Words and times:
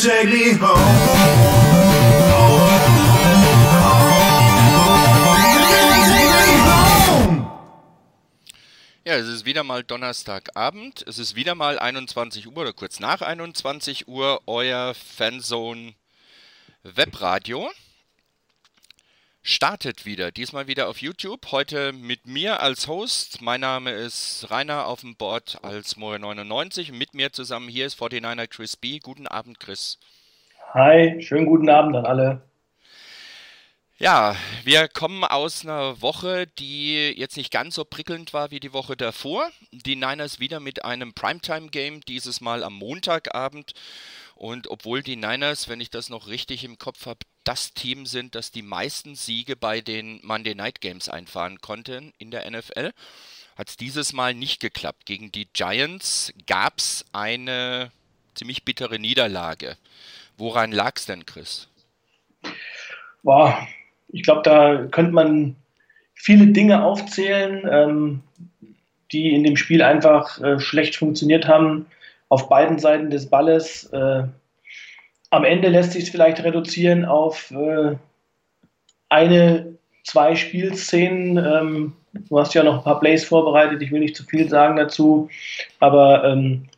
take 0.00 0.28
me 0.28 0.54
home? 0.58 1.20
Ja, 9.04 9.16
es 9.16 9.26
ist 9.26 9.44
wieder 9.44 9.62
mal 9.62 9.82
Donnerstagabend. 9.82 11.04
Es 11.06 11.18
ist 11.18 11.34
wieder 11.34 11.54
mal 11.54 11.78
21 11.78 12.46
Uhr 12.46 12.56
oder 12.56 12.72
kurz 12.72 13.00
nach 13.00 13.20
21 13.20 14.08
Uhr 14.08 14.40
euer 14.46 14.94
Fanzone 14.94 15.94
Webradio. 16.82 17.70
Startet 19.42 20.04
wieder, 20.04 20.30
diesmal 20.30 20.66
wieder 20.66 20.88
auf 20.88 21.00
YouTube. 21.00 21.50
Heute 21.50 21.94
mit 21.94 22.26
mir 22.26 22.60
als 22.60 22.88
Host. 22.88 23.40
Mein 23.40 23.62
Name 23.62 23.90
ist 23.90 24.50
Rainer 24.50 24.86
auf 24.86 25.00
dem 25.00 25.16
Board 25.16 25.58
als 25.62 25.96
More99. 25.96 26.92
Mit 26.92 27.14
mir 27.14 27.32
zusammen 27.32 27.70
hier 27.70 27.86
ist 27.86 27.98
49er 27.98 28.46
Chris 28.48 28.76
B. 28.76 28.98
Guten 28.98 29.26
Abend, 29.26 29.58
Chris. 29.58 29.98
Hi, 30.74 31.22
schönen 31.22 31.46
guten 31.46 31.70
Abend 31.70 31.96
an 31.96 32.04
alle. 32.04 32.42
Ja, 33.96 34.36
wir 34.64 34.88
kommen 34.88 35.24
aus 35.24 35.64
einer 35.64 36.02
Woche, 36.02 36.46
die 36.46 37.10
jetzt 37.16 37.38
nicht 37.38 37.50
ganz 37.50 37.74
so 37.74 37.84
prickelnd 37.86 38.34
war 38.34 38.50
wie 38.50 38.60
die 38.60 38.74
Woche 38.74 38.94
davor. 38.94 39.50
Die 39.72 39.96
Niners 39.96 40.38
wieder 40.38 40.60
mit 40.60 40.84
einem 40.84 41.14
Primetime-Game, 41.14 42.02
dieses 42.02 42.42
Mal 42.42 42.62
am 42.62 42.74
Montagabend. 42.74 43.72
Und 44.34 44.68
obwohl 44.68 45.02
die 45.02 45.16
Niners, 45.16 45.68
wenn 45.68 45.80
ich 45.80 45.90
das 45.90 46.10
noch 46.10 46.28
richtig 46.28 46.62
im 46.64 46.78
Kopf 46.78 47.06
habe, 47.06 47.20
das 47.44 47.72
Team 47.74 48.06
sind, 48.06 48.34
das 48.34 48.52
die 48.52 48.62
meisten 48.62 49.14
Siege 49.14 49.56
bei 49.56 49.80
den 49.80 50.20
Monday 50.22 50.54
Night 50.54 50.80
Games 50.80 51.08
einfahren 51.08 51.60
konnte 51.60 52.12
in 52.18 52.30
der 52.30 52.48
NFL, 52.50 52.90
hat 53.56 53.68
es 53.68 53.76
dieses 53.76 54.12
Mal 54.12 54.34
nicht 54.34 54.60
geklappt. 54.60 55.06
Gegen 55.06 55.32
die 55.32 55.48
Giants 55.52 56.32
gab 56.46 56.78
es 56.78 57.04
eine 57.12 57.90
ziemlich 58.34 58.64
bittere 58.64 58.98
Niederlage. 58.98 59.76
Woran 60.36 60.72
lag 60.72 60.92
es 60.96 61.06
denn, 61.06 61.26
Chris? 61.26 61.68
Boah, 63.22 63.66
ich 64.08 64.22
glaube, 64.22 64.42
da 64.42 64.86
könnte 64.86 65.12
man 65.12 65.56
viele 66.14 66.46
Dinge 66.48 66.82
aufzählen, 66.82 67.68
ähm, 67.70 68.22
die 69.12 69.34
in 69.34 69.44
dem 69.44 69.56
Spiel 69.56 69.82
einfach 69.82 70.40
äh, 70.40 70.60
schlecht 70.60 70.96
funktioniert 70.96 71.46
haben, 71.46 71.86
auf 72.28 72.48
beiden 72.48 72.78
Seiten 72.78 73.10
des 73.10 73.28
Balles. 73.28 73.84
Äh, 73.92 74.24
am 75.30 75.44
Ende 75.44 75.68
lässt 75.68 75.92
sich 75.92 76.04
es 76.04 76.10
vielleicht 76.10 76.42
reduzieren 76.42 77.04
auf 77.04 77.50
äh, 77.52 77.96
eine, 79.08 79.74
zwei 80.04 80.34
Spielszenen. 80.34 81.36
Ähm, 81.38 81.92
du 82.12 82.38
hast 82.38 82.54
ja 82.54 82.62
noch 82.62 82.78
ein 82.78 82.84
paar 82.84 83.00
Plays 83.00 83.24
vorbereitet, 83.24 83.80
ich 83.82 83.92
will 83.92 84.00
nicht 84.00 84.16
zu 84.16 84.24
viel 84.24 84.48
sagen 84.48 84.76
dazu, 84.76 85.28
aber 85.78 86.24
ähm, 86.24 86.68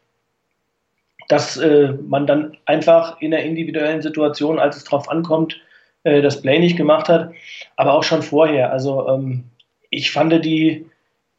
dass 1.29 1.57
äh, 1.57 1.95
man 2.07 2.27
dann 2.27 2.57
einfach 2.67 3.21
in 3.21 3.31
der 3.31 3.45
individuellen 3.45 4.03
Situation, 4.03 4.59
als 4.59 4.77
es 4.77 4.85
drauf 4.85 5.09
ankommt, 5.09 5.59
äh, 6.05 6.21
das 6.21 6.43
Play 6.43 6.59
nicht 6.59 6.77
gemacht 6.77 7.09
hat, 7.09 7.33
aber 7.77 7.95
auch 7.95 8.05
schon 8.05 8.23
vorher. 8.23 8.71
Also 8.71 9.09
ähm, 9.09 9.45
ich 9.89 10.11
fand 10.11 10.45
die, 10.45 10.85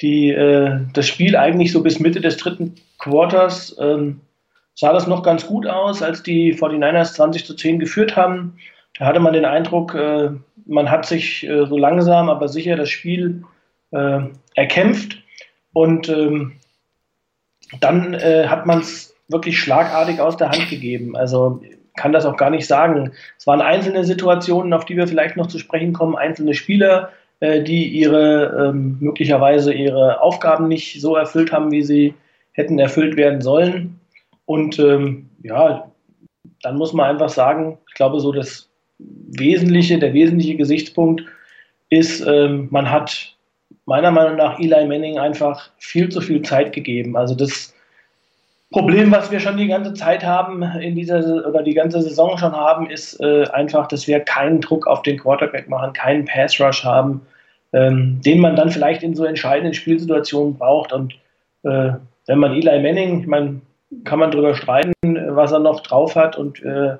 die, 0.02 0.32
äh, 0.32 0.80
das 0.94 1.08
Spiel 1.08 1.36
eigentlich 1.36 1.72
so 1.72 1.84
bis 1.84 2.00
Mitte 2.00 2.22
des 2.22 2.38
dritten 2.38 2.76
Quarters 2.98 3.76
ähm, 3.80 4.22
sah 4.76 4.94
das 4.94 5.08
noch 5.08 5.24
ganz 5.24 5.46
gut 5.46 5.68
aus, 5.68 6.02
als 6.02 6.24
die 6.24 6.56
49ers 6.56 7.14
20 7.14 7.46
zu 7.46 7.56
10 7.56 7.80
geführt 7.80 8.16
haben. 8.16 8.58
Da 8.98 9.06
hatte 9.06 9.20
man 9.20 9.34
den 9.34 9.46
Eindruck, 9.46 9.96
äh, 9.96 10.30
man 10.66 10.90
hat 10.90 11.06
sich 11.06 11.48
äh, 11.48 11.66
so 11.66 11.78
langsam, 11.78 12.30
aber 12.30 12.48
sicher 12.48 12.76
das 12.76 12.90
Spiel 12.90 13.44
äh, 13.92 14.22
erkämpft 14.56 15.24
und 15.74 16.10
ähm, 16.10 16.54
dann 17.80 18.14
äh, 18.14 18.48
hat 18.48 18.66
man 18.66 18.80
es 18.80 19.16
wirklich 19.30 19.60
schlagartig 19.60 20.20
aus 20.20 20.38
der 20.38 20.50
Hand 20.50 20.70
gegeben. 20.70 21.16
Also 21.16 21.62
kann 21.96 22.12
das 22.12 22.26
auch 22.26 22.38
gar 22.38 22.50
nicht 22.50 22.68
sagen. 22.68 23.12
Es 23.38 23.48
waren 23.48 23.62
einzelne 23.62 24.04
Situationen, 24.04 24.74
auf 24.74 24.86
die 24.86 24.98
wir 24.98 25.08
vielleicht 25.08 25.38
noch 25.38 25.48
zu 25.48 25.60
sprechen 25.60 25.94
kommen, 25.94 26.16
einzelne 26.16 26.54
Spieler, 26.54 27.10
äh, 27.40 27.62
die 27.62 27.88
ihre 27.88 28.70
ähm, 28.70 28.98
möglicherweise 29.00 29.74
ihre 29.74 30.22
Aufgaben 30.22 30.68
nicht 30.68 31.02
so 31.02 31.16
erfüllt 31.16 31.52
haben, 31.52 31.72
wie 31.72 31.84
sie 31.84 32.14
hätten 32.52 32.80
erfüllt 32.80 33.16
werden 33.16 33.42
sollen. 33.42 34.00
Und 34.46 34.80
ähm, 34.80 35.30
ja, 35.42 35.92
dann 36.62 36.78
muss 36.78 36.94
man 36.94 37.10
einfach 37.10 37.30
sagen, 37.30 37.78
ich 37.88 37.94
glaube, 37.96 38.20
so 38.20 38.32
das 38.32 38.70
Wesentliche, 39.00 40.00
der 40.00 40.14
wesentliche 40.14 40.56
Gesichtspunkt 40.56 41.24
ist, 41.90 42.26
ähm, 42.26 42.68
man 42.72 42.90
hat 42.90 43.36
meiner 43.86 44.12
Meinung 44.12 44.38
nach 44.38 44.60
Eli 44.60 44.86
Manning 44.86 45.20
einfach 45.20 45.70
viel 45.78 46.10
zu 46.10 46.22
viel 46.22 46.42
Zeit 46.42 46.74
gegeben. 46.74 47.18
Also 47.18 47.36
das 47.36 47.74
Problem, 48.72 49.12
was 49.12 49.30
wir 49.32 49.40
schon 49.40 49.58
die 49.58 49.68
ganze 49.68 49.94
Zeit 49.94 50.24
haben 50.24 50.64
in 50.64 50.96
dieser 50.96 51.48
oder 51.48 51.62
die 51.62 51.76
ganze 51.76 52.02
Saison 52.02 52.38
schon 52.38 52.54
haben, 52.54 52.90
ist 52.90 53.20
äh, 53.22 53.46
einfach, 53.52 53.88
dass 53.88 54.08
wir 54.08 54.20
keinen 54.20 54.62
Druck 54.62 54.88
auf 54.88 55.04
den 55.04 55.20
Quarterback 55.20 55.70
machen, 55.70 55.94
keinen 55.94 56.26
Pass 56.26 56.60
Rush 56.60 56.84
haben, 56.84 57.22
ähm, 57.72 58.20
den 58.26 58.40
man 58.40 58.56
dann 58.56 58.72
vielleicht 58.72 59.04
in 59.04 59.16
so 59.16 59.26
entscheidenden 59.26 59.76
Spielsituationen 59.76 60.58
braucht. 60.58 60.92
Und 60.92 61.14
äh, 61.64 61.92
wenn 62.26 62.40
man 62.40 62.54
Eli 62.54 62.82
Manning, 62.82 63.22
ich 63.22 63.28
meine, 63.28 63.62
kann 64.04 64.20
man 64.20 64.32
darüber 64.32 64.56
streiten, 64.56 64.94
was 65.02 65.52
er 65.52 65.60
noch 65.60 65.82
drauf 65.82 66.16
hat 66.16 66.38
und 66.38 66.62
äh, 66.64 66.98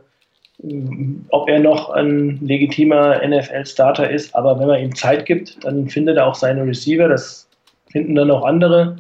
ob 1.30 1.50
er 1.50 1.60
noch 1.60 1.90
ein 1.90 2.40
legitimer 2.42 3.22
NFL-Starter 3.28 4.10
ist. 4.10 4.36
Aber 4.36 4.60
wenn 4.60 4.68
man 4.68 4.82
ihm 4.82 4.96
Zeit 4.96 5.26
gibt, 5.26 5.64
dann 5.64 5.90
findet 5.90 6.18
er 6.18 6.28
auch 6.28 6.36
seine 6.36 6.66
Receiver. 6.66 7.08
Das 7.08 7.50
finden 7.92 8.16
dann 8.16 8.32
auch 8.32 8.46
andere. 8.46 8.98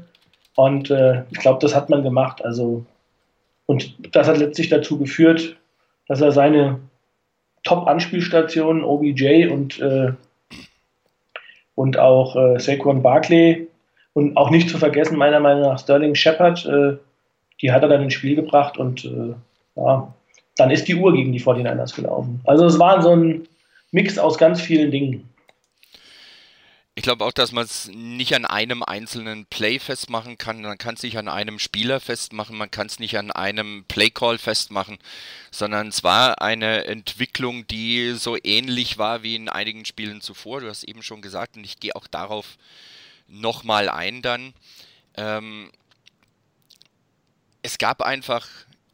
Und 0.56 0.90
äh, 0.90 1.24
ich 1.31 1.40
glaube, 1.40 1.59
das 1.62 1.76
hat 1.76 1.90
man 1.90 2.04
gemacht. 2.04 2.44
Also, 2.44 2.86
und 3.66 3.96
das 4.16 4.28
hat 4.28 4.38
letztlich 4.38 4.70
dazu 4.70 4.98
geführt, 4.98 5.56
dass 6.08 6.22
er 6.22 6.31
seine 6.31 6.80
Top-Anspielstationen, 7.64 8.84
OBJ 8.84 9.48
und, 9.48 9.80
äh, 9.80 10.12
und 11.75 11.98
auch 11.98 12.36
äh, 12.36 12.60
Saquon 12.60 13.02
Barkley 13.02 13.68
und 14.14 14.36
auch 14.38 14.50
nicht 14.50 14.70
zu 14.70 14.78
vergessen, 14.78 15.18
meiner 15.18 15.40
Meinung 15.40 15.64
nach, 15.64 15.80
Sterling 15.80 16.14
Shepard, 16.14 16.66
äh, 16.66 16.98
die 17.63 17.72
hat 17.72 17.81
er 17.81 17.88
dann 17.88 18.03
ins 18.03 18.13
Spiel 18.13 18.35
gebracht 18.35 18.78
und 18.78 19.06
äh, 19.06 19.34
ja, 19.75 20.13
dann 20.57 20.69
ist 20.69 20.88
die 20.88 20.96
Uhr 20.96 21.13
gegen 21.13 21.31
die 21.31 21.41
49ers 21.41 21.96
gelaufen. 21.96 22.41
Also 22.44 22.66
es 22.66 22.78
war 22.78 23.01
so 23.01 23.16
ein 23.16 23.47
Mix 23.91 24.19
aus 24.19 24.38
ganz 24.38 24.62
vielen 24.62 24.91
Dingen. 24.91 25.29
Ich 26.96 27.01
glaube 27.01 27.25
auch, 27.25 27.31
dass 27.31 27.51
man 27.51 27.63
es 27.63 27.90
nicht 27.91 28.35
an 28.35 28.46
einem 28.46 28.84
einzelnen 28.84 29.47
Play 29.47 29.79
festmachen 29.79 30.38
kann. 30.38 30.62
Man 30.62 30.78
kann 30.78 30.94
es 30.94 31.01
nicht 31.01 31.18
an 31.18 31.28
einem 31.28 31.57
Spieler 31.57 32.00
festmachen, 32.00 32.56
man 32.56 32.69
kann 32.69 32.85
es 32.85 33.00
nicht 33.00 33.18
an 33.18 33.31
einem 33.31 33.85
Playcall 33.88 34.38
festmachen, 34.38 35.00
sondern 35.50 35.88
es 35.88 36.03
war 36.03 36.41
eine 36.41 36.85
Entwicklung, 36.85 37.66
die 37.66 38.12
so 38.12 38.38
ähnlich 38.44 39.00
war 39.00 39.24
wie 39.24 39.35
in 39.35 39.50
einigen 39.50 39.85
Spielen 39.85 40.22
zuvor. 40.22 40.62
Du 40.62 40.68
hast 40.68 40.84
eben 40.84 41.01
schon 41.01 41.24
gesagt, 41.24 41.56
und 41.56 41.63
ich 41.63 41.80
gehe 41.80 41.95
auch 41.95 42.06
darauf 42.06 42.57
nochmal 43.28 43.90
ein 43.90 44.22
dann. 44.22 44.53
Ähm, 45.16 45.72
es 47.63 47.78
gab 47.78 48.01
einfach 48.01 48.47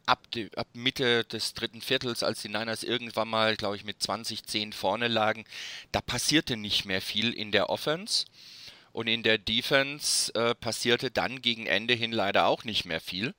ab, 0.06 0.26
die, 0.32 0.50
ab 0.56 0.68
Mitte 0.72 1.24
des 1.24 1.54
dritten 1.54 1.80
Viertels, 1.80 2.22
als 2.22 2.42
die 2.42 2.48
Niners 2.48 2.82
irgendwann 2.82 3.28
mal, 3.28 3.56
glaube 3.56 3.76
ich, 3.76 3.84
mit 3.84 3.98
20-10 4.00 4.72
vorne 4.72 5.08
lagen, 5.08 5.44
da 5.92 6.00
passierte 6.00 6.56
nicht 6.56 6.84
mehr 6.84 7.02
viel 7.02 7.32
in 7.32 7.52
der 7.52 7.68
Offense. 7.68 8.26
Und 8.92 9.06
in 9.06 9.22
der 9.22 9.38
Defense 9.38 10.34
äh, 10.34 10.54
passierte 10.54 11.12
dann 11.12 11.42
gegen 11.42 11.66
Ende 11.66 11.94
hin 11.94 12.10
leider 12.10 12.46
auch 12.46 12.64
nicht 12.64 12.86
mehr 12.86 13.00
viel. 13.00 13.34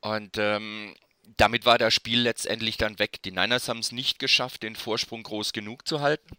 Und 0.00 0.38
ähm, 0.38 0.94
damit 1.36 1.64
war 1.64 1.78
das 1.78 1.94
Spiel 1.94 2.20
letztendlich 2.20 2.76
dann 2.76 2.98
weg. 2.98 3.22
Die 3.22 3.30
Niners 3.30 3.68
haben 3.68 3.78
es 3.78 3.92
nicht 3.92 4.18
geschafft, 4.18 4.64
den 4.64 4.74
Vorsprung 4.74 5.22
groß 5.22 5.52
genug 5.52 5.86
zu 5.86 6.00
halten. 6.00 6.36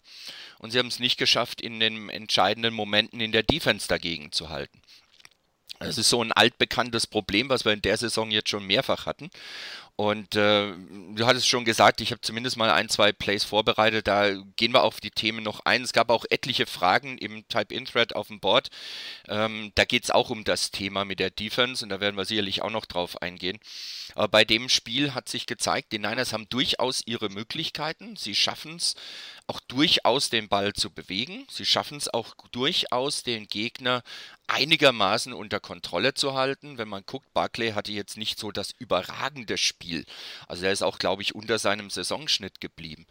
Und 0.59 0.71
sie 0.71 0.79
haben 0.79 0.87
es 0.87 0.99
nicht 0.99 1.17
geschafft, 1.17 1.61
in 1.61 1.79
den 1.79 2.09
entscheidenden 2.09 2.73
Momenten 2.73 3.21
in 3.21 3.31
der 3.31 3.43
Defense 3.43 3.87
dagegen 3.87 4.31
zu 4.31 4.49
halten. 4.49 4.81
Das 5.79 5.97
ist 5.97 6.09
so 6.09 6.23
ein 6.23 6.31
altbekanntes 6.31 7.05
Problem, 7.05 7.49
was 7.49 7.63
wir 7.63 7.71
in 7.71 7.83
der 7.83 7.97
Saison 7.97 8.31
jetzt 8.31 8.49
schon 8.49 8.65
mehrfach 8.65 9.05
hatten. 9.05 9.29
Und 9.95 10.35
äh, 10.35 10.73
du 11.15 11.25
hattest 11.25 11.47
schon 11.47 11.65
gesagt, 11.65 12.01
ich 12.01 12.11
habe 12.11 12.21
zumindest 12.21 12.55
mal 12.55 12.69
ein, 12.69 12.87
zwei 12.87 13.11
Plays 13.11 13.43
vorbereitet. 13.43 14.07
Da 14.07 14.31
gehen 14.55 14.71
wir 14.71 14.83
auf 14.83 14.99
die 14.99 15.09
Themen 15.09 15.41
noch 15.41 15.61
ein. 15.65 15.81
Es 15.81 15.91
gab 15.91 16.11
auch 16.11 16.23
etliche 16.29 16.67
Fragen 16.67 17.17
im 17.17 17.47
Type-In-Thread 17.47 18.15
auf 18.15 18.27
dem 18.27 18.39
Board. 18.39 18.69
Ähm, 19.27 19.71
da 19.73 19.85
geht 19.85 20.03
es 20.03 20.11
auch 20.11 20.29
um 20.29 20.43
das 20.43 20.69
Thema 20.69 21.03
mit 21.03 21.19
der 21.19 21.31
Defense 21.31 21.83
und 21.83 21.89
da 21.89 21.99
werden 21.99 22.15
wir 22.15 22.25
sicherlich 22.25 22.61
auch 22.61 22.69
noch 22.69 22.85
drauf 22.85 23.23
eingehen. 23.23 23.57
Aber 24.13 24.27
bei 24.27 24.45
dem 24.45 24.69
Spiel 24.69 25.15
hat 25.15 25.29
sich 25.29 25.47
gezeigt, 25.47 25.91
die 25.91 25.99
Niners 25.99 26.31
haben 26.31 26.47
durchaus 26.49 27.01
ihre 27.07 27.29
Möglichkeiten. 27.29 28.15
Sie 28.17 28.35
schaffen 28.35 28.75
es 28.75 28.93
auch 29.47 29.61
durchaus 29.61 30.29
den 30.29 30.49
Ball 30.49 30.73
zu 30.73 30.91
bewegen. 30.91 31.47
Sie 31.49 31.65
schaffen 31.65 31.97
es 31.97 32.13
auch 32.13 32.35
durchaus 32.51 33.23
den 33.23 33.47
Gegner 33.47 34.03
einigermaßen 34.47 35.31
unter 35.31 35.61
Kontrolle 35.61 36.13
zu 36.13 36.33
halten. 36.33 36.77
Wenn 36.77 36.89
man 36.89 37.05
guckt, 37.05 37.33
Barclay 37.33 37.71
hatte 37.71 37.93
jetzt 37.93 38.17
nicht 38.17 38.37
so 38.37 38.51
das 38.51 38.71
überragende 38.77 39.57
Spiel. 39.57 40.05
Also 40.47 40.65
er 40.65 40.73
ist 40.73 40.83
auch, 40.83 40.99
glaube 40.99 41.21
ich, 41.21 41.33
unter 41.33 41.59
seinem 41.59 41.89
Saisonschnitt 41.89 42.59
geblieben. 42.59 43.05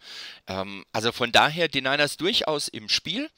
Ähm, 0.47 0.85
also 0.93 1.11
von 1.11 1.31
daher 1.31 1.67
die 1.67 1.81
Niners 1.81 2.17
durchaus 2.17 2.67
im 2.67 2.87
Spiel. 2.87 3.29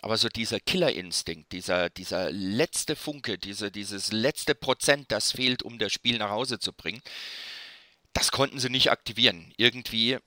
Aber 0.00 0.16
so 0.16 0.28
dieser 0.28 0.60
Killerinstinkt, 0.60 1.50
dieser, 1.50 1.88
dieser 1.90 2.30
letzte 2.30 2.94
Funke, 2.94 3.38
diese, 3.38 3.70
dieses 3.70 4.12
letzte 4.12 4.54
Prozent, 4.54 5.10
das 5.10 5.32
fehlt, 5.32 5.62
um 5.62 5.78
das 5.78 5.92
Spiel 5.92 6.18
nach 6.18 6.28
Hause 6.30 6.58
zu 6.58 6.72
bringen, 6.72 7.00
das 8.12 8.30
konnten 8.30 8.60
sie 8.60 8.68
nicht 8.68 8.90
aktivieren. 8.90 9.52
Irgendwie 9.56 10.18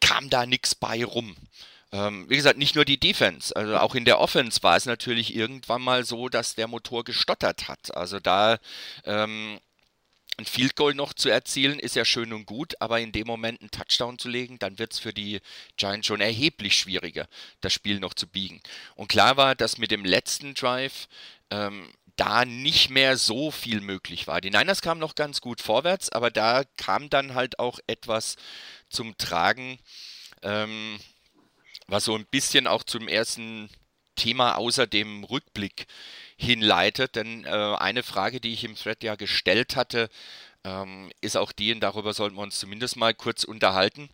kam 0.00 0.30
da 0.30 0.46
nichts 0.46 0.74
bei 0.74 1.04
rum. 1.04 1.34
Ähm, 1.94 2.28
wie 2.28 2.34
gesagt, 2.34 2.58
nicht 2.58 2.74
nur 2.74 2.84
die 2.84 2.98
Defense, 2.98 3.54
also 3.54 3.76
auch 3.76 3.94
in 3.94 4.04
der 4.04 4.18
Offense 4.18 4.64
war 4.64 4.76
es 4.76 4.84
natürlich 4.84 5.32
irgendwann 5.32 5.80
mal 5.80 6.04
so, 6.04 6.28
dass 6.28 6.56
der 6.56 6.66
Motor 6.66 7.04
gestottert 7.04 7.68
hat. 7.68 7.96
Also 7.96 8.18
da 8.18 8.58
ähm, 9.04 9.60
ein 10.36 10.44
Field 10.44 10.74
Goal 10.74 10.96
noch 10.96 11.12
zu 11.12 11.28
erzielen, 11.28 11.78
ist 11.78 11.94
ja 11.94 12.04
schön 12.04 12.32
und 12.32 12.46
gut, 12.46 12.74
aber 12.80 12.98
in 12.98 13.12
dem 13.12 13.28
Moment 13.28 13.60
einen 13.60 13.70
Touchdown 13.70 14.18
zu 14.18 14.28
legen, 14.28 14.58
dann 14.58 14.80
wird 14.80 14.92
es 14.92 14.98
für 14.98 15.12
die 15.12 15.40
Giants 15.76 16.08
schon 16.08 16.20
erheblich 16.20 16.76
schwieriger, 16.76 17.28
das 17.60 17.72
Spiel 17.72 18.00
noch 18.00 18.14
zu 18.14 18.26
biegen. 18.26 18.60
Und 18.96 19.06
klar 19.06 19.36
war, 19.36 19.54
dass 19.54 19.78
mit 19.78 19.92
dem 19.92 20.04
letzten 20.04 20.54
Drive 20.54 21.06
ähm, 21.52 21.88
da 22.16 22.44
nicht 22.44 22.90
mehr 22.90 23.16
so 23.16 23.52
viel 23.52 23.80
möglich 23.80 24.26
war. 24.26 24.40
Die 24.40 24.50
Niners 24.50 24.82
kamen 24.82 25.00
noch 25.00 25.14
ganz 25.14 25.40
gut 25.40 25.60
vorwärts, 25.60 26.10
aber 26.10 26.32
da 26.32 26.64
kam 26.76 27.08
dann 27.08 27.34
halt 27.34 27.60
auch 27.60 27.78
etwas 27.86 28.34
zum 28.88 29.16
Tragen, 29.16 29.78
ähm, 30.42 30.98
was 31.86 32.04
so 32.04 32.14
ein 32.14 32.26
bisschen 32.26 32.66
auch 32.66 32.82
zum 32.82 33.08
ersten 33.08 33.68
Thema 34.16 34.56
außer 34.56 34.86
dem 34.86 35.24
Rückblick 35.24 35.86
hinleitet. 36.36 37.16
Denn 37.16 37.44
äh, 37.44 37.48
eine 37.48 38.02
Frage, 38.02 38.40
die 38.40 38.52
ich 38.52 38.64
im 38.64 38.76
Thread 38.76 39.02
ja 39.02 39.16
gestellt 39.16 39.76
hatte, 39.76 40.08
ähm, 40.64 41.10
ist 41.20 41.36
auch 41.36 41.52
die, 41.52 41.72
und 41.72 41.80
darüber 41.80 42.14
sollten 42.14 42.36
wir 42.36 42.42
uns 42.42 42.58
zumindest 42.58 42.96
mal 42.96 43.14
kurz 43.14 43.44
unterhalten. 43.44 44.08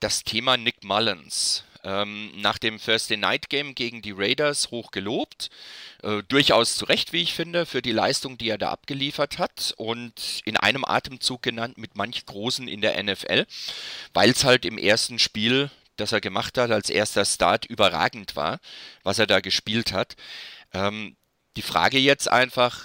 Das 0.00 0.24
Thema 0.24 0.56
Nick 0.56 0.84
Mullins. 0.84 1.64
Ähm, 1.82 2.30
nach 2.36 2.58
dem 2.58 2.78
Thursday 2.78 3.16
Night 3.16 3.48
Game 3.48 3.74
gegen 3.74 4.02
die 4.02 4.12
Raiders 4.12 4.70
hoch 4.70 4.90
gelobt. 4.90 5.48
Äh, 6.02 6.22
durchaus 6.28 6.76
zu 6.76 6.84
Recht, 6.84 7.14
wie 7.14 7.22
ich 7.22 7.32
finde, 7.32 7.64
für 7.64 7.80
die 7.80 7.92
Leistung, 7.92 8.36
die 8.36 8.50
er 8.50 8.58
da 8.58 8.70
abgeliefert 8.70 9.38
hat. 9.38 9.72
Und 9.78 10.42
in 10.44 10.58
einem 10.58 10.84
Atemzug 10.84 11.42
genannt 11.42 11.78
mit 11.78 11.96
manch 11.96 12.26
Großen 12.26 12.68
in 12.68 12.82
der 12.82 13.02
NFL, 13.02 13.46
weil 14.12 14.30
es 14.30 14.44
halt 14.44 14.66
im 14.66 14.76
ersten 14.76 15.18
Spiel, 15.18 15.70
das 16.00 16.12
er 16.12 16.20
gemacht 16.20 16.58
hat, 16.58 16.70
als 16.70 16.90
erster 16.90 17.24
Start 17.24 17.66
überragend 17.66 18.36
war, 18.36 18.58
was 19.02 19.18
er 19.18 19.26
da 19.26 19.40
gespielt 19.40 19.92
hat. 19.92 20.16
Ähm, 20.72 21.16
die 21.56 21.62
Frage 21.62 21.98
jetzt 21.98 22.28
einfach, 22.28 22.84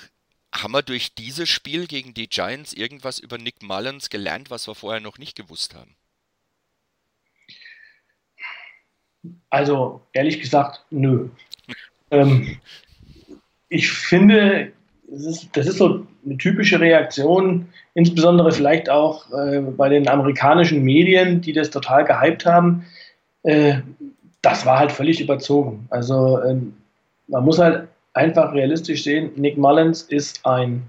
haben 0.53 0.73
wir 0.73 0.81
durch 0.81 1.13
dieses 1.15 1.49
Spiel 1.49 1.87
gegen 1.87 2.13
die 2.13 2.27
Giants 2.27 2.73
irgendwas 2.73 3.19
über 3.19 3.37
Nick 3.37 3.61
Mullins 3.61 4.09
gelernt, 4.09 4.49
was 4.49 4.67
wir 4.67 4.75
vorher 4.75 5.01
noch 5.01 5.17
nicht 5.17 5.35
gewusst 5.35 5.75
haben? 5.75 5.95
Also, 9.49 10.01
ehrlich 10.13 10.39
gesagt, 10.39 10.85
nö. 10.91 11.29
ähm, 12.11 12.59
ich 13.69 13.91
finde, 13.91 14.71
das 15.07 15.25
ist, 15.25 15.57
das 15.57 15.67
ist, 15.67 15.77
so 15.77 16.05
eine 16.25 16.37
typische 16.37 16.79
Reaktion, 16.79 17.67
insbesondere 17.93 18.51
vielleicht 18.51 18.89
auch 18.89 19.31
äh, 19.31 19.61
bei 19.61 19.89
den 19.89 20.07
amerikanischen 20.07 20.83
Medien, 20.83 21.41
die 21.41 21.53
das 21.53 21.69
total 21.69 22.05
gehypt 22.05 22.45
haben. 22.45 22.85
Äh, 23.45 23.81
das 24.41 24.65
war 24.65 24.79
halt 24.79 24.91
völlig 24.91 25.21
überzogen. 25.21 25.87
Also, 25.89 26.41
ähm, 26.43 26.75
man 27.27 27.43
muss 27.43 27.59
halt 27.59 27.87
einfach 28.13 28.53
realistisch 28.53 29.03
sehen, 29.03 29.31
Nick 29.35 29.57
Mullins 29.57 30.03
ist 30.03 30.45
ein 30.45 30.83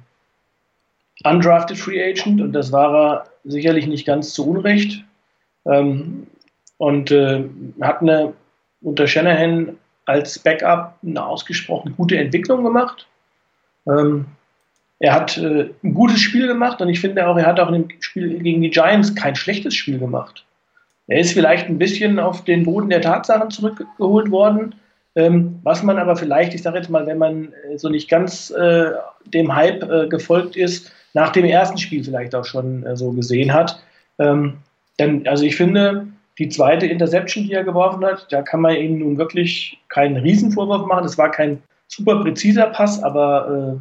undrafted 1.25 1.79
Free 1.79 2.03
Agent 2.03 2.41
und 2.41 2.53
das 2.53 2.73
war 2.73 2.95
er 2.95 3.27
sicherlich 3.45 3.87
nicht 3.87 4.07
ganz 4.07 4.33
zu 4.35 4.49
Unrecht. 4.49 5.05
Ähm, 5.65 6.27
und 6.79 7.11
äh, 7.11 7.45
hat 7.81 8.03
eine 8.03 8.35
unter 8.83 9.07
Shanahan 9.07 9.77
als 10.05 10.39
Backup 10.39 10.95
eine 11.03 11.25
ausgesprochen 11.25 11.95
gute 11.97 12.19
Entwicklung 12.19 12.63
gemacht. 12.63 13.07
Ähm, 13.87 14.27
er 14.99 15.15
hat 15.15 15.37
äh, 15.39 15.71
ein 15.83 15.95
gutes 15.95 16.21
Spiel 16.21 16.47
gemacht 16.47 16.81
und 16.81 16.89
ich 16.89 17.01
finde 17.01 17.27
auch, 17.27 17.37
er 17.37 17.47
hat 17.47 17.61
auch 17.61 17.69
in 17.69 17.89
dem 17.89 18.03
Spiel 18.03 18.39
gegen 18.39 18.63
die 18.63 18.71
Giants 18.71 19.15
kein 19.15 19.35
schlechtes 19.35 19.75
Spiel 19.75 19.99
gemacht. 19.99 20.45
Er 21.09 21.21
ist 21.21 21.33
vielleicht 21.33 21.69
ein 21.69 21.79
bisschen 21.79 22.19
auf 22.19 22.45
den 22.45 22.65
Boden 22.65 22.91
der 22.91 23.01
Tatsachen 23.01 23.51
zurückgeholt 23.51 24.31
worden, 24.31 24.75
ähm, 25.15 25.61
was 25.63 25.83
man 25.83 25.99
aber 25.99 26.17
vielleicht, 26.17 26.55
ich 26.55 26.63
sage 26.63 26.79
jetzt 26.79 26.91
mal, 26.91 27.07
wenn 27.07 27.19
man 27.19 27.53
äh, 27.71 27.79
so 27.79 27.89
nicht 27.89 28.09
ganz 28.09 28.51
äh, 28.51 28.91
dem 29.27 29.55
Hype 29.55 29.83
äh, 29.83 30.09
gefolgt 30.09 30.57
ist, 30.57 30.93
nach 31.15 31.31
dem 31.31 31.45
ersten 31.45 31.79
Spiel 31.79 32.05
vielleicht 32.05 32.35
auch 32.35 32.45
schon 32.45 32.85
äh, 32.85 32.97
so 32.97 33.13
gesehen 33.13 33.53
hat. 33.53 33.83
Ähm, 34.19 34.59
denn, 34.99 35.27
also 35.27 35.45
ich 35.45 35.57
finde, 35.57 36.07
die 36.39 36.49
zweite 36.49 36.87
Interception, 36.87 37.45
die 37.45 37.55
er 37.55 37.65
geworfen 37.65 38.05
hat, 38.05 38.27
da 38.31 38.43
kann 38.43 38.61
man 38.61 38.77
ihm 38.77 38.99
nun 38.99 39.17
wirklich 39.17 39.79
keinen 39.89 40.19
Riesenvorwurf 40.19 40.87
machen. 40.87 41.05
Das 41.05 41.17
war 41.17 41.31
kein 41.31 41.63
super 41.89 42.21
präziser 42.21 42.67
Pass, 42.67 43.03
aber 43.03 43.77
äh, 43.77 43.81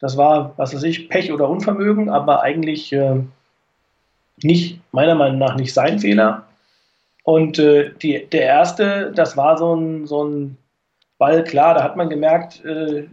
das 0.00 0.16
war, 0.16 0.52
was 0.58 0.74
weiß 0.74 0.82
ich, 0.82 1.08
Pech 1.08 1.32
oder 1.32 1.48
Unvermögen, 1.48 2.10
aber 2.10 2.42
eigentlich 2.42 2.92
äh, 2.92 3.20
nicht, 4.42 4.80
meiner 4.92 5.14
Meinung 5.14 5.38
nach, 5.38 5.56
nicht 5.56 5.72
sein 5.72 5.98
Fehler. 5.98 6.46
Und 7.22 7.58
äh, 7.58 7.92
die, 8.02 8.26
der 8.30 8.42
erste, 8.42 9.12
das 9.14 9.36
war 9.36 9.56
so 9.56 9.74
ein, 9.74 10.06
so 10.06 10.24
ein 10.24 10.56
Ball, 11.18 11.44
klar, 11.44 11.74
da 11.74 11.82
hat 11.82 11.96
man 11.96 12.10
gemerkt, 12.10 12.64
äh, 12.64 13.06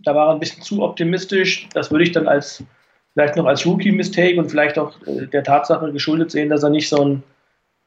da 0.00 0.14
war 0.14 0.28
er 0.28 0.32
ein 0.32 0.40
bisschen 0.40 0.62
zu 0.62 0.82
optimistisch. 0.82 1.68
Das 1.74 1.90
würde 1.90 2.04
ich 2.04 2.12
dann 2.12 2.26
als 2.26 2.64
vielleicht 3.12 3.36
noch 3.36 3.46
als 3.46 3.66
Rookie-Mistake 3.66 4.38
und 4.38 4.50
vielleicht 4.50 4.78
auch 4.78 4.94
äh, 5.06 5.26
der 5.26 5.44
Tatsache 5.44 5.92
geschuldet 5.92 6.30
sehen, 6.30 6.48
dass 6.48 6.62
er 6.62 6.70
nicht 6.70 6.88
so 6.88 7.00
einen 7.00 7.22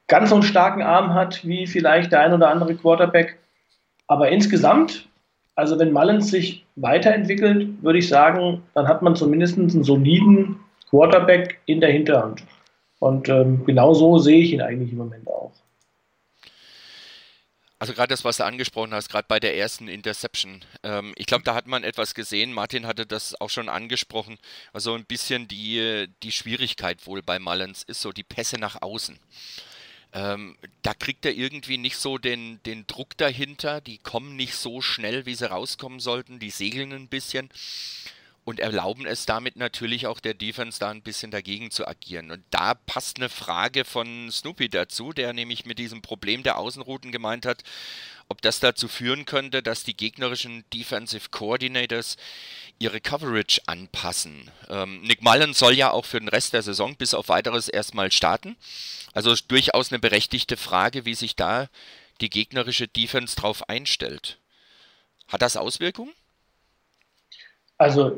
ganz 0.07 0.29
so 0.29 0.35
einen 0.35 0.43
starken 0.43 0.81
Arm 0.81 1.13
hat 1.13 1.45
wie 1.45 1.65
vielleicht 1.67 2.11
der 2.11 2.21
ein 2.21 2.33
oder 2.33 2.49
andere 2.49 2.75
Quarterback. 2.75 3.38
Aber 4.07 4.29
insgesamt, 4.29 5.07
also 5.55 5.79
wenn 5.79 5.91
Mullins 5.91 6.29
sich 6.29 6.65
weiterentwickelt, 6.75 7.81
würde 7.81 7.99
ich 7.99 8.07
sagen, 8.07 8.61
dann 8.75 8.88
hat 8.88 9.01
man 9.01 9.15
zumindest 9.15 9.57
einen 9.57 9.83
soliden 9.83 10.59
Quarterback 10.89 11.59
in 11.65 11.81
der 11.81 11.91
Hinterhand. 11.91 12.43
Und 13.00 13.30
ähm, 13.30 13.65
genau 13.65 13.94
so 13.94 14.18
sehe 14.18 14.42
ich 14.42 14.53
ihn 14.53 14.62
eigentlich 14.62 14.92
im 14.92 14.97
Moment 14.97 15.27
auch. 15.27 15.51
Also 17.77 17.94
gerade 17.94 18.07
das, 18.07 18.24
was 18.24 18.38
du 18.38 18.45
angesprochen 18.45 18.94
hast, 18.94 19.09
gerade 19.09 19.27
bei 19.27 19.39
der 19.39 19.57
ersten 19.57 19.88
Interception. 19.89 20.62
Ähm, 20.84 21.13
ich 21.17 21.25
glaube, 21.25 21.43
da 21.43 21.53
hat 21.53 21.67
man 21.67 21.84
etwas 21.84 22.15
gesehen. 22.15 22.53
Martin 22.53 22.88
hatte 22.88 23.05
das 23.05 23.39
auch 23.41 23.50
schon 23.50 23.67
angesprochen. 23.67 24.38
Also 24.72 24.93
ein 24.93 25.05
bisschen 25.05 25.48
die, 25.48 26.08
die 26.24 26.31
Schwierigkeit 26.31 27.05
wohl 27.05 27.22
bei 27.22 27.38
Mullins 27.38 27.84
ist 27.84 28.01
so 28.01 28.12
die 28.13 28.24
Pässe 28.24 28.58
nach 28.58 28.81
außen. 28.81 29.19
Ähm, 30.13 30.58
da 30.81 30.93
kriegt 30.93 31.25
er 31.25 31.34
irgendwie 31.34 31.77
nicht 31.77 31.98
so 31.98 32.17
den, 32.17 32.63
den 32.63 32.88
Druck 32.88 33.17
dahinter. 33.17 33.81
Die 33.81 33.98
kommen 33.98 34.38
nicht 34.38 34.55
so 34.55 34.81
schnell, 34.81 35.25
wie 35.25 35.36
sie 35.36 35.50
rauskommen 35.50 36.00
sollten. 36.00 36.39
Die 36.39 36.51
segeln 36.51 36.93
ein 36.93 37.10
bisschen 37.10 37.50
und 38.45 38.59
erlauben 38.59 39.07
es 39.07 39.25
damit 39.25 39.55
natürlich 39.55 40.05
auch 40.05 40.19
der 40.19 40.35
Defense 40.35 40.79
da 40.79 40.91
ein 40.91 41.01
bisschen 41.01 41.31
dagegen 41.31 41.71
zu 41.71 41.87
agieren. 41.87 42.29
Und 42.29 42.43
da 42.51 42.75
passt 42.75 43.17
eine 43.17 43.27
Frage 43.27 43.83
von 43.85 44.31
Snoopy 44.31 44.69
dazu, 44.69 45.13
der 45.13 45.33
nämlich 45.33 45.65
mit 45.65 45.79
diesem 45.79 46.03
Problem 46.03 46.43
der 46.43 46.59
Außenrouten 46.59 47.11
gemeint 47.11 47.47
hat, 47.47 47.63
ob 48.29 48.43
das 48.43 48.59
dazu 48.59 48.87
führen 48.87 49.25
könnte, 49.25 49.63
dass 49.63 49.83
die 49.83 49.97
gegnerischen 49.97 50.63
Defensive 50.71 51.29
Coordinators 51.31 52.17
ihre 52.77 53.01
Coverage 53.01 53.61
anpassen. 53.65 54.51
Ähm, 54.69 55.01
Nick 55.01 55.23
Mullen 55.23 55.53
soll 55.53 55.73
ja 55.73 55.89
auch 55.89 56.05
für 56.05 56.19
den 56.19 56.29
Rest 56.29 56.53
der 56.53 56.61
Saison 56.61 56.95
bis 56.95 57.15
auf 57.15 57.29
weiteres 57.29 57.67
erstmal 57.67 58.11
starten. 58.11 58.57
Also 59.13 59.35
durchaus 59.47 59.91
eine 59.91 59.99
berechtigte 59.99 60.55
Frage, 60.55 61.05
wie 61.05 61.15
sich 61.15 61.35
da 61.35 61.67
die 62.21 62.29
gegnerische 62.29 62.87
Defense 62.87 63.35
drauf 63.35 63.69
einstellt. 63.69 64.37
Hat 65.27 65.41
das 65.41 65.57
Auswirkungen? 65.57 66.13
Also 67.77 68.17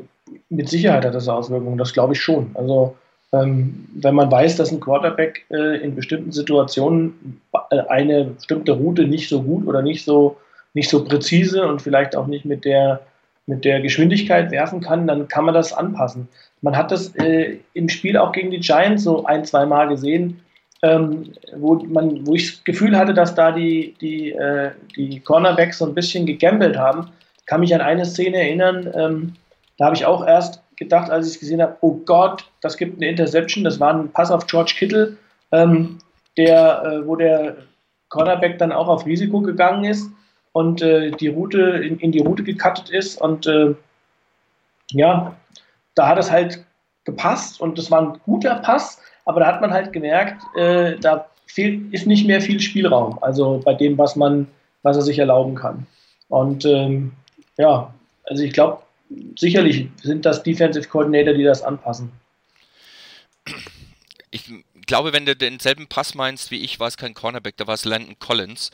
mit 0.50 0.68
Sicherheit 0.68 1.04
hat 1.04 1.14
das 1.14 1.28
Auswirkungen, 1.28 1.78
das 1.78 1.92
glaube 1.92 2.12
ich 2.12 2.20
schon. 2.20 2.50
Also 2.54 2.96
ähm, 3.32 3.86
wenn 3.94 4.14
man 4.14 4.30
weiß, 4.30 4.56
dass 4.56 4.72
ein 4.72 4.80
Quarterback 4.80 5.44
äh, 5.50 5.82
in 5.82 5.94
bestimmten 5.94 6.32
Situationen 6.32 7.40
äh, 7.70 7.80
eine 7.88 8.24
bestimmte 8.24 8.72
Route 8.72 9.06
nicht 9.06 9.28
so 9.28 9.42
gut 9.42 9.66
oder 9.66 9.82
nicht 9.82 10.04
so, 10.04 10.36
nicht 10.74 10.88
so 10.88 11.04
präzise 11.04 11.66
und 11.66 11.82
vielleicht 11.82 12.16
auch 12.16 12.26
nicht 12.26 12.44
mit 12.44 12.64
der, 12.64 13.00
mit 13.46 13.64
der 13.64 13.80
Geschwindigkeit 13.80 14.50
werfen 14.50 14.80
kann, 14.80 15.06
dann 15.06 15.28
kann 15.28 15.44
man 15.44 15.54
das 15.54 15.72
anpassen. 15.72 16.28
Man 16.62 16.76
hat 16.76 16.90
das 16.90 17.14
äh, 17.16 17.58
im 17.74 17.88
Spiel 17.88 18.16
auch 18.16 18.32
gegen 18.32 18.50
die 18.50 18.60
Giants 18.60 19.04
so 19.04 19.24
ein, 19.24 19.44
zwei 19.44 19.66
Mal 19.66 19.88
gesehen, 19.88 20.40
ähm, 20.82 21.32
wo, 21.56 21.74
man, 21.74 22.26
wo 22.26 22.34
ich 22.34 22.52
das 22.52 22.64
Gefühl 22.64 22.96
hatte, 22.96 23.12
dass 23.12 23.34
da 23.34 23.52
die, 23.52 23.94
die, 24.00 24.30
äh, 24.32 24.70
die 24.96 25.20
Cornerbacks 25.20 25.78
so 25.78 25.86
ein 25.86 25.94
bisschen 25.94 26.24
gegambelt 26.24 26.76
haben. 26.76 27.08
Ich 27.38 27.46
kann 27.46 27.60
mich 27.60 27.74
an 27.74 27.80
eine 27.80 28.06
Szene 28.06 28.38
erinnern, 28.38 28.90
ähm, 28.94 29.32
da 29.78 29.86
habe 29.86 29.96
ich 29.96 30.04
auch 30.04 30.26
erst 30.26 30.62
gedacht, 30.76 31.10
als 31.10 31.26
ich 31.26 31.34
es 31.34 31.40
gesehen 31.40 31.62
habe, 31.62 31.76
oh 31.80 31.94
Gott, 32.04 32.44
das 32.60 32.76
gibt 32.76 32.96
eine 32.96 33.08
Interception. 33.08 33.64
Das 33.64 33.80
war 33.80 33.94
ein 33.94 34.10
Pass 34.12 34.30
auf 34.30 34.46
George 34.46 34.74
Kittle, 34.76 35.16
ähm, 35.52 35.98
der, 36.36 36.82
äh, 36.84 37.06
wo 37.06 37.16
der 37.16 37.56
Cornerback 38.08 38.58
dann 38.58 38.72
auch 38.72 38.88
auf 38.88 39.06
Risiko 39.06 39.40
gegangen 39.40 39.84
ist 39.84 40.10
und 40.52 40.82
äh, 40.82 41.10
die 41.12 41.28
Route 41.28 41.60
in, 41.60 41.98
in, 41.98 42.12
die 42.12 42.20
Route 42.20 42.42
gecuttet 42.42 42.90
ist. 42.90 43.20
Und 43.20 43.46
äh, 43.46 43.74
ja, 44.90 45.36
da 45.94 46.08
hat 46.08 46.18
es 46.18 46.30
halt 46.30 46.64
gepasst 47.04 47.60
und 47.60 47.78
das 47.78 47.90
war 47.90 48.02
ein 48.02 48.20
guter 48.24 48.56
Pass, 48.56 49.00
aber 49.24 49.40
da 49.40 49.46
hat 49.46 49.60
man 49.60 49.72
halt 49.72 49.92
gemerkt, 49.92 50.42
äh, 50.56 50.96
da 50.96 51.26
fehlt, 51.46 51.92
ist 51.92 52.06
nicht 52.06 52.26
mehr 52.26 52.40
viel 52.40 52.60
Spielraum, 52.60 53.18
also 53.22 53.60
bei 53.64 53.74
dem, 53.74 53.96
was 53.96 54.16
man, 54.16 54.48
was 54.82 54.96
er 54.96 55.02
sich 55.02 55.18
erlauben 55.18 55.54
kann. 55.54 55.86
Und 56.28 56.64
ähm, 56.64 57.12
ja, 57.56 57.92
also 58.24 58.42
ich 58.42 58.52
glaube, 58.52 58.82
sicherlich 59.36 59.88
sind 60.02 60.24
das 60.26 60.42
Defensive 60.42 60.88
Coordinator, 60.88 61.34
die 61.34 61.44
das 61.44 61.62
anpassen. 61.62 62.10
Ich 64.30 64.44
glaube, 64.88 65.12
wenn 65.12 65.26
du 65.26 65.36
denselben 65.36 65.86
Pass 65.86 66.14
meinst 66.14 66.50
wie 66.50 66.62
ich, 66.62 66.80
war 66.80 66.88
es 66.88 66.96
kein 66.96 67.14
Cornerback, 67.14 67.56
da 67.56 67.66
war 67.66 67.74
es 67.74 67.84
Landon 67.84 68.18
Collins. 68.18 68.70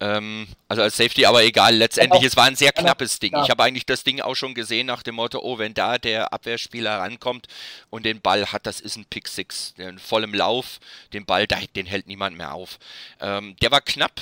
Ähm, 0.00 0.46
also 0.68 0.82
als 0.82 0.96
Safety, 0.96 1.26
aber 1.26 1.44
egal, 1.44 1.76
letztendlich, 1.76 2.22
es 2.22 2.36
war 2.36 2.44
ein 2.44 2.56
sehr 2.56 2.72
knappes 2.72 3.18
Ding. 3.18 3.34
Ich 3.42 3.50
habe 3.50 3.62
eigentlich 3.62 3.86
das 3.86 4.04
Ding 4.04 4.20
auch 4.20 4.34
schon 4.34 4.54
gesehen 4.54 4.86
nach 4.86 5.02
dem 5.02 5.16
Motto, 5.16 5.40
oh, 5.40 5.58
wenn 5.58 5.74
da 5.74 5.98
der 5.98 6.32
Abwehrspieler 6.32 6.98
rankommt 6.98 7.48
und 7.90 8.06
den 8.06 8.20
Ball 8.20 8.46
hat, 8.46 8.66
das 8.66 8.80
ist 8.80 8.96
ein 8.96 9.04
Pick 9.04 9.28
Six. 9.28 9.74
In 9.76 9.98
vollem 9.98 10.32
Lauf, 10.32 10.80
den 11.12 11.26
Ball, 11.26 11.46
den 11.46 11.86
hält 11.86 12.06
niemand 12.06 12.36
mehr 12.36 12.54
auf. 12.54 12.78
Ähm, 13.20 13.56
der 13.60 13.70
war 13.70 13.80
knapp, 13.80 14.20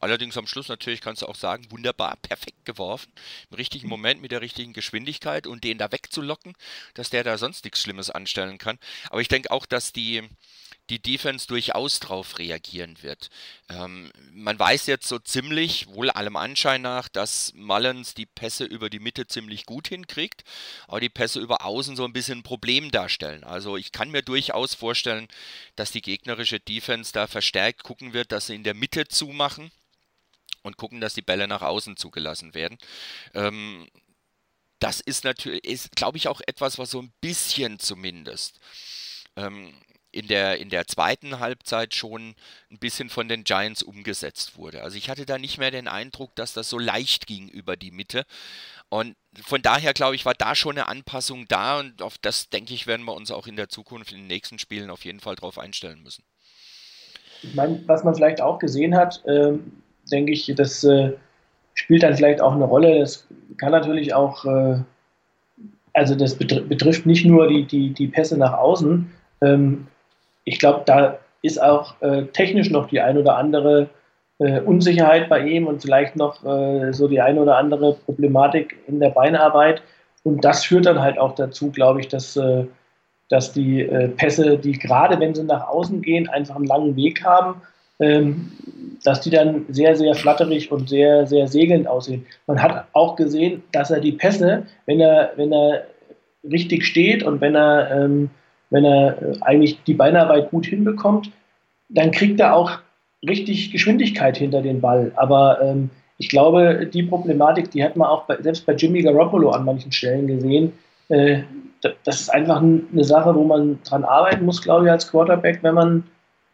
Allerdings 0.00 0.36
am 0.36 0.46
Schluss 0.46 0.68
natürlich 0.68 1.00
kannst 1.00 1.22
du 1.22 1.26
auch 1.26 1.34
sagen, 1.34 1.70
wunderbar, 1.70 2.16
perfekt 2.16 2.64
geworfen, 2.64 3.12
im 3.50 3.56
richtigen 3.56 3.88
Moment 3.88 4.20
mit 4.20 4.30
der 4.30 4.40
richtigen 4.40 4.72
Geschwindigkeit 4.72 5.46
und 5.46 5.64
den 5.64 5.78
da 5.78 5.90
wegzulocken, 5.90 6.54
dass 6.94 7.10
der 7.10 7.24
da 7.24 7.38
sonst 7.38 7.64
nichts 7.64 7.80
Schlimmes 7.80 8.10
anstellen 8.10 8.58
kann. 8.58 8.78
Aber 9.10 9.20
ich 9.20 9.28
denke 9.28 9.50
auch, 9.50 9.66
dass 9.66 9.92
die, 9.92 10.22
die 10.90 11.00
Defense 11.00 11.46
durchaus 11.46 12.00
darauf 12.00 12.38
reagieren 12.38 13.02
wird. 13.02 13.30
Ähm, 13.68 14.12
man 14.32 14.58
weiß 14.58 14.86
jetzt 14.86 15.08
so 15.08 15.18
ziemlich, 15.18 15.88
wohl 15.88 16.10
allem 16.10 16.36
Anschein 16.36 16.82
nach, 16.82 17.08
dass 17.08 17.52
Mullins 17.54 18.14
die 18.14 18.26
Pässe 18.26 18.64
über 18.64 18.90
die 18.90 19.00
Mitte 19.00 19.26
ziemlich 19.26 19.66
gut 19.66 19.88
hinkriegt, 19.88 20.44
aber 20.86 21.00
die 21.00 21.08
Pässe 21.08 21.40
über 21.40 21.64
Außen 21.64 21.96
so 21.96 22.04
ein 22.04 22.12
bisschen 22.12 22.38
ein 22.38 22.44
Problem 22.44 22.90
darstellen. 22.90 23.44
Also 23.44 23.76
ich 23.76 23.92
kann 23.92 24.10
mir 24.10 24.22
durchaus 24.22 24.74
vorstellen, 24.74 25.28
dass 25.74 25.90
die 25.90 26.02
gegnerische 26.02 26.60
Defense 26.60 27.12
da 27.12 27.26
verstärkt 27.26 27.82
gucken 27.82 28.12
wird, 28.12 28.30
dass 28.30 28.46
sie 28.46 28.54
in 28.54 28.64
der 28.64 28.74
Mitte 28.74 29.08
zumachen 29.08 29.70
und 30.66 30.76
gucken, 30.76 31.00
dass 31.00 31.14
die 31.14 31.22
Bälle 31.22 31.48
nach 31.48 31.62
außen 31.62 31.96
zugelassen 31.96 32.54
werden. 32.54 32.78
Ähm, 33.34 33.88
das 34.78 35.00
ist 35.00 35.24
natürlich, 35.24 35.64
ist, 35.64 35.96
glaube 35.96 36.18
ich, 36.18 36.28
auch 36.28 36.40
etwas, 36.46 36.78
was 36.78 36.90
so 36.90 37.00
ein 37.00 37.12
bisschen 37.20 37.78
zumindest 37.78 38.60
ähm, 39.36 39.72
in 40.12 40.28
der, 40.28 40.58
in 40.58 40.70
der 40.70 40.86
zweiten 40.86 41.40
Halbzeit 41.40 41.94
schon 41.94 42.34
ein 42.70 42.78
bisschen 42.78 43.10
von 43.10 43.28
den 43.28 43.44
Giants 43.44 43.82
umgesetzt 43.82 44.56
wurde. 44.56 44.82
Also 44.82 44.96
ich 44.96 45.10
hatte 45.10 45.26
da 45.26 45.38
nicht 45.38 45.58
mehr 45.58 45.70
den 45.70 45.88
Eindruck, 45.88 46.34
dass 46.36 46.54
das 46.54 46.70
so 46.70 46.78
leicht 46.78 47.26
ging 47.26 47.48
über 47.48 47.76
die 47.76 47.90
Mitte. 47.90 48.24
Und 48.88 49.16
von 49.42 49.60
daher, 49.60 49.92
glaube 49.92 50.14
ich, 50.14 50.24
war 50.24 50.34
da 50.34 50.54
schon 50.54 50.78
eine 50.78 50.88
Anpassung 50.88 51.46
da 51.48 51.80
und 51.80 52.00
auf 52.00 52.16
das, 52.18 52.48
denke 52.48 52.72
ich, 52.72 52.86
werden 52.86 53.04
wir 53.04 53.14
uns 53.14 53.30
auch 53.30 53.46
in 53.46 53.56
der 53.56 53.68
Zukunft, 53.68 54.12
in 54.12 54.18
den 54.18 54.26
nächsten 54.26 54.58
Spielen 54.58 54.90
auf 54.90 55.04
jeden 55.04 55.20
Fall 55.20 55.34
drauf 55.34 55.58
einstellen 55.58 56.02
müssen. 56.02 56.24
Ich 57.42 57.54
meine, 57.54 57.86
was 57.86 58.02
man 58.02 58.14
vielleicht 58.14 58.40
auch 58.40 58.58
gesehen 58.58 58.96
hat, 58.96 59.22
ähm, 59.26 59.82
denke 60.10 60.32
ich, 60.32 60.52
das 60.56 60.84
äh, 60.84 61.12
spielt 61.74 62.02
dann 62.02 62.16
vielleicht 62.16 62.40
auch 62.40 62.52
eine 62.52 62.64
Rolle. 62.64 62.98
Das 62.98 63.26
kann 63.58 63.72
natürlich 63.72 64.14
auch, 64.14 64.44
äh, 64.44 64.78
also 65.92 66.14
das 66.14 66.36
betrifft 66.36 67.06
nicht 67.06 67.24
nur 67.24 67.48
die, 67.48 67.64
die, 67.64 67.92
die 67.92 68.08
Pässe 68.08 68.36
nach 68.36 68.54
außen. 68.54 69.10
Ähm, 69.42 69.86
ich 70.44 70.58
glaube, 70.58 70.82
da 70.86 71.18
ist 71.42 71.62
auch 71.62 72.00
äh, 72.00 72.24
technisch 72.26 72.70
noch 72.70 72.88
die 72.88 73.00
ein 73.00 73.18
oder 73.18 73.36
andere 73.36 73.88
äh, 74.38 74.60
Unsicherheit 74.60 75.28
bei 75.28 75.40
ihm 75.40 75.66
und 75.66 75.82
vielleicht 75.82 76.16
noch 76.16 76.44
äh, 76.44 76.92
so 76.92 77.08
die 77.08 77.20
ein 77.20 77.38
oder 77.38 77.56
andere 77.56 77.94
Problematik 77.94 78.76
in 78.86 79.00
der 79.00 79.10
Beinarbeit. 79.10 79.82
Und 80.24 80.44
das 80.44 80.64
führt 80.64 80.86
dann 80.86 81.00
halt 81.00 81.18
auch 81.18 81.34
dazu, 81.34 81.70
glaube 81.70 82.00
ich, 82.00 82.08
dass, 82.08 82.36
äh, 82.36 82.64
dass 83.28 83.52
die 83.52 83.82
Pässe, 84.16 84.56
die 84.56 84.72
gerade 84.72 85.18
wenn 85.18 85.34
sie 85.34 85.42
nach 85.42 85.66
außen 85.66 86.00
gehen, 86.00 86.28
einfach 86.28 86.54
einen 86.54 86.66
langen 86.66 86.94
Weg 86.94 87.24
haben 87.24 87.60
dass 87.98 89.20
die 89.20 89.30
dann 89.30 89.64
sehr, 89.68 89.96
sehr 89.96 90.14
flatterig 90.14 90.70
und 90.70 90.88
sehr, 90.88 91.26
sehr 91.26 91.46
segelnd 91.46 91.86
aussehen. 91.86 92.26
Man 92.46 92.62
hat 92.62 92.86
auch 92.92 93.16
gesehen, 93.16 93.62
dass 93.72 93.90
er 93.90 94.00
die 94.00 94.12
Pässe, 94.12 94.64
wenn 94.86 95.00
er, 95.00 95.32
wenn 95.36 95.52
er 95.52 95.86
richtig 96.44 96.84
steht 96.84 97.22
und 97.22 97.40
wenn 97.40 97.54
er, 97.54 97.90
ähm, 97.90 98.30
wenn 98.70 98.84
er 98.84 99.16
eigentlich 99.42 99.82
die 99.84 99.94
Beinarbeit 99.94 100.50
gut 100.50 100.66
hinbekommt, 100.66 101.30
dann 101.88 102.10
kriegt 102.10 102.40
er 102.40 102.54
auch 102.54 102.78
richtig 103.26 103.70
Geschwindigkeit 103.70 104.36
hinter 104.36 104.62
den 104.62 104.80
Ball. 104.80 105.12
Aber 105.16 105.60
ähm, 105.62 105.90
ich 106.18 106.28
glaube, 106.28 106.88
die 106.92 107.02
Problematik, 107.02 107.70
die 107.70 107.84
hat 107.84 107.96
man 107.96 108.08
auch 108.08 108.24
bei, 108.24 108.40
selbst 108.40 108.66
bei 108.66 108.74
Jimmy 108.74 109.02
Garoppolo 109.02 109.50
an 109.50 109.64
manchen 109.64 109.92
Stellen 109.92 110.26
gesehen. 110.26 110.72
Äh, 111.08 111.42
das 112.04 112.20
ist 112.20 112.30
einfach 112.30 112.60
eine 112.60 113.04
Sache, 113.04 113.34
wo 113.34 113.44
man 113.44 113.78
dran 113.84 114.04
arbeiten 114.04 114.44
muss, 114.44 114.62
glaube 114.62 114.86
ich, 114.86 114.90
als 114.90 115.10
Quarterback, 115.10 115.62
wenn 115.62 115.74
man 115.74 116.04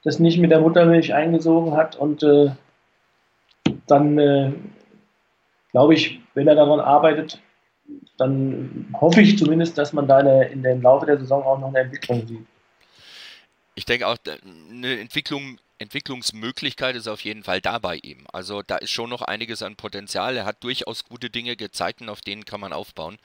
das 0.04 0.18
nicht 0.18 0.38
mit 0.38 0.50
der 0.50 0.60
Muttermilch 0.60 1.14
eingesogen 1.14 1.76
hat. 1.76 1.96
Und 1.96 2.22
äh, 2.22 2.50
dann 3.86 4.18
äh, 4.18 4.52
glaube 5.70 5.94
ich, 5.94 6.20
wenn 6.34 6.48
er 6.48 6.54
daran 6.54 6.80
arbeitet, 6.80 7.40
dann 8.18 8.94
hoffe 9.00 9.20
ich 9.20 9.38
zumindest, 9.38 9.76
dass 9.78 9.92
man 9.92 10.06
da 10.06 10.20
in 10.20 10.62
dem 10.62 10.82
Laufe 10.82 11.06
der 11.06 11.18
Saison 11.18 11.42
auch 11.42 11.58
noch 11.58 11.68
eine 11.68 11.80
Entwicklung 11.80 12.26
sieht. 12.26 12.46
Ich 13.74 13.84
denke 13.84 14.06
auch, 14.06 14.18
eine 14.70 15.00
Entwicklung 15.00 15.58
Entwicklungsmöglichkeit 15.82 16.96
ist 16.96 17.08
auf 17.08 17.22
jeden 17.22 17.42
Fall 17.42 17.60
da 17.60 17.78
bei 17.78 17.96
ihm. 17.96 18.26
Also 18.32 18.62
da 18.62 18.76
ist 18.76 18.90
schon 18.90 19.10
noch 19.10 19.22
einiges 19.22 19.62
an 19.62 19.76
Potenzial. 19.76 20.36
Er 20.36 20.44
hat 20.44 20.62
durchaus 20.64 21.04
gute 21.04 21.28
Dinge 21.28 21.56
gezeigt 21.56 22.00
und 22.00 22.08
auf 22.08 22.20
denen 22.20 22.44
kann 22.44 22.60
man 22.60 22.72
aufbauen. 22.72 23.18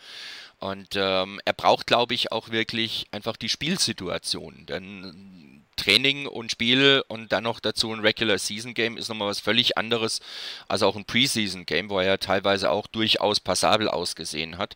Und 0.60 0.96
ähm, 0.96 1.40
er 1.46 1.54
braucht, 1.54 1.88
glaube 1.88 2.16
ich, 2.16 2.32
auch 2.32 2.50
wirklich 2.50 3.06
einfach 3.12 3.38
die 3.38 3.50
Spielsituation. 3.50 4.66
Denn 4.66 5.64
Training 5.78 6.28
und 6.28 6.52
Spiel 6.52 7.04
und 7.08 7.32
dann 7.32 7.46
noch 7.46 7.60
dazu 7.62 7.94
ein 7.94 8.02
Regular 8.02 8.38
Season 8.38 8.74
Game 8.74 8.98
ist 8.98 9.08
nochmal 9.08 9.30
was 9.30 9.40
völlig 9.40 9.78
anderes 9.78 10.20
als 10.68 10.84
auch 10.84 10.96
ein 10.96 11.06
Preseason 11.06 11.66
Game, 11.66 11.90
wo 11.90 12.00
er 12.00 12.06
ja 12.06 12.18
teilweise 12.18 12.70
auch 12.70 12.88
durchaus 12.88 13.40
passabel 13.40 13.88
ausgesehen 13.88 14.58
hat. 14.58 14.76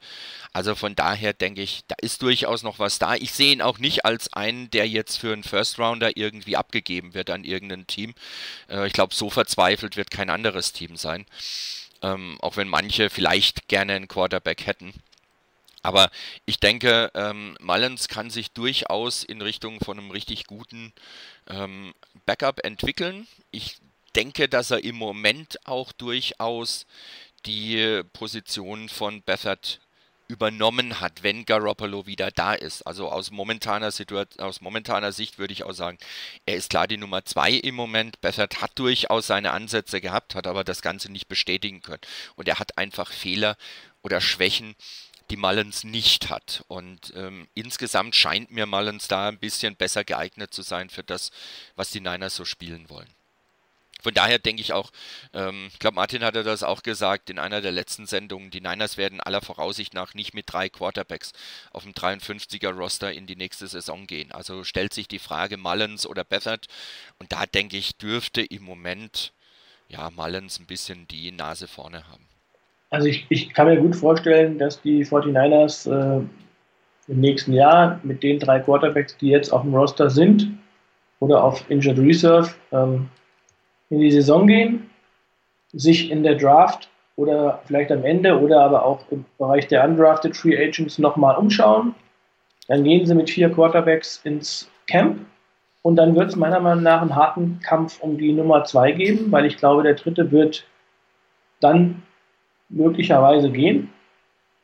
Also 0.53 0.75
von 0.75 0.95
daher 0.95 1.33
denke 1.33 1.61
ich, 1.61 1.81
da 1.87 1.95
ist 2.01 2.21
durchaus 2.21 2.63
noch 2.63 2.79
was 2.79 2.99
da. 2.99 3.15
Ich 3.15 3.31
sehe 3.31 3.51
ihn 3.51 3.61
auch 3.61 3.79
nicht 3.79 4.05
als 4.05 4.31
einen, 4.33 4.69
der 4.69 4.87
jetzt 4.87 5.17
für 5.17 5.33
einen 5.33 5.43
First 5.43 5.79
Rounder 5.79 6.15
irgendwie 6.15 6.57
abgegeben 6.57 7.13
wird 7.13 7.29
an 7.29 7.43
irgendein 7.43 7.87
Team. 7.87 8.13
Äh, 8.69 8.87
ich 8.87 8.93
glaube, 8.93 9.13
so 9.15 9.29
verzweifelt 9.29 9.97
wird 9.97 10.11
kein 10.11 10.29
anderes 10.29 10.73
Team 10.73 10.95
sein. 10.95 11.25
Ähm, 12.01 12.37
auch 12.41 12.57
wenn 12.57 12.67
manche 12.67 13.09
vielleicht 13.09 13.67
gerne 13.67 13.93
einen 13.93 14.07
Quarterback 14.07 14.65
hätten. 14.65 14.93
Aber 15.83 16.11
ich 16.45 16.59
denke, 16.59 17.11
ähm, 17.15 17.57
Mullins 17.59 18.07
kann 18.07 18.29
sich 18.29 18.51
durchaus 18.51 19.23
in 19.23 19.41
Richtung 19.41 19.79
von 19.79 19.97
einem 19.97 20.11
richtig 20.11 20.45
guten 20.45 20.93
ähm, 21.47 21.93
Backup 22.25 22.63
entwickeln. 22.63 23.27
Ich 23.51 23.77
denke, 24.15 24.47
dass 24.47 24.71
er 24.71 24.83
im 24.83 24.95
Moment 24.95 25.65
auch 25.65 25.91
durchaus 25.91 26.85
die 27.45 28.03
Position 28.13 28.89
von 28.89 29.23
Bethard 29.23 29.79
übernommen 30.27 31.01
hat, 31.01 31.23
wenn 31.23 31.45
Garoppolo 31.45 32.05
wieder 32.07 32.31
da 32.31 32.53
ist. 32.53 32.83
Also 32.83 33.09
aus 33.09 33.31
momentaner 33.31 33.91
Situation, 33.91 34.39
aus 34.45 34.61
momentaner 34.61 35.11
Sicht 35.11 35.37
würde 35.37 35.51
ich 35.51 35.63
auch 35.63 35.73
sagen, 35.73 35.97
er 36.45 36.55
ist 36.55 36.69
klar 36.69 36.87
die 36.87 36.97
Nummer 36.97 37.25
zwei 37.25 37.51
im 37.51 37.75
Moment. 37.75 38.21
Bethard 38.21 38.61
hat 38.61 38.71
durchaus 38.79 39.27
seine 39.27 39.51
Ansätze 39.51 39.99
gehabt, 39.99 40.33
hat 40.35 40.47
aber 40.47 40.63
das 40.63 40.81
Ganze 40.81 41.11
nicht 41.11 41.27
bestätigen 41.27 41.81
können. 41.81 42.01
Und 42.35 42.47
er 42.47 42.59
hat 42.59 42.77
einfach 42.77 43.11
Fehler 43.11 43.57
oder 44.03 44.21
Schwächen, 44.21 44.75
die 45.31 45.37
Mullins 45.37 45.83
nicht 45.85 46.29
hat. 46.29 46.63
Und 46.67 47.13
ähm, 47.15 47.47
insgesamt 47.53 48.15
scheint 48.15 48.51
mir 48.51 48.65
Mullins 48.65 49.07
da 49.07 49.29
ein 49.29 49.39
bisschen 49.39 49.75
besser 49.75 50.03
geeignet 50.03 50.53
zu 50.53 50.61
sein 50.61 50.89
für 50.89 51.03
das, 51.03 51.31
was 51.75 51.89
die 51.89 52.01
Niners 52.01 52.35
so 52.35 52.43
spielen 52.43 52.89
wollen. 52.89 53.07
Von 54.01 54.13
daher 54.15 54.39
denke 54.39 54.61
ich 54.61 54.73
auch, 54.73 54.91
ähm, 55.33 55.69
ich 55.71 55.79
glaube, 55.79 55.95
Martin 55.95 56.23
hatte 56.23 56.43
das 56.43 56.63
auch 56.63 56.83
gesagt 56.83 57.29
in 57.29 57.39
einer 57.39 57.61
der 57.61 57.71
letzten 57.71 58.07
Sendungen, 58.07 58.49
die 58.49 58.59
Niners 58.59 58.97
werden 58.97 59.21
aller 59.21 59.41
Voraussicht 59.41 59.93
nach 59.93 60.15
nicht 60.15 60.33
mit 60.33 60.51
drei 60.51 60.69
Quarterbacks 60.69 61.33
auf 61.71 61.83
dem 61.83 61.93
53er 61.93 62.71
Roster 62.71 63.13
in 63.13 63.27
die 63.27 63.35
nächste 63.35 63.67
Saison 63.67 64.07
gehen. 64.07 64.31
Also 64.31 64.63
stellt 64.63 64.93
sich 64.93 65.07
die 65.07 65.19
Frage 65.19 65.57
Mullins 65.57 66.07
oder 66.07 66.23
Bethard 66.23 66.67
und 67.19 67.31
da 67.31 67.45
denke 67.45 67.77
ich, 67.77 67.95
dürfte 67.95 68.41
im 68.41 68.63
Moment 68.63 69.33
ja 69.87 70.09
Mullins 70.09 70.59
ein 70.59 70.65
bisschen 70.65 71.07
die 71.07 71.31
Nase 71.31 71.67
vorne 71.67 72.07
haben. 72.07 72.30
Also 72.91 73.07
ich, 73.07 73.25
ich 73.29 73.53
kann 73.53 73.67
mir 73.67 73.77
gut 73.77 73.95
vorstellen, 73.95 74.57
dass 74.57 74.81
die 74.81 75.05
49ers 75.05 75.89
äh, 75.89 76.23
im 77.07 77.19
nächsten 77.19 77.53
Jahr 77.53 77.99
mit 78.03 78.21
den 78.21 78.37
drei 78.37 78.59
Quarterbacks, 78.59 79.17
die 79.17 79.29
jetzt 79.29 79.51
auf 79.51 79.61
dem 79.63 79.73
Roster 79.73 80.09
sind 80.09 80.51
oder 81.19 81.43
auf 81.43 81.63
Injured 81.69 81.97
Reserve, 81.97 82.51
ähm, 82.71 83.09
in 83.89 84.01
die 84.01 84.11
Saison 84.11 84.45
gehen, 84.45 84.89
sich 85.71 86.11
in 86.11 86.23
der 86.23 86.35
Draft 86.35 86.89
oder 87.15 87.61
vielleicht 87.65 87.91
am 87.91 88.03
Ende 88.03 88.37
oder 88.39 88.61
aber 88.61 88.85
auch 88.85 88.99
im 89.09 89.23
Bereich 89.37 89.67
der 89.67 89.85
Undrafted 89.85 90.35
Free 90.35 90.57
Agents 90.57 90.99
nochmal 90.99 91.37
umschauen. 91.37 91.95
Dann 92.67 92.83
gehen 92.83 93.05
sie 93.05 93.15
mit 93.15 93.29
vier 93.29 93.49
Quarterbacks 93.49 94.21
ins 94.25 94.69
Camp 94.87 95.19
und 95.81 95.95
dann 95.95 96.15
wird 96.15 96.29
es 96.29 96.35
meiner 96.35 96.59
Meinung 96.59 96.83
nach 96.83 97.01
einen 97.01 97.15
harten 97.15 97.59
Kampf 97.63 98.01
um 98.01 98.17
die 98.17 98.33
Nummer 98.33 98.65
zwei 98.65 98.91
geben, 98.91 99.31
weil 99.31 99.45
ich 99.45 99.57
glaube, 99.57 99.83
der 99.83 99.93
dritte 99.93 100.31
wird 100.31 100.65
dann 101.61 102.03
möglicherweise 102.71 103.51
gehen. 103.51 103.89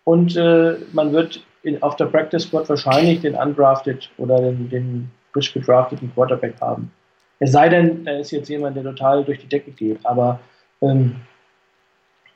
Und 0.04 0.36
äh, 0.38 0.78
man 0.94 1.12
wird 1.12 1.44
in, 1.64 1.82
auf 1.84 1.96
der 1.98 2.06
Practice 2.06 2.44
Squad 2.44 2.70
wahrscheinlich 2.70 3.22
den 3.22 3.36
undrafted 3.36 4.10
oder 4.18 4.40
den, 4.40 4.70
den 4.70 5.12
frisch 5.34 5.54
gedrafteten 5.54 6.12
Quarterback 6.14 6.56
haben. 6.62 6.92
Es 7.40 7.52
sei 7.52 7.70
denn, 7.70 8.06
da 8.06 8.14
ist 8.14 8.32
jetzt 8.32 8.50
jemand, 8.50 8.76
der 8.78 8.84
total 8.84 9.24
durch 9.24 9.40
die 9.40 9.48
Decke 9.48 9.72
geht. 9.72 10.04
Aber 10.06 10.40
ähm, 10.82 11.18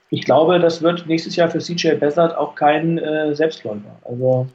ich 0.09 0.25
glaube, 0.25 0.59
das 0.59 0.81
wird 0.81 1.07
nächstes 1.07 1.35
Jahr 1.35 1.49
für 1.49 1.59
CJ 1.59 1.95
Bessert 1.95 2.35
auch 2.35 2.55
kein 2.55 2.97
äh, 2.97 3.33
Selbstläufer. 3.33 3.97
Also 4.03 4.47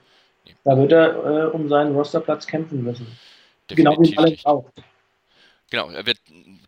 da 0.65 0.77
wird 0.77 0.93
er 0.93 1.25
äh, 1.25 1.47
um 1.47 1.69
seinen 1.69 1.95
Rosterplatz 1.95 2.47
kämpfen 2.47 2.85
müssen. 2.85 3.07
Genau 3.69 3.93
wie 3.99 4.15
Mullins 4.15 4.45
auch. 4.45 4.67
Genau, 5.71 5.91
er 5.91 6.07
wird, 6.07 6.21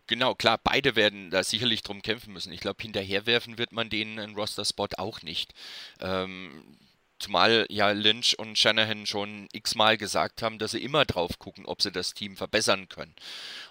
genau, 0.07 0.35
klar, 0.35 0.59
beide 0.61 0.95
werden 0.95 1.31
da 1.31 1.43
sicherlich 1.43 1.83
drum 1.83 2.01
kämpfen 2.01 2.33
müssen. 2.33 2.51
Ich 2.51 2.59
glaube, 2.59 2.81
hinterherwerfen 2.81 3.57
wird 3.57 3.71
man 3.71 3.89
denen 3.89 4.19
einen 4.19 4.35
Roster-Spot 4.35 4.89
auch 4.97 5.21
nicht. 5.21 5.53
Ähm, 6.01 6.77
zumal 7.19 7.65
ja 7.69 7.91
Lynch 7.91 8.37
und 8.39 8.57
Shanahan 8.57 9.05
schon 9.05 9.47
x-mal 9.51 9.97
gesagt 9.97 10.41
haben, 10.41 10.57
dass 10.57 10.71
sie 10.71 10.83
immer 10.83 11.05
drauf 11.05 11.37
gucken, 11.37 11.65
ob 11.65 11.81
sie 11.81 11.91
das 11.91 12.13
Team 12.13 12.35
verbessern 12.35 12.89
können. 12.89 13.15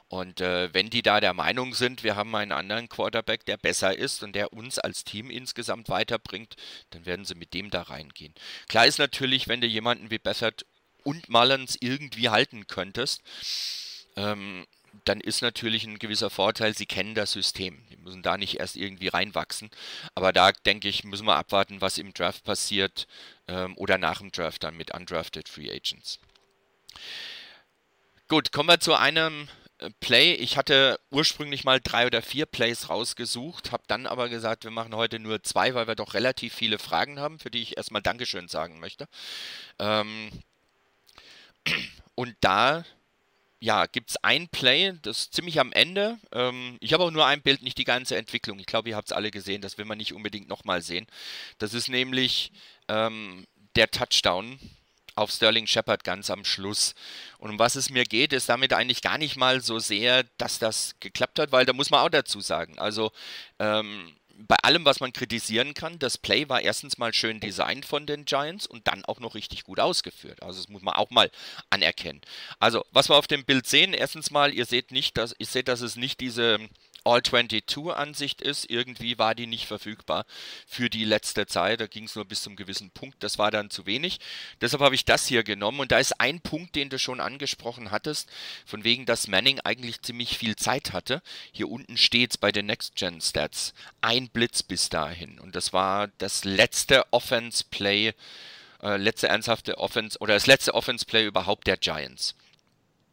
Und 0.08 0.40
äh, 0.40 0.72
wenn 0.72 0.90
die 0.90 1.02
da 1.02 1.20
der 1.20 1.34
Meinung 1.34 1.74
sind, 1.74 2.04
wir 2.04 2.16
haben 2.16 2.34
einen 2.34 2.52
anderen 2.52 2.88
Quarterback, 2.88 3.44
der 3.44 3.56
besser 3.56 3.96
ist 3.96 4.22
und 4.22 4.34
der 4.34 4.52
uns 4.52 4.78
als 4.78 5.04
Team 5.04 5.30
insgesamt 5.30 5.88
weiterbringt, 5.88 6.56
dann 6.90 7.04
werden 7.04 7.24
sie 7.24 7.34
mit 7.34 7.52
dem 7.52 7.70
da 7.70 7.82
reingehen. 7.82 8.34
Klar 8.68 8.86
ist 8.86 8.98
natürlich, 8.98 9.48
wenn 9.48 9.60
du 9.60 9.66
jemanden 9.66 10.10
wie 10.10 10.18
Bethard 10.18 10.64
und 11.04 11.28
Mullins 11.28 11.76
irgendwie 11.80 12.28
halten 12.28 12.66
könntest, 12.66 13.22
ähm, 14.16 14.66
dann 15.08 15.20
ist 15.20 15.40
natürlich 15.40 15.84
ein 15.84 15.98
gewisser 15.98 16.28
Vorteil, 16.28 16.76
sie 16.76 16.86
kennen 16.86 17.14
das 17.14 17.32
System. 17.32 17.82
Die 17.90 17.96
müssen 17.96 18.22
da 18.22 18.36
nicht 18.36 18.60
erst 18.60 18.76
irgendwie 18.76 19.08
reinwachsen. 19.08 19.70
Aber 20.14 20.32
da 20.32 20.52
denke 20.52 20.88
ich, 20.88 21.04
müssen 21.04 21.26
wir 21.26 21.36
abwarten, 21.36 21.80
was 21.80 21.96
im 21.98 22.12
Draft 22.12 22.44
passiert 22.44 23.06
ähm, 23.46 23.76
oder 23.78 23.96
nach 23.96 24.18
dem 24.18 24.32
Draft 24.32 24.62
dann 24.64 24.76
mit 24.76 24.94
undrafted 24.94 25.48
Free 25.48 25.70
Agents. 25.70 26.18
Gut, 28.28 28.52
kommen 28.52 28.68
wir 28.68 28.80
zu 28.80 28.94
einem 28.94 29.48
äh, 29.78 29.88
Play. 30.00 30.34
Ich 30.34 30.58
hatte 30.58 31.00
ursprünglich 31.10 31.64
mal 31.64 31.80
drei 31.80 32.06
oder 32.06 32.20
vier 32.20 32.44
Plays 32.44 32.90
rausgesucht, 32.90 33.72
habe 33.72 33.84
dann 33.86 34.06
aber 34.06 34.28
gesagt, 34.28 34.64
wir 34.64 34.70
machen 34.70 34.94
heute 34.94 35.18
nur 35.18 35.42
zwei, 35.42 35.74
weil 35.74 35.88
wir 35.88 35.94
doch 35.94 36.12
relativ 36.12 36.54
viele 36.54 36.78
Fragen 36.78 37.18
haben, 37.18 37.38
für 37.38 37.50
die 37.50 37.62
ich 37.62 37.78
erstmal 37.78 38.02
Dankeschön 38.02 38.48
sagen 38.48 38.78
möchte. 38.78 39.08
Ähm, 39.78 40.30
und 42.14 42.36
da 42.42 42.84
ja, 43.60 43.86
gibt 43.86 44.10
es 44.10 44.16
ein 44.22 44.48
Play, 44.48 44.94
das 45.02 45.18
ist 45.18 45.34
ziemlich 45.34 45.58
am 45.58 45.72
Ende. 45.72 46.18
Ähm, 46.32 46.76
ich 46.80 46.92
habe 46.92 47.04
auch 47.04 47.10
nur 47.10 47.26
ein 47.26 47.42
Bild, 47.42 47.62
nicht 47.62 47.78
die 47.78 47.84
ganze 47.84 48.16
Entwicklung. 48.16 48.58
Ich 48.58 48.66
glaube, 48.66 48.88
ihr 48.88 48.96
habt 48.96 49.08
es 49.08 49.16
alle 49.16 49.30
gesehen, 49.30 49.62
das 49.62 49.78
will 49.78 49.84
man 49.84 49.98
nicht 49.98 50.12
unbedingt 50.12 50.48
nochmal 50.48 50.80
sehen. 50.82 51.06
Das 51.58 51.74
ist 51.74 51.88
nämlich 51.88 52.52
ähm, 52.88 53.46
der 53.74 53.90
Touchdown 53.90 54.58
auf 55.16 55.32
Sterling 55.32 55.66
Shepard 55.66 56.04
ganz 56.04 56.30
am 56.30 56.44
Schluss. 56.44 56.94
Und 57.38 57.50
um 57.50 57.58
was 57.58 57.74
es 57.74 57.90
mir 57.90 58.04
geht, 58.04 58.32
ist 58.32 58.48
damit 58.48 58.72
eigentlich 58.72 59.02
gar 59.02 59.18
nicht 59.18 59.36
mal 59.36 59.60
so 59.60 59.80
sehr, 59.80 60.24
dass 60.38 60.60
das 60.60 60.94
geklappt 61.00 61.40
hat, 61.40 61.50
weil 61.50 61.66
da 61.66 61.72
muss 61.72 61.90
man 61.90 62.00
auch 62.00 62.10
dazu 62.10 62.40
sagen. 62.40 62.78
Also 62.78 63.10
ähm, 63.58 64.14
bei 64.46 64.56
allem, 64.62 64.84
was 64.84 65.00
man 65.00 65.12
kritisieren 65.12 65.74
kann, 65.74 65.98
das 65.98 66.16
Play 66.16 66.48
war 66.48 66.60
erstens 66.60 66.96
mal 66.96 67.12
schön 67.12 67.40
designt 67.40 67.84
von 67.84 68.06
den 68.06 68.24
Giants 68.24 68.66
und 68.66 68.86
dann 68.86 69.04
auch 69.04 69.18
noch 69.18 69.34
richtig 69.34 69.64
gut 69.64 69.80
ausgeführt. 69.80 70.42
Also 70.42 70.60
das 70.60 70.68
muss 70.68 70.82
man 70.82 70.94
auch 70.94 71.10
mal 71.10 71.30
anerkennen. 71.70 72.20
Also, 72.60 72.84
was 72.92 73.08
wir 73.08 73.16
auf 73.16 73.26
dem 73.26 73.44
Bild 73.44 73.66
sehen, 73.66 73.94
erstens 73.94 74.30
mal, 74.30 74.54
ihr 74.54 74.64
seht 74.64 74.92
nicht, 74.92 75.16
dass 75.16 75.34
ihr 75.38 75.46
seht, 75.46 75.66
dass 75.66 75.80
es 75.80 75.96
nicht 75.96 76.20
diese 76.20 76.58
All-22-Ansicht 77.04 78.40
ist. 78.40 78.68
Irgendwie 78.70 79.18
war 79.18 79.34
die 79.34 79.46
nicht 79.46 79.66
verfügbar 79.66 80.26
für 80.66 80.90
die 80.90 81.04
letzte 81.04 81.46
Zeit. 81.46 81.80
Da 81.80 81.86
ging 81.86 82.04
es 82.04 82.14
nur 82.14 82.24
bis 82.24 82.42
zum 82.42 82.56
gewissen 82.56 82.90
Punkt. 82.90 83.22
Das 83.22 83.38
war 83.38 83.50
dann 83.50 83.70
zu 83.70 83.86
wenig. 83.86 84.20
Deshalb 84.60 84.82
habe 84.82 84.94
ich 84.94 85.04
das 85.04 85.26
hier 85.26 85.42
genommen. 85.42 85.80
Und 85.80 85.92
da 85.92 85.98
ist 85.98 86.20
ein 86.20 86.40
Punkt, 86.40 86.74
den 86.74 86.88
du 86.90 86.98
schon 86.98 87.20
angesprochen 87.20 87.90
hattest, 87.90 88.30
von 88.66 88.84
wegen, 88.84 89.06
dass 89.06 89.28
Manning 89.28 89.60
eigentlich 89.60 90.02
ziemlich 90.02 90.36
viel 90.36 90.56
Zeit 90.56 90.92
hatte. 90.92 91.22
Hier 91.52 91.68
unten 91.68 91.96
steht 91.96 92.32
es 92.32 92.38
bei 92.38 92.52
den 92.52 92.66
Next-Gen-Stats. 92.66 93.74
Ein 94.00 94.28
Blitz 94.28 94.62
bis 94.62 94.88
dahin. 94.88 95.38
Und 95.38 95.56
das 95.56 95.72
war 95.72 96.08
das 96.18 96.44
letzte 96.44 97.04
Offense-Play, 97.12 98.14
äh, 98.82 98.96
letzte 98.96 99.28
ernsthafte 99.28 99.78
Offense 99.78 100.18
oder 100.18 100.34
das 100.34 100.46
letzte 100.46 100.74
Offense-Play 100.74 101.26
überhaupt 101.26 101.66
der 101.66 101.76
Giants. 101.76 102.34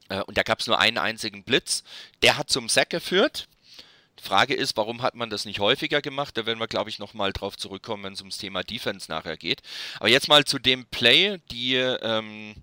Äh, 0.09 0.21
und 0.21 0.38
da 0.38 0.43
gab 0.43 0.59
es 0.59 0.67
nur 0.67 0.79
einen 0.79 0.97
einzigen 0.97 1.43
Blitz. 1.43 1.83
Der 2.21 2.38
hat 2.38 2.49
zum 2.49 2.69
Sack 2.69 2.89
geführt. 2.89 3.47
Frage 4.21 4.54
ist, 4.54 4.78
warum 4.78 5.01
hat 5.01 5.15
man 5.15 5.30
das 5.30 5.45
nicht 5.45 5.60
häufiger 5.60 6.01
gemacht? 6.01 6.38
Da 6.38 6.45
werden 6.45 6.60
wir, 6.60 6.67
glaube 6.67 6.89
ich, 6.89 6.99
nochmal 6.99 7.34
drauf 7.34 7.58
zurückkommen, 7.58 8.04
wenn 8.04 8.13
es 8.13 8.21
ums 8.21 8.38
Thema 8.38 8.63
Defense 8.63 9.12
nachher 9.12 9.38
geht. 9.38 9.62
Aber 9.99 10.10
jetzt 10.10 10.28
mal 10.28 10.45
zu 10.45 10.60
dem 10.60 10.86
Play. 10.86 11.39
Die 11.51 11.75
ähm, 11.75 12.56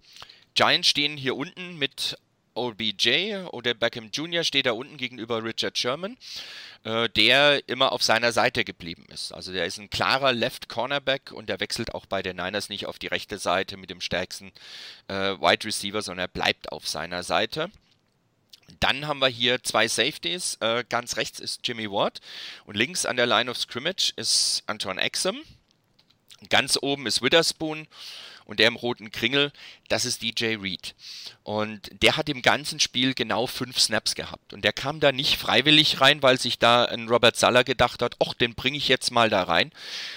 Giants 0.54 0.88
stehen 0.88 1.16
hier 1.16 1.36
unten 1.36 1.78
mit 1.78 2.16
OBJ 2.54 3.46
oder 3.50 3.74
Beckham 3.74 4.10
Jr. 4.12 4.44
steht 4.44 4.66
da 4.66 4.72
unten 4.72 4.96
gegenüber 4.96 5.42
Richard 5.42 5.78
Sherman, 5.78 6.16
äh, 6.84 7.08
der 7.10 7.66
immer 7.68 7.92
auf 7.92 8.02
seiner 8.02 8.32
Seite 8.32 8.64
geblieben 8.64 9.06
ist. 9.08 9.32
Also 9.32 9.52
der 9.52 9.66
ist 9.66 9.78
ein 9.78 9.90
klarer 9.90 10.32
Left 10.32 10.68
Cornerback 10.68 11.32
und 11.32 11.48
der 11.48 11.60
wechselt 11.60 11.94
auch 11.94 12.06
bei 12.06 12.22
den 12.22 12.36
Niners 12.36 12.68
nicht 12.68 12.86
auf 12.86 12.98
die 12.98 13.06
rechte 13.06 13.38
Seite 13.38 13.76
mit 13.76 13.90
dem 13.90 14.00
stärksten 14.00 14.52
äh, 15.08 15.14
Wide 15.14 15.64
Receiver, 15.66 16.02
sondern 16.02 16.24
er 16.26 16.28
bleibt 16.28 16.72
auf 16.72 16.86
seiner 16.86 17.22
Seite. 17.22 17.70
Dann 18.80 19.06
haben 19.06 19.20
wir 19.20 19.28
hier 19.28 19.62
zwei 19.62 19.88
Safeties. 19.88 20.56
Äh, 20.60 20.84
ganz 20.88 21.16
rechts 21.16 21.40
ist 21.40 21.60
Jimmy 21.66 21.90
Ward 21.90 22.20
und 22.64 22.76
links 22.76 23.06
an 23.06 23.16
der 23.16 23.26
Line 23.26 23.50
of 23.50 23.58
Scrimmage 23.58 24.12
ist 24.16 24.62
Anton 24.66 24.98
Exum. 24.98 25.42
Ganz 26.48 26.78
oben 26.80 27.06
ist 27.06 27.22
Witherspoon 27.22 27.86
und 28.44 28.58
der 28.58 28.68
im 28.68 28.76
roten 28.76 29.10
Kringel, 29.10 29.52
das 29.88 30.04
ist 30.04 30.22
DJ 30.22 30.56
Reed. 30.56 30.94
Und 31.42 31.90
der 32.02 32.16
hat 32.16 32.28
im 32.28 32.42
ganzen 32.42 32.80
Spiel 32.80 33.14
genau 33.14 33.46
fünf 33.46 33.78
Snaps 33.78 34.14
gehabt. 34.14 34.52
Und 34.52 34.64
der 34.64 34.72
kam 34.72 35.00
da 35.00 35.12
nicht 35.12 35.36
freiwillig 35.36 36.00
rein, 36.00 36.22
weil 36.22 36.40
sich 36.40 36.58
da 36.58 36.84
ein 36.84 37.08
Robert 37.08 37.36
Sala 37.36 37.62
gedacht 37.62 38.02
hat, 38.02 38.16
ach, 38.24 38.34
den 38.34 38.54
bringe 38.54 38.78
ich 38.78 38.88
jetzt 38.88 39.10
mal 39.10 39.30
da 39.30 39.42
rein, 39.42 39.72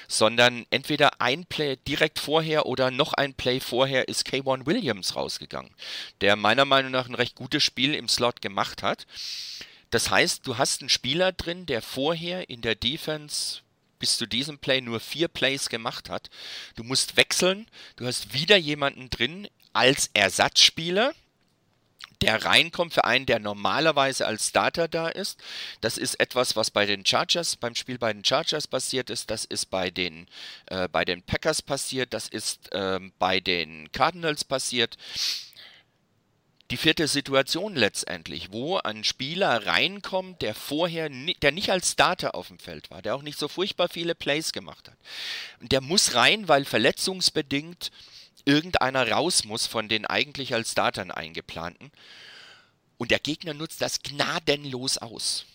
sondern 0.07 0.65
entweder 0.69 1.21
ein 1.21 1.45
Play 1.45 1.77
direkt 1.88 2.19
vorher 2.19 2.65
oder 2.65 2.91
noch 2.91 3.13
ein 3.13 3.33
Play 3.33 3.59
vorher 3.59 4.07
ist 4.07 4.27
K1 4.27 4.65
Williams 4.65 5.15
rausgegangen, 5.15 5.71
der 6.21 6.35
meiner 6.35 6.65
Meinung 6.65 6.91
nach 6.91 7.07
ein 7.07 7.15
recht 7.15 7.35
gutes 7.35 7.63
Spiel 7.63 7.93
im 7.93 8.07
Slot 8.07 8.41
gemacht 8.41 8.83
hat. 8.83 9.05
Das 9.89 10.09
heißt, 10.09 10.45
du 10.45 10.57
hast 10.57 10.81
einen 10.81 10.89
Spieler 10.89 11.31
drin, 11.31 11.65
der 11.65 11.81
vorher 11.81 12.49
in 12.49 12.61
der 12.61 12.75
Defense 12.75 13.61
bis 13.99 14.17
zu 14.17 14.25
diesem 14.25 14.58
Play 14.58 14.81
nur 14.81 14.99
vier 14.99 15.27
Plays 15.27 15.69
gemacht 15.69 16.10
hat. 16.10 16.29
Du 16.75 16.84
musst 16.84 17.17
wechseln, 17.17 17.67
du 17.95 18.05
hast 18.05 18.34
wieder 18.34 18.58
jemanden 18.58 19.10
drin 19.10 19.47
als 19.73 20.10
Ersatzspieler, 20.13 21.13
der 22.21 22.45
reinkommt 22.45 22.93
für 22.93 23.03
einen, 23.03 23.25
der 23.25 23.39
normalerweise 23.39 24.25
als 24.25 24.47
Starter 24.47 24.88
da 24.88 25.10
ist. 25.10 25.39
Das 25.81 25.97
ist 25.97 26.19
etwas, 26.19 26.55
was 26.55 26.71
bei 26.71 26.86
den 26.86 27.05
Chargers, 27.05 27.55
beim 27.55 27.75
Spiel 27.75 27.97
bei 27.97 28.13
den 28.13 28.23
Chargers 28.23 28.67
passiert 28.67 29.10
ist. 29.10 29.29
Das 29.29 29.45
ist 29.45 29.67
bei 29.67 29.91
den, 29.91 30.27
äh, 30.67 30.88
bei 30.88 31.05
den 31.05 31.21
Packers 31.23 31.62
passiert. 31.62 32.13
Das 32.13 32.27
ist 32.27 32.71
äh, 32.71 32.99
bei 33.19 33.39
den 33.39 33.91
Cardinals 33.91 34.43
passiert 34.43 34.97
die 36.71 36.78
vierte 36.78 37.08
Situation 37.08 37.75
letztendlich, 37.75 38.51
wo 38.51 38.78
ein 38.78 39.04
Spieler 39.04 39.67
reinkommt, 39.67 40.41
der 40.41 40.56
vorher, 40.56 41.10
der 41.10 41.51
nicht 41.51 41.69
als 41.69 41.91
Starter 41.91 42.34
auf 42.34 42.47
dem 42.47 42.58
Feld 42.58 42.89
war, 42.89 43.01
der 43.01 43.15
auch 43.15 43.21
nicht 43.21 43.38
so 43.38 43.47
furchtbar 43.47 43.88
viele 43.88 44.15
Plays 44.15 44.51
gemacht 44.51 44.89
hat. 44.89 44.97
Und 45.60 45.71
der 45.71 45.82
muss 45.82 46.15
rein, 46.15 46.47
weil 46.47 46.65
verletzungsbedingt 46.65 47.91
irgendeiner 48.45 49.10
raus 49.12 49.43
muss 49.43 49.67
von 49.67 49.89
den 49.89 50.06
eigentlich 50.06 50.54
als 50.54 50.71
Startern 50.71 51.12
eingeplanten. 51.12 51.91
Und 52.97 53.12
der 53.12 53.19
Gegner 53.19 53.54
nutzt 53.54 53.82
das 53.82 54.01
gnadenlos 54.01 54.97
aus 54.97 55.45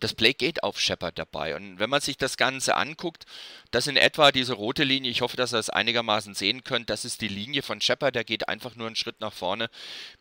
das 0.00 0.14
Play 0.14 0.34
geht 0.34 0.62
auf 0.62 0.78
Shepard 0.78 1.18
dabei. 1.18 1.56
Und 1.56 1.78
wenn 1.78 1.88
man 1.88 2.00
sich 2.00 2.16
das 2.16 2.36
Ganze 2.36 2.76
anguckt, 2.76 3.24
das 3.70 3.86
in 3.86 3.96
etwa 3.96 4.30
diese 4.30 4.52
rote 4.52 4.84
Linie, 4.84 5.10
ich 5.10 5.22
hoffe, 5.22 5.36
dass 5.36 5.52
ihr 5.52 5.56
das 5.56 5.70
einigermaßen 5.70 6.34
sehen 6.34 6.64
könnt, 6.64 6.90
das 6.90 7.04
ist 7.04 7.20
die 7.20 7.28
Linie 7.28 7.62
von 7.62 7.80
Shepard, 7.80 8.14
der 8.14 8.24
geht 8.24 8.48
einfach 8.48 8.76
nur 8.76 8.86
einen 8.86 8.96
Schritt 8.96 9.20
nach 9.20 9.32
vorne 9.32 9.70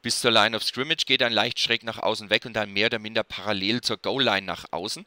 bis 0.02 0.22
zur 0.22 0.32
Line 0.32 0.56
of 0.56 0.64
Scrimmage, 0.64 1.06
geht 1.06 1.22
dann 1.22 1.34
leicht 1.34 1.60
schräg 1.60 1.84
nach 1.84 2.00
außen 2.00 2.30
weg 2.30 2.46
und 2.46 2.54
dann 2.54 2.72
mehr 2.72 2.88
oder 2.88 3.00
minder 3.00 3.24
parallel 3.24 3.82
zur 3.82 3.98
Goal-Line 3.98 4.46
nach 4.46 4.66
außen. 4.72 5.06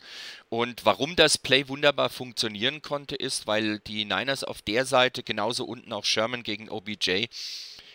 Und 0.48 0.84
warum 0.84 1.16
das 1.16 1.38
Play 1.38 1.68
wunderbar 1.68 2.10
funktionieren 2.10 2.82
konnte, 2.82 3.16
ist, 3.16 3.46
weil 3.46 3.78
die 3.80 4.04
Niners 4.04 4.44
auf 4.44 4.62
der 4.62 4.84
Seite 4.84 5.22
genauso 5.22 5.64
unten 5.64 5.92
auch 5.92 6.04
Sherman 6.04 6.42
gegen 6.42 6.68
OBJ 6.68 7.26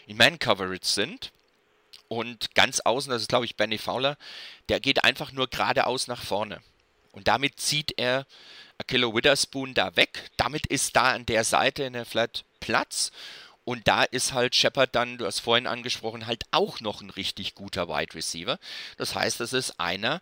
in 0.08 0.18
Man-Coverage 0.18 0.86
sind 0.86 1.32
und 2.17 2.56
ganz 2.56 2.80
außen, 2.80 3.12
das 3.12 3.23
ist 3.23 3.30
glaube 3.30 3.45
ich 3.45 3.56
Benny 3.56 3.78
Fowler, 3.78 4.17
der 4.69 4.80
geht 4.80 5.04
einfach 5.04 5.32
nur 5.32 5.47
geradeaus 5.47 6.08
nach 6.08 6.23
vorne. 6.23 6.62
Und 7.12 7.28
damit 7.28 7.60
zieht 7.60 7.93
er 7.97 8.26
Akilo 8.80 9.15
Witherspoon 9.15 9.73
da 9.73 9.95
weg. 9.95 10.32
Damit 10.36 10.65
ist 10.67 10.95
da 10.95 11.13
an 11.13 11.26
der 11.26 11.43
Seite 11.43 11.84
in 11.84 11.93
der 11.93 12.06
Flat 12.06 12.43
Platz. 12.60 13.12
Und 13.65 13.88
da 13.88 14.04
ist 14.04 14.34
halt 14.34 14.56
Shepard 14.56 14.93
dann, 14.93 15.17
du 15.17 15.26
hast 15.26 15.39
vorhin 15.39 15.67
angesprochen, 15.67 16.28
halt 16.28 16.43
auch 16.52 16.82
noch 16.82 17.02
ein 17.02 17.12
richtig 17.12 17.56
guter 17.56 17.88
Wide 17.88 18.13
Receiver. 18.13 18.60
Das 18.97 19.15
heißt, 19.15 19.39
das 19.39 19.54
ist 19.54 19.80
einer, 19.80 20.21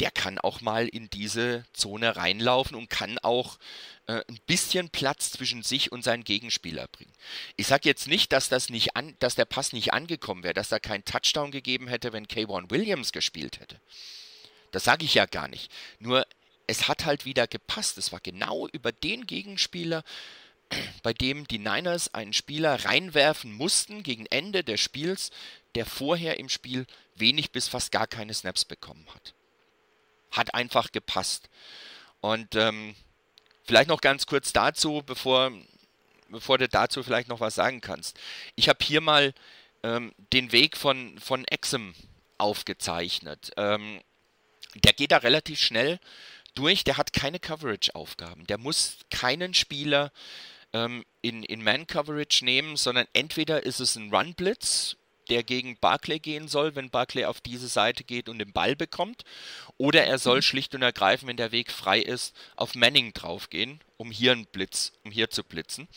der 0.00 0.10
kann 0.10 0.38
auch 0.38 0.60
mal 0.60 0.86
in 0.88 1.10
diese 1.10 1.64
Zone 1.72 2.16
reinlaufen 2.16 2.76
und 2.76 2.88
kann 2.88 3.18
auch 3.18 3.58
äh, 4.06 4.22
ein 4.28 4.38
bisschen 4.46 4.90
Platz 4.90 5.30
zwischen 5.30 5.62
sich 5.62 5.90
und 5.92 6.04
seinen 6.04 6.24
Gegenspieler 6.24 6.88
bringen. 6.88 7.12
Ich 7.56 7.66
sage 7.66 7.88
jetzt 7.88 8.06
nicht, 8.06 8.32
dass, 8.32 8.48
das 8.48 8.68
nicht 8.68 8.96
an, 8.96 9.16
dass 9.18 9.34
der 9.34 9.44
Pass 9.44 9.72
nicht 9.72 9.92
angekommen 9.92 10.42
wäre, 10.42 10.54
dass 10.54 10.68
da 10.68 10.78
kein 10.78 11.04
Touchdown 11.04 11.50
gegeben 11.50 11.88
hätte, 11.88 12.12
wenn 12.12 12.26
K1 12.26 12.70
Williams 12.70 13.12
gespielt 13.12 13.60
hätte. 13.60 13.80
Das 14.70 14.84
sage 14.84 15.04
ich 15.04 15.14
ja 15.14 15.26
gar 15.26 15.48
nicht. 15.48 15.72
Nur 15.98 16.26
es 16.66 16.86
hat 16.86 17.04
halt 17.04 17.24
wieder 17.24 17.46
gepasst. 17.46 17.98
Es 17.98 18.12
war 18.12 18.20
genau 18.20 18.68
über 18.68 18.92
den 18.92 19.26
Gegenspieler, 19.26 20.04
bei 21.02 21.12
dem 21.12 21.48
die 21.48 21.58
Niners 21.58 22.14
einen 22.14 22.32
Spieler 22.32 22.84
reinwerfen 22.84 23.52
mussten 23.52 24.02
gegen 24.04 24.26
Ende 24.26 24.62
des 24.62 24.80
Spiels, 24.80 25.30
der 25.74 25.86
vorher 25.86 26.38
im 26.38 26.48
Spiel 26.48 26.86
wenig 27.16 27.50
bis 27.50 27.68
fast 27.68 27.90
gar 27.90 28.06
keine 28.06 28.34
Snaps 28.34 28.64
bekommen 28.64 29.06
hat. 29.14 29.34
Hat 30.30 30.54
einfach 30.54 30.92
gepasst. 30.92 31.48
Und 32.20 32.54
ähm, 32.54 32.94
vielleicht 33.64 33.88
noch 33.88 34.00
ganz 34.00 34.26
kurz 34.26 34.52
dazu, 34.52 35.02
bevor, 35.04 35.52
bevor 36.28 36.58
du 36.58 36.68
dazu 36.68 37.02
vielleicht 37.02 37.28
noch 37.28 37.40
was 37.40 37.54
sagen 37.54 37.80
kannst. 37.80 38.18
Ich 38.56 38.68
habe 38.68 38.84
hier 38.84 39.00
mal 39.00 39.34
ähm, 39.82 40.12
den 40.32 40.52
Weg 40.52 40.76
von, 40.76 41.18
von 41.18 41.44
Exum 41.46 41.94
aufgezeichnet. 42.38 43.52
Ähm, 43.56 44.00
der 44.74 44.92
geht 44.92 45.12
da 45.12 45.18
relativ 45.18 45.60
schnell 45.60 45.98
durch, 46.54 46.84
der 46.84 46.96
hat 46.96 47.12
keine 47.12 47.38
Coverage-Aufgaben. 47.38 48.46
Der 48.46 48.58
muss 48.58 48.98
keinen 49.10 49.54
Spieler 49.54 50.12
ähm, 50.72 51.04
in, 51.22 51.42
in 51.42 51.62
Man-Coverage 51.62 52.44
nehmen, 52.44 52.76
sondern 52.76 53.06
entweder 53.12 53.62
ist 53.62 53.80
es 53.80 53.96
ein 53.96 54.14
Run-Blitz, 54.14 54.96
der 55.28 55.42
gegen 55.42 55.76
Barclay 55.78 56.18
gehen 56.18 56.48
soll, 56.48 56.74
wenn 56.74 56.90
Barclay 56.90 57.24
auf 57.24 57.40
diese 57.40 57.68
Seite 57.68 58.04
geht 58.04 58.28
und 58.28 58.38
den 58.38 58.52
Ball 58.52 58.76
bekommt, 58.76 59.24
oder 59.76 60.04
er 60.04 60.18
soll 60.18 60.38
mhm. 60.38 60.42
schlicht 60.42 60.74
und 60.74 60.82
ergreifend, 60.82 61.28
wenn 61.28 61.36
der 61.36 61.52
Weg 61.52 61.70
frei 61.70 62.00
ist, 62.00 62.34
auf 62.56 62.74
Manning 62.74 63.12
draufgehen, 63.12 63.80
um 63.96 64.10
hier 64.10 64.32
einen 64.32 64.46
Blitz, 64.46 64.92
um 65.04 65.10
hier 65.10 65.30
zu 65.30 65.44
blitzen. 65.44 65.88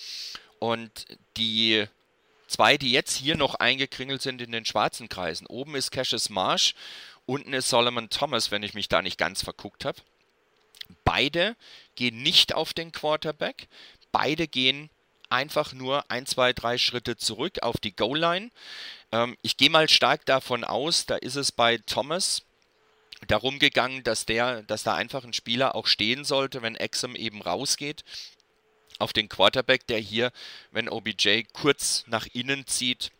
Und 0.59 1.05
die 1.37 1.85
zwei, 2.47 2.77
die 2.77 2.91
jetzt 2.91 3.17
hier 3.17 3.35
noch 3.35 3.55
eingekringelt 3.55 4.21
sind 4.21 4.41
in 4.41 4.51
den 4.51 4.65
schwarzen 4.65 5.09
Kreisen, 5.09 5.47
oben 5.47 5.75
ist 5.75 5.91
Cassius 5.91 6.29
Marsh, 6.29 6.75
unten 7.25 7.53
ist 7.53 7.69
Solomon 7.69 8.09
Thomas, 8.09 8.51
wenn 8.51 8.63
ich 8.63 8.73
mich 8.73 8.89
da 8.89 9.01
nicht 9.01 9.17
ganz 9.17 9.43
verguckt 9.43 9.85
habe. 9.85 9.99
Beide 11.03 11.55
gehen 11.95 12.21
nicht 12.21 12.53
auf 12.53 12.73
den 12.73 12.91
Quarterback. 12.91 13.67
Beide 14.11 14.47
gehen 14.47 14.89
einfach 15.31 15.73
nur 15.73 16.09
ein, 16.09 16.25
zwei, 16.25 16.53
drei 16.53 16.77
Schritte 16.77 17.17
zurück 17.17 17.63
auf 17.63 17.77
die 17.77 17.95
Goal-Line. 17.95 18.51
Ähm, 19.11 19.37
ich 19.41 19.57
gehe 19.57 19.69
mal 19.69 19.89
stark 19.89 20.25
davon 20.25 20.63
aus, 20.63 21.05
da 21.05 21.15
ist 21.15 21.35
es 21.35 21.51
bei 21.51 21.77
Thomas 21.77 22.43
darum 23.27 23.59
gegangen, 23.59 24.03
dass 24.03 24.25
der, 24.25 24.63
dass 24.63 24.83
da 24.83 24.95
einfach 24.95 25.23
ein 25.23 25.33
Spieler 25.33 25.75
auch 25.75 25.87
stehen 25.87 26.25
sollte, 26.25 26.61
wenn 26.61 26.75
Exum 26.75 27.15
eben 27.15 27.41
rausgeht 27.41 28.03
auf 29.01 29.13
den 29.13 29.29
Quarterback, 29.29 29.87
der 29.87 29.99
hier, 29.99 30.31
wenn 30.71 30.87
OBJ 30.87 31.43
kurz 31.53 32.03
nach 32.07 32.27
innen 32.33 32.67
zieht, 32.67 33.11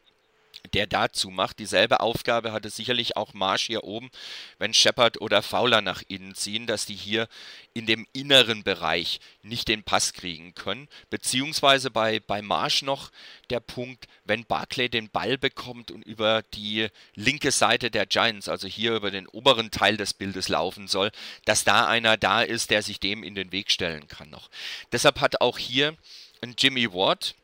der 0.74 0.88
dazu 0.88 1.30
macht. 1.30 1.60
Dieselbe 1.60 2.00
Aufgabe 2.00 2.52
hatte 2.52 2.70
sicherlich 2.70 3.18
auch 3.18 3.34
Marsch 3.34 3.68
hier 3.68 3.84
oben, 3.84 4.10
wenn 4.58 4.74
Shepard 4.74 5.20
oder 5.22 5.42
Fowler 5.42 5.82
nach 5.82 6.04
innen 6.08 6.36
ziehen, 6.36 6.68
dass 6.68 6.86
die 6.86 6.96
hier 6.96 7.28
in 7.74 7.86
dem 7.86 8.06
inneren 8.14 8.64
Bereich 8.64 9.20
nicht 9.44 9.68
den 9.68 9.84
Pass 9.84 10.14
kriegen 10.14 10.54
können. 10.56 10.88
Beziehungsweise 11.10 11.92
bei, 11.92 12.20
bei 12.20 12.42
Marsch 12.42 12.82
noch 12.82 13.12
der 13.50 13.60
Punkt, 13.60 14.08
wenn 14.26 14.46
Barclay 14.46 14.90
den 14.90 15.10
Ball 15.10 15.38
bekommt 15.38 15.92
und 15.92 16.04
über 16.04 16.44
die 16.54 16.88
linke 17.16 17.52
Seite 17.52 17.92
der 17.92 18.06
Giants, 18.06 18.50
also 18.50 18.68
hier 18.68 18.96
über 18.96 19.12
den 19.12 19.28
oberen 19.28 19.72
Teil 19.72 19.98
des 19.98 20.14
Bildes 20.14 20.50
laufen 20.50 20.88
soll, 20.88 21.12
dass 21.46 21.64
da 21.64 21.88
einer 21.88 22.18
da 22.18 22.42
ist, 22.42 22.70
der 22.70 22.82
sich 22.82 23.00
dem 23.00 23.24
in 23.24 23.36
den 23.36 23.52
Weg 23.52 23.72
stellen 23.72 24.08
kann 24.08 24.30
noch. 24.30 24.50
Deshalb 24.92 25.20
hat 25.20 25.42
auch 25.42 25.58
hier 25.58 25.96
ein 26.42 26.56
Jimmy 26.58 26.92
Ward, 26.92 27.36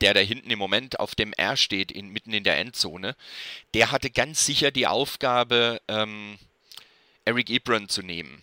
der 0.00 0.14
da 0.14 0.20
hinten 0.20 0.50
im 0.50 0.58
Moment 0.58 1.00
auf 1.00 1.14
dem 1.14 1.32
R 1.32 1.56
steht, 1.56 1.90
in, 1.90 2.10
mitten 2.10 2.32
in 2.32 2.44
der 2.44 2.58
Endzone, 2.58 3.16
der 3.74 3.90
hatte 3.90 4.10
ganz 4.10 4.46
sicher 4.46 4.70
die 4.70 4.86
Aufgabe, 4.86 5.80
ähm, 5.88 6.38
Eric 7.24 7.50
Ebron 7.50 7.88
zu 7.88 8.02
nehmen 8.02 8.42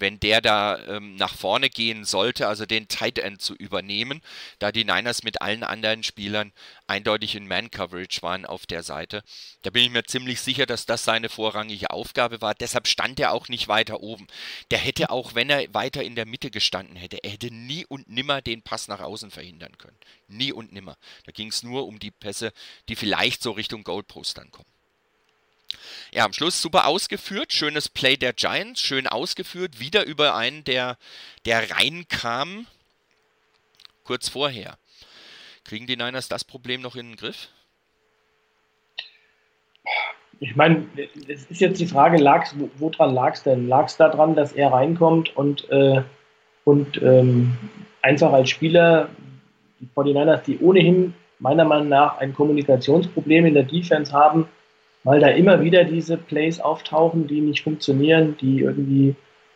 wenn 0.00 0.20
der 0.20 0.40
da 0.40 0.78
ähm, 0.86 1.16
nach 1.16 1.34
vorne 1.34 1.70
gehen 1.70 2.04
sollte, 2.04 2.48
also 2.48 2.66
den 2.66 2.88
Tight 2.88 3.18
End 3.18 3.40
zu 3.40 3.54
übernehmen, 3.54 4.22
da 4.58 4.72
die 4.72 4.84
Niners 4.84 5.22
mit 5.22 5.40
allen 5.40 5.62
anderen 5.62 6.02
Spielern 6.02 6.52
eindeutig 6.86 7.34
in 7.34 7.46
Man-Coverage 7.46 8.22
waren 8.22 8.46
auf 8.46 8.66
der 8.66 8.82
Seite. 8.82 9.22
Da 9.62 9.70
bin 9.70 9.84
ich 9.84 9.90
mir 9.90 10.04
ziemlich 10.04 10.40
sicher, 10.40 10.66
dass 10.66 10.86
das 10.86 11.04
seine 11.04 11.28
vorrangige 11.28 11.90
Aufgabe 11.90 12.40
war. 12.40 12.54
Deshalb 12.54 12.88
stand 12.88 13.20
er 13.20 13.32
auch 13.32 13.48
nicht 13.48 13.68
weiter 13.68 14.00
oben. 14.00 14.26
Der 14.70 14.78
hätte 14.78 15.10
auch, 15.10 15.34
wenn 15.34 15.50
er 15.50 15.72
weiter 15.74 16.02
in 16.02 16.14
der 16.14 16.26
Mitte 16.26 16.50
gestanden 16.50 16.96
hätte, 16.96 17.18
er 17.22 17.30
hätte 17.30 17.52
nie 17.52 17.84
und 17.86 18.08
nimmer 18.08 18.42
den 18.42 18.62
Pass 18.62 18.88
nach 18.88 19.00
außen 19.00 19.30
verhindern 19.30 19.76
können. 19.78 19.98
Nie 20.28 20.52
und 20.52 20.72
nimmer. 20.72 20.96
Da 21.24 21.32
ging 21.32 21.48
es 21.48 21.62
nur 21.62 21.86
um 21.86 21.98
die 21.98 22.10
Pässe, 22.10 22.52
die 22.88 22.96
vielleicht 22.96 23.42
so 23.42 23.52
Richtung 23.52 23.84
Goldpost 23.84 24.38
dann 24.38 24.50
kommen. 24.50 24.77
Ja, 26.12 26.24
am 26.24 26.32
Schluss 26.32 26.60
super 26.60 26.86
ausgeführt. 26.86 27.52
Schönes 27.52 27.88
Play 27.88 28.16
der 28.16 28.32
Giants, 28.32 28.80
schön 28.80 29.06
ausgeführt. 29.06 29.80
Wieder 29.80 30.04
über 30.06 30.34
einen, 30.34 30.64
der, 30.64 30.96
der 31.44 31.70
reinkam 31.70 32.66
kurz 34.04 34.28
vorher. 34.28 34.78
Kriegen 35.64 35.86
die 35.86 35.96
Niners 35.96 36.28
das 36.28 36.44
Problem 36.44 36.80
noch 36.80 36.96
in 36.96 37.10
den 37.10 37.16
Griff? 37.16 37.48
Ich 40.40 40.56
meine, 40.56 40.86
es 41.28 41.44
ist 41.46 41.60
jetzt 41.60 41.80
die 41.80 41.86
Frage, 41.86 42.16
lag's, 42.16 42.54
woran 42.78 43.12
lag 43.12 43.34
es 43.34 43.42
denn? 43.42 43.68
Lag 43.68 43.86
es 43.86 43.96
daran, 43.96 44.34
dass 44.34 44.52
er 44.52 44.72
reinkommt 44.72 45.36
und, 45.36 45.68
äh, 45.70 46.02
und 46.64 47.02
ähm, 47.02 47.58
einfach 48.02 48.32
als 48.32 48.48
Spieler 48.48 49.10
die 49.80 49.88
49ers, 49.94 50.42
die 50.44 50.58
ohnehin 50.58 51.14
meiner 51.38 51.64
Meinung 51.64 51.88
nach 51.88 52.18
ein 52.18 52.34
Kommunikationsproblem 52.34 53.46
in 53.46 53.54
der 53.54 53.64
Defense 53.64 54.12
haben, 54.12 54.48
weil 55.04 55.20
da 55.20 55.28
immer 55.28 55.60
wieder 55.62 55.84
diese 55.84 56.16
Plays 56.16 56.60
auftauchen, 56.60 57.26
die 57.26 57.40
nicht 57.40 57.62
funktionieren, 57.62 58.36
die 58.40 58.60
irgendwie, 58.60 59.14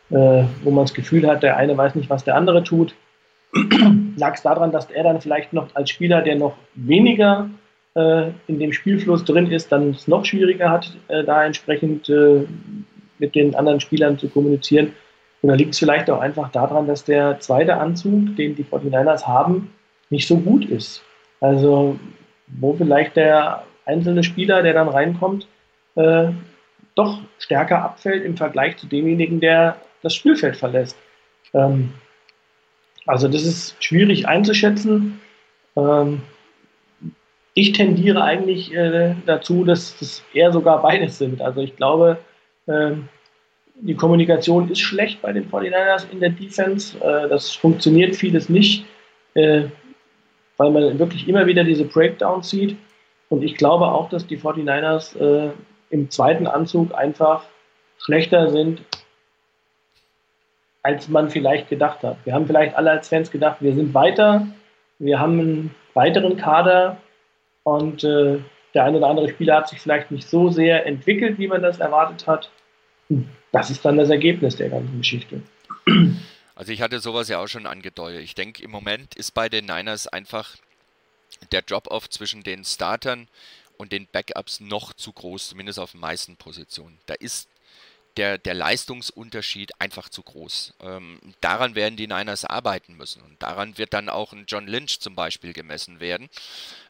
äh, 0.09 0.43
wo 0.63 0.71
man 0.71 0.85
das 0.85 0.93
Gefühl 0.93 1.27
hat, 1.27 1.43
der 1.43 1.57
eine 1.57 1.77
weiß 1.77 1.95
nicht, 1.95 2.09
was 2.09 2.23
der 2.23 2.35
andere 2.35 2.63
tut. 2.63 2.95
Lag 4.17 4.35
es 4.35 4.41
daran, 4.41 4.71
dass 4.71 4.89
er 4.89 5.03
dann 5.03 5.21
vielleicht 5.21 5.53
noch 5.53 5.67
als 5.75 5.89
Spieler, 5.89 6.21
der 6.21 6.35
noch 6.35 6.55
weniger 6.75 7.49
äh, 7.95 8.29
in 8.47 8.59
dem 8.59 8.73
Spielfluss 8.73 9.23
drin 9.25 9.51
ist, 9.51 9.71
dann 9.71 9.91
es 9.91 10.07
noch 10.07 10.25
schwieriger 10.25 10.69
hat, 10.69 10.91
äh, 11.07 11.23
da 11.23 11.45
entsprechend 11.45 12.09
äh, 12.09 12.45
mit 13.19 13.35
den 13.35 13.55
anderen 13.55 13.79
Spielern 13.79 14.17
zu 14.17 14.29
kommunizieren. 14.29 14.93
Oder 15.43 15.55
liegt 15.55 15.73
es 15.73 15.79
vielleicht 15.79 16.09
auch 16.09 16.19
einfach 16.19 16.51
daran, 16.51 16.87
dass 16.87 17.03
der 17.03 17.39
zweite 17.39 17.75
Anzug, 17.75 18.35
den 18.37 18.55
die 18.55 18.63
49ers 18.63 19.27
haben, 19.27 19.73
nicht 20.09 20.27
so 20.27 20.37
gut 20.37 20.65
ist? 20.65 21.03
Also, 21.41 21.99
wo 22.47 22.73
vielleicht 22.73 23.17
der 23.17 23.63
einzelne 23.85 24.23
Spieler, 24.23 24.63
der 24.63 24.73
dann 24.73 24.87
reinkommt, 24.87 25.47
äh, 25.95 26.29
doch 26.95 27.19
stärker 27.39 27.83
abfällt 27.83 28.23
im 28.23 28.37
Vergleich 28.37 28.77
zu 28.77 28.87
demjenigen, 28.87 29.39
der 29.39 29.77
das 30.01 30.13
Spielfeld 30.15 30.57
verlässt. 30.57 30.97
Ähm, 31.53 31.93
also 33.05 33.27
das 33.27 33.43
ist 33.43 33.83
schwierig 33.83 34.27
einzuschätzen. 34.27 35.19
Ähm, 35.75 36.21
ich 37.53 37.73
tendiere 37.73 38.23
eigentlich 38.23 38.73
äh, 38.73 39.15
dazu, 39.25 39.63
dass 39.63 39.97
das 39.99 40.23
eher 40.33 40.51
sogar 40.51 40.81
beides 40.81 41.17
sind. 41.17 41.41
Also 41.41 41.61
ich 41.61 41.75
glaube, 41.75 42.17
äh, 42.67 42.91
die 43.75 43.95
Kommunikation 43.95 44.69
ist 44.69 44.79
schlecht 44.79 45.21
bei 45.21 45.33
den 45.33 45.49
49ers 45.49 46.05
in 46.11 46.19
der 46.19 46.29
Defense. 46.29 46.97
Äh, 46.99 47.29
das 47.29 47.51
funktioniert 47.51 48.15
vieles 48.15 48.49
nicht, 48.49 48.85
äh, 49.35 49.65
weil 50.57 50.71
man 50.71 50.99
wirklich 50.99 51.27
immer 51.27 51.45
wieder 51.45 51.63
diese 51.63 51.85
Breakdowns 51.85 52.49
sieht. 52.49 52.75
Und 53.33 53.41
ich 53.41 53.55
glaube 53.55 53.87
auch, 53.87 54.09
dass 54.09 54.27
die 54.27 54.37
49ers 54.37 55.17
äh, 55.17 55.53
im 55.89 56.11
zweiten 56.11 56.45
Anzug 56.45 56.93
einfach 56.93 57.45
schlechter 57.97 58.51
sind, 58.51 58.83
als 60.83 61.09
man 61.09 61.31
vielleicht 61.31 61.67
gedacht 61.67 62.03
hat. 62.03 62.17
Wir 62.25 62.35
haben 62.35 62.45
vielleicht 62.45 62.75
alle 62.75 62.91
als 62.91 63.07
Fans 63.07 63.31
gedacht, 63.31 63.57
wir 63.61 63.73
sind 63.73 63.95
weiter, 63.95 64.45
wir 64.99 65.19
haben 65.19 65.39
einen 65.39 65.75
weiteren 65.95 66.37
Kader 66.37 66.97
und 67.63 68.03
äh, 68.03 68.37
der 68.75 68.83
eine 68.83 68.97
oder 68.97 69.07
andere 69.07 69.29
Spieler 69.29 69.55
hat 69.55 69.67
sich 69.67 69.81
vielleicht 69.81 70.11
nicht 70.11 70.29
so 70.29 70.49
sehr 70.49 70.85
entwickelt, 70.85 71.39
wie 71.39 71.47
man 71.47 71.63
das 71.63 71.79
erwartet 71.79 72.27
hat. 72.27 72.51
Das 73.51 73.71
ist 73.71 73.83
dann 73.83 73.97
das 73.97 74.11
Ergebnis 74.11 74.57
der 74.57 74.69
ganzen 74.69 74.99
Geschichte. 74.99 75.41
Also 76.53 76.71
ich 76.71 76.83
hatte 76.83 76.99
sowas 76.99 77.29
ja 77.29 77.39
auch 77.39 77.47
schon 77.47 77.65
angedeutet. 77.65 78.21
Ich 78.21 78.35
denke, 78.35 78.63
im 78.63 78.69
Moment 78.69 79.15
ist 79.15 79.31
bei 79.31 79.49
den 79.49 79.65
Niners 79.65 80.07
einfach 80.07 80.55
der 81.51 81.61
Drop-off 81.61 82.09
zwischen 82.09 82.43
den 82.43 82.63
Startern 82.65 83.27
und 83.77 83.91
den 83.91 84.07
Backups 84.07 84.59
noch 84.59 84.93
zu 84.93 85.11
groß, 85.11 85.49
zumindest 85.49 85.79
auf 85.79 85.91
den 85.91 85.99
meisten 85.99 86.37
Positionen. 86.37 86.99
Da 87.05 87.15
ist 87.15 87.49
der, 88.17 88.37
der 88.37 88.53
Leistungsunterschied 88.53 89.71
einfach 89.79 90.09
zu 90.09 90.21
groß. 90.21 90.73
Ähm, 90.81 91.19
daran 91.41 91.75
werden 91.75 91.97
die 91.97 92.07
Niners 92.07 92.45
arbeiten 92.45 92.95
müssen. 92.95 93.21
Und 93.23 93.41
daran 93.41 93.77
wird 93.77 93.93
dann 93.93 94.09
auch 94.09 94.33
ein 94.33 94.45
John 94.47 94.67
Lynch 94.67 94.99
zum 94.99 95.15
Beispiel 95.15 95.53
gemessen 95.53 95.99
werden, 95.99 96.29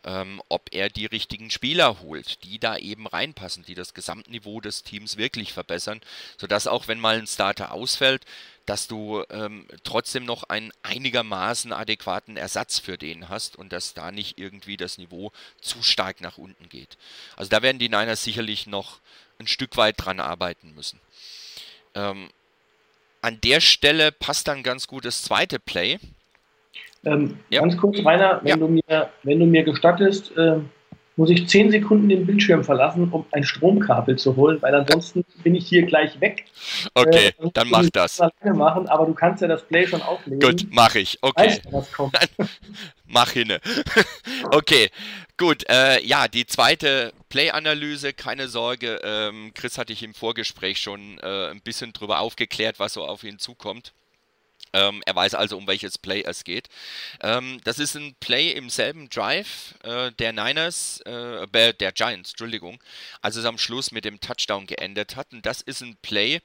ähm, 0.04 0.42
ob 0.50 0.70
er 0.72 0.90
die 0.90 1.06
richtigen 1.06 1.50
Spieler 1.50 2.02
holt, 2.02 2.44
die 2.44 2.60
da 2.60 2.78
eben 2.78 3.08
reinpassen, 3.08 3.64
die 3.64 3.76
das 3.76 3.94
Gesamtniveau 3.94 4.60
des 4.60 4.84
Teams 4.84 5.18
wirklich 5.18 5.54
verbessern, 5.54 6.02
sodass 6.38 6.68
auch 6.68 6.88
wenn 6.88 7.00
mal 7.00 7.18
ein 7.18 7.28
Starter 7.28 7.72
ausfällt, 7.72 8.26
dass 8.66 8.88
du 8.88 9.24
ähm, 9.30 9.68
trotzdem 9.84 10.26
noch 10.26 10.44
einen 10.44 10.72
einigermaßen 10.84 11.74
adäquaten 11.74 12.38
Ersatz 12.38 12.80
für 12.80 12.98
den 12.98 13.30
hast 13.30 13.58
und 13.58 13.74
dass 13.74 13.94
da 13.94 14.12
nicht 14.12 14.38
irgendwie 14.38 14.78
das 14.78 14.98
Niveau 14.98 15.32
zu 15.60 15.84
stark 15.84 16.22
nach 16.22 16.38
unten 16.38 16.70
geht. 16.70 16.98
Also 17.36 17.50
da 17.50 17.62
werden 17.62 17.80
die 17.80 17.90
Niners 17.90 18.24
sicherlich 18.24 18.68
noch 18.68 19.00
ein 19.40 19.48
Stück 19.48 19.76
weit 19.78 19.96
dran 19.98 20.20
arbeiten 20.20 20.74
müssen. 20.76 21.00
Ähm, 21.96 22.30
an 23.22 23.40
der 23.42 23.60
Stelle 23.62 24.12
passt 24.12 24.48
dann 24.48 24.64
ganz 24.64 24.88
gut 24.88 25.06
das 25.06 25.24
zweite 25.24 25.60
Play. 25.60 26.00
Ähm, 27.06 27.40
ja. 27.50 27.62
Ganz 27.62 27.78
kurz, 27.78 27.98
Rainer, 28.06 28.40
wenn, 28.42 28.48
ja. 28.48 28.56
du 28.56 28.68
mir, 28.68 29.10
wenn 29.24 29.40
du 29.40 29.46
mir 29.46 29.64
gestattest, 29.64 30.36
äh, 30.38 30.60
muss 31.16 31.30
ich 31.30 31.48
zehn 31.48 31.70
Sekunden 31.72 32.10
den 32.10 32.26
Bildschirm 32.26 32.64
verlassen, 32.64 33.10
um 33.12 33.26
ein 33.32 33.44
Stromkabel 33.44 34.18
zu 34.18 34.36
holen, 34.36 34.62
weil 34.62 34.74
ansonsten 34.74 35.24
bin 35.44 35.56
ich 35.56 35.68
hier 35.68 35.84
gleich 35.84 36.20
weg. 36.22 36.46
Okay, 36.94 37.34
äh, 37.38 37.50
dann 37.54 37.70
mach 37.70 37.90
das. 37.92 38.20
Alleine 38.20 38.58
machen, 38.58 38.88
aber 38.88 39.06
du 39.06 39.14
kannst 39.14 39.42
ja 39.42 39.48
das 39.48 39.64
Play 39.64 39.88
schon 39.88 40.02
aufnehmen. 40.02 40.42
Gut, 40.42 40.68
mach 40.72 40.96
ich. 40.96 41.20
Okay. 41.22 41.48
Weißt, 41.48 41.72
was 41.72 41.92
kommt. 41.92 42.18
mach 43.06 43.32
hin. 43.32 43.54
okay, 44.52 44.90
gut. 45.38 45.64
Äh, 45.70 46.04
ja, 46.04 46.28
die 46.28 46.46
zweite 46.48 47.14
Play-Analyse, 47.30 48.14
keine 48.14 48.48
Sorge. 48.48 49.00
Ähm, 49.04 49.52
Chris 49.54 49.78
hatte 49.78 49.94
ich 49.94 50.04
im 50.04 50.14
Vorgespräch 50.14 50.80
schon 50.80 51.20
äh, 51.20 51.52
ein 51.52 51.62
bisschen 51.62 51.94
drüber 51.94 52.20
aufgeklärt, 52.20 52.80
was 52.80 52.94
so 52.94 53.06
auf 53.06 53.24
ihn 53.24 53.38
zukommt. 53.40 53.94
Ähm, 54.74 55.02
er 55.06 55.16
weiß 55.16 55.36
also, 55.36 55.58
um 55.58 55.68
welches 55.68 55.98
Play 55.98 56.24
es 56.24 56.44
geht. 56.44 56.68
Ähm, 57.22 57.60
das 57.64 57.80
ist 57.80 57.96
ein 57.96 58.16
Play 58.20 58.52
im 58.52 58.70
selben 58.70 59.10
Drive 59.10 59.76
äh, 59.84 60.12
der 60.12 60.34
Niners, 60.34 61.02
äh, 61.02 61.48
der 61.48 61.92
Giants, 61.92 62.32
Entschuldigung, 62.32 62.84
als 63.22 63.36
es 63.36 63.46
am 63.46 63.58
Schluss 63.58 63.92
mit 63.92 64.06
dem 64.06 64.20
Touchdown 64.20 64.66
geendet 64.66 65.16
hat. 65.16 65.32
Und 65.32 65.46
das 65.46 65.62
ist 65.62 65.82
ein 65.82 65.96
Play, 66.02 66.42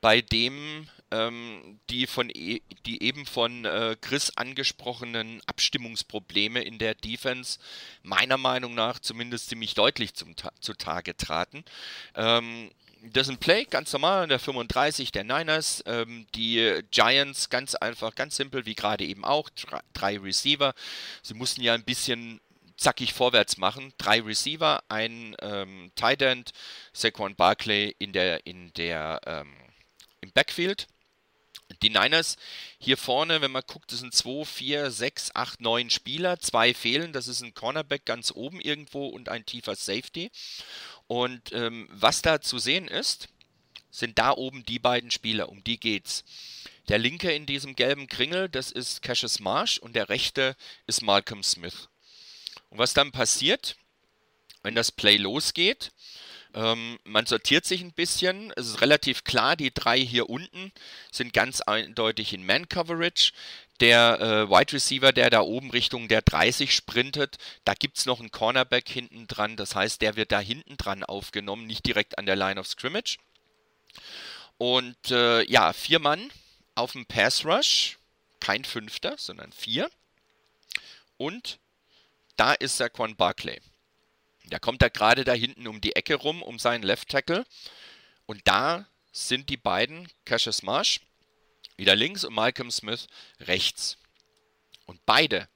bei 0.00 0.20
dem 0.20 0.88
ähm, 1.12 1.78
die, 1.90 2.06
von 2.06 2.30
e 2.30 2.60
die 2.86 3.02
eben 3.02 3.26
von 3.26 3.64
äh, 3.64 3.96
Chris 4.00 4.32
angesprochenen 4.36 5.40
Abstimmungsprobleme 5.46 6.62
in 6.62 6.78
der 6.78 6.94
Defense 6.94 7.58
meiner 8.02 8.38
Meinung 8.38 8.74
nach 8.74 8.98
zumindest 8.98 9.48
ziemlich 9.48 9.74
deutlich 9.74 10.14
zum 10.14 10.34
zutage 10.60 11.16
traten. 11.16 11.64
Ähm, 12.16 12.70
das 13.10 13.26
ist 13.26 13.34
ein 13.34 13.38
Play, 13.38 13.64
ganz 13.64 13.92
normal, 13.92 14.28
der 14.28 14.38
35 14.38 15.10
der 15.10 15.24
Niners. 15.24 15.82
Ähm, 15.86 16.26
die 16.34 16.80
Giants 16.90 17.50
ganz 17.50 17.74
einfach, 17.74 18.14
ganz 18.14 18.36
simpel, 18.36 18.64
wie 18.64 18.74
gerade 18.74 19.04
eben 19.04 19.24
auch. 19.24 19.48
Drei 19.92 20.18
Receiver. 20.18 20.74
Sie 21.22 21.34
mussten 21.34 21.62
ja 21.62 21.74
ein 21.74 21.84
bisschen 21.84 22.40
zackig 22.76 23.12
vorwärts 23.12 23.56
machen. 23.56 23.92
Drei 23.98 24.20
Receiver, 24.20 24.82
ein 24.88 25.36
ähm, 25.40 25.90
Tight 25.96 26.22
End, 26.22 26.52
Saquon 26.92 27.34
Barkley 27.34 27.94
in 27.98 28.12
der, 28.12 28.46
in 28.46 28.72
der, 28.74 29.20
ähm, 29.26 29.52
im 30.20 30.30
Backfield. 30.32 30.86
Die 31.80 31.90
Niners 31.90 32.36
hier 32.78 32.96
vorne, 32.96 33.40
wenn 33.40 33.50
man 33.50 33.62
guckt, 33.66 33.92
das 33.92 34.00
sind 34.00 34.14
2, 34.14 34.44
4, 34.44 34.90
6, 34.90 35.34
8, 35.34 35.60
9 35.60 35.90
Spieler. 35.90 36.38
Zwei 36.38 36.74
fehlen. 36.74 37.12
Das 37.12 37.28
ist 37.28 37.40
ein 37.40 37.54
Cornerback 37.54 38.04
ganz 38.04 38.30
oben 38.32 38.60
irgendwo 38.60 39.06
und 39.06 39.28
ein 39.28 39.46
tiefer 39.46 39.74
Safety. 39.74 40.30
Und 41.06 41.52
ähm, 41.52 41.88
was 41.90 42.22
da 42.22 42.40
zu 42.40 42.58
sehen 42.58 42.88
ist, 42.88 43.28
sind 43.90 44.18
da 44.18 44.32
oben 44.32 44.64
die 44.64 44.78
beiden 44.78 45.10
Spieler, 45.10 45.48
um 45.48 45.62
die 45.64 45.78
geht's. 45.78 46.24
Der 46.88 46.98
linke 46.98 47.32
in 47.32 47.46
diesem 47.46 47.76
gelben 47.76 48.08
Kringel, 48.08 48.48
das 48.48 48.72
ist 48.72 49.02
Cassius 49.02 49.38
Marsh 49.38 49.78
und 49.78 49.94
der 49.94 50.08
rechte 50.08 50.56
ist 50.86 51.02
Malcolm 51.02 51.42
Smith. 51.42 51.88
Und 52.70 52.78
was 52.78 52.94
dann 52.94 53.12
passiert, 53.12 53.76
wenn 54.62 54.74
das 54.74 54.90
Play 54.90 55.16
losgeht, 55.16 55.92
ähm, 56.54 56.98
man 57.04 57.26
sortiert 57.26 57.64
sich 57.64 57.82
ein 57.82 57.92
bisschen. 57.92 58.52
Es 58.56 58.66
ist 58.66 58.80
relativ 58.80 59.24
klar, 59.24 59.56
die 59.56 59.72
drei 59.72 59.98
hier 59.98 60.28
unten 60.28 60.72
sind 61.10 61.32
ganz 61.32 61.60
eindeutig 61.60 62.32
in 62.32 62.44
Man-Coverage 62.44 63.32
der 63.82 64.20
äh, 64.20 64.48
Wide 64.48 64.72
Receiver, 64.72 65.12
der 65.12 65.28
da 65.28 65.40
oben 65.40 65.70
Richtung 65.70 66.06
der 66.06 66.22
30 66.22 66.74
sprintet, 66.74 67.36
da 67.64 67.74
gibt 67.74 67.98
es 67.98 68.06
noch 68.06 68.20
einen 68.20 68.30
Cornerback 68.30 68.88
hinten 68.88 69.26
dran. 69.26 69.56
Das 69.56 69.74
heißt, 69.74 70.00
der 70.00 70.14
wird 70.14 70.30
da 70.30 70.38
hinten 70.38 70.76
dran 70.76 71.02
aufgenommen, 71.02 71.66
nicht 71.66 71.84
direkt 71.84 72.16
an 72.16 72.24
der 72.24 72.36
Line 72.36 72.60
of 72.60 72.68
Scrimmage. 72.68 73.18
Und 74.56 75.10
äh, 75.10 75.42
ja, 75.50 75.72
vier 75.72 75.98
Mann 75.98 76.30
auf 76.76 76.92
dem 76.92 77.06
Pass 77.06 77.44
Rush. 77.44 77.98
Kein 78.38 78.64
Fünfter, 78.64 79.16
sondern 79.18 79.52
vier. 79.52 79.90
Und 81.16 81.58
da 82.36 82.52
ist 82.54 82.82
Quan 82.92 83.16
Barclay. 83.16 83.60
Der 84.44 84.60
kommt 84.60 84.82
da 84.82 84.88
gerade 84.88 85.24
da 85.24 85.32
hinten 85.32 85.66
um 85.66 85.80
die 85.80 85.96
Ecke 85.96 86.14
rum, 86.14 86.42
um 86.42 86.58
seinen 86.58 86.82
Left 86.82 87.08
Tackle. 87.08 87.44
Und 88.26 88.40
da 88.44 88.86
sind 89.12 89.48
die 89.48 89.56
beiden, 89.56 90.08
Cassius 90.24 90.62
Marsh 90.62 91.00
wieder 91.76 91.96
links 91.96 92.24
und 92.24 92.34
Malcolm 92.34 92.70
Smith 92.70 93.06
rechts. 93.40 93.98
Und 94.86 95.04
beide 95.06 95.48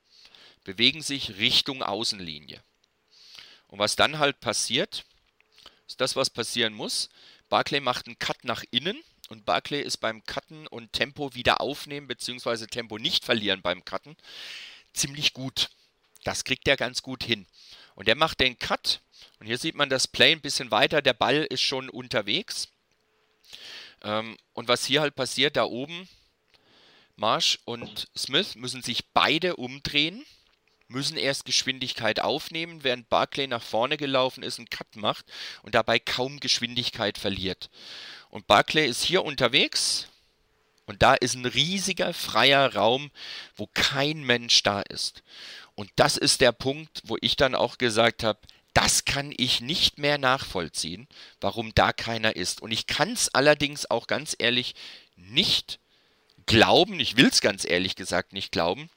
bewegen 0.64 1.02
sich 1.02 1.36
Richtung 1.38 1.82
Außenlinie. 1.82 2.62
Und 3.68 3.78
was 3.78 3.96
dann 3.96 4.18
halt 4.18 4.40
passiert, 4.40 5.04
ist 5.86 6.00
das, 6.00 6.16
was 6.16 6.30
passieren 6.30 6.74
muss. 6.74 7.08
Barclay 7.48 7.80
macht 7.80 8.06
einen 8.06 8.18
Cut 8.18 8.44
nach 8.44 8.64
innen 8.70 9.00
und 9.28 9.44
Barclay 9.44 9.82
ist 9.82 9.98
beim 9.98 10.24
Cutten 10.24 10.66
und 10.66 10.92
Tempo 10.92 11.34
wieder 11.34 11.60
aufnehmen 11.60 12.06
bzw. 12.08 12.66
Tempo 12.66 12.98
nicht 12.98 13.24
verlieren 13.24 13.62
beim 13.62 13.84
Cutten 13.84 14.16
ziemlich 14.92 15.32
gut. 15.32 15.70
Das 16.24 16.44
kriegt 16.44 16.66
er 16.66 16.76
ganz 16.76 17.02
gut 17.02 17.22
hin. 17.22 17.46
Und 17.94 18.08
er 18.08 18.16
macht 18.16 18.40
den 18.40 18.58
Cut 18.58 19.00
und 19.38 19.46
hier 19.46 19.58
sieht 19.58 19.74
man 19.74 19.88
das 19.88 20.08
Play 20.08 20.32
ein 20.32 20.40
bisschen 20.40 20.70
weiter. 20.70 21.02
Der 21.02 21.14
Ball 21.14 21.44
ist 21.44 21.62
schon 21.62 21.88
unterwegs. 21.88 22.68
Ähm, 24.02 24.36
und 24.52 24.68
was 24.68 24.84
hier 24.84 25.00
halt 25.00 25.14
passiert, 25.14 25.56
da 25.56 25.64
oben, 25.64 26.08
Marsh 27.16 27.58
und 27.64 28.08
Smith 28.16 28.54
müssen 28.56 28.82
sich 28.82 29.12
beide 29.12 29.56
umdrehen, 29.56 30.24
müssen 30.88 31.16
erst 31.16 31.44
Geschwindigkeit 31.44 32.20
aufnehmen, 32.20 32.84
während 32.84 33.08
Barclay 33.08 33.46
nach 33.46 33.62
vorne 33.62 33.96
gelaufen 33.96 34.42
ist, 34.42 34.58
einen 34.58 34.70
Cut 34.70 34.96
macht 34.96 35.26
und 35.62 35.74
dabei 35.74 35.98
kaum 35.98 36.40
Geschwindigkeit 36.40 37.18
verliert. 37.18 37.70
Und 38.28 38.46
Barclay 38.46 38.86
ist 38.86 39.02
hier 39.02 39.24
unterwegs 39.24 40.08
und 40.86 41.02
da 41.02 41.14
ist 41.14 41.34
ein 41.34 41.46
riesiger 41.46 42.14
freier 42.14 42.74
Raum, 42.74 43.10
wo 43.56 43.66
kein 43.74 44.22
Mensch 44.22 44.62
da 44.62 44.82
ist. 44.82 45.22
Und 45.74 45.90
das 45.96 46.16
ist 46.16 46.40
der 46.40 46.52
Punkt, 46.52 47.02
wo 47.04 47.16
ich 47.20 47.36
dann 47.36 47.54
auch 47.54 47.78
gesagt 47.78 48.22
habe, 48.22 48.38
das 48.76 49.06
kann 49.06 49.32
ich 49.34 49.62
nicht 49.62 49.98
mehr 49.98 50.18
nachvollziehen, 50.18 51.08
warum 51.40 51.74
da 51.74 51.94
keiner 51.94 52.36
ist. 52.36 52.60
Und 52.60 52.72
ich 52.72 52.86
kann 52.86 53.10
es 53.10 53.30
allerdings 53.30 53.90
auch 53.90 54.06
ganz 54.06 54.36
ehrlich 54.38 54.74
nicht 55.16 55.80
glauben, 56.44 57.00
ich 57.00 57.16
will 57.16 57.28
es 57.28 57.40
ganz 57.40 57.64
ehrlich 57.64 57.96
gesagt 57.96 58.34
nicht 58.34 58.52
glauben, 58.52 58.90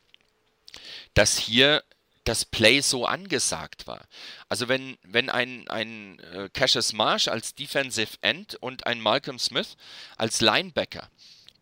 dass 1.14 1.38
hier 1.38 1.82
das 2.26 2.44
Play 2.44 2.82
so 2.82 3.06
angesagt 3.06 3.88
war. 3.88 4.02
Also 4.50 4.68
wenn, 4.68 4.98
wenn 5.04 5.30
ein, 5.30 5.66
ein 5.70 6.20
äh, 6.20 6.50
Cassius 6.52 6.92
Marsh 6.92 7.30
als 7.30 7.56
Defensive 7.56 8.18
End 8.20 8.56
und 8.56 8.86
ein 8.86 9.00
Malcolm 9.00 9.40
Smith 9.40 9.78
als 10.18 10.42
Linebacker 10.42 11.10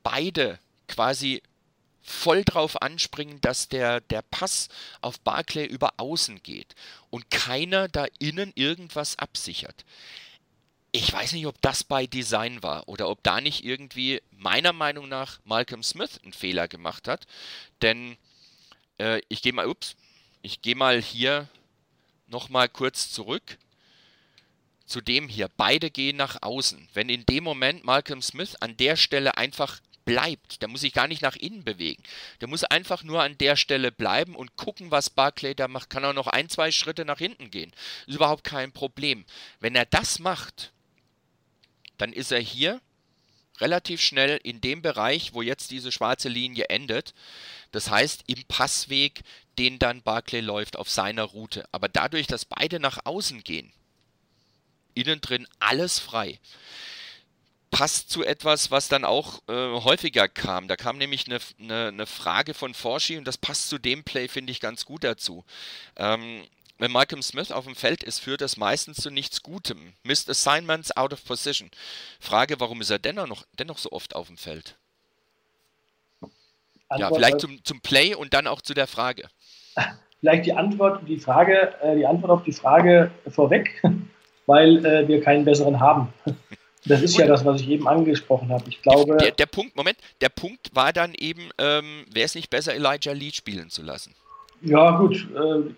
beide 0.02 0.58
quasi 0.88 1.44
voll 2.08 2.44
drauf 2.46 2.82
anspringen, 2.82 3.42
dass 3.42 3.68
der, 3.68 4.00
der 4.00 4.22
Pass 4.22 4.70
auf 5.02 5.20
Barclay 5.20 5.66
über 5.66 5.94
außen 5.98 6.42
geht 6.42 6.74
und 7.10 7.30
keiner 7.30 7.90
da 7.90 8.06
innen 8.20 8.54
irgendwas 8.56 9.20
absichert. 9.20 9.84
Ich 10.94 11.12
weiß 11.12 11.34
nicht, 11.34 11.46
ob 11.48 11.62
das 11.62 11.84
bei 11.84 12.08
Design 12.08 12.64
war 12.64 12.88
oder 12.88 13.10
ob 13.10 13.22
da 13.24 13.42
nicht 13.42 13.66
irgendwie 13.66 14.22
meiner 14.32 14.72
Meinung 14.72 15.10
nach 15.10 15.40
Malcolm 15.44 15.84
Smith 15.84 16.18
einen 16.24 16.34
Fehler 16.34 16.70
gemacht 16.70 17.10
hat. 17.10 17.28
Denn 17.82 18.18
äh, 19.00 19.22
ich 19.28 19.42
gehe 19.42 19.54
mal, 19.54 19.68
ups, 19.68 19.96
ich 20.42 20.62
gehe 20.62 20.76
mal 20.76 21.02
hier 21.02 21.50
nochmal 22.28 22.70
kurz 22.70 23.12
zurück 23.12 23.58
zu 24.86 25.02
dem 25.02 25.28
hier. 25.28 25.50
Beide 25.58 25.92
gehen 25.92 26.16
nach 26.16 26.38
außen. 26.42 26.88
Wenn 26.94 27.10
in 27.10 27.26
dem 27.26 27.44
Moment 27.44 27.84
Malcolm 27.84 28.22
Smith 28.22 28.56
an 28.56 28.78
der 28.78 28.96
Stelle 28.96 29.38
einfach 29.38 29.82
bleibt. 30.08 30.62
Der 30.62 30.70
muss 30.70 30.82
sich 30.82 30.94
gar 30.94 31.08
nicht 31.08 31.22
nach 31.22 31.36
innen 31.36 31.66
bewegen. 31.66 32.02
Der 32.40 32.48
muss 32.48 32.64
einfach 32.64 33.04
nur 33.04 33.22
an 33.22 33.38
der 33.38 33.58
Stelle 33.58 33.92
bleiben 33.92 34.36
und 34.36 34.56
gucken, 34.56 34.90
was 34.90 35.10
Barclay 35.12 35.54
da 35.54 35.68
macht. 35.68 35.90
Kann 35.90 36.06
auch 36.06 36.14
noch 36.14 36.28
ein, 36.28 36.50
zwei 36.50 36.72
Schritte 36.72 37.04
nach 37.04 37.20
hinten 37.20 37.52
gehen. 37.52 37.74
Ist 38.08 38.16
überhaupt 38.16 38.46
kein 38.46 38.72
Problem. 38.72 39.26
Wenn 39.60 39.76
er 39.76 39.86
das 39.86 40.20
macht, 40.20 40.72
dann 41.98 42.14
ist 42.14 42.32
er 42.32 42.40
hier 42.40 42.82
relativ 43.60 44.02
schnell 44.02 44.40
in 44.44 44.62
dem 44.62 44.82
Bereich, 44.82 45.34
wo 45.34 45.42
jetzt 45.42 45.72
diese 45.72 45.92
schwarze 45.92 46.30
Linie 46.30 46.70
endet. 46.70 47.14
Das 47.72 47.90
heißt, 47.90 48.24
im 48.28 48.46
Passweg, 48.46 49.24
den 49.60 49.78
dann 49.78 50.04
Barclay 50.04 50.40
läuft 50.40 50.78
auf 50.78 50.90
seiner 50.90 51.24
Route. 51.24 51.66
Aber 51.74 51.90
dadurch, 51.90 52.28
dass 52.28 52.46
beide 52.46 52.80
nach 52.80 53.00
außen 53.06 53.44
gehen, 53.44 53.74
innen 54.94 55.20
drin 55.20 55.48
alles 55.60 56.00
frei, 56.00 56.40
passt 57.72 58.10
zu 58.10 58.24
etwas, 58.24 58.72
was 58.72 58.88
dann 58.88 59.06
auch 59.06 59.42
äh, 59.48 59.54
häufiger 59.54 60.28
kam. 60.28 60.68
Da 60.68 60.76
kam 60.76 60.98
nämlich 60.98 61.28
eine, 61.28 61.40
eine, 61.60 61.88
eine, 61.88 62.06
Frage 62.06 62.54
von 62.54 62.74
Forschi 62.74 63.18
und 63.18 63.28
das 63.28 63.38
passt 63.38 63.70
zu 63.70 63.78
dem 63.78 64.04
Play, 64.04 64.28
finde 64.28 64.52
ich, 64.52 64.60
ganz 64.60 64.86
gut 64.86 65.04
dazu. 65.04 65.44
Ähm, 65.96 66.44
wenn 66.80 66.92
Malcolm 66.92 67.22
Smith 67.22 67.52
auf 67.52 67.66
dem 67.66 67.76
Feld 67.76 68.04
ist, 68.04 68.20
führt 68.20 68.42
das 68.42 68.58
meistens 68.58 68.98
zu 68.98 69.10
nichts 69.10 69.42
Gutem. 69.42 69.94
Missed 70.04 70.30
Assignments 70.30 70.96
out 70.96 71.12
of 71.12 71.26
position. 71.26 71.72
Frage, 72.20 72.60
warum 72.60 72.82
ist 72.82 72.92
er 72.92 73.00
dennoch, 73.00 73.28
noch, 73.28 73.46
dennoch 73.58 73.80
so 73.80 73.92
oft 73.92 74.16
auf 74.16 74.28
dem 74.28 74.38
Feld? 74.38 74.76
Antwort 76.90 77.12
ja, 77.12 77.16
vielleicht 77.16 77.42
zum, 77.42 77.64
zum 77.64 77.82
Play 77.82 78.16
und 78.16 78.34
dann 78.34 78.48
auch 78.48 78.62
zu 78.62 78.74
der 78.74 78.88
Frage. 78.88 79.28
Vielleicht 80.20 80.48
die 80.48 80.54
Antwort, 80.54 81.08
die 81.08 81.20
Frage, 81.20 81.76
äh, 81.80 81.96
die 81.96 82.08
Antwort 82.08 82.32
auf 82.32 82.44
die 82.44 82.52
Frage 82.52 83.12
vorweg, 83.28 83.84
weil 84.48 84.84
äh, 84.84 85.08
wir 85.08 85.22
keinen 85.22 85.46
besseren 85.46 85.80
haben. 85.80 86.12
Das 86.86 87.02
ist 87.02 87.18
ja 87.18 87.28
das, 87.28 87.44
was 87.44 87.62
ich 87.62 87.70
eben 87.70 87.88
angesprochen 87.88 88.50
habe. 88.50 88.64
Ich 88.70 88.82
glaube. 88.82 89.18
Der, 89.18 89.32
der 89.32 89.46
Punkt, 89.46 89.76
Moment, 89.76 89.98
der 90.22 90.30
Punkt 90.30 90.70
war 90.74 90.94
dann 90.94 91.14
eben, 91.18 91.50
ähm, 91.58 92.06
wäre 92.12 92.26
es 92.26 92.36
nicht 92.36 92.50
besser, 92.50 92.74
Elijah 92.74 93.12
Lee 93.14 93.32
spielen 93.32 93.70
zu 93.70 93.82
lassen? 93.82 94.14
Ja, 94.62 94.98
gut. 94.98 95.28
Äh, 95.36 95.72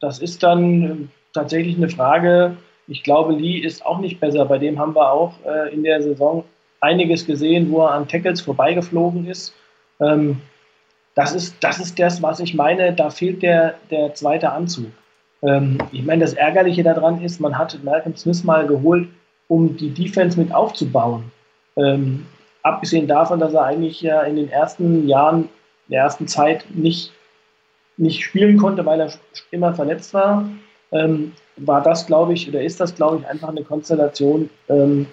das 0.00 0.18
ist 0.18 0.42
dann 0.42 0.82
äh, 0.82 0.96
tatsächlich 1.32 1.76
eine 1.76 1.88
Frage. 1.88 2.56
Ich 2.88 3.02
glaube, 3.02 3.34
Lee 3.34 3.58
ist 3.58 3.84
auch 3.84 3.98
nicht 3.98 4.20
besser. 4.20 4.44
Bei 4.44 4.58
dem 4.58 4.78
haben 4.78 4.94
wir 4.94 5.10
auch 5.10 5.34
äh, 5.44 5.72
in 5.72 5.82
der 5.82 6.02
Saison 6.02 6.44
einiges 6.80 7.26
gesehen, 7.26 7.70
wo 7.70 7.84
er 7.84 7.92
an 7.92 8.08
Tackles 8.08 8.40
vorbeigeflogen 8.40 9.26
ist. 9.26 9.54
Ähm, 10.00 10.40
das 11.14 11.34
ist, 11.34 11.56
das 11.60 11.80
ist 11.80 11.98
das, 11.98 12.22
was 12.22 12.40
ich 12.40 12.54
meine. 12.54 12.92
Da 12.92 13.10
fehlt 13.10 13.42
der, 13.42 13.78
der 13.90 14.14
zweite 14.14 14.52
Anzug. 14.52 14.92
Ähm, 15.42 15.78
ich 15.92 16.04
meine, 16.04 16.22
das 16.22 16.34
Ärgerliche 16.34 16.82
daran 16.82 17.22
ist, 17.22 17.40
man 17.40 17.58
hat 17.58 17.78
Malcolm 17.82 18.16
Smith 18.16 18.44
mal 18.44 18.66
geholt, 18.66 19.08
um 19.48 19.76
die 19.76 19.90
Defense 19.90 20.38
mit 20.38 20.52
aufzubauen. 20.52 21.30
Ähm, 21.76 22.26
abgesehen 22.62 23.06
davon, 23.06 23.38
dass 23.38 23.54
er 23.54 23.64
eigentlich 23.64 24.00
ja 24.00 24.22
in 24.22 24.36
den 24.36 24.48
ersten 24.48 25.06
Jahren 25.08 25.48
der 25.88 26.02
ersten 26.02 26.26
Zeit 26.26 26.64
nicht, 26.70 27.12
nicht 27.96 28.24
spielen 28.24 28.58
konnte, 28.58 28.84
weil 28.84 29.00
er 29.00 29.12
immer 29.50 29.74
verletzt 29.74 30.12
war, 30.14 30.48
ähm, 30.92 31.32
war 31.56 31.82
das, 31.82 32.06
glaube 32.06 32.34
ich, 32.34 32.48
oder 32.48 32.62
ist 32.62 32.80
das, 32.80 32.94
glaube 32.94 33.18
ich, 33.18 33.26
einfach 33.26 33.48
eine 33.48 33.62
Konstellation, 33.62 34.50
ähm, 34.68 35.06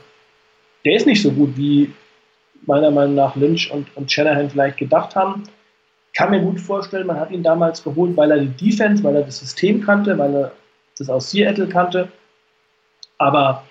der 0.86 0.96
ist 0.96 1.06
nicht 1.06 1.22
so 1.22 1.32
gut, 1.32 1.56
wie 1.56 1.94
meiner 2.66 2.92
Meinung 2.92 3.16
nach 3.16 3.36
Lynch 3.36 3.72
und, 3.72 3.96
und 3.96 4.12
Shanahan 4.12 4.50
vielleicht 4.50 4.78
gedacht 4.78 5.16
haben. 5.16 5.44
Kann 6.16 6.32
mir 6.32 6.42
gut 6.42 6.60
vorstellen, 6.60 7.08
man 7.08 7.20
hat 7.20 7.32
ihn 7.32 7.44
damals 7.44 7.84
geholt, 7.84 8.16
weil 8.18 8.32
er 8.32 8.40
die 8.40 8.70
Defense, 8.70 9.04
weil 9.04 9.16
er 9.16 9.24
das 9.24 9.40
System 9.40 9.84
kannte, 9.84 10.18
weil 10.18 10.34
er 10.36 10.52
das 10.98 11.10
aus 11.10 11.32
Seattle 11.32 11.68
kannte. 11.68 12.10
Aber 13.18 13.64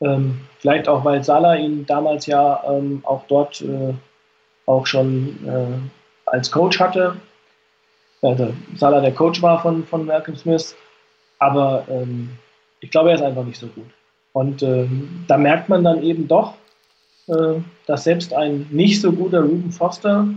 ähm, 0.00 0.40
vielleicht 0.58 0.88
auch, 0.88 1.04
weil 1.04 1.24
Salah 1.24 1.56
ihn 1.56 1.86
damals 1.86 2.26
ja 2.26 2.62
ähm, 2.68 3.02
auch 3.04 3.22
dort 3.28 3.60
äh, 3.62 3.94
auch 4.66 4.86
schon 4.86 5.38
äh, 5.46 6.30
als 6.30 6.50
Coach 6.50 6.78
hatte. 6.78 7.16
Also 8.22 8.52
Salah 8.76 9.00
der 9.00 9.12
Coach 9.12 9.42
war 9.42 9.60
von, 9.60 9.84
von 9.84 10.06
Malcolm 10.06 10.36
Smith. 10.36 10.76
Aber 11.38 11.84
ähm, 11.88 12.30
ich 12.80 12.90
glaube, 12.90 13.10
er 13.10 13.16
ist 13.16 13.22
einfach 13.22 13.44
nicht 13.44 13.58
so 13.58 13.66
gut. 13.68 13.90
Und 14.32 14.62
ähm, 14.62 15.24
da 15.26 15.36
merkt 15.36 15.68
man 15.68 15.84
dann 15.84 16.02
eben 16.02 16.28
doch, 16.28 16.54
äh, 17.28 17.60
dass 17.86 18.04
selbst 18.04 18.32
ein 18.34 18.66
nicht 18.70 19.00
so 19.00 19.12
guter 19.12 19.40
Ruben 19.40 19.72
Foster 19.72 20.28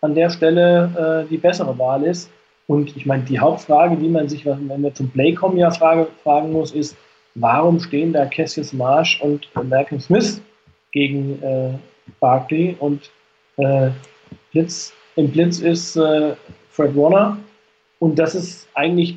an 0.00 0.14
der 0.14 0.30
Stelle 0.30 1.24
äh, 1.26 1.28
die 1.28 1.38
bessere 1.38 1.76
Wahl 1.78 2.04
ist. 2.04 2.30
Und 2.66 2.94
ich 2.96 3.06
meine, 3.06 3.24
die 3.24 3.40
Hauptfrage, 3.40 3.96
die 3.96 4.08
man 4.08 4.28
sich, 4.28 4.44
wenn 4.44 4.82
wir 4.82 4.94
zum 4.94 5.10
Play 5.10 5.32
kommen, 5.32 5.56
ja 5.56 5.70
frage, 5.70 6.08
fragen 6.22 6.52
muss, 6.52 6.72
ist, 6.72 6.96
warum 7.40 7.80
stehen 7.80 8.12
da 8.12 8.26
Cassius 8.26 8.72
Marsh 8.72 9.20
und 9.20 9.48
Malcolm 9.68 10.00
Smith 10.00 10.40
gegen 10.92 11.42
äh, 11.42 11.70
Barkley 12.20 12.76
und 12.78 13.10
äh, 13.56 13.90
Blitz, 14.52 14.92
im 15.16 15.30
Blitz 15.30 15.60
ist 15.60 15.96
äh, 15.96 16.34
Fred 16.70 16.96
Warner. 16.96 17.38
Und 17.98 18.18
das 18.18 18.34
ist 18.34 18.68
eigentlich 18.74 19.16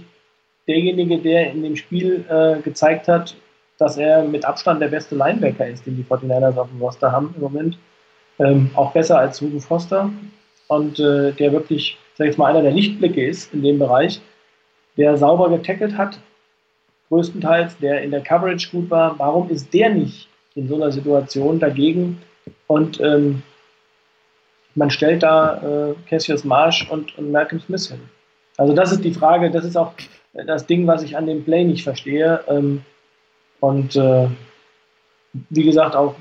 derjenige, 0.68 1.20
der 1.20 1.52
in 1.52 1.64
dem 1.64 1.76
Spiel 1.76 2.26
äh, 2.30 2.62
gezeigt 2.62 3.08
hat, 3.08 3.36
dass 3.78 3.98
er 3.98 4.24
mit 4.24 4.46
Abstand 4.46 4.82
der 4.82 4.88
beste 4.88 5.16
Linebacker 5.16 5.68
ist, 5.68 5.86
den 5.86 5.98
die 5.98 6.04
49ers 6.04 6.58
auf 6.58 6.70
dem 6.70 6.82
Roster 6.82 7.12
haben 7.12 7.34
im 7.36 7.42
Moment. 7.42 7.78
Ähm, 8.40 8.72
auch 8.76 8.92
besser 8.94 9.20
als 9.20 9.42
Ruben 9.42 9.60
Foster. 9.60 10.10
Und 10.68 11.00
äh, 11.00 11.32
der 11.34 11.52
wirklich, 11.52 11.98
sag 12.16 12.28
ich 12.28 12.38
mal, 12.38 12.48
einer 12.48 12.62
der 12.62 12.72
Lichtblicke 12.72 13.26
ist 13.26 13.54
in 13.54 13.62
dem 13.62 13.80
Bereich, 13.80 14.22
der 14.98 15.18
sauber 15.18 15.50
getackelt 15.50 15.98
hat, 15.98 16.20
größtenteils, 17.12 17.78
der 17.80 18.02
in 18.02 18.12
der 18.12 18.22
Coverage 18.22 18.70
gut 18.72 18.90
war. 18.90 19.20
Warum 19.20 19.50
ist 19.50 19.74
der 19.74 19.90
nicht 19.90 20.30
in 20.56 20.68
so 20.68 20.76
einer 20.76 20.92
Situation 20.92 21.60
dagegen? 21.60 22.22
Und 22.68 23.00
ähm, 23.02 23.44
man 24.76 24.90
stellt 24.90 25.22
da 25.22 25.90
äh, 25.90 25.94
Cassius 26.10 26.46
Marsh 26.46 26.90
und, 26.90 27.18
und 27.18 27.32
Malcolm 27.32 27.62
Smith 27.62 27.90
hin. 27.90 28.00
Also 28.58 28.74
das 28.74 28.92
ist 28.94 29.04
die 29.04 29.14
Frage, 29.14 29.52
das 29.52 29.66
ist 29.66 29.76
auch 29.76 29.94
das 30.34 30.66
Ding, 30.66 30.88
was 30.88 31.04
ich 31.04 31.18
an 31.18 31.28
dem 31.28 31.44
Play 31.44 31.66
nicht 31.66 31.84
verstehe. 31.84 32.40
Ähm, 32.48 32.84
und 33.60 33.96
äh, 33.98 34.28
wie 35.50 35.64
gesagt, 35.64 35.96
auch 35.96 36.16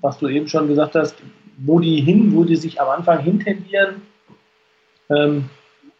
was 0.00 0.18
du 0.18 0.28
eben 0.28 0.46
schon 0.46 0.68
gesagt 0.68 0.94
hast, 0.94 1.16
wo 1.58 1.80
die 1.80 2.00
hin, 2.00 2.34
wo 2.34 2.44
die 2.44 2.56
sich 2.56 2.80
am 2.80 2.88
Anfang 2.88 3.18
hintendieren, 3.18 4.02
ähm, 5.10 5.50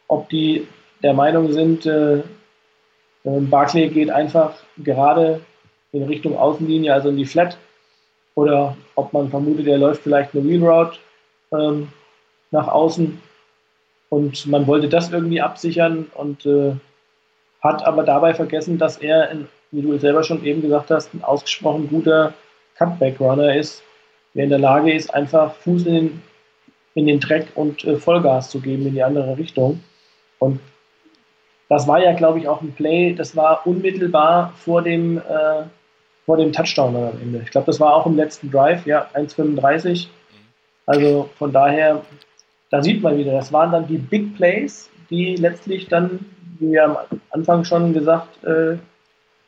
ob 0.07 0.29
die 0.29 0.66
der 1.03 1.14
Meinung 1.14 1.53
sind, 1.53 1.87
äh, 1.87 2.23
äh, 3.24 3.40
Barclay 3.40 3.88
geht 3.88 4.11
einfach 4.11 4.54
gerade 4.78 5.40
in 5.92 6.04
Richtung 6.04 6.37
Außenlinie, 6.37 6.92
also 6.92 7.09
in 7.09 7.16
die 7.16 7.26
Flat, 7.26 7.56
oder 8.35 8.76
ob 8.94 9.12
man 9.12 9.28
vermutet, 9.28 9.66
er 9.66 9.78
läuft 9.78 10.02
vielleicht 10.02 10.35
eine 10.35 10.44
Wheel 10.44 10.64
Route 10.64 10.98
ähm, 11.52 11.88
nach 12.50 12.68
außen 12.68 13.20
und 14.09 14.46
man 14.46 14.66
wollte 14.66 14.88
das 14.88 15.11
irgendwie 15.11 15.40
absichern 15.40 16.06
und 16.14 16.44
äh, 16.46 16.74
hat 17.62 17.87
aber 17.87 18.02
dabei 18.02 18.35
vergessen, 18.35 18.78
dass 18.78 18.98
er, 18.98 19.30
ein, 19.30 19.48
wie 19.70 19.83
du 19.83 19.96
selber 19.98 20.24
schon 20.24 20.44
eben 20.44 20.62
gesagt 20.62 20.90
hast, 20.90 21.14
ein 21.14 21.22
ausgesprochen 21.22 21.88
guter 21.88 22.35
Cutback-Runner 22.76 23.54
ist, 23.54 23.83
der 24.35 24.44
in 24.44 24.50
der 24.50 24.59
Lage 24.59 24.92
ist, 24.92 25.12
einfach 25.14 25.54
Fuß 25.54 25.87
in 25.87 25.94
den, 25.94 26.22
in 26.94 27.06
den 27.06 27.20
Dreck 27.20 27.48
und 27.54 27.85
äh, 27.85 27.96
Vollgas 27.96 28.50
zu 28.50 28.61
geben 28.61 28.87
in 28.87 28.94
die 28.94 29.02
andere 29.02 29.37
Richtung. 29.37 29.80
Und 30.38 30.61
das 31.70 31.88
war 31.88 32.02
ja, 32.02 32.12
glaube 32.12 32.38
ich, 32.38 32.48
auch 32.48 32.61
ein 32.61 32.72
Play, 32.72 33.14
das 33.14 33.35
war 33.35 33.66
unmittelbar 33.66 34.52
vor 34.59 34.83
dem, 34.83 35.16
äh, 35.16 35.62
vor 36.26 36.37
dem 36.37 36.52
Touchdown 36.52 36.94
am 36.94 37.18
Ende. 37.22 37.40
Ich 37.42 37.50
glaube, 37.50 37.66
das 37.66 37.80
war 37.80 37.94
auch 37.94 38.04
im 38.04 38.16
letzten 38.16 38.50
Drive, 38.50 38.85
ja, 38.85 39.09
1,35. 39.14 40.09
Also 40.85 41.30
von 41.38 41.50
daher, 41.50 42.02
da 42.70 42.83
sieht 42.83 43.02
man 43.02 43.16
wieder, 43.16 43.33
das 43.33 43.52
waren 43.52 43.72
dann 43.72 43.87
die 43.87 43.96
Big 43.96 44.37
Plays, 44.37 44.90
die 45.09 45.37
letztlich 45.37 45.88
dann 45.88 46.26
wie 46.61 46.72
wir 46.72 46.85
am 46.85 46.98
Anfang 47.30 47.64
schon 47.64 47.92
gesagt, 47.92 48.44
äh, 48.44 48.76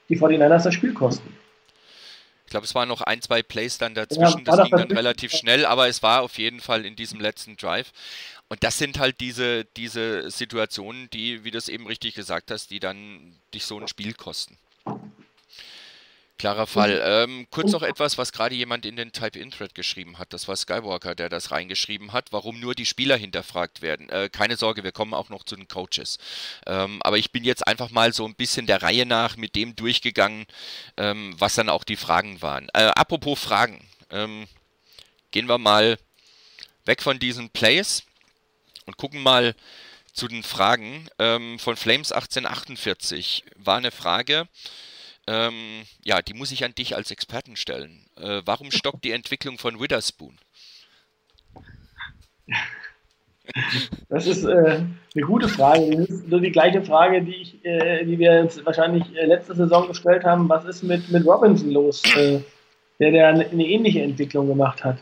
die 0.08 0.18
49ers 0.18 0.64
das 0.64 0.74
Spiel 0.74 0.94
kosten. 0.94 1.36
Ich 2.46 2.50
glaube, 2.50 2.64
es 2.64 2.74
waren 2.74 2.88
noch 2.88 3.00
ein, 3.00 3.22
zwei 3.22 3.42
Plays 3.42 3.78
dann 3.78 3.94
dazwischen. 3.94 4.44
Ja, 4.44 4.56
das 4.56 4.68
ging 4.68 4.76
dann 4.76 4.92
relativ 4.92 5.32
schnell, 5.32 5.64
aber 5.64 5.88
es 5.88 6.02
war 6.02 6.20
auf 6.22 6.36
jeden 6.36 6.60
Fall 6.60 6.84
in 6.84 6.96
diesem 6.96 7.18
letzten 7.18 7.56
Drive. 7.56 7.92
Und 8.52 8.62
das 8.64 8.76
sind 8.76 8.98
halt 8.98 9.18
diese, 9.20 9.64
diese 9.78 10.30
Situationen, 10.30 11.08
die, 11.08 11.42
wie 11.42 11.50
du 11.50 11.56
es 11.56 11.70
eben 11.70 11.86
richtig 11.86 12.12
gesagt 12.12 12.50
hast, 12.50 12.70
die 12.70 12.80
dann 12.80 13.34
dich 13.54 13.64
so 13.64 13.80
ein 13.80 13.88
Spiel 13.88 14.12
kosten. 14.12 14.58
Klarer 16.36 16.66
Fall. 16.66 17.00
Ähm, 17.02 17.46
kurz 17.50 17.72
noch 17.72 17.82
etwas, 17.82 18.18
was 18.18 18.30
gerade 18.30 18.54
jemand 18.54 18.84
in 18.84 18.96
den 18.96 19.10
Type-In-Thread 19.10 19.74
geschrieben 19.74 20.18
hat. 20.18 20.34
Das 20.34 20.48
war 20.48 20.56
Skywalker, 20.56 21.14
der 21.14 21.30
das 21.30 21.50
reingeschrieben 21.50 22.12
hat, 22.12 22.30
warum 22.30 22.60
nur 22.60 22.74
die 22.74 22.84
Spieler 22.84 23.16
hinterfragt 23.16 23.80
werden. 23.80 24.10
Äh, 24.10 24.28
keine 24.28 24.58
Sorge, 24.58 24.84
wir 24.84 24.92
kommen 24.92 25.14
auch 25.14 25.30
noch 25.30 25.44
zu 25.44 25.56
den 25.56 25.66
Coaches. 25.66 26.18
Ähm, 26.66 27.00
aber 27.04 27.16
ich 27.16 27.32
bin 27.32 27.44
jetzt 27.44 27.66
einfach 27.66 27.88
mal 27.88 28.12
so 28.12 28.26
ein 28.26 28.34
bisschen 28.34 28.66
der 28.66 28.82
Reihe 28.82 29.06
nach 29.06 29.38
mit 29.38 29.54
dem 29.54 29.76
durchgegangen, 29.76 30.44
ähm, 30.98 31.34
was 31.38 31.54
dann 31.54 31.70
auch 31.70 31.84
die 31.84 31.96
Fragen 31.96 32.42
waren. 32.42 32.68
Äh, 32.74 32.90
apropos 32.96 33.40
Fragen. 33.40 33.82
Ähm, 34.10 34.46
gehen 35.30 35.48
wir 35.48 35.56
mal 35.56 35.96
weg 36.84 37.00
von 37.00 37.18
diesen 37.18 37.48
Plays 37.48 38.02
und 38.86 38.96
gucken 38.96 39.22
mal 39.22 39.54
zu 40.12 40.28
den 40.28 40.42
Fragen. 40.42 41.08
Ähm, 41.18 41.58
von 41.58 41.76
Flames 41.76 42.12
1848 42.12 43.44
war 43.56 43.78
eine 43.78 43.90
Frage. 43.90 44.46
Ähm, 45.26 45.82
ja, 46.04 46.20
die 46.20 46.34
muss 46.34 46.52
ich 46.52 46.64
an 46.64 46.74
dich 46.74 46.96
als 46.96 47.10
Experten 47.10 47.56
stellen. 47.56 48.06
Äh, 48.16 48.42
warum 48.44 48.70
stockt 48.70 49.04
die 49.04 49.12
Entwicklung 49.12 49.58
von 49.58 49.80
Witherspoon? 49.80 50.36
Das 54.08 54.26
ist 54.26 54.44
äh, 54.44 54.80
eine 55.14 55.24
gute 55.26 55.48
Frage. 55.48 55.96
Das 55.96 56.08
ist 56.08 56.28
nur 56.28 56.40
die 56.40 56.52
gleiche 56.52 56.82
Frage, 56.82 57.22
die, 57.22 57.34
ich, 57.34 57.64
äh, 57.64 58.04
die 58.04 58.18
wir 58.18 58.40
uns 58.40 58.64
wahrscheinlich 58.64 59.04
äh, 59.16 59.26
letzte 59.26 59.54
Saison 59.54 59.88
gestellt 59.88 60.24
haben. 60.24 60.48
Was 60.48 60.64
ist 60.64 60.82
mit, 60.82 61.08
mit 61.10 61.26
Robinson 61.26 61.70
los, 61.70 62.02
äh, 62.16 62.40
der, 62.98 63.10
der 63.10 63.28
eine 63.28 63.64
ähnliche 63.64 64.02
Entwicklung 64.02 64.48
gemacht 64.48 64.84
hat? 64.84 64.98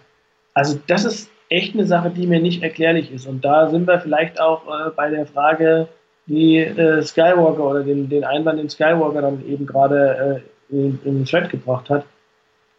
Also 0.55 0.81
das 0.87 1.05
ist 1.05 1.30
echt 1.51 1.75
eine 1.75 1.85
Sache, 1.85 2.11
die 2.11 2.27
mir 2.27 2.41
nicht 2.41 2.63
erklärlich 2.63 3.13
ist. 3.13 3.27
Und 3.27 3.45
da 3.45 3.69
sind 3.69 3.87
wir 3.87 4.01
vielleicht 4.01 4.41
auch 4.41 4.67
äh, 4.67 4.91
bei 4.97 5.11
der 5.11 5.27
Frage, 5.27 5.89
die 6.27 6.59
äh, 6.59 7.03
Skywalker 7.03 7.65
oder 7.65 7.83
den, 7.83 8.09
den 8.09 8.25
Einwand, 8.25 8.59
den 8.59 8.71
Skywalker 8.71 9.21
dann 9.21 9.47
eben 9.47 9.67
gerade 9.67 10.43
äh, 10.71 10.75
in, 10.75 10.99
in 11.05 11.19
den 11.19 11.25
Thread 11.25 11.51
gebracht 11.51 11.91
hat. 11.91 12.05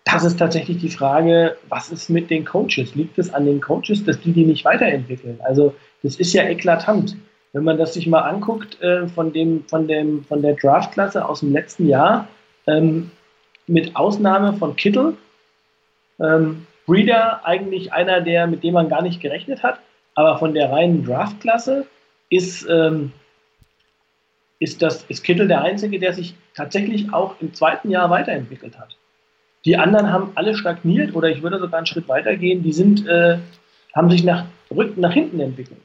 Das 0.05 0.23
ist 0.23 0.39
tatsächlich 0.39 0.77
die 0.79 0.89
Frage, 0.89 1.57
was 1.69 1.91
ist 1.91 2.09
mit 2.09 2.29
den 2.29 2.45
Coaches? 2.45 2.95
Liegt 2.95 3.19
es 3.19 3.33
an 3.33 3.45
den 3.45 3.61
Coaches, 3.61 4.03
dass 4.05 4.19
die 4.19 4.31
die 4.31 4.45
nicht 4.45 4.65
weiterentwickeln? 4.65 5.39
Also 5.43 5.75
das 6.01 6.15
ist 6.15 6.33
ja 6.33 6.43
eklatant. 6.43 7.17
Wenn 7.53 7.65
man 7.65 7.77
das 7.77 7.93
sich 7.93 8.07
mal 8.07 8.21
anguckt 8.21 8.81
äh, 8.81 9.07
von, 9.09 9.33
dem, 9.33 9.65
von, 9.65 9.87
dem, 9.87 10.23
von 10.23 10.41
der 10.41 10.55
Draftklasse 10.55 11.27
aus 11.27 11.41
dem 11.41 11.51
letzten 11.51 11.87
Jahr, 11.87 12.27
ähm, 12.67 13.11
mit 13.67 13.95
Ausnahme 13.95 14.53
von 14.53 14.75
Kittel, 14.75 15.15
ähm, 16.19 16.65
Breeder 16.85 17.45
eigentlich 17.45 17.93
einer, 17.93 18.21
der, 18.21 18.47
mit 18.47 18.63
dem 18.63 18.73
man 18.73 18.89
gar 18.89 19.01
nicht 19.01 19.21
gerechnet 19.21 19.63
hat, 19.63 19.79
aber 20.15 20.37
von 20.39 20.53
der 20.53 20.71
reinen 20.71 21.05
Draftklasse 21.05 21.85
ist 22.29 22.67
ähm, 22.69 23.11
ist, 24.61 24.81
ist 24.83 25.23
Kittel 25.23 25.47
der 25.47 25.63
Einzige, 25.63 25.99
der 25.99 26.13
sich 26.13 26.35
tatsächlich 26.53 27.11
auch 27.11 27.35
im 27.41 27.53
zweiten 27.53 27.89
Jahr 27.89 28.09
weiterentwickelt 28.11 28.77
hat. 28.79 28.95
Die 29.65 29.75
anderen 29.75 30.13
haben 30.13 30.31
alle 30.35 30.55
stagniert 30.55 31.15
oder 31.15 31.29
ich 31.29 31.41
würde 31.41 31.59
sogar 31.59 31.79
einen 31.79 31.87
Schritt 31.87 32.07
weiter 32.07 32.35
gehen, 32.35 32.61
die 32.61 32.71
sind, 32.71 33.07
äh, 33.07 33.39
haben 33.95 34.09
sich 34.11 34.23
nach, 34.23 34.45
nach 34.95 35.13
hinten 35.13 35.39
entwickelt. 35.39 35.81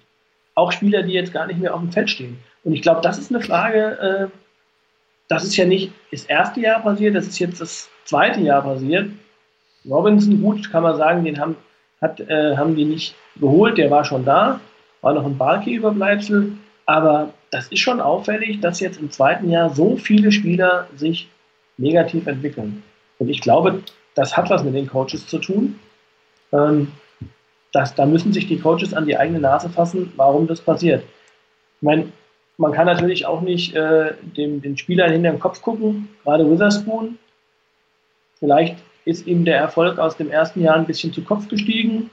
Auch 0.54 0.72
Spieler, 0.72 1.02
die 1.02 1.12
jetzt 1.12 1.32
gar 1.32 1.46
nicht 1.46 1.58
mehr 1.58 1.74
auf 1.74 1.80
dem 1.80 1.90
Feld 1.90 2.10
stehen. 2.10 2.38
Und 2.64 2.74
ich 2.74 2.82
glaube, 2.82 3.00
das 3.00 3.18
ist 3.18 3.34
eine 3.34 3.42
Frage, 3.42 4.30
äh, 4.30 4.38
das 5.28 5.44
ist 5.44 5.56
ja 5.56 5.64
nicht 5.64 5.92
das 6.10 6.24
erste 6.26 6.60
Jahr 6.60 6.80
passiert, 6.82 7.16
das 7.16 7.26
ist 7.26 7.38
jetzt 7.38 7.60
das 7.62 7.88
zweite 8.04 8.40
Jahr 8.40 8.62
passiert. 8.62 9.10
Robinson, 9.88 10.40
gut, 10.42 10.70
kann 10.70 10.82
man 10.82 10.96
sagen, 10.96 11.24
den 11.24 11.38
haben, 11.38 11.56
hat, 12.00 12.20
äh, 12.20 12.56
haben 12.56 12.76
die 12.76 12.84
nicht 12.84 13.14
geholt, 13.36 13.78
der 13.78 13.90
war 13.90 14.04
schon 14.04 14.24
da, 14.24 14.60
war 15.00 15.14
noch 15.14 15.24
ein 15.24 15.38
Barkey-Überbleibsel, 15.38 16.52
aber 16.86 17.32
das 17.50 17.68
ist 17.68 17.80
schon 17.80 18.00
auffällig, 18.00 18.60
dass 18.60 18.80
jetzt 18.80 19.00
im 19.00 19.10
zweiten 19.10 19.50
Jahr 19.50 19.70
so 19.70 19.96
viele 19.96 20.32
Spieler 20.32 20.86
sich 20.96 21.28
negativ 21.78 22.26
entwickeln. 22.26 22.82
Und 23.18 23.28
ich 23.28 23.40
glaube, 23.40 23.82
das 24.14 24.36
hat 24.36 24.50
was 24.50 24.64
mit 24.64 24.74
den 24.74 24.86
Coaches 24.86 25.26
zu 25.26 25.38
tun. 25.38 25.78
Ähm, 26.52 26.92
das, 27.72 27.94
da 27.94 28.06
müssen 28.06 28.32
sich 28.32 28.46
die 28.46 28.58
Coaches 28.58 28.94
an 28.94 29.06
die 29.06 29.16
eigene 29.16 29.40
Nase 29.40 29.68
fassen, 29.68 30.12
warum 30.16 30.46
das 30.46 30.60
passiert. 30.60 31.02
Ich 31.02 31.82
meine, 31.82 32.10
man 32.56 32.72
kann 32.72 32.86
natürlich 32.86 33.26
auch 33.26 33.42
nicht 33.42 33.74
äh, 33.74 34.14
dem, 34.22 34.62
den 34.62 34.78
Spielern 34.78 35.12
hinter 35.12 35.30
den 35.30 35.40
Kopf 35.40 35.60
gucken, 35.60 36.08
gerade 36.24 36.50
Witherspoon. 36.50 37.18
Vielleicht 38.38 38.76
ist 39.06 39.26
ihm 39.26 39.46
der 39.46 39.56
Erfolg 39.56 39.98
aus 39.98 40.18
dem 40.18 40.30
ersten 40.30 40.60
Jahr 40.60 40.76
ein 40.76 40.84
bisschen 40.84 41.12
zu 41.12 41.22
Kopf 41.22 41.48
gestiegen. 41.48 42.10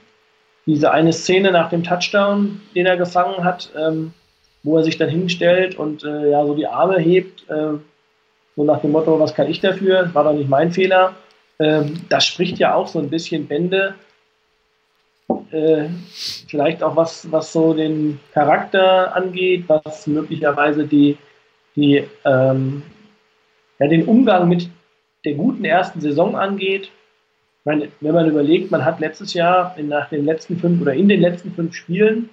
Diese 0.64 0.90
eine 0.90 1.12
Szene 1.12 1.52
nach 1.52 1.68
dem 1.68 1.84
Touchdown, 1.84 2.62
den 2.74 2.86
er 2.86 2.96
gefangen 2.96 3.44
hat, 3.44 3.70
ähm, 3.76 4.14
wo 4.62 4.78
er 4.78 4.84
sich 4.84 4.96
dann 4.96 5.10
hinstellt 5.10 5.74
und 5.74 6.04
äh, 6.04 6.30
ja 6.30 6.46
so 6.46 6.54
die 6.54 6.66
Arme 6.66 6.98
hebt, 6.98 7.48
äh, 7.50 7.74
so 8.56 8.64
nach 8.64 8.80
dem 8.80 8.92
Motto, 8.92 9.20
was 9.20 9.34
kann 9.34 9.50
ich 9.50 9.60
dafür? 9.60 10.08
War 10.14 10.24
doch 10.24 10.32
nicht 10.32 10.48
mein 10.48 10.72
Fehler. 10.72 11.14
Ähm, 11.58 12.00
das 12.08 12.24
spricht 12.24 12.58
ja 12.58 12.74
auch 12.74 12.88
so 12.88 12.98
ein 12.98 13.10
bisschen 13.10 13.46
Bände 13.46 13.94
äh, 15.54 15.88
vielleicht 16.48 16.82
auch 16.82 16.96
was, 16.96 17.30
was 17.30 17.52
so 17.52 17.74
den 17.74 18.20
Charakter 18.32 19.14
angeht, 19.14 19.64
was 19.68 20.06
möglicherweise 20.06 20.86
die, 20.86 21.16
die, 21.76 22.04
ähm, 22.24 22.82
ja, 23.78 23.88
den 23.88 24.06
Umgang 24.06 24.48
mit 24.48 24.68
der 25.24 25.34
guten 25.34 25.64
ersten 25.64 26.00
Saison 26.00 26.36
angeht. 26.36 26.90
Meine, 27.64 27.88
wenn 28.00 28.14
man 28.14 28.28
überlegt, 28.28 28.70
man 28.70 28.84
hat 28.84 29.00
letztes 29.00 29.32
Jahr 29.34 29.74
in, 29.78 29.88
nach 29.88 30.10
den 30.10 30.24
letzten 30.24 30.58
fünf 30.58 30.80
oder 30.82 30.94
in 30.94 31.08
den 31.08 31.20
letzten 31.20 31.52
fünf 31.52 31.74
Spielen, 31.74 32.28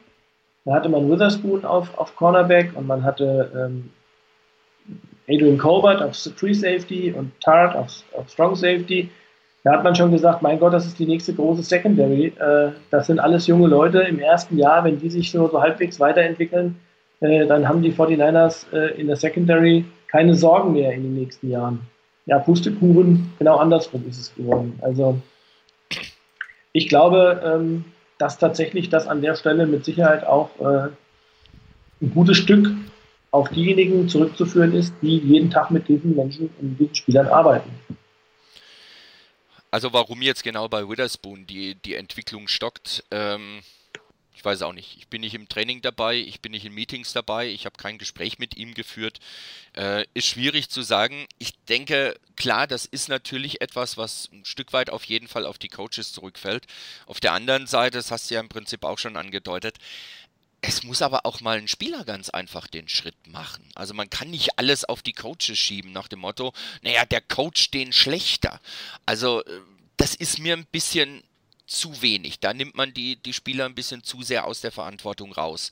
da 0.66 0.74
hatte 0.74 0.90
man 0.90 1.10
Witherspoon 1.10 1.66
auf, 1.66 1.98
auf 1.98 2.16
Cornerback 2.16 2.76
und 2.76 2.86
man 2.86 3.04
hatte 3.04 3.52
ähm, 3.56 3.90
Adrian 5.28 5.58
Colbert 5.58 6.02
auf 6.02 6.16
Free 6.36 6.54
Safety 6.54 7.14
und 7.16 7.32
Tart 7.42 7.76
auf, 7.76 8.04
auf 8.14 8.30
Strong 8.30 8.56
Safety. 8.56 9.10
Da 9.64 9.74
hat 9.74 9.84
man 9.84 9.96
schon 9.96 10.12
gesagt, 10.12 10.42
mein 10.42 10.60
Gott, 10.60 10.74
das 10.74 10.86
ist 10.86 11.00
die 11.00 11.06
nächste 11.06 11.34
große 11.34 11.64
Secondary. 11.64 12.34
Äh, 12.40 12.72
das 12.90 13.08
sind 13.08 13.20
alles 13.20 13.48
junge 13.48 13.68
Leute 13.68 14.02
im 14.02 14.20
ersten 14.20 14.58
Jahr, 14.58 14.84
wenn 14.84 15.00
die 15.00 15.10
sich 15.10 15.32
so, 15.32 15.48
so 15.48 15.62
halbwegs 15.62 16.00
weiterentwickeln, 16.00 16.80
äh, 17.22 17.46
dann 17.46 17.68
haben 17.68 17.82
die 17.82 17.94
49ers 17.94 18.72
äh, 18.74 19.00
in 19.00 19.08
der 19.08 19.16
Secondary 19.16 19.86
keine 20.08 20.36
Sorgen 20.36 20.74
mehr 20.74 20.92
in 20.92 21.04
den 21.04 21.14
nächsten 21.14 21.50
Jahren. 21.50 21.82
Ja, 22.26 22.40
Pustekuchen, 22.40 23.34
genau 23.40 23.58
andersrum 23.58 24.08
ist 24.08 24.20
es 24.20 24.36
geworden. 24.36 24.80
Also 24.82 25.20
ich 26.72 26.88
glaube, 26.88 27.42
ähm, 27.44 27.86
dass 28.18 28.38
tatsächlich 28.38 28.90
das 28.90 29.08
an 29.08 29.22
der 29.22 29.36
Stelle 29.36 29.66
mit 29.66 29.84
Sicherheit 29.84 30.24
auch 30.24 30.52
ein 30.60 32.14
gutes 32.14 32.38
Stück 32.38 32.68
auf 33.32 33.50
diejenigen 33.50 34.10
zurückzuführen 34.10 34.74
ist, 34.74 34.94
die 35.02 35.18
jeden 35.18 35.50
Tag 35.50 35.72
mit 35.72 35.88
diesen 35.88 36.16
Menschen 36.16 36.50
und 36.60 36.78
diesen 36.78 36.96
Spielern 36.96 37.28
arbeiten. 37.28 37.72
Also 39.72 39.94
warum 39.94 40.22
jetzt 40.22 40.44
genau 40.44 40.68
bei 40.68 40.88
Witherspoon 40.88 41.48
die, 41.48 41.76
die 41.76 41.96
Entwicklung 41.96 42.50
stockt, 42.50 43.06
ähm, 43.10 43.62
ich 44.34 44.44
weiß 44.44 44.62
auch 44.64 44.74
nicht. 44.74 44.98
Ich 44.98 45.08
bin 45.08 45.22
nicht 45.22 45.34
im 45.34 45.50
Training 45.50 45.82
dabei, 45.82 46.16
ich 46.16 46.42
bin 46.42 46.52
nicht 46.52 46.66
in 46.66 46.74
Meetings 46.74 47.14
dabei, 47.14 47.50
ich 47.50 47.66
habe 47.66 47.78
kein 47.78 47.98
Gespräch 47.98 48.40
mit 48.40 48.56
ihm 48.58 48.74
geführt. 48.74 49.20
Äh, 49.74 50.06
ist 50.14 50.28
schwierig 50.28 50.70
zu 50.70 50.82
sagen. 50.82 51.28
Ich 51.38 51.54
denke, 51.66 52.20
klar, 52.36 52.66
das 52.68 52.86
ist 52.86 53.10
natürlich 53.10 53.62
etwas, 53.62 53.98
was 53.98 54.30
ein 54.32 54.46
Stück 54.46 54.74
weit 54.74 54.90
auf 54.90 55.04
jeden 55.04 55.28
Fall 55.28 55.46
auf 55.46 55.58
die 55.58 55.70
Coaches 55.70 56.14
zurückfällt. 56.14 56.66
Auf 57.06 57.20
der 57.20 57.34
anderen 57.34 57.68
Seite, 57.68 57.98
das 57.98 58.12
hast 58.12 58.30
du 58.30 58.36
ja 58.36 58.40
im 58.40 58.50
Prinzip 58.50 58.84
auch 58.84 58.98
schon 58.98 59.18
angedeutet, 59.18 59.78
es 60.62 60.84
muss 60.84 61.02
aber 61.02 61.26
auch 61.26 61.42
mal 61.42 61.58
ein 61.58 61.68
Spieler 61.68 62.06
ganz 62.06 62.30
einfach 62.30 62.68
den 62.68 62.88
Schritt 62.88 63.28
machen. 63.28 63.68
Also 63.74 63.96
man 63.96 64.10
kann 64.10 64.30
nicht 64.30 64.60
alles 64.60 64.86
auf 64.86 65.02
die 65.02 65.14
Coaches 65.14 65.58
schieben 65.58 65.92
nach 65.92 66.08
dem 66.08 66.20
Motto, 66.20 66.54
naja, 66.84 67.04
der 67.06 67.22
Coach 67.22 67.72
den 67.72 67.92
schlechter. 67.92 68.62
Also 69.06 69.44
äh, 69.44 69.62
das 69.98 70.16
ist 70.16 70.40
mir 70.40 70.56
ein 70.56 70.66
bisschen 70.66 71.24
zu 71.72 72.02
wenig. 72.02 72.40
Da 72.40 72.54
nimmt 72.54 72.76
man 72.76 72.94
die, 72.94 73.16
die 73.16 73.34
Spieler 73.34 73.66
ein 73.66 73.76
bisschen 73.76 74.04
zu 74.04 74.22
sehr 74.22 74.46
aus 74.46 74.62
der 74.62 74.72
Verantwortung 74.72 75.32
raus. 75.32 75.72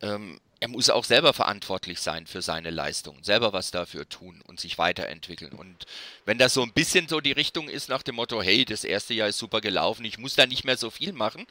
Ähm, 0.00 0.40
er 0.60 0.68
muss 0.68 0.90
auch 0.90 1.04
selber 1.04 1.32
verantwortlich 1.32 2.00
sein 2.00 2.26
für 2.26 2.42
seine 2.42 2.70
Leistung, 2.70 3.16
selber 3.22 3.52
was 3.54 3.70
dafür 3.70 4.08
tun 4.08 4.42
und 4.46 4.60
sich 4.60 4.76
weiterentwickeln. 4.76 5.52
Und 5.52 5.86
wenn 6.26 6.36
das 6.38 6.52
so 6.52 6.62
ein 6.62 6.72
bisschen 6.72 7.08
so 7.08 7.20
die 7.20 7.32
Richtung 7.32 7.68
ist 7.68 7.88
nach 7.88 8.02
dem 8.02 8.16
Motto, 8.16 8.42
hey, 8.42 8.66
das 8.66 8.84
erste 8.84 9.14
Jahr 9.14 9.28
ist 9.28 9.38
super 9.38 9.62
gelaufen, 9.62 10.04
ich 10.04 10.18
muss 10.18 10.34
da 10.34 10.46
nicht 10.46 10.64
mehr 10.64 10.76
so 10.76 10.90
viel 10.90 11.12
machen, 11.12 11.46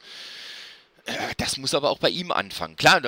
äh, 1.06 1.12
das 1.38 1.56
muss 1.56 1.74
aber 1.74 1.90
auch 1.90 1.98
bei 1.98 2.10
ihm 2.10 2.30
anfangen. 2.30 2.76
Klar, 2.76 3.00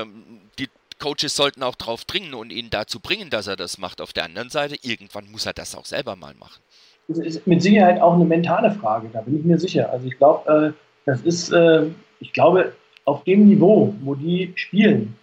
die 0.59 0.69
Coaches 0.99 1.37
sollten 1.37 1.63
auch 1.63 1.77
drauf 1.77 2.05
dringen 2.05 2.35
und 2.35 2.51
ihn 2.51 2.71
dazu 2.71 3.01
bringen, 3.01 3.31
dass 3.31 3.47
er 3.47 3.57
das 3.57 3.79
macht. 3.79 4.01
Auf 4.01 4.13
der 4.13 4.25
anderen 4.25 4.51
Seite, 4.51 4.77
irgendwann 4.83 5.31
muss 5.31 5.47
er 5.47 5.53
das 5.53 5.75
auch 5.75 5.87
selber 5.87 6.17
mal 6.17 6.35
machen. 6.35 6.61
Das 7.09 7.19
ist 7.19 7.47
mit 7.47 7.63
Sicherheit 7.63 8.01
auch 8.01 8.15
eine 8.15 8.25
mentale 8.25 8.71
Frage, 8.71 9.09
da 9.13 9.21
bin 9.21 9.39
ich 9.39 9.45
mir 9.45 9.59
sicher. 9.59 9.91
Also 9.91 10.07
ich 10.07 10.17
glaube, 10.17 10.73
äh, 10.73 10.73
das 11.05 11.21
ist, 11.23 11.53
äh, 11.53 11.87
ich 12.21 12.33
glaube, 12.33 12.73
auf 13.05 13.25
dem 13.25 13.47
Niveau, 13.47 13.95
wo 14.03 14.15
die 14.15 14.53
spielen, 14.55 15.17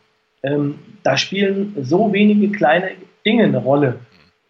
ähm, 0.43 0.79
da 1.03 1.17
spielen 1.17 1.75
so 1.81 2.11
wenige 2.11 2.51
kleine 2.51 2.91
Dinge 3.25 3.45
eine 3.45 3.57
Rolle, 3.57 3.99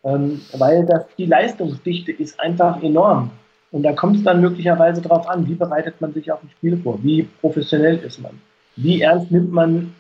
ähm, 0.04 0.42
weil 0.58 0.86
das, 0.86 1.06
die 1.18 1.26
Leistungsdichte 1.26 2.12
ist 2.12 2.40
einfach 2.40 2.82
enorm. 2.84 3.32
Und 3.72 3.84
da 3.84 3.94
kommt 3.94 4.18
es 4.18 4.24
dann 4.24 4.42
möglicherweise 4.42 5.02
darauf 5.02 5.28
an, 5.30 5.48
wie 5.48 5.54
bereitet 5.54 6.02
man 6.02 6.14
sich 6.14 6.32
auf 6.32 6.42
ein 6.44 6.50
Spiel 6.50 6.78
vor, 6.78 7.00
wie 7.04 7.24
professionell 7.42 7.98
ist 7.98 8.20
man, 8.20 8.42
wie 8.76 9.02
ernst 9.02 9.32
nimmt 9.32 9.52
man 9.52 9.94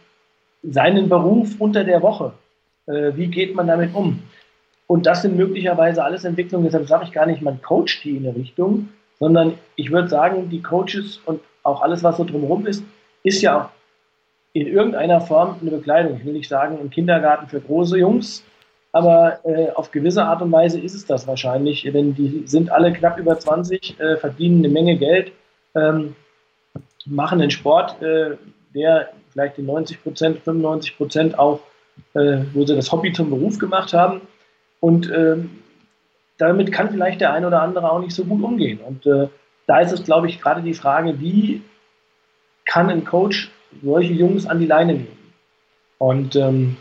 seinen 0.63 1.07
Beruf 1.07 1.55
unter 1.59 1.83
der 1.83 2.01
Woche, 2.01 2.33
äh, 2.87 3.11
wie 3.15 3.27
geht 3.27 3.55
man 3.55 3.67
damit 3.67 3.93
um. 3.93 4.19
Und 4.89 5.05
das 5.05 5.21
sind 5.21 5.37
möglicherweise 5.37 6.03
alles 6.03 6.23
Entwicklungen, 6.23 6.65
deshalb 6.65 6.87
sage 6.87 7.03
ich 7.03 7.11
gar 7.11 7.27
nicht, 7.27 7.43
man 7.43 7.61
coacht 7.61 8.03
die 8.03 8.17
in 8.17 8.25
eine 8.25 8.35
Richtung, 8.35 8.89
sondern 9.19 9.53
ich 9.75 9.91
würde 9.91 10.09
sagen, 10.09 10.49
die 10.49 10.63
Coaches 10.63 11.21
und 11.27 11.41
auch 11.61 11.83
alles, 11.83 12.03
was 12.03 12.17
so 12.17 12.23
drumherum 12.23 12.65
ist, 12.65 12.83
ist 13.21 13.43
ja 13.43 13.61
auch 13.61 13.69
in 14.53 14.65
irgendeiner 14.65 15.21
Form 15.21 15.57
eine 15.61 15.69
Bekleidung. 15.69 16.17
Ich 16.17 16.25
will 16.25 16.33
nicht 16.33 16.49
sagen, 16.49 16.79
im 16.81 16.89
Kindergarten 16.89 17.47
für 17.47 17.61
große 17.61 17.99
Jungs, 17.99 18.43
aber 18.91 19.45
äh, 19.45 19.69
auf 19.75 19.91
gewisse 19.91 20.23
Art 20.23 20.41
und 20.41 20.51
Weise 20.51 20.79
ist 20.79 20.95
es 20.95 21.05
das 21.05 21.27
wahrscheinlich, 21.27 21.83
denn 21.83 22.15
die 22.15 22.47
sind 22.47 22.71
alle 22.71 22.91
knapp 22.91 23.19
über 23.19 23.37
20, 23.37 23.99
äh, 23.99 24.17
verdienen 24.17 24.65
eine 24.65 24.73
Menge 24.73 24.97
Geld, 24.97 25.31
ähm, 25.75 26.15
machen 27.05 27.39
einen 27.39 27.51
Sport, 27.51 28.01
äh, 28.01 28.37
der 28.73 29.11
vielleicht 29.33 29.59
in 29.59 29.67
90 29.67 30.01
Prozent, 30.01 30.39
95 30.39 30.97
Prozent 30.97 31.37
auch, 31.37 31.59
äh, 32.15 32.39
wo 32.53 32.65
sie 32.65 32.75
das 32.75 32.91
Hobby 32.91 33.13
zum 33.13 33.29
Beruf 33.29 33.59
gemacht 33.59 33.93
haben. 33.93 34.21
Und 34.79 35.11
ähm, 35.11 35.59
damit 36.37 36.71
kann 36.71 36.89
vielleicht 36.89 37.21
der 37.21 37.33
eine 37.33 37.47
oder 37.47 37.61
andere 37.61 37.91
auch 37.91 37.99
nicht 37.99 38.15
so 38.15 38.23
gut 38.23 38.41
umgehen. 38.41 38.79
Und 38.79 39.05
äh, 39.05 39.27
da 39.67 39.79
ist 39.79 39.91
es, 39.91 40.03
glaube 40.03 40.27
ich, 40.27 40.41
gerade 40.41 40.61
die 40.61 40.73
Frage, 40.73 41.19
wie 41.19 41.61
kann 42.65 42.89
ein 42.89 43.03
Coach 43.03 43.51
solche 43.83 44.13
Jungs 44.13 44.47
an 44.47 44.59
die 44.59 44.65
Leine 44.65 44.93
nehmen? 44.93 45.33
Und 45.97 46.35
ähm, 46.35 46.77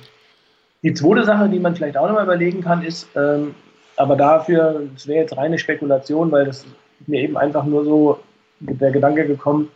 die 0.83 0.95
zweite 0.95 1.25
Sache, 1.25 1.49
die 1.49 1.59
man 1.59 1.75
vielleicht 1.75 1.97
auch 1.97 2.07
nochmal 2.07 2.25
überlegen 2.25 2.61
kann, 2.63 2.83
ist, 2.83 3.09
ähm, 3.17 3.55
aber 3.97 4.15
dafür, 4.15 4.83
das 4.95 5.09
wäre 5.09 5.21
jetzt 5.23 5.37
reine 5.37 5.59
Spekulation, 5.59 6.31
weil 6.31 6.47
das 6.47 6.65
mir 7.07 7.21
eben 7.21 7.37
einfach 7.37 7.65
nur 7.65 7.85
so 7.85 8.21
der 8.61 8.93
Gedanke 8.93 9.27
gekommen, 9.27 9.71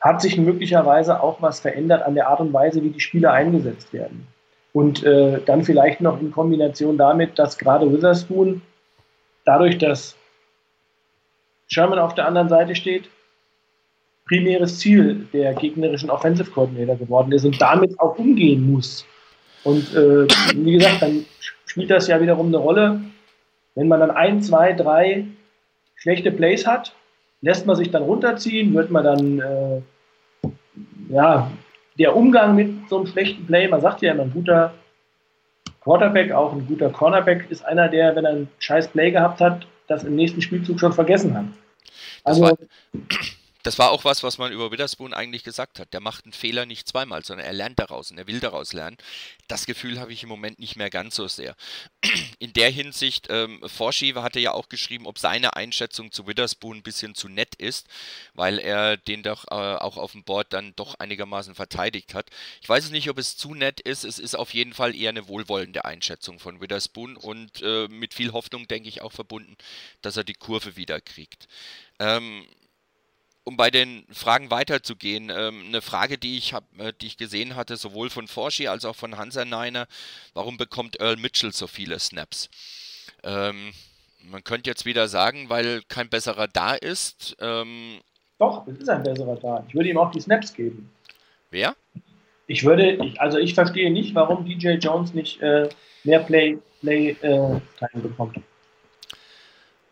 hat 0.00 0.20
sich 0.20 0.36
möglicherweise 0.36 1.22
auch 1.22 1.40
was 1.40 1.60
verändert 1.60 2.02
an 2.02 2.14
der 2.14 2.28
Art 2.28 2.40
und 2.40 2.52
Weise, 2.52 2.82
wie 2.82 2.90
die 2.90 3.00
Spieler 3.00 3.32
eingesetzt 3.32 3.92
werden. 3.94 4.26
Und 4.74 5.04
äh, 5.04 5.40
dann 5.46 5.62
vielleicht 5.62 6.00
noch 6.00 6.20
in 6.20 6.32
Kombination 6.32 6.98
damit, 6.98 7.38
dass 7.38 7.56
gerade 7.56 7.90
Witherspoon 7.90 8.60
dadurch, 9.46 9.78
dass 9.78 10.16
Sherman 11.68 12.00
auf 12.00 12.14
der 12.14 12.26
anderen 12.26 12.48
Seite 12.48 12.74
steht, 12.74 13.08
primäres 14.26 14.80
Ziel 14.80 15.28
der 15.32 15.54
gegnerischen 15.54 16.10
Offensive 16.10 16.50
Coordinator 16.50 16.96
geworden 16.96 17.30
ist 17.30 17.44
und 17.44 17.60
damit 17.60 17.98
auch 18.00 18.18
umgehen 18.18 18.70
muss. 18.70 19.06
Und 19.62 19.94
äh, 19.94 20.26
wie 20.54 20.72
gesagt, 20.72 21.02
dann 21.02 21.24
spielt 21.66 21.90
das 21.90 22.08
ja 22.08 22.20
wiederum 22.20 22.48
eine 22.48 22.58
Rolle. 22.58 23.00
Wenn 23.76 23.88
man 23.88 24.00
dann 24.00 24.10
ein, 24.10 24.42
zwei, 24.42 24.72
drei 24.72 25.26
schlechte 25.94 26.32
Plays 26.32 26.66
hat, 26.66 26.94
lässt 27.42 27.64
man 27.64 27.76
sich 27.76 27.90
dann 27.92 28.02
runterziehen, 28.02 28.74
wird 28.74 28.90
man 28.90 29.04
dann, 29.04 29.38
äh, 29.40 30.50
ja, 31.10 31.50
der 31.98 32.16
Umgang 32.16 32.54
mit 32.54 32.88
so 32.88 32.98
einem 32.98 33.06
schlechten 33.06 33.46
Play, 33.46 33.68
man 33.68 33.80
sagt 33.80 34.02
ja 34.02 34.12
immer, 34.12 34.24
ein 34.24 34.32
guter 34.32 34.74
Quarterback, 35.80 36.32
auch 36.32 36.52
ein 36.52 36.66
guter 36.66 36.90
Cornerback 36.90 37.50
ist 37.50 37.64
einer, 37.64 37.88
der, 37.88 38.16
wenn 38.16 38.24
er 38.24 38.32
ein 38.32 38.48
scheiß 38.58 38.88
Play 38.88 39.10
gehabt 39.10 39.40
hat, 39.40 39.66
das 39.86 40.02
im 40.04 40.16
nächsten 40.16 40.40
Spielzug 40.40 40.80
schon 40.80 40.92
vergessen 40.92 41.36
hat. 41.36 41.44
Also, 42.24 42.42
das 42.42 42.58
war, 42.58 42.66
das 43.64 43.78
war 43.78 43.90
auch 43.90 44.04
was, 44.04 44.22
was 44.22 44.36
man 44.36 44.52
über 44.52 44.70
Witherspoon 44.70 45.14
eigentlich 45.14 45.42
gesagt 45.42 45.80
hat. 45.80 45.94
Der 45.94 46.00
macht 46.00 46.24
einen 46.24 46.34
Fehler 46.34 46.66
nicht 46.66 46.86
zweimal, 46.86 47.24
sondern 47.24 47.46
er 47.46 47.54
lernt 47.54 47.78
daraus 47.78 48.10
und 48.10 48.18
er 48.18 48.26
will 48.26 48.38
daraus 48.38 48.74
lernen. 48.74 48.98
Das 49.48 49.64
Gefühl 49.64 49.98
habe 49.98 50.12
ich 50.12 50.22
im 50.22 50.28
Moment 50.28 50.58
nicht 50.58 50.76
mehr 50.76 50.90
ganz 50.90 51.16
so 51.16 51.26
sehr. 51.28 51.56
In 52.38 52.52
der 52.52 52.70
Hinsicht, 52.70 53.28
ähm, 53.30 53.62
Forschi 53.66 54.12
hatte 54.12 54.38
ja 54.38 54.52
auch 54.52 54.68
geschrieben, 54.68 55.06
ob 55.06 55.18
seine 55.18 55.56
Einschätzung 55.56 56.12
zu 56.12 56.26
Witherspoon 56.26 56.76
ein 56.78 56.82
bisschen 56.82 57.14
zu 57.14 57.30
nett 57.30 57.54
ist, 57.54 57.88
weil 58.34 58.58
er 58.58 58.98
den 58.98 59.22
doch 59.22 59.46
äh, 59.50 59.54
auch 59.54 59.96
auf 59.96 60.12
dem 60.12 60.24
Board 60.24 60.52
dann 60.52 60.76
doch 60.76 60.96
einigermaßen 60.96 61.54
verteidigt 61.54 62.12
hat. 62.12 62.28
Ich 62.60 62.68
weiß 62.68 62.84
es 62.84 62.90
nicht, 62.90 63.08
ob 63.08 63.16
es 63.16 63.38
zu 63.38 63.54
nett 63.54 63.80
ist. 63.80 64.04
Es 64.04 64.18
ist 64.18 64.34
auf 64.34 64.52
jeden 64.52 64.74
Fall 64.74 64.94
eher 64.94 65.08
eine 65.08 65.26
wohlwollende 65.26 65.86
Einschätzung 65.86 66.38
von 66.38 66.60
Witherspoon 66.60 67.16
und 67.16 67.62
äh, 67.62 67.88
mit 67.88 68.12
viel 68.12 68.32
Hoffnung, 68.32 68.68
denke 68.68 68.90
ich, 68.90 69.00
auch 69.00 69.12
verbunden, 69.12 69.56
dass 70.02 70.18
er 70.18 70.24
die 70.24 70.34
Kurve 70.34 70.76
wieder 70.76 71.00
kriegt. 71.00 71.48
Ähm, 71.98 72.46
um 73.44 73.56
bei 73.56 73.70
den 73.70 74.04
Fragen 74.10 74.50
weiterzugehen, 74.50 75.30
ähm, 75.30 75.64
eine 75.68 75.82
Frage, 75.82 76.18
die 76.18 76.38
ich, 76.38 76.54
hab, 76.54 76.64
äh, 76.78 76.92
die 76.98 77.06
ich 77.06 77.18
gesehen 77.18 77.56
hatte, 77.56 77.76
sowohl 77.76 78.10
von 78.10 78.26
Forschi 78.26 78.68
als 78.68 78.84
auch 78.84 78.96
von 78.96 79.18
Hansa 79.18 79.44
Neiner, 79.44 79.86
warum 80.32 80.56
bekommt 80.56 80.98
Earl 81.00 81.16
Mitchell 81.16 81.52
so 81.52 81.66
viele 81.66 81.98
Snaps? 81.98 82.48
Ähm, 83.22 83.72
man 84.22 84.42
könnte 84.42 84.70
jetzt 84.70 84.86
wieder 84.86 85.08
sagen, 85.08 85.50
weil 85.50 85.82
kein 85.88 86.08
besserer 86.08 86.48
da 86.48 86.74
ist. 86.74 87.36
Ähm, 87.40 88.00
Doch, 88.38 88.66
es 88.66 88.78
ist 88.78 88.88
ein 88.88 89.02
besserer 89.02 89.36
da. 89.36 89.64
Ich 89.68 89.74
würde 89.74 89.90
ihm 89.90 89.98
auch 89.98 90.10
die 90.10 90.20
Snaps 90.20 90.54
geben. 90.54 90.90
Wer? 91.50 91.76
Ich 92.46 92.64
würde, 92.64 92.92
ich, 92.92 93.20
also 93.20 93.38
ich 93.38 93.54
verstehe 93.54 93.92
nicht, 93.92 94.14
warum 94.14 94.46
DJ 94.46 94.72
Jones 94.72 95.12
nicht 95.12 95.40
äh, 95.42 95.68
mehr 96.04 96.20
Play, 96.20 96.58
Play 96.80 97.10
äh, 97.10 97.16
Time 97.20 98.02
bekommt. 98.02 98.38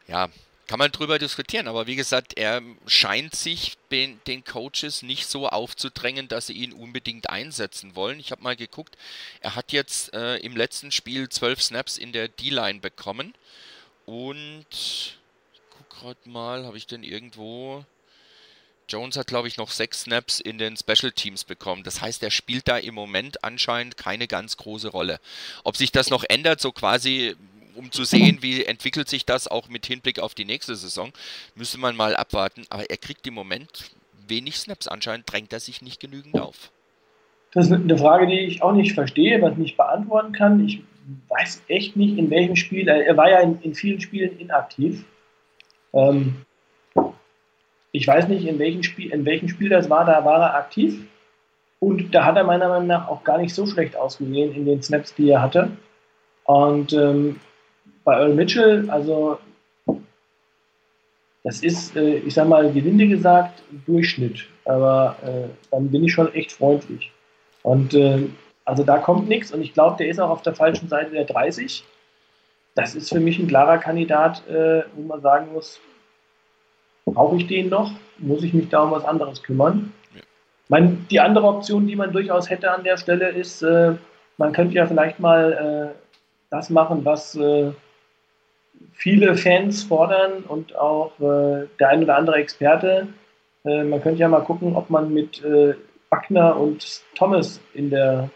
Ja, 0.08 0.28
kann 0.72 0.78
man 0.78 0.90
drüber 0.90 1.18
diskutieren, 1.18 1.68
aber 1.68 1.86
wie 1.86 1.96
gesagt, 1.96 2.38
er 2.38 2.62
scheint 2.86 3.36
sich 3.36 3.76
den, 3.90 4.18
Coaches 4.42 5.02
nicht 5.02 5.26
so 5.26 5.46
aufzudrängen, 5.46 6.28
dass 6.28 6.46
sie 6.46 6.54
ihn 6.54 6.72
unbedingt 6.72 7.28
einsetzen 7.28 7.94
wollen. 7.94 8.18
Ich 8.18 8.30
habe 8.30 8.42
mal 8.42 8.56
geguckt, 8.56 8.96
er 9.42 9.54
hat 9.54 9.72
jetzt 9.72 10.14
äh, 10.14 10.36
im 10.36 10.56
letzten 10.56 10.90
Spiel 10.90 11.28
zwölf 11.28 11.60
Snaps 11.60 11.98
in 11.98 12.14
der 12.14 12.28
D-Line 12.28 12.80
bekommen 12.80 13.34
und 14.06 14.64
ich 14.70 15.18
guck 15.76 15.90
gerade 15.90 16.30
mal, 16.30 16.64
habe 16.64 16.78
ich 16.78 16.86
denn 16.86 17.02
irgendwo 17.02 17.84
Jones 18.88 19.18
hat, 19.18 19.26
glaube 19.26 19.48
ich, 19.48 19.58
noch 19.58 19.70
sechs 19.70 20.02
Snaps 20.02 20.40
in 20.40 20.56
den 20.56 20.78
Special 20.78 21.12
Teams 21.12 21.44
bekommen. 21.44 21.82
Das 21.82 22.00
heißt, 22.00 22.22
er 22.22 22.30
spielt 22.30 22.66
da 22.66 22.78
im 22.78 22.94
Moment 22.94 23.44
anscheinend 23.44 23.98
keine 23.98 24.26
ganz 24.26 24.56
große 24.56 24.88
Rolle. 24.88 25.20
Ob 25.64 25.76
sich 25.76 25.92
das 25.92 26.08
noch 26.08 26.24
ändert, 26.26 26.62
so 26.62 26.72
quasi 26.72 27.36
um 27.76 27.90
zu 27.90 28.04
sehen, 28.04 28.38
wie 28.40 28.64
entwickelt 28.64 29.08
sich 29.08 29.24
das 29.24 29.48
auch 29.48 29.68
mit 29.68 29.86
Hinblick 29.86 30.20
auf 30.20 30.34
die 30.34 30.44
nächste 30.44 30.74
Saison, 30.76 31.12
müsste 31.54 31.78
man 31.78 31.96
mal 31.96 32.16
abwarten. 32.16 32.64
Aber 32.70 32.88
er 32.88 32.96
kriegt 32.96 33.26
im 33.26 33.34
Moment 33.34 33.90
wenig 34.28 34.56
Snaps. 34.56 34.88
Anscheinend 34.88 35.30
drängt 35.30 35.52
er 35.52 35.60
sich 35.60 35.82
nicht 35.82 36.00
genügend 36.00 36.38
auf. 36.38 36.70
Das 37.52 37.66
ist 37.66 37.72
eine 37.72 37.98
Frage, 37.98 38.26
die 38.26 38.40
ich 38.40 38.62
auch 38.62 38.72
nicht 38.72 38.94
verstehe, 38.94 39.40
was 39.42 39.52
ich 39.52 39.58
nicht 39.58 39.76
beantworten 39.76 40.32
kann. 40.32 40.64
Ich 40.66 40.82
weiß 41.28 41.62
echt 41.68 41.96
nicht, 41.96 42.16
in 42.16 42.30
welchem 42.30 42.56
Spiel. 42.56 42.88
Er 42.88 43.16
war 43.16 43.30
ja 43.30 43.40
in, 43.40 43.60
in 43.60 43.74
vielen 43.74 44.00
Spielen 44.00 44.38
inaktiv. 44.38 45.04
Ähm, 45.92 46.46
ich 47.90 48.06
weiß 48.06 48.28
nicht, 48.28 48.46
in 48.46 48.58
welchem, 48.58 48.82
Spiel, 48.82 49.12
in 49.12 49.26
welchem 49.26 49.48
Spiel 49.48 49.68
das 49.68 49.90
war. 49.90 50.06
Da 50.06 50.24
war 50.24 50.40
er 50.40 50.54
aktiv. 50.54 51.02
Und 51.78 52.14
da 52.14 52.24
hat 52.24 52.36
er 52.36 52.44
meiner 52.44 52.68
Meinung 52.68 52.86
nach 52.86 53.08
auch 53.08 53.24
gar 53.24 53.38
nicht 53.38 53.54
so 53.54 53.66
schlecht 53.66 53.96
ausgesehen 53.96 54.54
in 54.54 54.64
den 54.64 54.82
Snaps, 54.82 55.14
die 55.14 55.28
er 55.28 55.42
hatte. 55.42 55.72
Und 56.44 56.92
ähm, 56.92 57.40
bei 58.04 58.14
Earl 58.14 58.34
Mitchell, 58.34 58.90
also 58.90 59.38
das 61.44 61.60
ist, 61.60 61.96
äh, 61.96 62.16
ich 62.18 62.34
sag 62.34 62.48
mal, 62.48 62.72
gelinde 62.72 63.08
gesagt, 63.08 63.62
Durchschnitt. 63.86 64.46
Aber 64.64 65.16
äh, 65.22 65.48
dann 65.70 65.90
bin 65.90 66.04
ich 66.04 66.12
schon 66.12 66.32
echt 66.34 66.52
freundlich. 66.52 67.10
Und 67.62 67.94
äh, 67.94 68.28
also 68.64 68.84
da 68.84 68.98
kommt 68.98 69.28
nichts 69.28 69.52
und 69.52 69.60
ich 69.62 69.74
glaube, 69.74 69.96
der 69.98 70.08
ist 70.08 70.20
auch 70.20 70.30
auf 70.30 70.42
der 70.42 70.54
falschen 70.54 70.88
Seite 70.88 71.10
der 71.10 71.24
30. 71.24 71.84
Das 72.74 72.94
ist 72.94 73.08
für 73.08 73.20
mich 73.20 73.38
ein 73.38 73.48
klarer 73.48 73.78
Kandidat, 73.78 74.46
äh, 74.48 74.84
wo 74.94 75.02
man 75.02 75.20
sagen 75.20 75.52
muss, 75.52 75.80
brauche 77.04 77.36
ich 77.36 77.46
den 77.48 77.68
noch? 77.68 77.92
Muss 78.18 78.44
ich 78.44 78.54
mich 78.54 78.68
da 78.68 78.82
um 78.82 78.92
was 78.92 79.04
anderes 79.04 79.42
kümmern? 79.42 79.92
Ja. 80.14 80.22
Meine, 80.68 80.96
die 81.10 81.20
andere 81.20 81.46
Option, 81.46 81.86
die 81.86 81.96
man 81.96 82.12
durchaus 82.12 82.48
hätte 82.48 82.70
an 82.70 82.84
der 82.84 82.96
Stelle, 82.96 83.30
ist, 83.30 83.62
äh, 83.62 83.94
man 84.38 84.52
könnte 84.52 84.76
ja 84.76 84.86
vielleicht 84.86 85.18
mal 85.18 85.92
äh, 85.92 85.98
das 86.50 86.70
machen, 86.70 87.04
was 87.04 87.36
viele 88.92 89.36
Fans 89.36 89.84
fordern 89.84 90.44
und 90.48 90.76
auch 90.76 91.12
äh, 91.20 91.66
der 91.78 91.88
ein 91.88 92.02
oder 92.02 92.16
andere 92.16 92.36
Experte. 92.36 93.08
Äh, 93.64 93.84
man 93.84 94.02
könnte 94.02 94.20
ja 94.20 94.28
mal 94.28 94.40
gucken, 94.40 94.76
ob 94.76 94.90
man 94.90 95.12
mit 95.12 95.44
äh, 95.44 95.74
Wagner 96.10 96.56
und 96.58 97.02
Thomas 97.14 97.60
in 97.74 97.90
der 97.90 98.30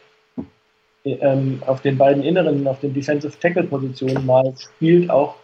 ähm, 1.05 1.63
auf 1.67 1.83
den 1.83 1.97
beiden 1.97 2.23
inneren, 2.23 2.67
auf 2.67 2.81
den 2.81 2.93
Defensive 2.93 3.39
Tackle 3.39 3.65
Positionen 3.65 4.27
mal 4.27 4.53
spielt, 4.59 5.09
auch 5.09 5.37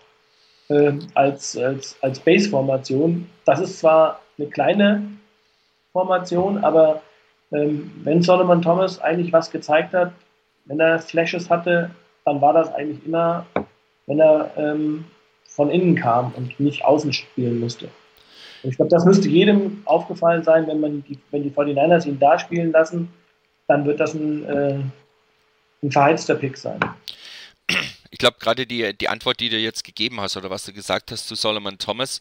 äh, 0.68 0.92
als, 1.14 1.56
als, 1.56 1.96
als 2.00 2.18
Base-Formation. 2.18 3.28
Das 3.44 3.60
ist 3.60 3.78
zwar 3.78 4.20
eine 4.38 4.48
kleine 4.48 5.02
Formation, 5.92 6.64
aber 6.64 7.02
ähm, 7.52 7.92
wenn 8.02 8.22
Solomon 8.22 8.62
Thomas 8.62 9.00
eigentlich 9.00 9.32
was 9.32 9.50
gezeigt 9.50 9.94
hat, 9.94 10.12
wenn 10.64 10.80
er 10.80 10.98
Flashes 10.98 11.50
hatte, 11.50 11.90
dann 12.24 12.40
war 12.40 12.52
das 12.52 12.72
eigentlich 12.74 13.04
immer 13.06 13.46
wenn 14.12 14.20
er 14.20 14.50
ähm, 14.56 15.04
von 15.46 15.70
innen 15.70 15.94
kam 15.94 16.32
und 16.36 16.58
nicht 16.60 16.84
außen 16.84 17.12
spielen 17.12 17.60
musste. 17.60 17.86
Und 18.62 18.70
ich 18.70 18.76
glaube, 18.76 18.90
das 18.90 19.04
müsste 19.04 19.28
jedem 19.28 19.82
aufgefallen 19.86 20.42
sein, 20.44 20.66
wenn, 20.66 20.80
man 20.80 21.02
die, 21.08 21.18
wenn 21.30 21.42
die 21.42 21.50
49ers 21.50 22.06
ihn 22.06 22.18
da 22.18 22.38
spielen 22.38 22.72
lassen, 22.72 23.08
dann 23.68 23.86
wird 23.86 24.00
das 24.00 24.14
ein, 24.14 24.44
äh, 24.44 24.78
ein 25.82 25.90
verheizter 25.90 26.34
Pick 26.34 26.56
sein 26.56 26.78
ich 28.10 28.18
glaube, 28.18 28.36
gerade 28.38 28.66
die, 28.66 28.96
die 28.96 29.08
Antwort, 29.08 29.40
die 29.40 29.48
du 29.48 29.56
jetzt 29.58 29.84
gegeben 29.84 30.20
hast 30.20 30.36
oder 30.36 30.50
was 30.50 30.64
du 30.64 30.72
gesagt 30.72 31.10
hast 31.10 31.26
zu 31.28 31.34
Solomon 31.34 31.78
Thomas, 31.78 32.20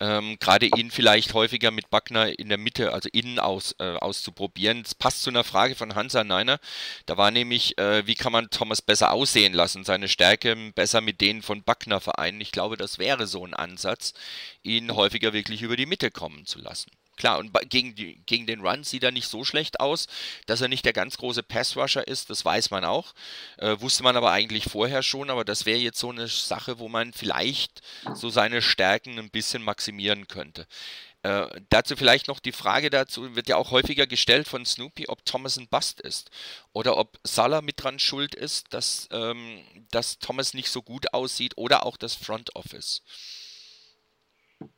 ähm, 0.00 0.36
gerade 0.38 0.66
ihn 0.66 0.90
vielleicht 0.90 1.34
häufiger 1.34 1.70
mit 1.70 1.90
Buckner 1.90 2.38
in 2.38 2.48
der 2.48 2.58
Mitte, 2.58 2.92
also 2.92 3.08
innen 3.12 3.38
aus, 3.38 3.74
äh, 3.78 3.94
auszuprobieren. 3.96 4.82
Das 4.82 4.94
passt 4.94 5.22
zu 5.22 5.30
einer 5.30 5.44
Frage 5.44 5.74
von 5.74 5.94
Hansa 5.94 6.24
Neiner. 6.24 6.58
Da 7.06 7.16
war 7.16 7.30
nämlich, 7.30 7.78
äh, 7.78 8.06
wie 8.06 8.14
kann 8.14 8.32
man 8.32 8.50
Thomas 8.50 8.82
besser 8.82 9.12
aussehen 9.12 9.52
lassen, 9.52 9.84
seine 9.84 10.08
Stärke 10.08 10.56
besser 10.74 11.00
mit 11.00 11.20
denen 11.20 11.42
von 11.42 11.62
Buckner 11.62 12.00
vereinen. 12.00 12.40
Ich 12.40 12.52
glaube, 12.52 12.76
das 12.76 12.98
wäre 12.98 13.26
so 13.26 13.44
ein 13.44 13.54
Ansatz, 13.54 14.14
ihn 14.62 14.94
häufiger 14.94 15.32
wirklich 15.32 15.62
über 15.62 15.76
die 15.76 15.86
Mitte 15.86 16.10
kommen 16.10 16.46
zu 16.46 16.58
lassen. 16.58 16.90
Klar, 17.18 17.38
und 17.38 17.52
gegen, 17.68 17.94
die, 17.96 18.20
gegen 18.26 18.46
den 18.46 18.60
Run 18.60 18.84
sieht 18.84 19.02
er 19.02 19.10
nicht 19.10 19.28
so 19.28 19.44
schlecht 19.44 19.80
aus, 19.80 20.06
dass 20.46 20.60
er 20.60 20.68
nicht 20.68 20.84
der 20.84 20.92
ganz 20.92 21.18
große 21.18 21.42
Pass-Rusher 21.42 22.06
ist, 22.06 22.30
das 22.30 22.44
weiß 22.44 22.70
man 22.70 22.84
auch. 22.84 23.12
Äh, 23.58 23.80
wusste 23.80 24.04
man 24.04 24.16
aber 24.16 24.30
eigentlich 24.30 24.64
vorher 24.64 25.02
schon, 25.02 25.28
aber 25.28 25.44
das 25.44 25.66
wäre 25.66 25.78
jetzt 25.78 25.98
so 25.98 26.10
eine 26.10 26.28
Sache, 26.28 26.78
wo 26.78 26.88
man 26.88 27.12
vielleicht 27.12 27.82
so 28.14 28.30
seine 28.30 28.62
Stärken 28.62 29.18
ein 29.18 29.30
bisschen 29.30 29.62
maximieren 29.62 30.28
könnte. 30.28 30.66
Äh, 31.22 31.48
dazu 31.70 31.96
vielleicht 31.96 32.28
noch 32.28 32.38
die 32.38 32.52
Frage 32.52 32.90
dazu, 32.90 33.34
wird 33.34 33.48
ja 33.48 33.56
auch 33.56 33.72
häufiger 33.72 34.06
gestellt 34.06 34.46
von 34.46 34.64
Snoopy, 34.64 35.08
ob 35.08 35.24
Thomas 35.24 35.56
ein 35.56 35.66
Bust 35.66 36.00
ist 36.00 36.30
oder 36.72 36.96
ob 36.96 37.18
Salah 37.24 37.60
mit 37.60 37.82
dran 37.82 37.98
schuld 37.98 38.36
ist, 38.36 38.72
dass, 38.72 39.08
ähm, 39.10 39.64
dass 39.90 40.20
Thomas 40.20 40.54
nicht 40.54 40.70
so 40.70 40.82
gut 40.82 41.12
aussieht 41.12 41.54
oder 41.56 41.84
auch 41.84 41.96
das 41.96 42.14
Front 42.14 42.54
Office. 42.54 43.02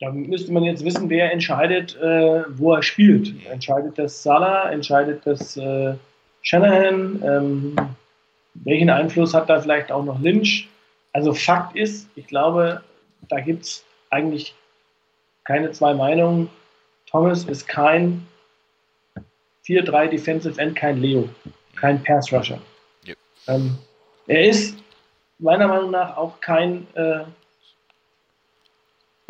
Da 0.01 0.11
müsste 0.11 0.53
man 0.53 0.65
jetzt 0.65 0.85
wissen, 0.85 1.09
wer 1.09 1.33
entscheidet, 1.33 1.97
äh, 1.97 2.45
wo 2.49 2.75
er 2.75 2.83
spielt. 2.83 3.35
Entscheidet 3.47 3.99
das 3.99 4.23
Salah, 4.23 4.71
entscheidet 4.71 5.27
das 5.27 5.57
äh, 5.57 5.95
Shanahan? 6.43 7.23
Ähm, 7.25 7.77
welchen 8.55 8.91
Einfluss 8.91 9.33
hat 9.33 9.49
da 9.49 9.61
vielleicht 9.61 9.91
auch 9.91 10.05
noch 10.05 10.21
Lynch? 10.21 10.69
Also 11.13 11.33
Fakt 11.33 11.77
ist, 11.77 12.09
ich 12.15 12.27
glaube, 12.27 12.83
da 13.29 13.41
gibt 13.41 13.65
es 13.65 13.85
eigentlich 14.11 14.55
keine 15.45 15.71
zwei 15.73 15.95
Meinungen. 15.95 16.51
Thomas 17.07 17.45
ist 17.45 17.67
kein 17.67 18.27
4-3 19.67 20.09
Defensive 20.09 20.61
End, 20.61 20.77
kein 20.77 21.01
Leo, 21.01 21.29
kein 21.77 22.03
Pass 22.03 22.33
Rusher. 22.33 22.59
Yep. 23.07 23.19
Ähm, 23.49 23.79
er 24.27 24.45
ist 24.45 24.77
meiner 25.39 25.69
Meinung 25.69 25.91
nach 25.91 26.17
auch 26.17 26.41
kein 26.41 26.87
äh, 26.95 27.25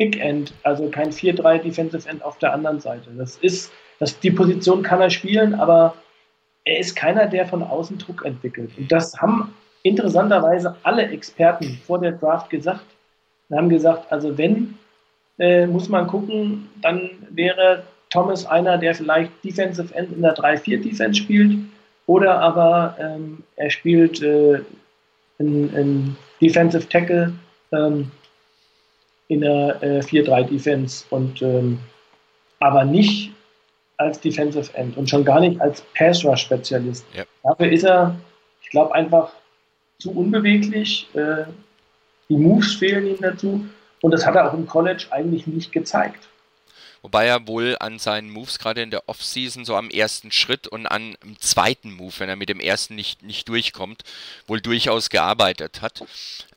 Big 0.01 0.19
End, 0.19 0.51
also 0.63 0.89
kein 0.89 1.11
4-3 1.11 1.59
Defensive 1.59 2.09
End 2.09 2.23
auf 2.23 2.39
der 2.39 2.53
anderen 2.53 2.79
Seite. 2.79 3.11
Das 3.15 3.37
ist, 3.37 3.71
das, 3.99 4.19
die 4.19 4.31
Position 4.31 4.81
kann 4.81 4.99
er 4.99 5.11
spielen, 5.11 5.53
aber 5.53 5.93
er 6.65 6.79
ist 6.79 6.95
keiner, 6.95 7.27
der 7.27 7.45
von 7.45 7.61
außen 7.61 7.99
Druck 7.99 8.25
entwickelt. 8.25 8.71
Und 8.79 8.91
das 8.91 9.21
haben 9.21 9.53
interessanterweise 9.83 10.75
alle 10.81 11.03
Experten 11.03 11.79
vor 11.85 11.99
der 11.99 12.13
Draft 12.13 12.49
gesagt. 12.49 12.83
Wir 13.49 13.59
haben 13.59 13.69
gesagt, 13.69 14.11
also 14.11 14.35
wenn, 14.39 14.73
äh, 15.37 15.67
muss 15.67 15.87
man 15.87 16.07
gucken, 16.07 16.67
dann 16.81 17.11
wäre 17.29 17.83
Thomas 18.09 18.47
einer, 18.47 18.79
der 18.79 18.95
vielleicht 18.95 19.31
Defensive 19.43 19.93
End 19.93 20.11
in 20.11 20.23
der 20.23 20.35
3-4 20.35 20.81
Defense 20.81 21.21
spielt, 21.21 21.59
oder 22.07 22.39
aber 22.39 22.97
ähm, 22.99 23.43
er 23.55 23.69
spielt 23.69 24.23
äh, 24.23 24.61
in, 25.37 25.71
in 25.75 26.15
Defensive 26.41 26.89
Tackle. 26.89 27.33
Ähm, 27.71 28.09
in 29.31 29.39
der 29.39 29.81
äh, 29.81 29.99
4-3-Defense 29.99 31.05
und 31.09 31.41
ähm, 31.41 31.79
aber 32.59 32.83
nicht 32.83 33.31
als 33.95 34.19
Defensive 34.19 34.75
End 34.75 34.97
und 34.97 35.09
schon 35.09 35.23
gar 35.23 35.39
nicht 35.39 35.61
als 35.61 35.81
Pass 35.97 36.25
Rush 36.25 36.41
Spezialist. 36.41 37.05
Ja. 37.15 37.23
Dafür 37.41 37.71
ist 37.71 37.83
er, 37.83 38.17
ich 38.61 38.69
glaube, 38.71 38.93
einfach 38.93 39.31
zu 39.99 40.11
unbeweglich. 40.11 41.07
Äh, 41.13 41.45
die 42.27 42.35
Moves 42.35 42.75
fehlen 42.75 43.07
ihm 43.07 43.21
dazu 43.21 43.65
und 44.01 44.11
das 44.11 44.25
hat 44.25 44.35
er 44.35 44.49
auch 44.49 44.53
im 44.53 44.67
College 44.67 45.05
eigentlich 45.11 45.47
nicht 45.47 45.71
gezeigt. 45.71 46.27
Wobei 47.01 47.25
er 47.25 47.47
wohl 47.47 47.77
an 47.79 47.97
seinen 47.97 48.29
Moves 48.29 48.59
gerade 48.59 48.81
in 48.81 48.91
der 48.91 49.09
Offseason 49.09 49.65
so 49.65 49.75
am 49.75 49.89
ersten 49.89 50.31
Schritt 50.31 50.67
und 50.67 50.85
an 50.85 51.15
dem 51.23 51.39
zweiten 51.39 51.91
Move, 51.91 52.13
wenn 52.19 52.29
er 52.29 52.35
mit 52.35 52.49
dem 52.49 52.59
ersten 52.59 52.95
nicht, 52.95 53.23
nicht 53.23 53.49
durchkommt, 53.49 54.03
wohl 54.45 54.61
durchaus 54.61 55.09
gearbeitet 55.09 55.81
hat. 55.81 56.03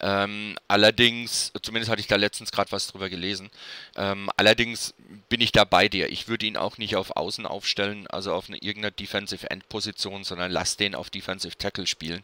Ähm, 0.01 0.59
allerdings, 0.69 1.53
zumindest 1.63 1.91
hatte 1.91 2.01
ich 2.01 2.09
da 2.09 2.17
letztens 2.17 2.53
gerade 2.53 2.73
was 2.73 2.89
drüber 2.89 3.09
gelesen, 3.09 3.51
ähm, 3.97 4.29
allerdings 4.37 4.93
bin 5.31 5.41
ich 5.41 5.53
da 5.53 5.65
bei 5.65 5.89
dir. 5.89 6.11
Ich 6.11 6.29
würde 6.29 6.45
ihn 6.45 6.59
auch 6.59 6.77
nicht 6.77 6.97
auf 6.97 7.17
Außen 7.17 7.47
aufstellen, 7.47 8.07
also 8.09 8.35
auf 8.35 8.49
eine 8.49 8.59
irgendeine 8.59 8.93
Defensive 8.93 9.51
End 9.51 9.69
Position, 9.71 10.25
sondern 10.25 10.51
lass 10.51 10.77
den 10.77 10.95
auf 10.95 11.09
Defensive 11.09 11.57
Tackle 11.57 11.87
spielen. 11.87 12.23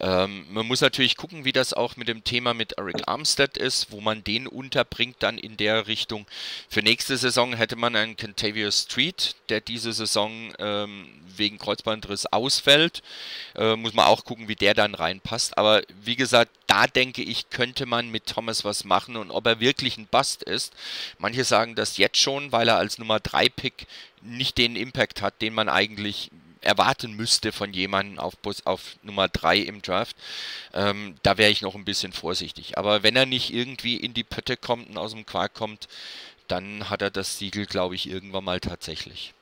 Ähm, 0.00 0.46
man 0.50 0.66
muss 0.66 0.80
natürlich 0.80 1.16
gucken, 1.16 1.44
wie 1.44 1.52
das 1.52 1.72
auch 1.72 1.96
mit 1.96 2.08
dem 2.08 2.24
Thema 2.24 2.52
mit 2.52 2.72
Eric 2.78 3.06
Armstead 3.06 3.56
ist, 3.56 3.92
wo 3.92 4.00
man 4.00 4.24
den 4.24 4.48
unterbringt 4.48 5.16
dann 5.20 5.38
in 5.38 5.56
der 5.56 5.86
Richtung. 5.86 6.26
Für 6.68 6.82
nächste 6.82 7.16
Saison 7.16 7.43
hätte 7.52 7.76
man 7.76 7.94
einen 7.94 8.16
Cantavius 8.16 8.82
Street, 8.82 9.36
der 9.48 9.60
diese 9.60 9.92
Saison 9.92 10.52
ähm, 10.58 11.06
wegen 11.36 11.58
Kreuzbandriss 11.58 12.26
ausfällt. 12.26 13.02
Äh, 13.54 13.76
muss 13.76 13.94
man 13.94 14.06
auch 14.06 14.24
gucken, 14.24 14.48
wie 14.48 14.56
der 14.56 14.74
dann 14.74 14.94
reinpasst. 14.94 15.58
Aber 15.58 15.82
wie 16.02 16.16
gesagt, 16.16 16.50
da 16.66 16.86
denke 16.86 17.22
ich, 17.22 17.50
könnte 17.50 17.86
man 17.86 18.10
mit 18.10 18.26
Thomas 18.26 18.64
was 18.64 18.84
machen 18.84 19.16
und 19.16 19.30
ob 19.30 19.46
er 19.46 19.60
wirklich 19.60 19.98
ein 19.98 20.06
Bust 20.06 20.42
ist. 20.42 20.72
Manche 21.18 21.44
sagen 21.44 21.74
das 21.74 21.98
jetzt 21.98 22.18
schon, 22.18 22.52
weil 22.52 22.68
er 22.68 22.78
als 22.78 22.98
Nummer 22.98 23.20
3 23.20 23.48
Pick 23.48 23.86
nicht 24.22 24.56
den 24.58 24.76
Impact 24.76 25.20
hat, 25.20 25.42
den 25.42 25.54
man 25.54 25.68
eigentlich 25.68 26.30
erwarten 26.64 27.12
müsste 27.12 27.52
von 27.52 27.72
jemandem 27.72 28.18
auf, 28.18 28.34
auf 28.64 28.96
Nummer 29.02 29.28
3 29.28 29.58
im 29.58 29.82
Draft, 29.82 30.16
ähm, 30.72 31.16
da 31.22 31.38
wäre 31.38 31.50
ich 31.50 31.62
noch 31.62 31.74
ein 31.74 31.84
bisschen 31.84 32.12
vorsichtig. 32.12 32.78
Aber 32.78 33.02
wenn 33.02 33.16
er 33.16 33.26
nicht 33.26 33.52
irgendwie 33.52 33.96
in 33.96 34.14
die 34.14 34.24
Pötte 34.24 34.56
kommt 34.56 34.88
und 34.88 34.98
aus 34.98 35.12
dem 35.12 35.26
Quark 35.26 35.54
kommt, 35.54 35.88
dann 36.48 36.90
hat 36.90 37.02
er 37.02 37.10
das 37.10 37.38
Siegel, 37.38 37.66
glaube 37.66 37.94
ich, 37.94 38.10
irgendwann 38.10 38.44
mal 38.44 38.60
tatsächlich. 38.60 39.34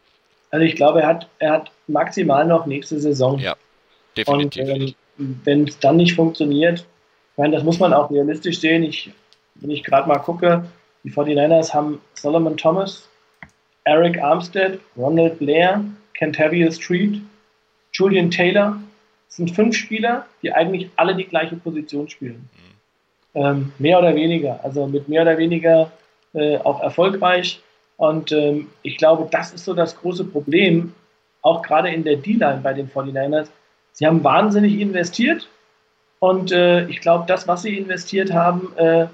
Also 0.50 0.64
ich 0.64 0.76
glaube, 0.76 1.03
er 1.03 1.09
hat, 1.09 1.28
er 1.38 1.53
hat 1.53 1.70
maximal 1.86 2.46
noch 2.46 2.66
nächste 2.66 3.00
Saison. 3.00 3.38
Ja, 3.38 3.57
definitiv. 4.16 4.62
Und 4.68 4.96
ähm, 5.18 5.40
wenn 5.44 5.66
es 5.66 5.78
dann 5.78 5.96
nicht 5.96 6.14
funktioniert, 6.14 6.80
ich 6.80 7.38
meine, 7.38 7.57
das 7.57 7.64
muss 7.64 7.78
man 7.78 7.92
auch 7.94 8.11
realistisch 8.11 8.61
sehen. 8.61 8.82
Ich, 8.82 9.11
wenn 9.57 9.70
ich 9.70 9.82
gerade 9.82 10.07
mal 10.09 10.18
gucke, 10.18 10.64
die 11.05 11.11
49ers 11.11 11.72
haben 11.72 12.00
Solomon 12.14 12.57
Thomas, 12.57 13.09
Eric 13.84 14.22
Armstead, 14.22 14.78
Ronald 14.96 15.38
Blair, 15.38 15.84
Kentavious 16.14 16.76
Street, 16.76 17.20
Julian 17.92 18.30
Taylor. 18.30 18.80
Das 19.26 19.36
sind 19.36 19.50
fünf 19.50 19.74
Spieler, 19.74 20.26
die 20.42 20.53
eigentlich 20.53 20.90
alle 20.96 21.16
die 21.16 21.24
gleiche 21.24 21.57
Position 21.57 22.09
spielen. 22.09 22.48
Mhm. 23.34 23.42
Ähm, 23.42 23.72
mehr 23.78 23.98
oder 23.98 24.14
weniger. 24.14 24.61
Also 24.62 24.86
mit 24.86 25.09
mehr 25.09 25.22
oder 25.22 25.38
weniger 25.38 25.90
äh, 26.35 26.59
auch 26.59 26.83
erfolgreich. 26.83 27.62
Und 27.97 28.33
ähm, 28.33 28.68
ich 28.83 28.97
glaube, 28.97 29.28
das 29.30 29.53
ist 29.53 29.64
so 29.64 29.74
das 29.74 29.97
große 29.97 30.24
Problem, 30.24 30.95
auch 31.43 31.62
gerade 31.62 31.91
in 31.91 32.05
der 32.05 32.16
D-Line 32.16 32.61
bei 32.62 32.72
den 32.72 32.91
49ers. 32.91 33.49
Sie 33.93 34.07
haben 34.07 34.24
wahnsinnig 34.24 34.80
investiert 34.80 35.49
und 36.18 36.53
äh, 36.53 36.87
ich 36.87 37.01
glaube, 37.01 37.24
das, 37.26 37.47
was 37.49 37.62
sie 37.62 37.76
investiert 37.76 38.33
haben, 38.33 38.72
äh, 38.76 39.07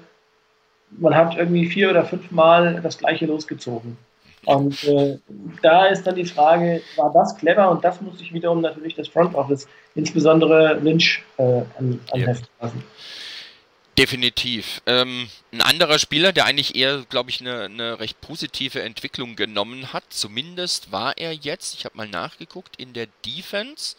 man 0.91 1.15
hat 1.15 1.35
irgendwie 1.37 1.67
vier 1.67 1.89
oder 1.89 2.05
fünf 2.05 2.31
Mal 2.31 2.79
das 2.81 2.97
gleiche 2.97 3.25
losgezogen. 3.25 3.97
Und 4.45 4.83
äh, 4.85 5.17
da 5.61 5.87
ist 5.87 6.07
dann 6.07 6.15
die 6.15 6.25
Frage, 6.25 6.81
war 6.95 7.11
das 7.13 7.35
clever? 7.37 7.69
Und 7.69 7.83
das 7.83 7.99
muss 8.01 8.19
sich 8.19 8.33
wiederum 8.33 8.61
natürlich 8.61 8.95
das 8.95 9.07
Front 9.07 9.35
Office, 9.35 9.67
insbesondere 9.95 10.75
Lynch, 10.75 11.23
äh, 11.37 11.61
an, 11.77 11.99
anheften 12.11 12.47
lassen. 12.61 12.83
Definitiv. 13.99 14.81
Ähm, 14.85 15.29
ein 15.51 15.59
anderer 15.59 15.99
Spieler, 15.99 16.31
der 16.31 16.45
eigentlich 16.45 16.73
eher, 16.73 17.03
glaube 17.09 17.31
ich, 17.31 17.41
eine, 17.41 17.65
eine, 17.65 17.99
recht 17.99 18.21
positive 18.21 18.81
Entwicklung 18.81 19.35
genommen 19.35 19.91
hat, 19.91 20.05
zumindest 20.07 20.93
war 20.93 21.17
er 21.17 21.33
jetzt, 21.33 21.75
ich 21.75 21.83
habe 21.83 21.97
mal 21.97 22.07
nachgeguckt, 22.07 22.77
in 22.77 22.93
der 22.93 23.07
Defense 23.25 23.97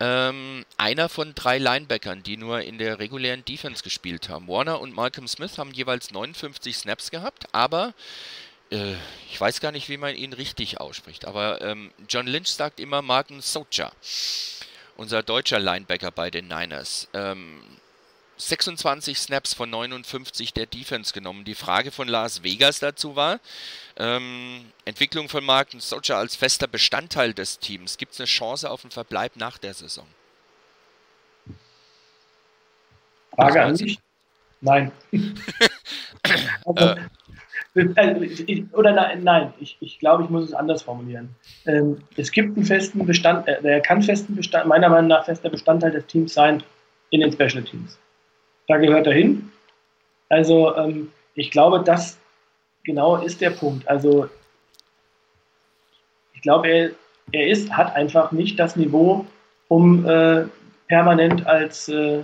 ähm, 0.00 0.66
einer 0.76 1.08
von 1.08 1.34
drei 1.34 1.56
Linebackern, 1.56 2.24
die 2.24 2.36
nur 2.36 2.60
in 2.60 2.76
der 2.76 2.98
regulären 2.98 3.42
Defense 3.42 3.82
gespielt 3.82 4.28
haben. 4.28 4.48
Warner 4.48 4.82
und 4.82 4.94
Malcolm 4.94 5.26
Smith 5.28 5.56
haben 5.56 5.72
jeweils 5.72 6.10
59 6.10 6.76
Snaps 6.76 7.10
gehabt, 7.10 7.46
aber 7.52 7.94
äh, 8.70 8.96
ich 9.30 9.40
weiß 9.40 9.62
gar 9.62 9.72
nicht, 9.72 9.88
wie 9.88 9.96
man 9.96 10.14
ihn 10.14 10.34
richtig 10.34 10.78
ausspricht, 10.78 11.24
aber 11.24 11.62
ähm, 11.62 11.90
John 12.06 12.26
Lynch 12.26 12.48
sagt 12.48 12.80
immer 12.80 13.00
Martin 13.00 13.40
Socha, 13.40 13.92
unser 14.98 15.22
deutscher 15.22 15.58
Linebacker 15.58 16.10
bei 16.10 16.30
den 16.30 16.48
Niners. 16.48 17.08
Ähm, 17.14 17.62
26 18.36 19.18
Snaps 19.18 19.54
von 19.54 19.70
59 19.70 20.52
der 20.52 20.66
Defense 20.66 21.12
genommen. 21.12 21.44
Die 21.44 21.54
Frage 21.54 21.90
von 21.90 22.08
Las 22.08 22.42
Vegas 22.42 22.78
dazu 22.78 23.16
war, 23.16 23.40
ähm, 23.96 24.66
Entwicklung 24.84 25.28
von 25.28 25.44
Martin 25.44 25.80
Socha 25.80 26.18
als 26.18 26.36
fester 26.36 26.66
Bestandteil 26.66 27.32
des 27.32 27.58
Teams. 27.58 27.96
Gibt 27.98 28.12
es 28.12 28.20
eine 28.20 28.26
Chance 28.26 28.70
auf 28.70 28.84
einen 28.84 28.90
Verbleib 28.90 29.36
nach 29.36 29.58
der 29.58 29.74
Saison? 29.74 30.06
Frage 33.34 33.62
an 33.62 33.74
dich? 33.74 33.98
Nein. 34.60 34.92
also, 36.64 36.94
äh, 37.74 38.64
oder 38.72 38.92
nein, 38.92 39.22
nein 39.22 39.52
ich, 39.60 39.76
ich 39.80 39.98
glaube, 39.98 40.24
ich 40.24 40.30
muss 40.30 40.44
es 40.44 40.54
anders 40.54 40.82
formulieren. 40.82 41.34
Ähm, 41.66 41.98
es 42.16 42.32
gibt 42.32 42.56
einen 42.56 42.64
festen 42.64 43.04
Bestand, 43.04 43.46
äh, 43.46 43.60
er 43.62 43.80
kann 43.80 44.02
festen 44.02 44.34
Bestand, 44.34 44.66
meiner 44.66 44.88
Meinung 44.88 45.08
nach 45.08 45.26
fester 45.26 45.50
Bestandteil 45.50 45.90
des 45.90 46.06
Teams 46.06 46.32
sein 46.32 46.62
in 47.10 47.20
den 47.20 47.32
Special 47.32 47.62
Teams. 47.62 47.98
Da 48.68 48.76
gehört 48.78 49.06
er 49.06 49.12
hin. 49.12 49.50
Also 50.28 50.74
ähm, 50.76 51.12
ich 51.34 51.50
glaube, 51.50 51.82
das 51.84 52.18
genau 52.84 53.16
ist 53.16 53.40
der 53.40 53.50
Punkt. 53.50 53.86
Also 53.88 54.28
ich 56.34 56.42
glaube, 56.42 56.68
er, 56.68 56.90
er 57.32 57.48
ist, 57.48 57.70
hat 57.70 57.94
einfach 57.94 58.32
nicht 58.32 58.58
das 58.58 58.76
Niveau, 58.76 59.26
um 59.68 60.06
äh, 60.06 60.44
permanent 60.88 61.46
als, 61.46 61.88
äh, 61.88 62.22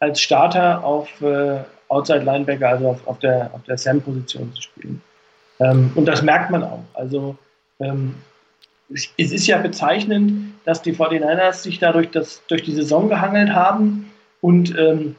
als 0.00 0.20
Starter 0.20 0.84
auf, 0.84 1.20
äh, 1.22 1.60
Outside 1.88 2.20
Linebacker, 2.20 2.68
also 2.68 2.88
auf, 2.90 3.06
auf 3.06 3.18
der, 3.18 3.50
auf 3.54 3.62
der 3.64 3.78
Sam-Position 3.78 4.52
zu 4.52 4.60
spielen. 4.60 5.00
Ähm, 5.58 5.90
und 5.94 6.04
das 6.04 6.22
merkt 6.22 6.50
man 6.50 6.62
auch. 6.62 6.84
Also 6.92 7.36
ähm, 7.80 8.14
es, 8.92 9.08
ist 9.16 9.46
ja 9.46 9.58
bezeichnend, 9.58 10.54
dass 10.64 10.82
die 10.82 10.94
49ers 10.94 11.62
sich 11.62 11.78
dadurch 11.78 12.10
das, 12.10 12.42
durch 12.48 12.62
die 12.62 12.74
Saison 12.74 13.08
gehangelt 13.08 13.50
haben 13.50 14.10
und 14.40 14.76
ähm, 14.78 15.16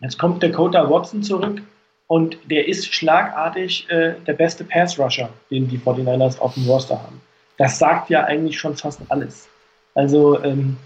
jetzt 0.00 0.18
kommt 0.18 0.42
Dakota 0.42 0.88
Watson 0.88 1.22
zurück 1.22 1.62
und 2.06 2.38
der 2.50 2.68
ist 2.68 2.92
schlagartig 2.94 3.88
äh, 3.90 4.14
der 4.26 4.32
beste 4.34 4.64
Pass-Rusher, 4.64 5.28
den 5.50 5.68
die 5.68 5.78
49ers 5.78 6.38
auf 6.38 6.54
dem 6.54 6.66
Roster 6.66 7.02
haben. 7.02 7.20
Das 7.58 7.78
sagt 7.78 8.10
ja 8.10 8.24
eigentlich 8.24 8.58
schon 8.58 8.76
fast 8.76 9.00
alles. 9.08 9.48
Also, 9.94 10.42
ähm, 10.44 10.76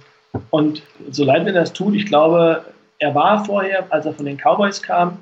und 0.51 0.83
so 1.11 1.25
leid 1.25 1.45
mir 1.45 1.53
das 1.53 1.73
tut, 1.73 1.95
ich 1.95 2.07
glaube, 2.07 2.65
er 2.99 3.15
war 3.15 3.45
vorher, 3.45 3.87
als 3.91 4.07
er 4.07 4.15
von 4.15 4.27
den 4.27 4.39
Cowboys 4.39 4.81
kam, 4.83 5.19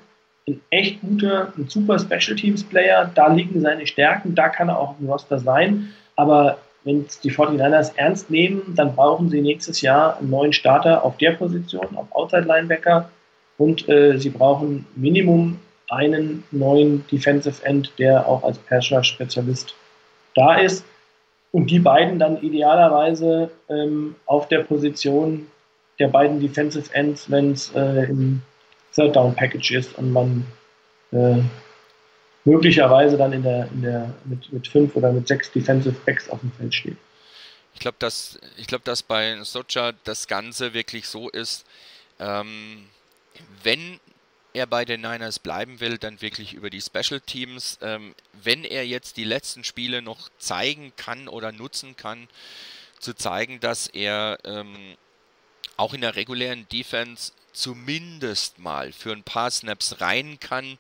ein 0.47 0.61
echt 0.71 1.01
guter, 1.01 1.53
ein 1.57 1.69
super 1.69 1.99
Special 1.99 2.37
Teams 2.37 2.65
Player. 2.65 3.11
Da 3.15 3.29
liegen 3.29 3.61
seine 3.61 3.87
Stärken, 3.87 4.35
da 4.35 4.49
kann 4.49 4.69
er 4.69 4.79
auch 4.79 4.95
im 4.99 5.09
Roster 5.09 5.39
sein. 5.39 5.93
Aber 6.17 6.59
wenn 6.85 7.07
die 7.23 7.31
49ers 7.31 7.93
ernst 7.97 8.31
nehmen, 8.31 8.75
dann 8.75 8.95
brauchen 8.95 9.29
sie 9.29 9.41
nächstes 9.41 9.81
Jahr 9.81 10.19
einen 10.19 10.31
neuen 10.31 10.53
Starter 10.53 11.05
auf 11.05 11.17
der 11.19 11.33
Position, 11.33 11.97
auf 11.97 12.07
Outside 12.13 12.47
Linebacker. 12.47 13.11
Und 13.59 13.89
äh, 13.89 14.19
sie 14.19 14.31
brauchen 14.31 14.87
Minimum 14.95 15.59
einen 15.89 16.45
neuen 16.51 17.07
Defensive 17.09 17.65
End, 17.65 17.93
der 17.99 18.27
auch 18.27 18.43
als 18.45 18.59
Passer-Spezialist 18.59 19.75
da 20.35 20.57
ist. 20.57 20.85
Und 21.51 21.71
die 21.71 21.79
beiden 21.79 22.19
dann 22.19 22.41
idealerweise 22.43 23.51
ähm, 23.69 24.15
auf 24.27 24.49
der 24.49 24.61
Position 24.61 25.47
der 25.99 26.09
beiden 26.09 26.41
Defensive 26.41 26.95
Ends, 26.95 27.31
wenn 27.31 27.53
es 27.53 27.73
äh, 27.75 28.05
im 28.05 28.43
Third 28.95 29.17
Down 29.17 29.35
Package 29.35 29.73
ist 29.73 29.99
und 29.99 30.13
man 30.13 30.47
äh, 31.13 31.43
möglicherweise 32.45 33.17
dann 33.17 33.33
in 33.33 33.43
der, 33.43 33.69
in 33.73 33.83
der, 33.83 34.15
mit, 34.25 34.53
mit 34.53 34.69
fünf 34.69 34.95
oder 34.95 35.13
mit 35.13 35.27
sechs 35.27 35.51
Defensive 35.51 35.97
Backs 36.05 36.29
auf 36.29 36.41
dem 36.41 36.53
Feld 36.53 36.75
steht. 36.75 36.97
Ich 37.75 37.81
glaube, 37.81 37.97
dass, 37.99 38.39
glaub, 38.67 38.85
dass 38.85 39.03
bei 39.03 39.39
Socha 39.43 39.93
das 40.05 40.27
Ganze 40.27 40.75
wirklich 40.75 41.07
so 41.07 41.29
ist, 41.29 41.65
ähm, 42.19 42.87
wenn 43.63 44.01
er 44.53 44.67
bei 44.67 44.85
den 44.85 45.01
Niners 45.01 45.39
bleiben 45.39 45.81
will, 45.81 45.99
dann 45.99 46.21
wirklich 46.21 46.55
über 46.55 46.71
die 46.71 46.81
Special 46.81 47.21
Teams. 47.21 47.79
Ähm, 47.83 48.15
wenn 48.33 48.65
er 48.65 48.87
jetzt 48.87 49.17
die 49.17 49.25
letzten 49.25 49.65
Spiele 49.65 50.03
noch 50.03 50.31
zeigen 50.39 50.93
kann 50.97 51.29
oder 51.29 51.53
nutzen 51.53 51.97
kann, 51.97 52.29
zu 52.99 53.15
zeigen, 53.15 53.61
dass 53.61 53.87
er 53.87 54.39
ähm, 54.45 54.97
auch 55.77 55.95
in 55.95 56.01
der 56.01 56.17
regulären 56.17 56.69
Defense 56.69 57.33
zumindest 57.53 58.59
mal 58.59 58.93
für 58.93 59.13
ein 59.13 59.23
paar 59.23 59.51
Snaps 59.51 60.01
rein 60.01 60.39
kann 60.41 60.79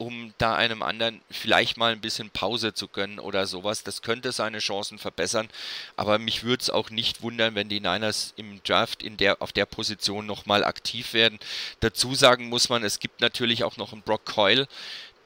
um 0.00 0.32
da 0.38 0.54
einem 0.54 0.82
anderen 0.82 1.20
vielleicht 1.30 1.76
mal 1.76 1.92
ein 1.92 2.00
bisschen 2.00 2.30
Pause 2.30 2.72
zu 2.72 2.88
gönnen 2.88 3.18
oder 3.18 3.46
sowas. 3.46 3.84
Das 3.84 4.00
könnte 4.00 4.32
seine 4.32 4.58
Chancen 4.58 4.98
verbessern, 4.98 5.48
aber 5.94 6.18
mich 6.18 6.42
würde 6.42 6.62
es 6.62 6.70
auch 6.70 6.88
nicht 6.88 7.20
wundern, 7.20 7.54
wenn 7.54 7.68
die 7.68 7.80
Niners 7.80 8.32
im 8.36 8.62
Draft 8.64 9.02
in 9.02 9.18
der, 9.18 9.42
auf 9.42 9.52
der 9.52 9.66
Position 9.66 10.24
nochmal 10.24 10.64
aktiv 10.64 11.12
werden. 11.12 11.38
Dazu 11.80 12.14
sagen 12.14 12.48
muss 12.48 12.70
man, 12.70 12.82
es 12.82 12.98
gibt 12.98 13.20
natürlich 13.20 13.62
auch 13.62 13.76
noch 13.76 13.92
einen 13.92 14.00
Brock 14.00 14.24
Coyle, 14.24 14.68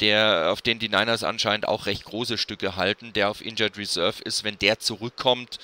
der, 0.01 0.51
auf 0.51 0.61
den 0.61 0.81
die 0.81 0.89
Niners 0.89 1.23
anscheinend 1.23 1.69
auch 1.69 1.87
recht 1.87 2.05
große 2.05 2.37
Stücke 2.37 2.75
halten, 2.75 3.13
der 3.13 3.31
auf 3.31 3.47
Injured 3.47 3.79
Reserve 3.79 4.21
ist. 4.25 4.43
Wenn 4.43 4.59
der 4.59 4.81
zurückkommt, 4.81 5.61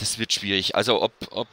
das 0.00 0.18
wird 0.18 0.32
schwierig. 0.32 0.74
Also 0.74 1.00
ob, 1.00 1.12
ob, 1.30 1.46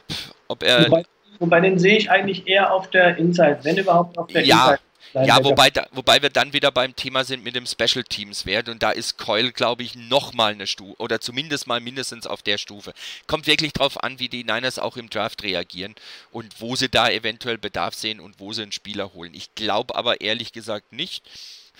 ob 0.48 0.64
er. 0.64 0.86
Wobei, 0.86 1.04
wobei 1.38 1.60
den 1.60 1.78
sehe 1.78 1.96
ich 1.96 2.10
eigentlich 2.10 2.48
eher 2.48 2.72
auf 2.72 2.90
der 2.90 3.16
Inside, 3.16 3.60
wenn 3.62 3.76
überhaupt 3.76 4.18
auf 4.18 4.26
der 4.26 4.44
ja, 4.44 4.72
Inside. 4.72 4.89
Ja, 5.12 5.42
wobei, 5.42 5.70
da, 5.70 5.86
wobei 5.92 6.22
wir 6.22 6.30
dann 6.30 6.52
wieder 6.52 6.70
beim 6.70 6.94
Thema 6.94 7.24
sind 7.24 7.42
mit 7.42 7.56
dem 7.56 7.66
Special 7.66 8.04
Teams 8.04 8.46
Wert 8.46 8.68
und 8.68 8.82
da 8.82 8.90
ist 8.90 9.18
Coil, 9.18 9.50
glaube 9.50 9.82
ich, 9.82 9.94
nochmal 9.94 10.52
eine 10.52 10.66
Stufe 10.66 11.00
oder 11.00 11.20
zumindest 11.20 11.66
mal 11.66 11.80
mindestens 11.80 12.26
auf 12.26 12.42
der 12.42 12.58
Stufe. 12.58 12.92
Kommt 13.26 13.46
wirklich 13.46 13.72
drauf 13.72 14.02
an, 14.02 14.18
wie 14.18 14.28
die 14.28 14.44
Niners 14.44 14.78
auch 14.78 14.96
im 14.96 15.10
Draft 15.10 15.42
reagieren 15.42 15.94
und 16.30 16.60
wo 16.60 16.76
sie 16.76 16.88
da 16.88 17.08
eventuell 17.10 17.58
Bedarf 17.58 17.94
sehen 17.94 18.20
und 18.20 18.38
wo 18.38 18.52
sie 18.52 18.62
einen 18.62 18.72
Spieler 18.72 19.12
holen. 19.12 19.34
Ich 19.34 19.54
glaube 19.54 19.96
aber 19.96 20.20
ehrlich 20.20 20.52
gesagt 20.52 20.92
nicht. 20.92 21.24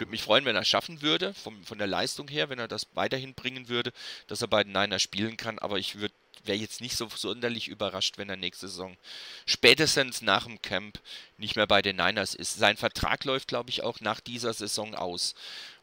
Ich 0.00 0.02
würde 0.02 0.12
mich 0.12 0.22
freuen, 0.22 0.46
wenn 0.46 0.56
er 0.56 0.62
es 0.62 0.68
schaffen 0.68 1.02
würde, 1.02 1.34
vom, 1.34 1.62
von 1.62 1.76
der 1.76 1.86
Leistung 1.86 2.26
her, 2.26 2.48
wenn 2.48 2.58
er 2.58 2.68
das 2.68 2.86
weiterhin 2.94 3.34
bringen 3.34 3.68
würde, 3.68 3.92
dass 4.28 4.40
er 4.40 4.48
bei 4.48 4.64
den 4.64 4.72
Niners 4.72 5.02
spielen 5.02 5.36
kann, 5.36 5.58
aber 5.58 5.76
ich 5.76 6.00
wäre 6.00 6.56
jetzt 6.56 6.80
nicht 6.80 6.96
so 6.96 7.10
sonderlich 7.14 7.68
überrascht, 7.68 8.16
wenn 8.16 8.30
er 8.30 8.36
nächste 8.36 8.68
Saison 8.68 8.96
spätestens 9.44 10.22
nach 10.22 10.46
dem 10.46 10.62
Camp 10.62 10.98
nicht 11.36 11.54
mehr 11.54 11.66
bei 11.66 11.82
den 11.82 11.96
Niners 11.96 12.34
ist. 12.34 12.54
Sein 12.54 12.78
Vertrag 12.78 13.26
läuft, 13.26 13.48
glaube 13.48 13.68
ich, 13.68 13.82
auch 13.82 14.00
nach 14.00 14.20
dieser 14.20 14.54
Saison 14.54 14.94
aus. 14.94 15.34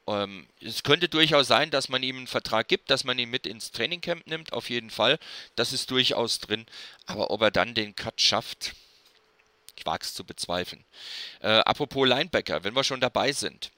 Ähm, 0.07 0.47
es 0.61 0.81
könnte 0.81 1.09
durchaus 1.09 1.45
sein, 1.45 1.69
dass 1.69 1.87
man 1.87 2.01
ihm 2.01 2.17
einen 2.17 2.25
Vertrag 2.25 2.67
gibt, 2.67 2.89
dass 2.89 3.03
man 3.03 3.19
ihn 3.19 3.29
mit 3.29 3.45
ins 3.45 3.69
Trainingcamp 3.69 4.25
nimmt, 4.25 4.51
auf 4.51 4.71
jeden 4.71 4.89
Fall. 4.89 5.19
Das 5.55 5.73
ist 5.73 5.91
durchaus 5.91 6.39
drin. 6.39 6.65
Aber 7.05 7.29
ob 7.29 7.39
er 7.43 7.51
dann 7.51 7.75
den 7.75 7.95
Cut 7.95 8.19
schafft, 8.19 8.73
ich 9.75 9.85
wage 9.85 10.03
es 10.03 10.15
zu 10.15 10.23
bezweifeln. 10.23 10.83
Äh, 11.39 11.49
apropos 11.49 12.07
Linebacker, 12.07 12.63
wenn 12.63 12.75
wir 12.75 12.83
schon 12.83 12.99
dabei 12.99 13.31
sind. 13.31 13.69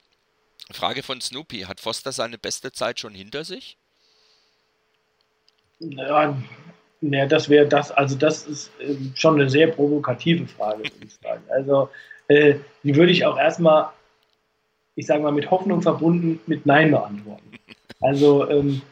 Frage 0.72 1.02
von 1.02 1.20
Snoopy: 1.20 1.60
Hat 1.62 1.80
Foster 1.80 2.12
seine 2.12 2.38
beste 2.38 2.72
Zeit 2.72 3.00
schon 3.00 3.14
hinter 3.14 3.44
sich? 3.44 3.76
Ja, 5.80 6.36
ja, 7.00 7.26
das 7.26 7.48
wäre 7.48 7.66
das, 7.66 7.90
also 7.90 8.16
das 8.16 8.46
ist 8.46 8.70
ähm, 8.80 9.12
schon 9.14 9.40
eine 9.40 9.48
sehr 9.48 9.68
provokative 9.68 10.46
Frage, 10.46 10.80
würde 10.80 11.06
ich 11.06 11.14
sagen. 11.14 11.42
Also 11.48 11.88
äh, 12.28 12.56
die 12.82 12.94
würde 12.94 13.12
ich 13.12 13.24
auch 13.24 13.38
erstmal, 13.38 13.88
ich 14.96 15.06
sage 15.06 15.22
mal, 15.22 15.32
mit 15.32 15.50
Hoffnung 15.50 15.80
verbunden 15.80 16.40
mit 16.46 16.66
Nein 16.66 16.90
beantworten. 16.90 17.52
Also 18.00 18.48
ähm, 18.50 18.82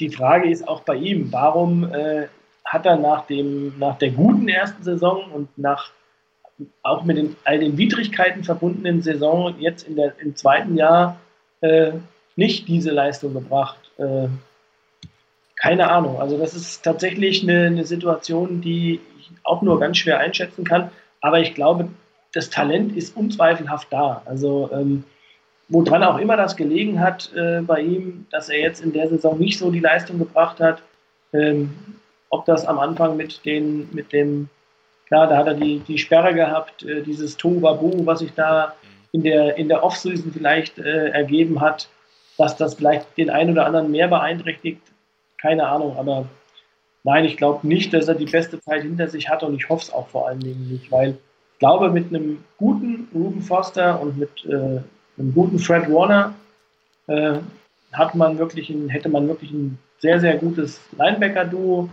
die 0.00 0.10
Frage 0.10 0.50
ist 0.50 0.66
auch 0.66 0.82
bei 0.82 0.96
ihm, 0.96 1.32
warum 1.32 1.92
äh, 1.92 2.28
hat 2.64 2.84
er 2.84 2.96
nach, 2.96 3.26
dem, 3.26 3.78
nach 3.78 3.98
der 3.98 4.10
guten 4.10 4.48
ersten 4.48 4.82
Saison 4.82 5.30
und 5.32 5.56
nach 5.56 5.92
auch 6.82 7.04
mit 7.04 7.16
den, 7.16 7.36
all 7.44 7.58
den 7.58 7.78
Widrigkeiten 7.78 8.44
verbundenen 8.44 9.02
Saison 9.02 9.54
jetzt 9.58 9.86
in 9.86 9.96
der, 9.96 10.14
im 10.20 10.34
zweiten 10.36 10.76
Jahr 10.76 11.20
äh, 11.60 11.92
nicht 12.36 12.68
diese 12.68 12.90
Leistung 12.90 13.34
gebracht? 13.34 13.78
Äh, 13.98 14.28
keine 15.56 15.90
Ahnung. 15.90 16.20
Also 16.20 16.38
das 16.38 16.54
ist 16.54 16.82
tatsächlich 16.84 17.42
eine, 17.42 17.66
eine, 17.66 17.84
Situation, 17.84 18.60
die 18.60 19.00
ich 19.18 19.30
auch 19.42 19.62
nur 19.62 19.80
ganz 19.80 19.98
schwer 19.98 20.18
einschätzen 20.18 20.64
kann. 20.64 20.90
Aber 21.20 21.40
ich 21.40 21.54
glaube, 21.54 21.88
das 22.32 22.50
Talent 22.50 22.96
ist 22.96 23.16
unzweifelhaft 23.16 23.88
da. 23.90 24.22
Also 24.24 24.70
ähm, 24.72 25.04
woran 25.68 26.04
auch 26.04 26.18
immer 26.18 26.36
das 26.36 26.56
gelegen 26.56 27.00
hat 27.00 27.32
äh, 27.34 27.60
bei 27.62 27.80
ihm, 27.80 28.26
dass 28.30 28.48
er 28.48 28.60
jetzt 28.60 28.80
in 28.80 28.92
der 28.92 29.08
Saison 29.08 29.38
nicht 29.38 29.58
so 29.58 29.70
die 29.70 29.80
Leistung 29.80 30.18
gebracht 30.18 30.60
hat. 30.60 30.82
Ähm, 31.32 31.74
ob 32.30 32.44
das 32.44 32.64
am 32.64 32.78
Anfang 32.78 33.16
mit, 33.16 33.44
den, 33.44 33.88
mit 33.92 34.12
dem, 34.12 34.48
klar, 35.08 35.26
da 35.26 35.36
hat 35.36 35.46
er 35.46 35.54
die, 35.54 35.80
die 35.80 35.98
Sperre 35.98 36.34
gehabt, 36.34 36.84
äh, 36.84 37.02
dieses 37.02 37.36
Tohuwabohu, 37.36 38.06
was 38.06 38.20
sich 38.20 38.32
da 38.34 38.74
in 39.12 39.22
der, 39.22 39.56
in 39.56 39.68
der 39.68 39.82
Offseason 39.82 40.32
vielleicht 40.32 40.78
äh, 40.78 41.08
ergeben 41.08 41.60
hat, 41.60 41.88
dass 42.36 42.56
das 42.56 42.74
vielleicht 42.74 43.16
den 43.16 43.30
einen 43.30 43.50
oder 43.52 43.66
anderen 43.66 43.90
mehr 43.90 44.08
beeinträchtigt 44.08 44.82
keine 45.40 45.68
Ahnung, 45.68 45.96
aber 45.96 46.28
nein, 47.04 47.24
ich 47.24 47.36
glaube 47.36 47.66
nicht, 47.66 47.94
dass 47.94 48.08
er 48.08 48.14
die 48.14 48.26
beste 48.26 48.60
Zeit 48.60 48.82
hinter 48.82 49.08
sich 49.08 49.28
hat. 49.28 49.42
Und 49.42 49.54
ich 49.54 49.68
hoffe 49.68 49.84
es 49.84 49.92
auch 49.92 50.08
vor 50.08 50.28
allen 50.28 50.40
Dingen 50.40 50.68
nicht, 50.68 50.90
weil 50.90 51.10
ich 51.10 51.58
glaube, 51.58 51.90
mit 51.90 52.08
einem 52.08 52.44
guten 52.58 53.08
Ruben 53.14 53.40
Foster 53.40 54.00
und 54.00 54.18
mit 54.18 54.44
äh, 54.44 54.80
einem 55.18 55.34
guten 55.34 55.58
Fred 55.58 55.88
Warner 55.90 56.34
äh, 57.06 57.38
hat 57.92 58.14
man 58.14 58.38
wirklich 58.38 58.68
ein, 58.70 58.88
hätte 58.88 59.08
man 59.08 59.28
wirklich 59.28 59.50
ein 59.50 59.78
sehr, 60.00 60.20
sehr 60.20 60.36
gutes 60.36 60.80
Linebacker-Duo. 60.96 61.88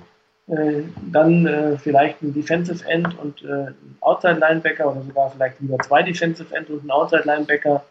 Äh, 0.47 0.83
dann 1.11 1.47
äh, 1.47 1.77
vielleicht 1.77 2.21
ein 2.21 2.33
Defensive 2.33 2.87
End 2.87 3.17
und 3.17 3.41
äh, 3.43 3.67
ein 3.67 3.97
Outside 4.01 4.39
Linebacker 4.39 4.91
oder 4.91 5.01
sogar 5.01 5.31
vielleicht 5.31 5.59
lieber 5.59 5.79
zwei 5.79 6.03
Defensive 6.03 6.53
End 6.55 6.69
und 6.69 6.85
ein 6.85 6.91
Outside 6.91 7.23
Linebacker. 7.25 7.83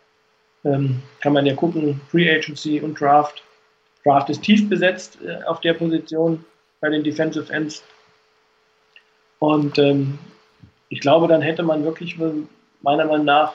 Ähm, 0.64 1.02
kann 1.20 1.32
man 1.32 1.46
ja 1.46 1.54
gucken, 1.54 2.00
Free 2.10 2.30
Agency 2.30 2.80
und 2.80 2.98
Draft. 3.00 3.42
Draft 4.04 4.30
ist 4.30 4.42
tief 4.42 4.68
besetzt 4.68 5.18
äh, 5.26 5.42
auf 5.44 5.60
der 5.60 5.74
Position 5.74 6.44
bei 6.80 6.90
den 6.90 7.02
Defensive 7.02 7.52
Ends. 7.52 7.82
Und 9.40 9.76
ähm, 9.78 10.18
ich 10.90 11.00
glaube, 11.00 11.26
dann 11.26 11.42
hätte 11.42 11.64
man 11.64 11.84
wirklich 11.84 12.16
meiner 12.82 13.04
Meinung 13.04 13.24
nach 13.24 13.54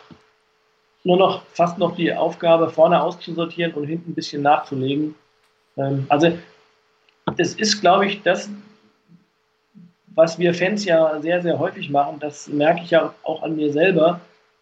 nur 1.06 1.18
noch 1.18 1.44
fast 1.54 1.78
noch 1.78 1.96
die 1.96 2.14
Aufgabe, 2.14 2.70
vorne 2.70 3.02
auszusortieren 3.02 3.74
und 3.74 3.86
hinten 3.86 4.12
ein 4.12 4.16
bisschen 4.16 4.42
nachzulegen. 4.42 5.16
Ähm, 5.78 6.06
also 6.10 6.38
das 7.38 7.54
ist, 7.54 7.80
glaube 7.80 8.08
ich, 8.08 8.22
das, 8.24 8.50
was 10.20 10.38
wir 10.38 10.54
Fans 10.54 10.84
ja 10.84 11.18
sehr, 11.22 11.42
sehr 11.42 11.60
häufig 11.60 11.90
machen. 11.90 12.18
Das 12.20 12.50
merke 12.50 12.82
ich 12.84 12.92
ja 12.92 13.14
auch 13.24 13.42
an 13.42 13.56
mir 13.56 13.72
selber. 13.72 14.20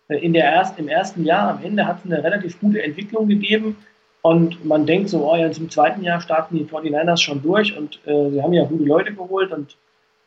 Äh, 0.08 0.18
in 0.20 0.34
der 0.34 0.44
erst, 0.44 0.78
Im 0.78 0.88
ersten 0.88 1.26
Jahr 1.26 1.50
am 1.50 1.64
Ende 1.64 1.88
hat 1.88 1.98
es 2.00 2.12
eine 2.12 2.24
relativ 2.24 2.60
gute 2.60 2.84
Entwicklung 2.84 3.28
gegeben. 3.28 3.76
Und 4.22 4.64
man 4.64 4.86
denkt 4.86 5.10
so, 5.10 5.28
oh, 5.28 5.36
jetzt 5.36 5.58
im 5.58 5.72
zweiten 5.72 6.04
Jahr 6.04 6.22
starten 6.22 6.58
die 6.58 6.66
49ers 6.66 7.18
schon 7.18 7.42
durch 7.42 7.76
und 7.76 8.00
äh, 8.06 8.30
sie 8.30 8.42
haben 8.44 8.54
ja 8.54 8.66
gute 8.66 8.84
Leute 8.84 9.14
geholt 9.14 9.52
und 9.52 9.78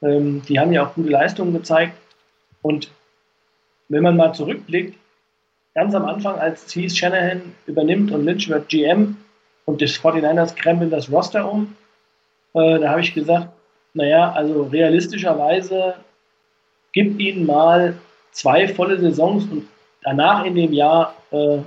ähm, 0.03 0.43
die 0.49 0.59
haben 0.59 0.73
ja 0.73 0.85
auch 0.85 0.95
gute 0.95 1.11
Leistungen 1.11 1.53
gezeigt. 1.53 1.97
Und 2.63 2.91
wenn 3.89 4.03
man 4.03 4.17
mal 4.17 4.33
zurückblickt, 4.33 4.97
ganz 5.75 5.95
am 5.95 6.07
Anfang, 6.07 6.39
als 6.39 6.75
Heath 6.75 6.97
Shanahan 6.97 7.43
übernimmt 7.67 8.11
und 8.11 8.25
Lynch 8.25 8.49
wird 8.49 8.69
GM 8.69 9.17
und 9.65 9.81
die 9.81 9.87
49ers 9.87 10.57
krempeln 10.57 10.91
das 10.91 11.11
Roster 11.13 11.51
um, 11.51 11.77
äh, 12.55 12.81
da 12.81 12.91
habe 12.91 13.03
ich 13.03 13.15
gesagt, 13.15 13.49
naja, 13.95 14.33
also 14.33 14.63
realistischerweise 14.65 15.95
gib 16.93 17.19
ihnen 17.19 17.47
mal 17.47 17.95
zwei 18.33 18.69
volle 18.69 18.99
Saisons 19.01 19.45
und 19.51 19.67
danach 20.03 20.45
in 20.45 20.55
dem 20.55 20.73
Jahr 20.73 21.15
äh, 21.31 21.59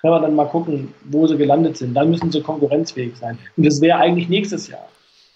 können 0.00 0.14
wir 0.14 0.20
dann 0.20 0.34
mal 0.34 0.46
gucken, 0.46 0.94
wo 1.04 1.26
sie 1.26 1.36
gelandet 1.36 1.76
sind. 1.76 1.94
Dann 1.94 2.10
müssen 2.10 2.30
sie 2.30 2.40
konkurrenzfähig 2.40 3.16
sein. 3.16 3.38
Und 3.56 3.66
das 3.66 3.80
wäre 3.80 3.98
eigentlich 3.98 4.28
nächstes 4.28 4.68
Jahr. 4.68 4.88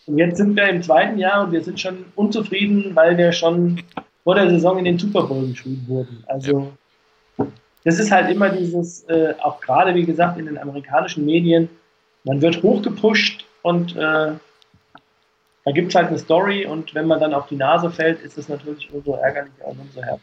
Und 0.07 0.19
jetzt 0.19 0.37
sind 0.37 0.57
wir 0.57 0.69
im 0.69 0.83
zweiten 0.83 1.19
Jahr 1.19 1.45
und 1.45 1.53
wir 1.53 1.63
sind 1.63 1.81
schon 1.81 2.05
unzufrieden, 2.17 2.95
weil 2.95 3.17
wir 3.19 3.33
schon 3.33 3.83
vor 4.25 4.35
der 4.35 4.51
Saison 4.51 4.79
in 4.79 4.85
den 4.85 4.99
Super 4.99 5.25
Bowl 5.25 5.47
geschrieben 5.49 5.85
wurden. 5.89 6.25
Also 6.27 6.73
ja. 7.39 7.47
das 7.85 7.99
ist 7.99 8.11
halt 8.11 8.31
immer 8.31 8.51
dieses, 8.51 9.05
äh, 9.05 9.35
auch 9.41 9.61
gerade 9.61 9.95
wie 9.95 10.05
gesagt 10.05 10.39
in 10.39 10.47
den 10.47 10.59
amerikanischen 10.59 11.25
Medien, 11.25 11.69
man 12.25 12.41
wird 12.41 12.63
hochgepusht 12.63 13.45
und 13.63 13.97
äh, 13.97 14.33
da 15.65 15.73
gibt 15.73 15.91
es 15.91 15.95
halt 15.95 16.09
eine 16.09 16.19
Story 16.19 16.67
und 16.67 16.95
wenn 16.95 17.07
man 17.07 17.21
dann 17.21 17.35
auf 17.35 17.47
die 17.47 17.57
Nase 17.57 17.91
fällt, 17.91 18.21
ist 18.21 18.39
es 18.39 18.49
natürlich 18.49 18.93
umso 18.93 19.15
ärgerlicher 19.15 19.67
und 19.67 19.81
umso 19.81 20.03
härter. 20.03 20.21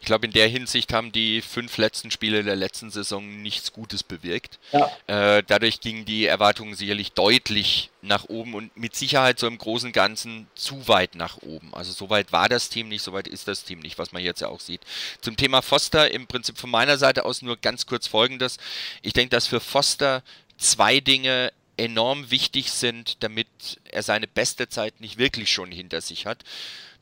Ich 0.00 0.06
glaube, 0.06 0.26
in 0.26 0.32
der 0.32 0.46
Hinsicht 0.46 0.92
haben 0.92 1.10
die 1.10 1.42
fünf 1.42 1.76
letzten 1.76 2.10
Spiele 2.10 2.44
der 2.44 2.54
letzten 2.54 2.90
Saison 2.90 3.42
nichts 3.42 3.72
Gutes 3.72 4.04
bewirkt. 4.04 4.58
Ja. 4.72 4.90
Äh, 5.08 5.42
dadurch 5.46 5.80
gingen 5.80 6.04
die 6.04 6.26
Erwartungen 6.26 6.74
sicherlich 6.74 7.12
deutlich 7.12 7.90
nach 8.00 8.28
oben 8.28 8.54
und 8.54 8.76
mit 8.76 8.94
Sicherheit 8.94 9.40
so 9.40 9.48
im 9.48 9.58
Großen 9.58 9.88
und 9.88 9.92
Ganzen 9.92 10.46
zu 10.54 10.86
weit 10.86 11.16
nach 11.16 11.38
oben. 11.42 11.74
Also 11.74 11.92
so 11.92 12.10
weit 12.10 12.32
war 12.32 12.48
das 12.48 12.68
Team 12.68 12.88
nicht, 12.88 13.02
so 13.02 13.12
weit 13.12 13.26
ist 13.26 13.48
das 13.48 13.64
Team 13.64 13.80
nicht, 13.80 13.98
was 13.98 14.12
man 14.12 14.22
jetzt 14.22 14.40
ja 14.40 14.48
auch 14.48 14.60
sieht. 14.60 14.82
Zum 15.20 15.36
Thema 15.36 15.62
Foster 15.62 16.10
im 16.12 16.28
Prinzip 16.28 16.58
von 16.58 16.70
meiner 16.70 16.96
Seite 16.96 17.24
aus 17.24 17.42
nur 17.42 17.56
ganz 17.56 17.86
kurz 17.86 18.06
folgendes. 18.06 18.58
Ich 19.02 19.14
denke, 19.14 19.30
dass 19.30 19.48
für 19.48 19.60
Foster 19.60 20.22
zwei 20.58 21.00
Dinge 21.00 21.52
enorm 21.78 22.30
wichtig 22.30 22.70
sind, 22.70 23.22
damit 23.22 23.80
er 23.84 24.02
seine 24.02 24.26
beste 24.26 24.68
Zeit 24.68 25.00
nicht 25.00 25.16
wirklich 25.16 25.52
schon 25.52 25.70
hinter 25.70 26.00
sich 26.00 26.26
hat. 26.26 26.44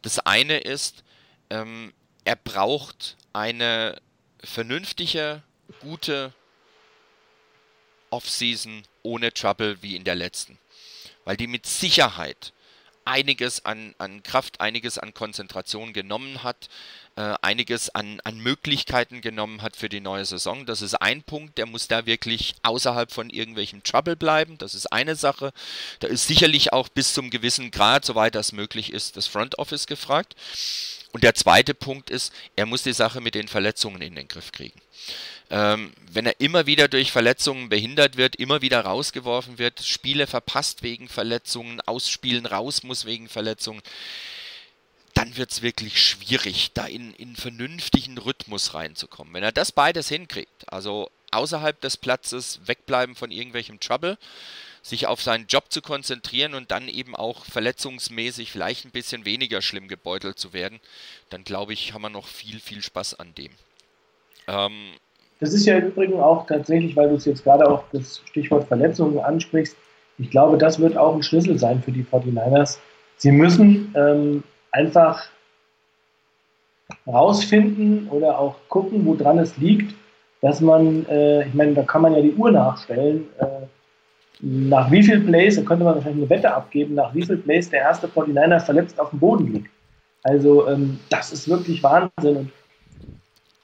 Das 0.02 0.18
eine 0.20 0.58
ist, 0.58 1.02
ähm, 1.50 1.92
er 2.24 2.36
braucht 2.36 3.16
eine 3.32 4.00
vernünftige, 4.42 5.42
gute 5.80 6.32
Offseason 8.10 8.82
ohne 9.02 9.32
Trouble 9.32 9.82
wie 9.82 9.96
in 9.96 10.04
der 10.04 10.14
letzten. 10.14 10.58
Weil 11.24 11.36
die 11.36 11.46
mit 11.46 11.66
Sicherheit 11.66 12.52
einiges 13.06 13.64
an, 13.64 13.94
an 13.98 14.22
Kraft, 14.22 14.60
einiges 14.60 14.98
an 14.98 15.14
Konzentration 15.14 15.92
genommen 15.92 16.42
hat, 16.42 16.68
äh, 17.16 17.34
einiges 17.40 17.94
an, 17.94 18.20
an 18.24 18.38
Möglichkeiten 18.38 19.20
genommen 19.20 19.62
hat 19.62 19.76
für 19.76 19.88
die 19.88 20.00
neue 20.00 20.24
Saison. 20.24 20.66
Das 20.66 20.82
ist 20.82 20.94
ein 20.94 21.22
Punkt, 21.22 21.56
der 21.58 21.66
muss 21.66 21.88
da 21.88 22.04
wirklich 22.04 22.54
außerhalb 22.62 23.10
von 23.10 23.30
irgendwelchen 23.30 23.82
Trouble 23.82 24.16
bleiben. 24.16 24.58
Das 24.58 24.74
ist 24.74 24.92
eine 24.92 25.16
Sache. 25.16 25.52
Da 26.00 26.08
ist 26.08 26.26
sicherlich 26.26 26.72
auch 26.72 26.88
bis 26.88 27.14
zum 27.14 27.30
gewissen 27.30 27.70
Grad, 27.70 28.04
soweit 28.04 28.34
das 28.34 28.52
möglich 28.52 28.92
ist, 28.92 29.16
das 29.16 29.26
Front 29.26 29.58
Office 29.58 29.86
gefragt. 29.86 30.34
Und 31.12 31.24
der 31.24 31.34
zweite 31.34 31.72
Punkt 31.72 32.10
ist, 32.10 32.32
er 32.56 32.66
muss 32.66 32.82
die 32.82 32.92
Sache 32.92 33.22
mit 33.22 33.34
den 33.34 33.48
Verletzungen 33.48 34.02
in 34.02 34.14
den 34.14 34.28
Griff 34.28 34.52
kriegen. 34.52 34.78
Ähm, 35.48 35.92
wenn 36.10 36.26
er 36.26 36.40
immer 36.40 36.66
wieder 36.66 36.88
durch 36.88 37.12
Verletzungen 37.12 37.68
behindert 37.68 38.16
wird, 38.16 38.36
immer 38.36 38.62
wieder 38.62 38.80
rausgeworfen 38.80 39.58
wird, 39.58 39.82
Spiele 39.84 40.26
verpasst 40.26 40.82
wegen 40.82 41.08
Verletzungen, 41.08 41.80
ausspielen 41.82 42.46
raus 42.46 42.82
muss 42.82 43.04
wegen 43.04 43.28
Verletzungen, 43.28 43.82
dann 45.14 45.36
wird 45.36 45.50
es 45.50 45.62
wirklich 45.62 46.02
schwierig, 46.02 46.72
da 46.74 46.86
in, 46.86 47.14
in 47.14 47.36
vernünftigen 47.36 48.18
Rhythmus 48.18 48.74
reinzukommen. 48.74 49.32
Wenn 49.32 49.44
er 49.44 49.52
das 49.52 49.72
beides 49.72 50.08
hinkriegt, 50.08 50.70
also 50.70 51.10
außerhalb 51.30 51.80
des 51.80 51.96
Platzes 51.96 52.60
wegbleiben 52.66 53.14
von 53.14 53.30
irgendwelchem 53.30 53.80
Trouble, 53.80 54.18
sich 54.82 55.06
auf 55.06 55.22
seinen 55.22 55.46
Job 55.46 55.72
zu 55.72 55.80
konzentrieren 55.80 56.54
und 56.54 56.70
dann 56.70 56.88
eben 56.88 57.16
auch 57.16 57.44
verletzungsmäßig 57.44 58.52
vielleicht 58.52 58.84
ein 58.84 58.90
bisschen 58.90 59.24
weniger 59.24 59.62
schlimm 59.62 59.88
gebeutelt 59.88 60.38
zu 60.38 60.52
werden, 60.52 60.80
dann 61.30 61.44
glaube 61.44 61.72
ich, 61.72 61.92
haben 61.92 62.02
wir 62.02 62.10
noch 62.10 62.28
viel, 62.28 62.60
viel 62.60 62.82
Spaß 62.82 63.14
an 63.14 63.34
dem. 63.34 63.52
Ähm, 64.46 64.92
das 65.40 65.52
ist 65.52 65.66
ja 65.66 65.76
im 65.76 65.88
Übrigen 65.88 66.20
auch 66.20 66.46
tatsächlich, 66.46 66.96
weil 66.96 67.08
du 67.08 67.16
es 67.16 67.24
jetzt 67.24 67.44
gerade 67.44 67.68
auch 67.68 67.84
das 67.92 68.22
Stichwort 68.26 68.64
Verletzungen 68.64 69.18
ansprichst, 69.18 69.76
ich 70.18 70.30
glaube, 70.30 70.56
das 70.56 70.80
wird 70.80 70.96
auch 70.96 71.14
ein 71.14 71.22
Schlüssel 71.22 71.58
sein 71.58 71.82
für 71.82 71.92
die 71.92 72.04
49ers. 72.04 72.78
Sie 73.18 73.32
müssen 73.32 73.94
ähm, 73.94 74.42
einfach 74.72 75.26
rausfinden 77.06 78.08
oder 78.08 78.38
auch 78.38 78.56
gucken, 78.68 79.04
woran 79.04 79.38
es 79.38 79.56
liegt, 79.58 79.94
dass 80.40 80.60
man, 80.60 81.06
äh, 81.06 81.46
ich 81.46 81.54
meine, 81.54 81.74
da 81.74 81.82
kann 81.82 82.02
man 82.02 82.14
ja 82.14 82.22
die 82.22 82.34
Uhr 82.34 82.50
nachstellen, 82.50 83.28
äh, 83.38 83.66
nach 84.40 84.90
wie 84.90 85.02
viel 85.02 85.20
Plays, 85.20 85.56
da 85.56 85.62
könnte 85.62 85.84
man 85.84 85.96
wahrscheinlich 85.96 86.22
eine 86.22 86.30
Wette 86.30 86.54
abgeben, 86.54 86.94
nach 86.94 87.14
wie 87.14 87.24
viel 87.24 87.38
Plays 87.38 87.70
der 87.70 87.80
erste 87.80 88.06
49er 88.06 88.60
verletzt 88.60 89.00
auf 89.00 89.10
dem 89.10 89.18
Boden 89.18 89.52
liegt. 89.52 89.70
Also 90.22 90.68
ähm, 90.68 90.98
das 91.08 91.32
ist 91.32 91.48
wirklich 91.48 91.82
Wahnsinn. 91.82 92.36
Und 92.36 92.52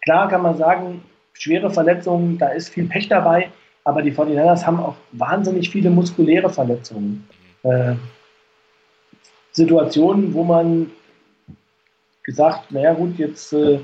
klar 0.03 0.29
kann 0.29 0.43
man 0.43 0.57
sagen, 0.57 1.03
schwere 1.43 1.71
Verletzungen, 1.71 2.39
da 2.39 2.49
ist 2.49 2.69
viel 2.69 2.87
Pech 2.87 3.09
dabei, 3.09 3.51
aber 3.85 4.03
die 4.03 4.13
49ers 4.13 4.65
haben 4.65 4.79
auch 4.79 4.95
wahnsinnig 5.13 5.71
viele 5.71 5.91
muskuläre 5.91 6.49
Verletzungen. 6.49 7.29
Äh, 7.65 7.95
Situationen, 9.51 10.33
wo 10.35 10.45
man 10.45 10.91
gesagt, 12.23 12.71
naja 12.71 12.95
gut, 12.95 13.19
jetzt 13.19 13.53
äh, 13.53 13.81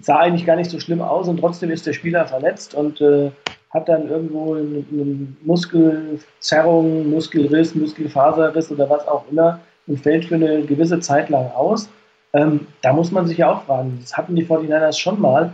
sah 0.00 0.20
eigentlich 0.20 0.46
gar 0.46 0.56
nicht 0.56 0.70
so 0.70 0.80
schlimm 0.80 1.02
aus 1.02 1.28
und 1.28 1.38
trotzdem 1.38 1.70
ist 1.70 1.86
der 1.86 1.92
Spieler 1.92 2.26
verletzt 2.26 2.74
und 2.74 3.00
äh, 3.02 3.30
hat 3.70 3.88
dann 3.88 4.08
irgendwo 4.08 4.54
eine, 4.54 4.84
eine 4.90 5.28
Muskelzerrung, 5.42 7.10
Muskelriss, 7.10 7.74
Muskelfaserriss 7.74 8.70
oder 8.70 8.88
was 8.88 9.06
auch 9.06 9.24
immer 9.30 9.60
und 9.86 10.00
fällt 10.00 10.24
für 10.24 10.36
eine 10.36 10.62
gewisse 10.62 11.00
Zeit 11.00 11.28
lang 11.28 11.50
aus. 11.50 11.90
Ähm, 12.32 12.66
da 12.80 12.94
muss 12.94 13.10
man 13.10 13.26
sich 13.26 13.38
ja 13.38 13.52
auch 13.52 13.64
fragen, 13.64 13.98
das 14.00 14.16
hatten 14.16 14.34
die 14.34 14.46
49ers 14.46 14.98
schon 14.98 15.20
mal 15.20 15.52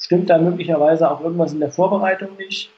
Stimmt 0.00 0.30
da 0.30 0.38
möglicherweise 0.38 1.10
auch 1.10 1.20
irgendwas 1.20 1.52
in 1.52 1.60
der 1.60 1.70
Vorbereitung 1.70 2.30
nicht? 2.38 2.70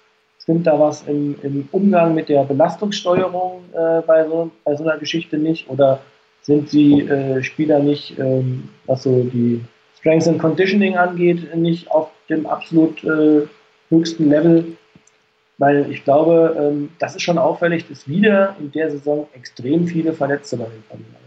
Stimmt 0.42 0.66
da 0.66 0.78
was 0.78 1.02
im, 1.06 1.36
im 1.42 1.68
Umgang 1.70 2.14
mit 2.14 2.28
der 2.28 2.42
Belastungssteuerung 2.42 3.62
äh, 3.72 4.02
bei, 4.02 4.26
so, 4.26 4.50
bei 4.64 4.74
so 4.74 4.82
einer 4.82 4.98
Geschichte 4.98 5.38
nicht? 5.38 5.70
Oder 5.70 6.00
sind 6.42 6.72
die 6.72 7.02
äh, 7.02 7.42
Spieler 7.44 7.78
nicht, 7.78 8.18
ähm, 8.18 8.68
was 8.86 9.04
so 9.04 9.22
die 9.22 9.64
Strength 9.98 10.28
and 10.28 10.38
Conditioning 10.40 10.96
angeht, 10.96 11.54
nicht 11.54 11.88
auf 11.92 12.10
dem 12.28 12.46
absolut 12.46 13.02
äh, 13.04 13.46
höchsten 13.88 14.28
Level? 14.28 14.76
Weil 15.58 15.88
ich 15.92 16.02
glaube, 16.02 16.56
ähm, 16.58 16.90
das 16.98 17.14
ist 17.14 17.22
schon 17.22 17.38
auffällig, 17.38 17.88
dass 17.88 18.08
wieder 18.08 18.56
in 18.58 18.72
der 18.72 18.90
Saison 18.90 19.28
extrem 19.32 19.86
viele 19.86 20.12
Verletzte 20.12 20.56
bei 20.56 20.64
den 20.64 20.82
ja, 20.90 21.21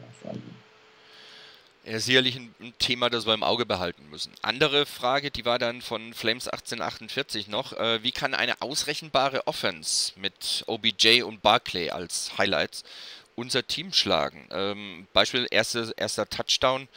sicherlich 1.86 2.36
ein, 2.36 2.53
Thema, 2.79 3.09
das 3.09 3.25
wir 3.25 3.33
im 3.33 3.43
Auge 3.43 3.65
behalten 3.65 4.09
müssen. 4.09 4.33
Andere 4.41 4.86
Frage, 4.86 5.31
die 5.31 5.45
war 5.45 5.59
dann 5.59 5.81
von 5.81 6.13
Flames 6.13 6.47
1848 6.47 7.47
noch. 7.47 7.73
Äh, 7.73 8.03
wie 8.03 8.11
kann 8.11 8.33
eine 8.33 8.61
ausrechenbare 8.61 9.47
Offense 9.47 10.13
mit 10.15 10.63
OBJ 10.67 11.21
und 11.21 11.41
Barclay 11.41 11.91
als 11.91 12.38
Highlights 12.38 12.83
unser 13.36 13.67
Team 13.67 13.93
schlagen? 13.93 14.47
Ähm, 14.51 15.07
Beispiel 15.13 15.47
erste, 15.51 15.93
erster 15.95 16.27
Touchdown. 16.27 16.88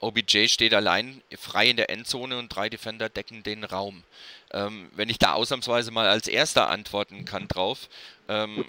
OBJ 0.00 0.48
steht 0.48 0.74
allein 0.74 1.22
frei 1.38 1.70
in 1.70 1.76
der 1.76 1.88
Endzone 1.90 2.38
und 2.38 2.54
drei 2.54 2.68
Defender 2.68 3.08
decken 3.08 3.42
den 3.42 3.64
Raum. 3.64 4.02
Ähm, 4.52 4.90
wenn 4.94 5.08
ich 5.08 5.18
da 5.18 5.32
ausnahmsweise 5.32 5.90
mal 5.90 6.08
als 6.08 6.28
erster 6.28 6.68
antworten 6.68 7.24
kann 7.24 7.48
drauf, 7.48 7.88
ähm, 8.28 8.66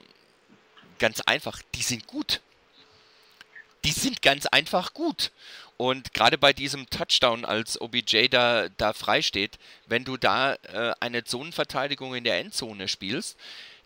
ganz 1.00 1.20
einfach, 1.22 1.62
die 1.76 1.84
sind 1.84 2.08
gut 2.08 2.40
die 3.86 3.92
sind 3.92 4.22
ganz 4.22 4.48
einfach 4.48 4.94
gut. 4.94 5.32
Und 5.78 6.14
gerade 6.14 6.38
bei 6.38 6.54
diesem 6.54 6.90
Touchdown, 6.90 7.46
als 7.46 7.80
OBJ 7.80 8.30
da, 8.30 8.68
da 8.78 8.94
frei 8.94 9.22
wenn 9.88 10.04
du 10.04 10.18
da 10.18 10.54
äh, 10.54 10.94
eine 11.00 11.24
Zonenverteidigung 11.24 12.16
in 12.16 12.24
der 12.24 12.40
Endzone 12.40 12.88
spielst, 12.88 13.38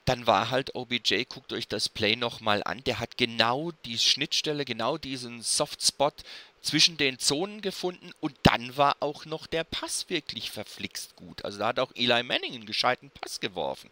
dann 0.05 0.25
war 0.25 0.49
halt 0.49 0.73
OBJ, 0.73 1.25
guckt 1.25 1.51
euch 1.53 1.67
das 1.67 1.89
Play 1.89 2.15
nochmal 2.15 2.63
an, 2.63 2.83
der 2.83 2.99
hat 2.99 3.17
genau 3.17 3.71
die 3.85 3.99
Schnittstelle, 3.99 4.65
genau 4.65 4.97
diesen 4.97 5.41
Softspot 5.41 6.15
zwischen 6.61 6.97
den 6.97 7.19
Zonen 7.19 7.61
gefunden 7.61 8.11
und 8.19 8.35
dann 8.43 8.75
war 8.77 8.97
auch 8.99 9.25
noch 9.25 9.47
der 9.47 9.63
Pass 9.63 10.09
wirklich 10.09 10.51
verflixt 10.51 11.15
gut. 11.15 11.45
Also 11.45 11.59
da 11.59 11.67
hat 11.67 11.79
auch 11.79 11.91
Eli 11.95 12.23
Manning 12.23 12.55
einen 12.55 12.65
gescheiten 12.65 13.11
Pass 13.11 13.39
geworfen. 13.39 13.89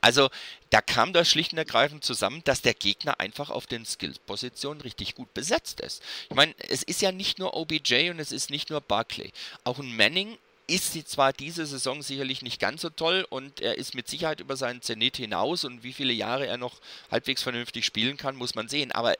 Also 0.00 0.28
da 0.70 0.80
kam 0.80 1.12
das 1.12 1.28
schlicht 1.28 1.52
und 1.52 1.58
ergreifend 1.58 2.04
zusammen, 2.04 2.42
dass 2.44 2.62
der 2.62 2.74
Gegner 2.74 3.20
einfach 3.20 3.50
auf 3.50 3.66
den 3.66 3.84
Skills-Positionen 3.84 4.80
richtig 4.80 5.14
gut 5.14 5.32
besetzt 5.34 5.80
ist. 5.80 6.02
Ich 6.28 6.36
meine, 6.36 6.54
es 6.68 6.82
ist 6.82 7.02
ja 7.02 7.12
nicht 7.12 7.38
nur 7.38 7.56
OBJ 7.56 8.10
und 8.10 8.20
es 8.20 8.32
ist 8.32 8.50
nicht 8.50 8.70
nur 8.70 8.80
Barclay. 8.80 9.32
Auch 9.64 9.78
ein 9.78 9.96
Manning 9.96 10.38
ist 10.70 10.92
sie 10.92 11.04
zwar 11.04 11.32
diese 11.32 11.66
Saison 11.66 12.00
sicherlich 12.02 12.42
nicht 12.42 12.60
ganz 12.60 12.82
so 12.82 12.90
toll 12.90 13.26
und 13.28 13.60
er 13.60 13.76
ist 13.76 13.94
mit 13.94 14.08
Sicherheit 14.08 14.40
über 14.40 14.56
seinen 14.56 14.82
Zenit 14.82 15.16
hinaus 15.16 15.64
und 15.64 15.82
wie 15.82 15.92
viele 15.92 16.12
Jahre 16.12 16.46
er 16.46 16.56
noch 16.56 16.80
halbwegs 17.10 17.42
vernünftig 17.42 17.84
spielen 17.84 18.16
kann, 18.16 18.36
muss 18.36 18.54
man 18.54 18.68
sehen. 18.68 18.92
Aber 18.92 19.16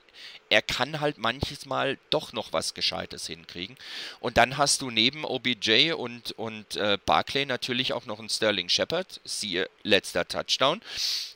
er 0.48 0.62
kann 0.62 1.00
halt 1.00 1.18
manches 1.18 1.66
Mal 1.66 1.98
doch 2.10 2.32
noch 2.32 2.52
was 2.52 2.74
Gescheites 2.74 3.26
hinkriegen. 3.26 3.76
Und 4.20 4.36
dann 4.36 4.58
hast 4.58 4.82
du 4.82 4.90
neben 4.90 5.24
OBJ 5.24 5.92
und, 5.92 6.32
und 6.32 6.76
äh, 6.76 6.98
Barclay 7.04 7.46
natürlich 7.46 7.92
auch 7.92 8.06
noch 8.06 8.20
einen 8.20 8.28
Sterling 8.28 8.68
Shepard, 8.68 9.20
siehe 9.24 9.68
letzter 9.82 10.26
Touchdown. 10.26 10.80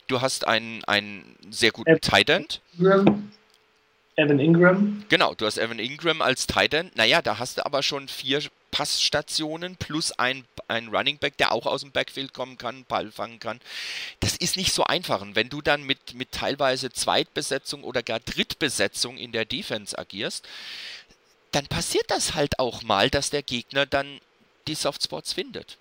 Du 0.06 0.20
hast 0.20 0.46
einen, 0.46 0.84
einen 0.84 1.36
sehr 1.50 1.72
guten 1.72 2.00
Tight 2.00 2.30
End. 2.30 2.60
Evan 4.16 4.38
Ingram. 4.38 5.04
Genau, 5.08 5.34
du 5.34 5.44
hast 5.44 5.58
Evan 5.58 5.78
Ingram 5.78 6.22
als 6.22 6.46
Tight 6.46 6.72
End. 6.74 6.96
Naja, 6.96 7.20
da 7.20 7.38
hast 7.38 7.58
du 7.58 7.66
aber 7.66 7.82
schon 7.82 8.06
vier 8.06 8.40
Passstationen 8.74 9.76
plus 9.76 10.10
ein, 10.18 10.42
ein 10.66 10.88
Running 10.88 11.18
Back, 11.18 11.36
der 11.36 11.52
auch 11.52 11.64
aus 11.64 11.82
dem 11.82 11.92
Backfield 11.92 12.34
kommen 12.34 12.58
kann, 12.58 12.84
Ball 12.88 13.12
fangen 13.12 13.38
kann. 13.38 13.60
Das 14.18 14.36
ist 14.36 14.56
nicht 14.56 14.72
so 14.72 14.82
einfach. 14.82 15.22
Und 15.22 15.36
wenn 15.36 15.48
du 15.48 15.62
dann 15.62 15.84
mit, 15.84 16.14
mit 16.14 16.32
teilweise 16.32 16.90
Zweitbesetzung 16.90 17.84
oder 17.84 18.02
gar 18.02 18.18
Drittbesetzung 18.18 19.16
in 19.16 19.30
der 19.30 19.44
Defense 19.44 19.96
agierst, 19.96 20.44
dann 21.52 21.68
passiert 21.68 22.06
das 22.08 22.34
halt 22.34 22.58
auch 22.58 22.82
mal, 22.82 23.10
dass 23.10 23.30
der 23.30 23.42
Gegner 23.42 23.86
dann 23.86 24.18
die 24.66 24.74
Softspots 24.74 25.32
findet. 25.32 25.78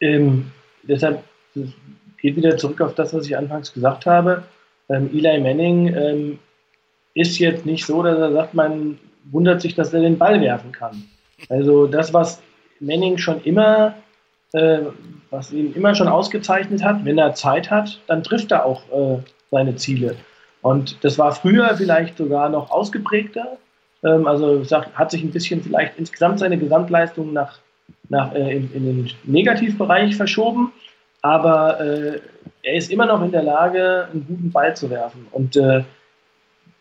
Ähm, 0.00 0.50
deshalb 0.82 1.22
geht 1.54 2.34
wieder 2.34 2.56
zurück 2.56 2.80
auf 2.80 2.96
das, 2.96 3.14
was 3.14 3.26
ich 3.26 3.36
anfangs 3.36 3.72
gesagt 3.72 4.04
habe. 4.04 4.42
Ähm, 4.88 5.08
Eli 5.14 5.38
Manning 5.38 5.94
ähm, 5.94 6.38
ist 7.14 7.38
jetzt 7.38 7.66
nicht 7.66 7.86
so, 7.86 8.02
dass 8.02 8.18
er 8.18 8.32
sagt, 8.32 8.54
man 8.54 8.98
wundert 9.30 9.62
sich, 9.62 9.76
dass 9.76 9.94
er 9.94 10.00
den 10.00 10.18
Ball 10.18 10.40
werfen 10.40 10.72
kann. 10.72 11.08
Also 11.48 11.86
das, 11.86 12.12
was 12.12 12.42
Manning 12.80 13.18
schon 13.18 13.42
immer, 13.42 13.94
äh, 14.52 14.80
was 15.30 15.52
ihn 15.52 15.74
immer 15.74 15.94
schon 15.94 16.08
ausgezeichnet 16.08 16.82
hat, 16.82 17.04
wenn 17.04 17.18
er 17.18 17.34
Zeit 17.34 17.70
hat, 17.70 18.00
dann 18.06 18.22
trifft 18.22 18.50
er 18.52 18.64
auch 18.64 18.82
äh, 18.90 19.18
seine 19.50 19.76
Ziele. 19.76 20.16
Und 20.62 21.02
das 21.04 21.18
war 21.18 21.32
früher 21.32 21.74
vielleicht 21.76 22.18
sogar 22.18 22.48
noch 22.48 22.70
ausgeprägter. 22.70 23.58
Ähm, 24.04 24.26
also 24.26 24.64
hat 24.94 25.10
sich 25.10 25.22
ein 25.22 25.30
bisschen 25.30 25.62
vielleicht 25.62 25.98
insgesamt 25.98 26.38
seine 26.38 26.58
Gesamtleistung 26.58 27.32
nach, 27.32 27.58
nach, 28.08 28.34
äh, 28.34 28.56
in, 28.56 28.72
in, 28.72 28.84
den 28.84 29.10
Negativbereich 29.24 30.16
verschoben. 30.16 30.72
Aber 31.22 31.80
äh, 31.80 32.20
er 32.62 32.74
ist 32.74 32.90
immer 32.90 33.06
noch 33.06 33.22
in 33.22 33.30
der 33.30 33.42
Lage, 33.42 34.08
einen 34.12 34.26
guten 34.26 34.50
Ball 34.50 34.74
zu 34.74 34.90
werfen. 34.90 35.26
Und 35.32 35.56
äh, 35.56 35.84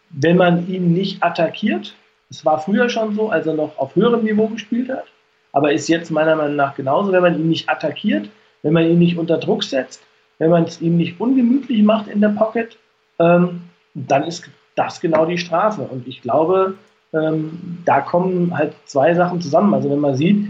wenn 0.10 0.38
man 0.38 0.68
ihn 0.68 0.94
nicht 0.94 1.24
attackiert, 1.24 1.94
es 2.30 2.46
war 2.46 2.60
früher 2.60 2.90
schon 2.90 3.16
so, 3.16 3.30
als 3.30 3.48
er 3.48 3.54
noch 3.54 3.78
auf 3.78 3.96
höherem 3.96 4.24
Niveau 4.24 4.48
gespielt 4.48 4.90
hat, 4.90 5.06
aber 5.52 5.72
ist 5.72 5.88
jetzt 5.88 6.12
meiner 6.12 6.36
Meinung 6.36 6.56
nach 6.56 6.76
genauso, 6.76 7.12
wenn 7.12 7.24
man 7.24 7.40
ihn 7.40 7.50
nicht 7.50 7.70
attackiert, 7.70 8.30
wenn 8.62 8.74
man 8.74 8.86
ihn 8.86 9.00
nicht 9.00 9.18
unter 9.18 9.38
Druck 9.38 9.64
setzt, 9.64 10.02
wenn 10.38 10.52
man 10.52 10.64
es 10.64 10.82
ihm 10.82 10.98
nicht 10.98 11.20
ungemütlich 11.20 11.84
macht 11.84 12.08
in 12.08 12.22
der 12.22 12.30
Pocket, 12.30 12.78
ähm, 13.20 13.62
dann, 13.94 14.24
ist, 14.24 14.50
das 14.76 15.02
genau 15.02 15.26
die 15.26 15.38
Strafe. 15.38 15.82
Und 15.82 16.08
ich 16.08 16.22
glaube, 16.22 16.76
ähm, 17.14 17.80
da 17.86 18.02
kommen 18.02 18.58
halt 18.58 18.74
zwei 18.86 19.14
Sachen 19.14 19.42
zusammen. 19.42 19.74
Also 19.74 19.90
wenn 19.90 20.00
man 20.00 20.16
sieht, 20.16 20.48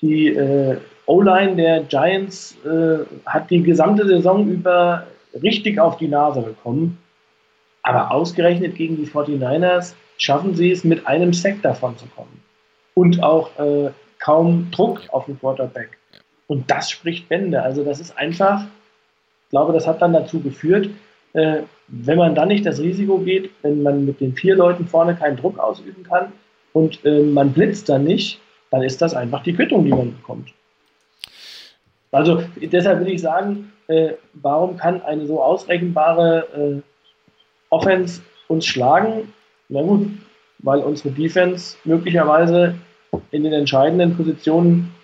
die 0.00 0.28
äh, 0.28 0.76
O-Line 1.06 1.56
der 1.56 1.80
Giants 1.82 2.56
äh, 2.64 3.04
hat 3.26 3.50
die 3.50 3.62
gesamte 3.62 4.06
Saison 4.06 4.48
über 4.48 5.06
richtig 5.42 5.80
auf 5.80 5.96
die 5.96 6.08
Nase 6.08 6.42
bekommen. 6.42 6.98
Aber 7.82 8.12
ausgerechnet 8.12 8.76
gegen 8.76 8.96
die 8.96 9.06
49ers 9.06 9.94
schaffen 10.18 10.54
sie 10.54 10.70
es, 10.70 10.84
mit 10.84 11.06
einem 11.06 11.32
Sack 11.32 11.62
davon 11.62 11.96
zu 11.96 12.06
kommen. 12.06 12.42
Und 12.94 13.22
auch 13.22 13.58
äh, 13.58 13.90
kaum 14.18 14.70
Druck 14.70 15.02
auf 15.08 15.26
den 15.26 15.38
Quarterback. 15.38 15.98
Und 16.46 16.70
das 16.70 16.90
spricht 16.90 17.28
Bände. 17.28 17.62
Also 17.62 17.84
das 17.84 18.00
ist 18.00 18.16
einfach, 18.16 18.62
ich 18.62 19.50
glaube, 19.50 19.72
das 19.72 19.86
hat 19.86 20.00
dann 20.00 20.12
dazu 20.12 20.40
geführt, 20.40 20.88
äh, 21.32 21.62
wenn 21.88 22.18
man 22.18 22.34
dann 22.34 22.48
nicht 22.48 22.64
das 22.64 22.80
Risiko 22.80 23.18
geht, 23.18 23.50
wenn 23.62 23.82
man 23.82 24.06
mit 24.06 24.20
den 24.20 24.34
vier 24.34 24.56
Leuten 24.56 24.86
vorne 24.86 25.16
keinen 25.16 25.36
Druck 25.36 25.58
ausüben 25.58 26.04
kann 26.04 26.32
und 26.72 27.04
äh, 27.04 27.22
man 27.22 27.52
blitzt 27.52 27.88
dann 27.88 28.04
nicht, 28.04 28.40
dann 28.70 28.82
ist 28.82 29.02
das 29.02 29.14
einfach 29.14 29.42
die 29.42 29.54
Quittung, 29.54 29.84
die 29.84 29.90
man 29.90 30.16
bekommt. 30.16 30.52
Also 32.10 32.44
deshalb 32.56 33.00
will 33.00 33.12
ich 33.12 33.20
sagen, 33.20 33.72
äh, 33.88 34.12
warum 34.34 34.76
kann 34.76 35.02
eine 35.02 35.26
so 35.26 35.42
ausrechenbare 35.42 36.46
äh, 36.54 36.82
Offense 37.70 38.22
uns 38.48 38.66
schlagen? 38.66 39.32
Na 39.68 39.82
gut, 39.82 40.08
weil 40.58 40.80
unsere 40.80 41.10
Defense 41.10 41.76
möglicherweise 41.84 42.74
in 43.30 43.44
den 43.44 43.52
entscheidenden 43.52 44.16
Positionen 44.16 44.94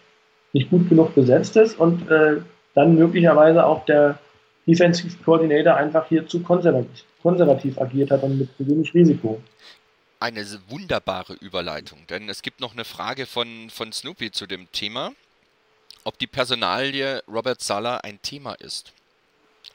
nicht 0.52 0.70
gut 0.70 0.88
genug 0.88 1.14
besetzt 1.14 1.56
ist 1.56 1.78
und 1.78 2.08
äh, 2.10 2.40
dann 2.74 2.94
möglicherweise 2.96 3.64
auch 3.64 3.84
der 3.84 4.18
Defensive 4.66 5.16
Coordinator 5.24 5.74
einfach 5.74 6.08
hier 6.08 6.26
zu 6.26 6.40
konservativ, 6.42 7.04
konservativ 7.22 7.80
agiert 7.80 8.10
hat 8.10 8.22
und 8.22 8.38
mit 8.38 8.48
zu 8.56 8.66
wenig 8.66 8.92
Risiko. 8.94 9.40
Eine 10.18 10.44
wunderbare 10.68 11.34
Überleitung, 11.34 12.06
denn 12.08 12.28
es 12.28 12.42
gibt 12.42 12.60
noch 12.60 12.72
eine 12.72 12.84
Frage 12.84 13.26
von, 13.26 13.70
von 13.70 13.90
Snoopy 13.92 14.30
zu 14.32 14.46
dem 14.46 14.70
Thema, 14.70 15.12
ob 16.04 16.18
die 16.18 16.26
Personalie 16.26 17.22
Robert 17.26 17.62
Sala 17.62 17.98
ein 17.98 18.20
Thema 18.20 18.54
ist. 18.54 18.92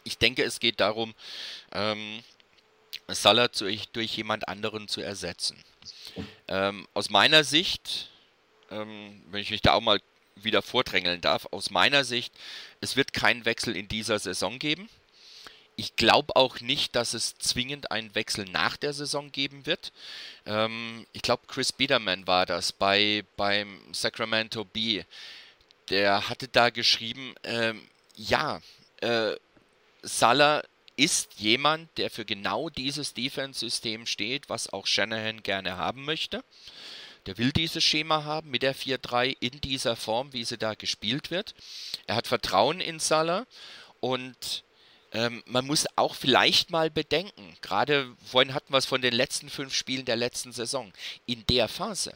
Ich 0.04 0.18
denke, 0.20 0.44
es 0.44 0.60
geht 0.60 0.80
darum, 0.80 1.14
ähm, 1.74 2.20
Salah 3.08 3.48
durch, 3.48 3.88
durch 3.90 4.16
jemand 4.18 4.48
anderen 4.48 4.88
zu 4.88 5.02
ersetzen. 5.02 5.58
Ähm, 6.48 6.88
aus 6.94 7.10
meiner 7.10 7.44
Sicht, 7.44 8.10
ähm, 8.72 9.22
wenn 9.30 9.42
ich 9.42 9.52
mich 9.52 9.62
da 9.62 9.74
auch 9.74 9.82
mal 9.82 10.00
wieder 10.36 10.62
vordrängeln 10.62 11.22
darf, 11.22 11.48
aus 11.52 11.70
meiner 11.70 12.04
Sicht, 12.04 12.34
es 12.82 12.96
wird 12.96 13.14
keinen 13.14 13.46
Wechsel 13.46 13.76
in 13.76 13.88
dieser 13.88 14.20
Saison 14.20 14.60
geben. 14.60 14.90
Ich 15.78 15.96
glaube 15.98 16.36
auch 16.36 16.62
nicht, 16.62 16.96
dass 16.96 17.14
es 17.14 17.38
zwingend 17.38 17.92
einen 17.92 18.16
Wechsel 18.16 18.46
nach 18.46 18.78
der 18.78 18.94
Saison 18.94 19.32
geben 19.32 19.66
wird. 19.66 19.92
Ähm, 20.46 21.06
ich 21.12 21.22
glaube, 21.22 21.44
Chris 21.48 21.72
Biederman 21.72 22.28
war 22.28 22.46
das 22.46 22.72
bei, 22.72 23.24
beim 23.36 23.82
Sacramento 23.94 24.64
Bee. 24.64 25.06
Der 25.90 26.30
hatte 26.30 26.48
da 26.48 26.70
geschrieben, 26.70 27.36
ähm, 27.44 27.88
ja, 28.16 28.62
äh, 29.02 29.36
Salah 30.02 30.64
ist 30.98 31.40
jemand, 31.40 31.98
der 31.98 32.10
für 32.10 32.26
genau 32.26 32.70
dieses 32.70 33.14
Defense-System 33.14 34.06
steht, 34.06 34.50
was 34.50 34.72
auch 34.72 34.88
Shanahan 34.88 35.44
gerne 35.44 35.78
haben 35.78 36.06
möchte. 36.06 36.44
Der 37.26 37.38
will 37.38 37.52
dieses 37.52 37.84
Schema 37.84 38.24
haben 38.24 38.52
mit 38.52 38.62
der 38.62 38.76
4-3 38.76 39.36
in 39.40 39.60
dieser 39.62 39.96
Form, 39.96 40.32
wie 40.34 40.46
sie 40.46 40.58
da 40.58 40.76
gespielt 40.76 41.32
wird. 41.32 41.56
Er 42.08 42.16
hat 42.16 42.28
Vertrauen 42.28 42.80
in 42.80 43.00
Salah 43.00 43.46
und 44.00 44.64
ähm, 45.12 45.44
man 45.46 45.66
muss 45.66 45.88
auch 45.96 46.14
vielleicht 46.14 46.70
mal 46.70 46.90
bedenken, 46.92 47.56
gerade 47.62 48.14
vorhin 48.24 48.54
hatten 48.54 48.74
wir 48.74 48.78
es 48.78 48.86
von 48.86 49.02
den 49.02 49.14
letzten 49.14 49.50
fünf 49.50 49.74
Spielen 49.74 50.06
der 50.06 50.18
letzten 50.18 50.52
Saison. 50.52 50.92
In 51.26 51.46
der 51.48 51.68
Phase 51.68 52.14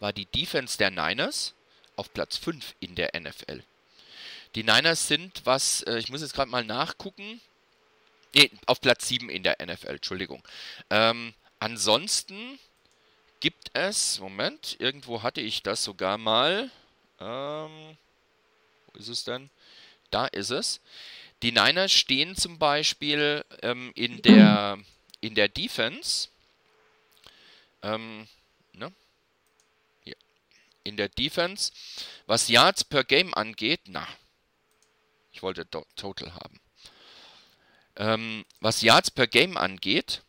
war 0.00 0.12
die 0.12 0.26
Defense 0.26 0.76
der 0.76 0.90
Niners 0.90 1.54
auf 1.96 2.12
Platz 2.12 2.36
5 2.36 2.74
in 2.80 2.94
der 2.94 3.12
NFL. 3.18 3.62
Die 4.54 4.64
Niners 4.64 5.08
sind, 5.08 5.42
was, 5.44 5.82
äh, 5.82 5.98
ich 5.98 6.10
muss 6.10 6.20
jetzt 6.20 6.34
gerade 6.34 6.50
mal 6.50 6.64
nachgucken, 6.64 7.40
nee, 8.34 8.50
auf 8.66 8.80
Platz 8.80 9.08
7 9.08 9.28
in 9.30 9.42
der 9.42 9.56
NFL, 9.64 9.96
Entschuldigung. 9.96 10.42
Ähm, 10.90 11.34
ansonsten 11.58 12.58
gibt 13.40 13.70
es, 13.74 14.20
Moment, 14.20 14.76
irgendwo 14.78 15.22
hatte 15.22 15.40
ich 15.40 15.62
das 15.62 15.84
sogar 15.84 16.18
mal. 16.18 16.70
Ähm, 17.20 17.96
wo 18.86 18.98
ist 18.98 19.08
es 19.08 19.24
denn? 19.24 19.50
Da 20.10 20.26
ist 20.26 20.50
es. 20.50 20.80
Die 21.42 21.52
Niners 21.52 21.92
stehen 21.92 22.36
zum 22.36 22.58
Beispiel 22.58 23.44
ähm, 23.62 23.92
in, 23.94 24.22
der, 24.22 24.78
in 25.20 25.34
der 25.34 25.48
Defense. 25.48 26.28
Ähm, 27.82 28.26
ne? 28.72 28.92
ja. 30.04 30.14
In 30.84 30.96
der 30.96 31.10
Defense. 31.10 31.72
Was 32.26 32.48
Yards 32.48 32.84
per 32.84 33.04
Game 33.04 33.34
angeht, 33.34 33.80
na, 33.86 34.08
ich 35.32 35.42
wollte 35.42 35.68
Total 35.68 36.32
haben. 36.32 36.60
Ähm, 37.96 38.44
was 38.60 38.82
Yards 38.82 39.10
per 39.10 39.26
Game 39.26 39.56
angeht, 39.56 40.22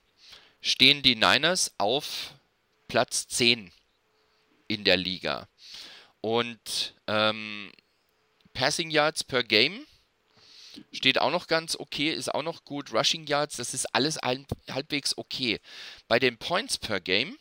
stehen 0.61 1.01
die 1.03 1.15
Niners 1.15 1.73
auf 1.77 2.33
Platz 2.87 3.27
10 3.27 3.71
in 4.67 4.83
der 4.83 4.97
Liga. 4.97 5.47
Und 6.21 6.95
ähm, 7.07 7.71
Passing 8.53 8.89
Yards 8.89 9.23
per 9.23 9.43
Game 9.43 9.85
steht 10.91 11.19
auch 11.19 11.31
noch 11.31 11.47
ganz 11.47 11.75
okay, 11.75 12.11
ist 12.11 12.33
auch 12.33 12.43
noch 12.43 12.65
gut. 12.65 12.93
Rushing 12.93 13.27
Yards, 13.27 13.57
das 13.57 13.73
ist 13.73 13.93
alles 13.93 14.17
halbwegs 14.17 15.17
okay. 15.17 15.59
Bei 16.07 16.19
den 16.19 16.37
Points 16.37 16.77
per 16.77 16.99
Game, 16.99 17.37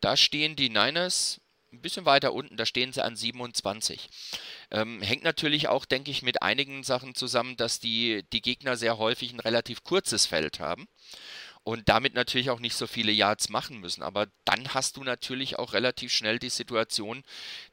da 0.00 0.16
stehen 0.16 0.56
die 0.56 0.68
Niners 0.68 1.40
ein 1.72 1.80
bisschen 1.80 2.04
weiter 2.04 2.32
unten, 2.32 2.56
da 2.56 2.66
stehen 2.66 2.92
sie 2.92 3.04
an 3.04 3.16
27. 3.16 4.08
Ähm, 4.70 5.00
hängt 5.02 5.24
natürlich 5.24 5.68
auch, 5.68 5.84
denke 5.84 6.10
ich, 6.10 6.22
mit 6.22 6.42
einigen 6.42 6.82
Sachen 6.84 7.14
zusammen, 7.14 7.56
dass 7.56 7.80
die, 7.80 8.24
die 8.32 8.42
Gegner 8.42 8.76
sehr 8.76 8.98
häufig 8.98 9.32
ein 9.32 9.40
relativ 9.40 9.82
kurzes 9.82 10.26
Feld 10.26 10.60
haben 10.60 10.86
und 11.64 11.88
damit 11.88 12.14
natürlich 12.14 12.50
auch 12.50 12.60
nicht 12.60 12.74
so 12.74 12.86
viele 12.86 13.12
Yards 13.12 13.48
machen 13.48 13.78
müssen. 13.78 14.02
Aber 14.02 14.26
dann 14.44 14.74
hast 14.74 14.96
du 14.96 15.04
natürlich 15.04 15.58
auch 15.58 15.72
relativ 15.72 16.12
schnell 16.12 16.38
die 16.38 16.50
Situation, 16.50 17.22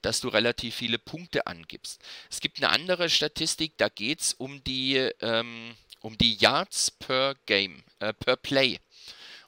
dass 0.01 0.21
du 0.21 0.29
relativ 0.29 0.75
viele 0.75 0.99
Punkte 0.99 1.47
angibst. 1.47 2.01
Es 2.29 2.39
gibt 2.39 2.57
eine 2.57 2.69
andere 2.69 3.09
Statistik, 3.09 3.73
da 3.77 3.89
geht 3.89 4.21
es 4.21 4.33
um 4.33 4.63
die, 4.63 4.95
ähm, 5.21 5.75
um 6.01 6.17
die 6.17 6.35
Yards 6.35 6.91
per 6.91 7.35
Game, 7.45 7.83
äh, 7.99 8.13
per 8.13 8.35
Play. 8.35 8.79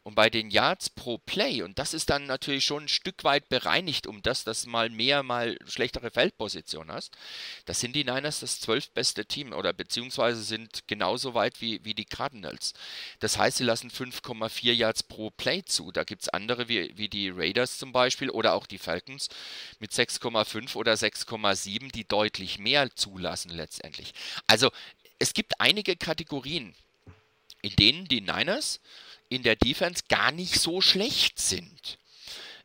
Und 0.04 0.16
bei 0.16 0.32
den 0.32 0.49
Yards 0.49 0.89
pro 0.89 1.20
Play, 1.20 1.62
und 1.62 1.78
das 1.78 1.93
ist 1.93 2.10
dann 2.10 2.26
natürlich 2.26 2.66
schon 2.66 2.86
ein 2.86 2.88
Stück 2.88 3.24
weit 3.24 3.49
bereinigt, 3.49 4.08
um 4.08 4.24
das, 4.24 4.43
dass 4.43 4.66
mal 4.66 4.89
mehr, 4.89 5.22
mal 5.22 5.60
schlechtere 5.68 6.10
Feldposition 6.10 6.91
hast, 6.91 7.16
das 7.66 7.80
sind 7.80 7.95
die 7.95 8.04
Niners 8.04 8.39
das 8.39 8.60
zwölfbeste 8.60 9.26
Team 9.28 9.54
oder 9.54 9.74
beziehungsweise 9.74 10.41
sind 10.41 10.88
genauso 10.88 11.36
weit 11.36 11.62
wie, 11.62 11.86
wie 11.86 11.93
die 11.93 12.06
Cardinals. 12.06 12.74
Das 13.20 13.38
heißt, 13.38 13.58
sie 13.58 13.64
lassen 13.64 13.91
5,4 13.91 14.72
Yards 14.74 15.04
pro 15.04 15.30
Play 15.30 15.64
zu. 15.64 15.91
Da 15.91 16.04
gibt 16.04 16.24
es 16.24 16.30
andere 16.30 16.68
wie, 16.68 16.97
wie 16.97 17.08
die 17.08 17.30
Raiders 17.30 17.78
zum 17.78 17.91
Beispiel 17.91 18.32
oder 18.32 18.54
auch 18.54 18.66
die 18.66 18.80
Falcons 18.80 19.30
mit 19.80 19.91
6,5 19.91 20.76
oder 20.76 20.93
6,7, 20.93 21.91
die 21.91 22.08
deutlich 22.08 22.58
mehr 22.58 22.95
zulassen 22.95 23.52
letztendlich. 23.52 24.14
Also 24.47 24.72
es 25.20 25.36
gibt 25.36 25.62
einige 25.62 25.95
Kategorien, 25.95 26.74
in 27.62 27.76
denen 27.76 28.08
die 28.08 28.22
Niners 28.22 28.80
in 29.32 29.44
der 29.44 29.56
Defense 29.56 30.04
gar 30.10 30.32
nicht 30.32 30.60
so 30.60 30.82
schlecht 30.82 31.40
sind. 31.40 31.98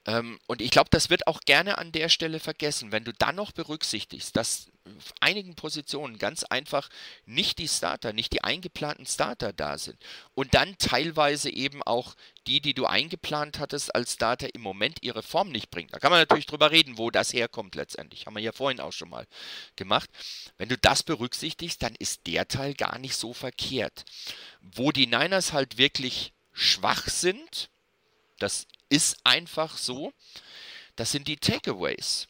Ähm, 0.07 0.39
und 0.47 0.61
ich 0.61 0.71
glaube, 0.71 0.91
das 0.91 1.11
wird 1.11 1.27
auch 1.27 1.41
gerne 1.41 1.79
an 1.79 1.93
der 1.93 2.09
Stelle 2.09 2.41
vergessen, 2.41 2.93
wenn 2.93 3.05
du 3.05 3.13
dann 3.13 3.37
noch 3.37 3.53
berücksichtigst, 3.53 4.37
dass 4.37 4.69
auf 4.99 5.13
einigen 5.21 5.57
Positionen 5.57 6.17
ganz 6.19 6.45
einfach 6.45 6.89
nicht 7.25 7.59
die 7.59 7.67
Starter, 7.67 8.13
nicht 8.13 8.33
die 8.33 8.45
eingeplanten 8.45 9.05
Starter 9.05 9.53
da 9.53 9.79
sind. 9.79 9.97
Und 10.35 10.55
dann 10.55 10.79
teilweise 10.79 11.51
eben 11.51 11.83
auch 11.83 12.15
die, 12.47 12.61
die 12.61 12.75
du 12.75 12.87
eingeplant 12.87 13.59
hattest 13.59 13.95
als 13.97 14.13
Starter 14.13 14.55
im 14.55 14.61
Moment 14.61 15.03
ihre 15.03 15.25
Form 15.25 15.51
nicht 15.51 15.71
bringen. 15.71 15.89
Da 15.91 15.99
kann 15.99 16.11
man 16.11 16.21
natürlich 16.21 16.47
drüber 16.47 16.71
reden, 16.71 16.99
wo 16.99 17.11
das 17.11 17.33
herkommt 17.33 17.75
letztendlich. 17.75 18.27
Haben 18.27 18.37
wir 18.37 18.43
ja 18.43 18.53
vorhin 18.53 18.79
auch 18.79 18.93
schon 18.93 19.11
mal 19.11 19.27
gemacht. 19.75 20.09
Wenn 20.57 20.69
du 20.69 20.79
das 20.79 21.03
berücksichtigst, 21.03 21.83
dann 21.83 21.97
ist 21.97 22.29
der 22.29 22.47
Teil 22.47 22.75
gar 22.75 23.01
nicht 23.01 23.17
so 23.17 23.33
verkehrt. 23.33 24.05
Wo 24.61 24.93
die 24.93 25.09
Niners 25.09 25.53
halt 25.53 25.79
wirklich 25.79 26.33
schwach 26.57 27.09
sind, 27.09 27.71
das 28.39 28.67
ist 28.89 29.19
einfach 29.25 29.77
so, 29.77 30.13
das 30.97 31.13
sind 31.13 31.29
die 31.29 31.37
Takeaways. 31.37 32.27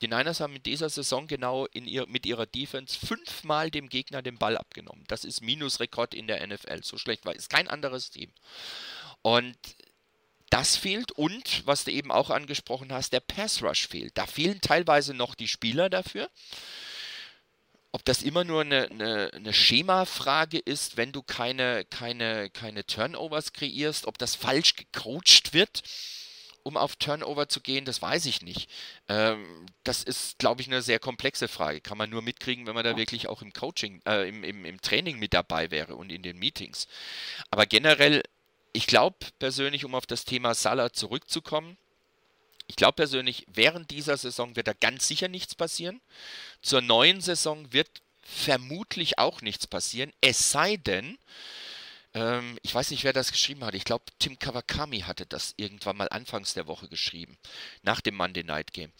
Die 0.00 0.08
Niners 0.08 0.40
haben 0.40 0.56
in 0.56 0.62
dieser 0.62 0.88
Saison 0.88 1.26
genau 1.26 1.66
ihr, 1.74 2.06
mit 2.08 2.26
ihrer 2.26 2.46
Defense 2.46 2.98
fünfmal 2.98 3.70
dem 3.70 3.88
Gegner 3.88 4.22
den 4.22 4.38
Ball 4.38 4.56
abgenommen. 4.56 5.04
Das 5.06 5.24
ist 5.24 5.42
Minusrekord 5.42 6.14
in 6.14 6.26
der 6.26 6.44
NFL. 6.44 6.82
So 6.82 6.98
schlecht 6.98 7.24
war 7.24 7.34
es 7.36 7.48
kein 7.48 7.68
anderes 7.68 8.10
Team. 8.10 8.32
Und 9.22 9.56
das 10.50 10.76
fehlt 10.76 11.12
und, 11.12 11.66
was 11.66 11.84
du 11.84 11.92
eben 11.92 12.10
auch 12.10 12.30
angesprochen 12.30 12.92
hast, 12.92 13.12
der 13.12 13.20
Pass 13.20 13.62
Rush 13.62 13.86
fehlt. 13.86 14.18
Da 14.18 14.26
fehlen 14.26 14.60
teilweise 14.60 15.14
noch 15.14 15.34
die 15.34 15.48
Spieler 15.48 15.88
dafür. 15.88 16.28
Ob 17.92 18.04
das 18.06 18.22
immer 18.22 18.42
nur 18.42 18.62
eine, 18.62 18.90
eine, 18.90 19.30
eine 19.34 19.52
Schemafrage 19.52 20.58
ist, 20.58 20.96
wenn 20.96 21.12
du 21.12 21.22
keine, 21.22 21.84
keine, 21.84 22.48
keine 22.50 22.86
Turnovers 22.86 23.52
kreierst, 23.52 24.06
ob 24.06 24.16
das 24.16 24.34
falsch 24.34 24.76
gecoacht 24.76 25.52
wird, 25.52 25.82
um 26.62 26.78
auf 26.78 26.96
Turnover 26.96 27.48
zu 27.48 27.60
gehen, 27.60 27.84
das 27.84 28.00
weiß 28.00 28.24
ich 28.26 28.40
nicht. 28.40 28.70
Ähm, 29.08 29.66
das 29.84 30.02
ist, 30.02 30.38
glaube 30.38 30.62
ich, 30.62 30.68
eine 30.68 30.80
sehr 30.80 30.98
komplexe 30.98 31.48
Frage. 31.48 31.82
Kann 31.82 31.98
man 31.98 32.08
nur 32.08 32.22
mitkriegen, 32.22 32.66
wenn 32.66 32.74
man 32.74 32.84
da 32.84 32.96
wirklich 32.96 33.28
auch 33.28 33.42
im 33.42 33.52
Coaching, 33.52 34.00
äh, 34.06 34.28
im, 34.28 34.42
im, 34.42 34.64
im 34.64 34.80
Training 34.80 35.18
mit 35.18 35.34
dabei 35.34 35.70
wäre 35.70 35.96
und 35.96 36.10
in 36.10 36.22
den 36.22 36.38
Meetings. 36.38 36.88
Aber 37.50 37.66
generell, 37.66 38.22
ich 38.72 38.86
glaube 38.86 39.16
persönlich, 39.38 39.84
um 39.84 39.94
auf 39.94 40.06
das 40.06 40.24
Thema 40.24 40.54
Salah 40.54 40.92
zurückzukommen, 40.92 41.76
ich 42.66 42.76
glaube 42.76 42.94
persönlich, 42.94 43.46
während 43.52 43.90
dieser 43.90 44.16
Saison 44.16 44.56
wird 44.56 44.68
da 44.68 44.72
ganz 44.72 45.06
sicher 45.08 45.28
nichts 45.28 45.54
passieren. 45.54 46.00
Zur 46.60 46.80
neuen 46.80 47.20
Saison 47.20 47.72
wird 47.72 48.02
vermutlich 48.22 49.18
auch 49.18 49.42
nichts 49.42 49.66
passieren, 49.66 50.12
es 50.20 50.50
sei 50.50 50.76
denn, 50.76 51.18
ähm, 52.14 52.58
ich 52.62 52.74
weiß 52.74 52.90
nicht, 52.90 53.04
wer 53.04 53.12
das 53.12 53.32
geschrieben 53.32 53.64
hat. 53.64 53.74
Ich 53.74 53.84
glaube, 53.84 54.04
Tim 54.18 54.38
Kawakami 54.38 55.00
hatte 55.00 55.26
das 55.26 55.54
irgendwann 55.56 55.96
mal 55.96 56.08
anfangs 56.08 56.54
der 56.54 56.66
Woche 56.66 56.88
geschrieben, 56.88 57.36
nach 57.82 58.00
dem 58.00 58.14
Monday 58.14 58.44
Night 58.44 58.72
Game. 58.72 58.92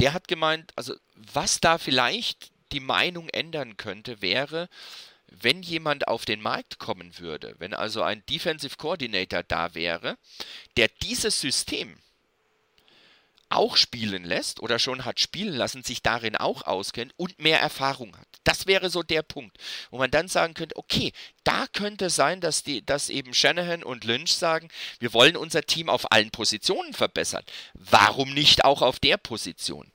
Der 0.00 0.12
hat 0.12 0.28
gemeint, 0.28 0.72
also 0.76 0.94
was 1.14 1.60
da 1.60 1.78
vielleicht 1.78 2.50
die 2.72 2.80
Meinung 2.80 3.28
ändern 3.30 3.76
könnte, 3.76 4.20
wäre, 4.20 4.68
wenn 5.28 5.62
jemand 5.62 6.08
auf 6.08 6.24
den 6.24 6.40
Markt 6.40 6.78
kommen 6.78 7.18
würde, 7.18 7.54
wenn 7.58 7.74
also 7.74 8.02
ein 8.02 8.24
Defensive 8.26 8.76
Coordinator 8.76 9.42
da 9.42 9.74
wäre, 9.74 10.18
der 10.76 10.88
dieses 11.02 11.40
System 11.40 11.96
auch 13.48 13.76
spielen 13.76 14.24
lässt 14.24 14.60
oder 14.60 14.78
schon 14.78 15.04
hat 15.04 15.20
spielen 15.20 15.54
lassen, 15.54 15.84
sich 15.84 16.02
darin 16.02 16.36
auch 16.36 16.62
auskennt 16.62 17.14
und 17.16 17.38
mehr 17.38 17.60
Erfahrung 17.60 18.16
hat. 18.16 18.26
Das 18.44 18.66
wäre 18.66 18.90
so 18.90 19.02
der 19.02 19.22
Punkt, 19.22 19.56
wo 19.90 19.98
man 19.98 20.10
dann 20.10 20.28
sagen 20.28 20.54
könnte, 20.54 20.76
okay, 20.76 21.12
da 21.44 21.66
könnte 21.72 22.10
sein, 22.10 22.40
dass, 22.40 22.62
die, 22.62 22.84
dass 22.84 23.08
eben 23.08 23.34
Shanahan 23.34 23.82
und 23.82 24.04
Lynch 24.04 24.34
sagen, 24.34 24.68
wir 24.98 25.12
wollen 25.12 25.36
unser 25.36 25.62
Team 25.62 25.88
auf 25.88 26.10
allen 26.12 26.30
Positionen 26.30 26.92
verbessern. 26.92 27.44
Warum 27.74 28.34
nicht 28.34 28.64
auch 28.64 28.82
auf 28.82 28.98
der 28.98 29.16
Position? 29.16 29.90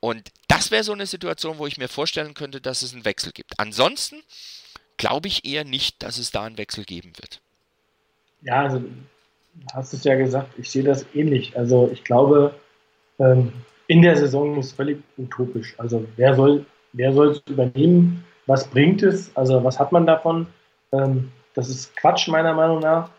Und 0.00 0.30
das 0.48 0.70
wäre 0.70 0.84
so 0.84 0.92
eine 0.92 1.06
Situation, 1.06 1.58
wo 1.58 1.66
ich 1.66 1.78
mir 1.78 1.88
vorstellen 1.88 2.34
könnte, 2.34 2.60
dass 2.60 2.82
es 2.82 2.92
einen 2.92 3.04
Wechsel 3.04 3.32
gibt. 3.32 3.58
Ansonsten 3.58 4.22
glaube 4.96 5.28
ich 5.28 5.44
eher 5.44 5.64
nicht, 5.64 6.02
dass 6.02 6.18
es 6.18 6.30
da 6.30 6.44
einen 6.44 6.58
Wechsel 6.58 6.84
geben 6.84 7.12
wird. 7.16 7.40
Ja, 8.42 8.62
also 8.64 8.84
hast 9.72 9.94
es 9.94 10.04
ja 10.04 10.14
gesagt, 10.16 10.58
ich 10.58 10.70
sehe 10.70 10.82
das 10.82 11.06
ähnlich. 11.14 11.56
Also 11.56 11.90
ich 11.92 12.04
glaube, 12.04 12.54
ähm, 13.18 13.52
in 13.86 14.02
der 14.02 14.16
Saison 14.16 14.58
ist 14.58 14.72
völlig 14.72 14.98
utopisch. 15.18 15.74
Also 15.78 16.04
wer 16.16 16.34
soll, 16.34 16.64
wer 16.92 17.12
soll 17.12 17.30
es 17.30 17.42
übernehmen? 17.48 18.24
Was 18.46 18.66
bringt 18.66 19.02
es? 19.02 19.34
Also 19.36 19.62
was 19.62 19.78
hat 19.78 19.92
man 19.92 20.06
davon? 20.06 20.46
Ähm, 20.92 21.30
das 21.54 21.68
ist 21.68 21.96
Quatsch 21.96 22.28
meiner 22.28 22.54
Meinung 22.54 22.80
nach. 22.80 23.10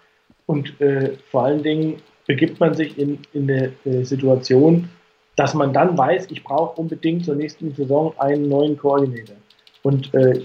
Und 0.48 0.80
äh, 0.82 1.18
vor 1.32 1.46
allen 1.46 1.64
Dingen 1.64 2.02
begibt 2.28 2.60
man 2.60 2.74
sich 2.74 2.98
in, 2.98 3.20
in 3.34 3.50
eine 3.50 3.72
äh, 3.86 4.04
Situation, 4.04 4.90
dass 5.36 5.54
man 5.54 5.74
dann 5.74 5.98
weiß, 5.98 6.28
ich 6.32 6.44
brauche 6.44 6.80
unbedingt 6.80 7.26
zur 7.26 7.36
nächsten 7.36 7.74
Saison 7.74 8.14
einen 8.20 8.48
neuen 8.48 8.78
Koordinator. 8.78 9.36
Und 9.84 10.14
äh, 10.14 10.42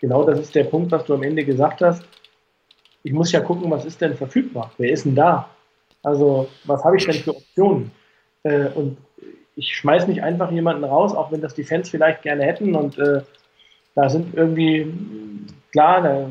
genau 0.00 0.24
das 0.24 0.38
ist 0.38 0.54
der 0.54 0.64
Punkt, 0.64 0.92
was 0.92 1.04
du 1.04 1.14
am 1.14 1.22
Ende 1.22 1.44
gesagt 1.44 1.80
hast. 1.82 2.04
Ich 3.02 3.12
muss 3.12 3.32
ja 3.32 3.40
gucken, 3.40 3.70
was 3.70 3.84
ist 3.84 4.00
denn 4.00 4.14
verfügbar? 4.14 4.72
Wer 4.78 4.92
ist 4.92 5.04
denn 5.04 5.14
da? 5.14 5.48
Also, 6.02 6.48
was 6.64 6.84
habe 6.84 6.96
ich 6.96 7.04
denn 7.04 7.14
für 7.14 7.36
Optionen? 7.36 7.90
Äh, 8.42 8.68
und 8.68 8.98
ich 9.56 9.76
schmeiß 9.76 10.06
nicht 10.08 10.22
einfach 10.22 10.50
jemanden 10.50 10.84
raus, 10.84 11.14
auch 11.14 11.32
wenn 11.32 11.40
das 11.40 11.54
die 11.54 11.64
Fans 11.64 11.90
vielleicht 11.90 12.22
gerne 12.22 12.44
hätten. 12.44 12.74
Und 12.74 12.98
äh, 12.98 13.22
da 13.94 14.08
sind 14.08 14.34
irgendwie, 14.34 14.92
klar, 15.72 16.02
da 16.02 16.30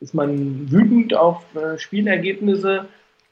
ist 0.00 0.14
man 0.14 0.70
wütend 0.70 1.14
auf 1.14 1.42
äh, 1.54 1.78
Spielergebnisse. 1.78 2.86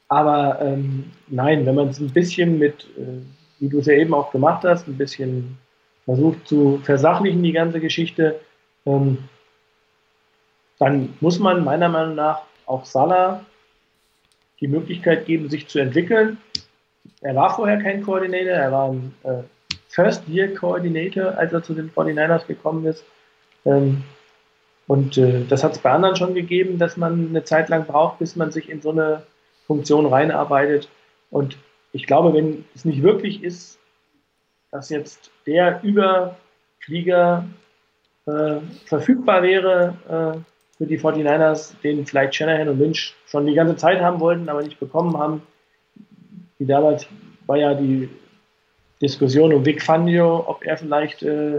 Aber 0.09 0.61
ähm, 0.61 1.11
nein, 1.27 1.65
wenn 1.65 1.75
man 1.75 1.89
es 1.89 1.99
ein 1.99 2.11
bisschen 2.11 2.59
mit, 2.59 2.87
äh, 2.97 3.21
wie 3.59 3.69
du 3.69 3.79
es 3.79 3.85
ja 3.85 3.93
eben 3.93 4.13
auch 4.13 4.31
gemacht 4.31 4.63
hast, 4.63 4.87
ein 4.87 4.97
bisschen 4.97 5.57
versucht 6.05 6.47
zu 6.47 6.79
versachlichen, 6.83 7.43
die 7.43 7.51
ganze 7.51 7.79
Geschichte, 7.79 8.39
ähm, 8.85 9.17
dann 10.79 11.13
muss 11.19 11.39
man 11.39 11.63
meiner 11.63 11.89
Meinung 11.89 12.15
nach 12.15 12.43
auch 12.65 12.85
Salah 12.85 13.45
die 14.59 14.67
Möglichkeit 14.67 15.25
geben, 15.25 15.49
sich 15.49 15.67
zu 15.67 15.79
entwickeln. 15.79 16.37
Er 17.21 17.35
war 17.35 17.55
vorher 17.55 17.81
kein 17.81 18.03
Koordinator, 18.03 18.53
er 18.53 18.71
war 18.71 18.89
ein 18.89 19.13
äh, 19.23 19.43
First-Year-Coordinator, 19.89 21.37
als 21.37 21.53
er 21.53 21.63
zu 21.63 21.73
den 21.73 21.91
49ers 21.91 22.45
gekommen 22.45 22.85
ist. 22.85 23.03
Ähm, 23.65 24.03
und 24.87 25.17
äh, 25.17 25.43
das 25.47 25.63
hat 25.63 25.73
es 25.73 25.79
bei 25.79 25.91
anderen 25.91 26.15
schon 26.15 26.33
gegeben, 26.33 26.77
dass 26.77 26.95
man 26.95 27.29
eine 27.29 27.43
Zeit 27.43 27.69
lang 27.69 27.85
braucht, 27.85 28.19
bis 28.19 28.35
man 28.35 28.51
sich 28.51 28.69
in 28.69 28.81
so 28.81 28.91
eine 28.91 29.23
Funktion 29.65 30.05
reinarbeitet. 30.05 30.89
Und 31.29 31.57
ich 31.91 32.05
glaube, 32.05 32.33
wenn 32.33 32.63
es 32.75 32.85
nicht 32.85 33.03
wirklich 33.03 33.43
ist, 33.43 33.79
dass 34.71 34.89
jetzt 34.89 35.31
der 35.45 35.81
Überflieger 35.83 37.45
äh, 38.27 38.59
verfügbar 38.85 39.41
wäre 39.41 39.95
äh, 40.07 40.77
für 40.77 40.85
die 40.85 40.99
49ers, 40.99 41.73
den 41.83 42.05
vielleicht 42.05 42.35
Shanahan 42.35 42.69
und 42.69 42.79
Lynch 42.79 43.15
schon 43.25 43.47
die 43.47 43.55
ganze 43.55 43.75
Zeit 43.75 44.01
haben 44.01 44.19
wollten, 44.19 44.47
aber 44.47 44.61
nicht 44.61 44.79
bekommen 44.79 45.17
haben, 45.17 45.41
wie 46.59 46.65
damals 46.65 47.07
war 47.45 47.57
ja 47.57 47.73
die 47.73 48.09
Diskussion 49.01 49.53
um 49.53 49.65
Vic 49.65 49.81
Fangio, 49.81 50.43
ob 50.47 50.65
er 50.65 50.77
vielleicht 50.77 51.23
äh, 51.23 51.57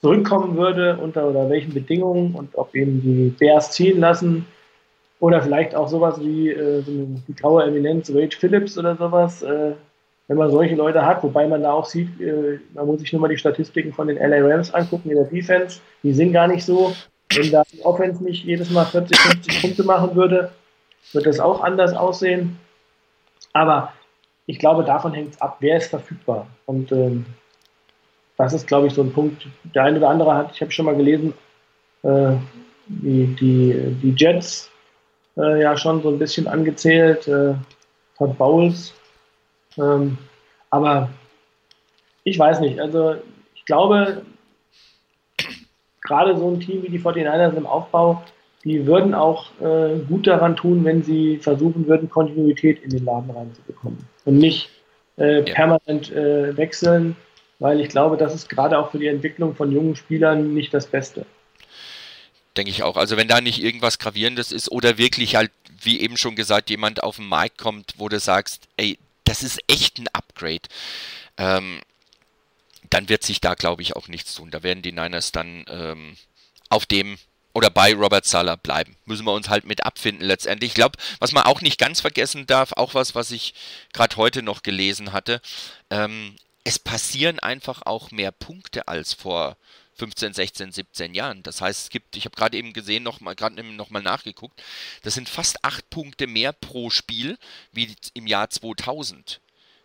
zurückkommen 0.00 0.56
würde 0.56 0.98
unter 0.98 1.28
oder 1.28 1.48
welchen 1.48 1.72
Bedingungen 1.72 2.34
und 2.34 2.50
ob 2.54 2.74
ihn 2.74 3.00
die 3.02 3.34
Bears 3.38 3.72
ziehen 3.72 4.00
lassen. 4.00 4.46
Oder 5.18 5.40
vielleicht 5.40 5.74
auch 5.74 5.88
sowas 5.88 6.20
wie 6.20 6.50
äh, 6.50 6.82
so 6.82 6.90
eine, 6.90 7.22
die 7.26 7.34
graue 7.34 7.64
Eminenz 7.64 8.12
Wade 8.12 8.36
Phillips 8.36 8.76
oder 8.76 8.96
sowas, 8.96 9.42
äh, 9.42 9.72
wenn 10.28 10.36
man 10.36 10.50
solche 10.50 10.74
Leute 10.74 11.06
hat, 11.06 11.22
wobei 11.22 11.46
man 11.46 11.62
da 11.62 11.72
auch 11.72 11.86
sieht, 11.86 12.20
äh, 12.20 12.58
man 12.74 12.86
muss 12.86 13.00
sich 13.00 13.12
nur 13.12 13.22
mal 13.22 13.28
die 13.28 13.38
Statistiken 13.38 13.92
von 13.92 14.08
den 14.08 14.18
LA 14.18 14.46
Rams 14.46 14.74
angucken 14.74 15.10
in 15.10 15.16
der 15.16 15.24
Defense, 15.24 15.80
die 16.02 16.12
sind 16.12 16.32
gar 16.32 16.48
nicht 16.48 16.64
so. 16.64 16.94
Wenn 17.34 17.50
da 17.50 17.62
die 17.72 17.82
Offense 17.84 18.22
nicht 18.22 18.44
jedes 18.44 18.70
Mal 18.70 18.84
40, 18.84 19.18
50 19.18 19.60
Punkte 19.62 19.84
machen 19.84 20.14
würde, 20.14 20.52
wird 21.12 21.26
das 21.26 21.40
auch 21.40 21.62
anders 21.62 21.94
aussehen. 21.94 22.58
Aber 23.52 23.92
ich 24.46 24.58
glaube, 24.58 24.84
davon 24.84 25.12
hängt 25.12 25.34
es 25.34 25.40
ab, 25.40 25.56
wer 25.60 25.76
ist 25.76 25.90
verfügbar. 25.90 26.46
Und 26.66 26.92
ähm, 26.92 27.26
das 28.36 28.52
ist, 28.52 28.66
glaube 28.66 28.86
ich, 28.86 28.94
so 28.94 29.02
ein 29.02 29.12
Punkt. 29.12 29.46
Der 29.74 29.84
eine 29.84 29.98
oder 29.98 30.10
andere 30.10 30.34
hat, 30.34 30.52
ich 30.54 30.60
habe 30.60 30.70
schon 30.70 30.86
mal 30.86 30.96
gelesen, 30.96 31.34
äh, 32.02 32.32
die, 32.86 33.26
die, 33.34 33.96
die 34.02 34.14
Jets 34.16 34.70
äh, 35.36 35.60
ja 35.60 35.76
schon 35.76 36.02
so 36.02 36.10
ein 36.10 36.18
bisschen 36.18 36.46
angezählt, 36.46 37.26
äh, 37.26 37.54
Todd 38.16 38.38
Bowles. 38.38 38.94
Ähm, 39.76 40.16
aber 40.70 41.10
ich 42.24 42.38
weiß 42.38 42.60
nicht, 42.60 42.80
also 42.80 43.16
ich 43.54 43.64
glaube, 43.64 44.22
gerade 46.02 46.36
so 46.36 46.48
ein 46.48 46.60
Team 46.60 46.82
wie 46.82 46.88
die 46.88 47.00
49ers 47.00 47.56
im 47.56 47.66
Aufbau, 47.66 48.22
die 48.66 48.84
würden 48.84 49.14
auch 49.14 49.52
äh, 49.60 49.96
gut 50.08 50.26
daran 50.26 50.56
tun, 50.56 50.84
wenn 50.84 51.04
sie 51.04 51.38
versuchen 51.38 51.86
würden, 51.86 52.10
Kontinuität 52.10 52.82
in 52.82 52.90
den 52.90 53.04
Laden 53.04 53.30
reinzubekommen 53.30 53.98
und 54.24 54.38
nicht 54.38 54.70
äh, 55.18 55.36
ja. 55.38 55.54
permanent 55.54 56.10
äh, 56.10 56.56
wechseln, 56.56 57.14
weil 57.60 57.80
ich 57.80 57.88
glaube, 57.88 58.16
das 58.16 58.34
ist 58.34 58.48
gerade 58.48 58.76
auch 58.76 58.90
für 58.90 58.98
die 58.98 59.06
Entwicklung 59.06 59.54
von 59.54 59.70
jungen 59.70 59.94
Spielern 59.94 60.52
nicht 60.52 60.74
das 60.74 60.88
Beste. 60.88 61.26
Denke 62.56 62.72
ich 62.72 62.82
auch. 62.82 62.96
Also 62.96 63.16
wenn 63.16 63.28
da 63.28 63.40
nicht 63.40 63.62
irgendwas 63.62 64.00
Gravierendes 64.00 64.50
ist 64.50 64.68
oder 64.72 64.98
wirklich 64.98 65.36
halt, 65.36 65.52
wie 65.80 66.00
eben 66.00 66.16
schon 66.16 66.34
gesagt, 66.34 66.68
jemand 66.68 67.04
auf 67.04 67.16
den 67.16 67.26
Markt 67.26 67.58
kommt, 67.58 67.94
wo 67.98 68.08
du 68.08 68.18
sagst, 68.18 68.66
ey, 68.76 68.98
das 69.22 69.44
ist 69.44 69.60
echt 69.68 69.98
ein 69.98 70.08
Upgrade, 70.12 70.62
ähm, 71.38 71.78
dann 72.90 73.08
wird 73.08 73.22
sich 73.22 73.40
da, 73.40 73.54
glaube 73.54 73.82
ich, 73.82 73.94
auch 73.94 74.08
nichts 74.08 74.34
tun. 74.34 74.50
Da 74.50 74.64
werden 74.64 74.82
die 74.82 74.92
Niners 74.92 75.30
dann 75.30 75.64
ähm, 75.68 76.16
auf 76.68 76.84
dem 76.84 77.16
oder 77.56 77.70
bei 77.70 77.94
Robert 77.94 78.26
Sala 78.26 78.56
bleiben. 78.56 78.98
Müssen 79.06 79.24
wir 79.24 79.32
uns 79.32 79.48
halt 79.48 79.64
mit 79.64 79.82
abfinden 79.86 80.26
letztendlich. 80.26 80.72
Ich 80.72 80.74
glaube, 80.74 80.98
was 81.20 81.32
man 81.32 81.44
auch 81.44 81.62
nicht 81.62 81.78
ganz 81.78 82.02
vergessen 82.02 82.46
darf, 82.46 82.72
auch 82.72 82.92
was, 82.92 83.14
was 83.14 83.30
ich 83.30 83.54
gerade 83.94 84.16
heute 84.16 84.42
noch 84.42 84.62
gelesen 84.62 85.14
hatte, 85.14 85.40
ähm, 85.88 86.36
es 86.64 86.78
passieren 86.78 87.38
einfach 87.38 87.80
auch 87.86 88.10
mehr 88.10 88.30
Punkte 88.30 88.88
als 88.88 89.14
vor 89.14 89.56
15, 89.94 90.34
16, 90.34 90.72
17 90.72 91.14
Jahren. 91.14 91.42
Das 91.44 91.62
heißt, 91.62 91.84
es 91.84 91.88
gibt, 91.88 92.14
ich 92.16 92.26
habe 92.26 92.36
gerade 92.36 92.58
eben 92.58 92.74
gesehen, 92.74 93.02
noch 93.02 93.20
mal, 93.20 93.34
gerade 93.34 93.62
noch 93.62 93.88
mal 93.88 94.02
nachgeguckt, 94.02 94.62
das 95.02 95.14
sind 95.14 95.26
fast 95.26 95.64
acht 95.64 95.88
Punkte 95.88 96.26
mehr 96.26 96.52
pro 96.52 96.90
Spiel 96.90 97.38
wie 97.72 97.96
im 98.12 98.26
Jahr 98.26 98.50
2000 98.50 99.40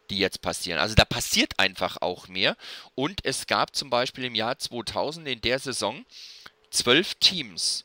die 0.10 0.18
jetzt 0.18 0.42
passieren. 0.42 0.78
Also 0.78 0.94
da 0.94 1.06
passiert 1.06 1.58
einfach 1.58 2.02
auch 2.02 2.28
mehr. 2.28 2.58
Und 2.96 3.24
es 3.24 3.48
gab 3.48 3.74
zum 3.78 3.90
Beispiel 3.90 4.26
im 4.26 4.36
Jahr 4.36 4.60
2000 4.60 5.26
in 5.26 5.40
der 5.40 5.58
Saison 5.58 6.06
zwölf 6.72 7.16
Teams, 7.16 7.84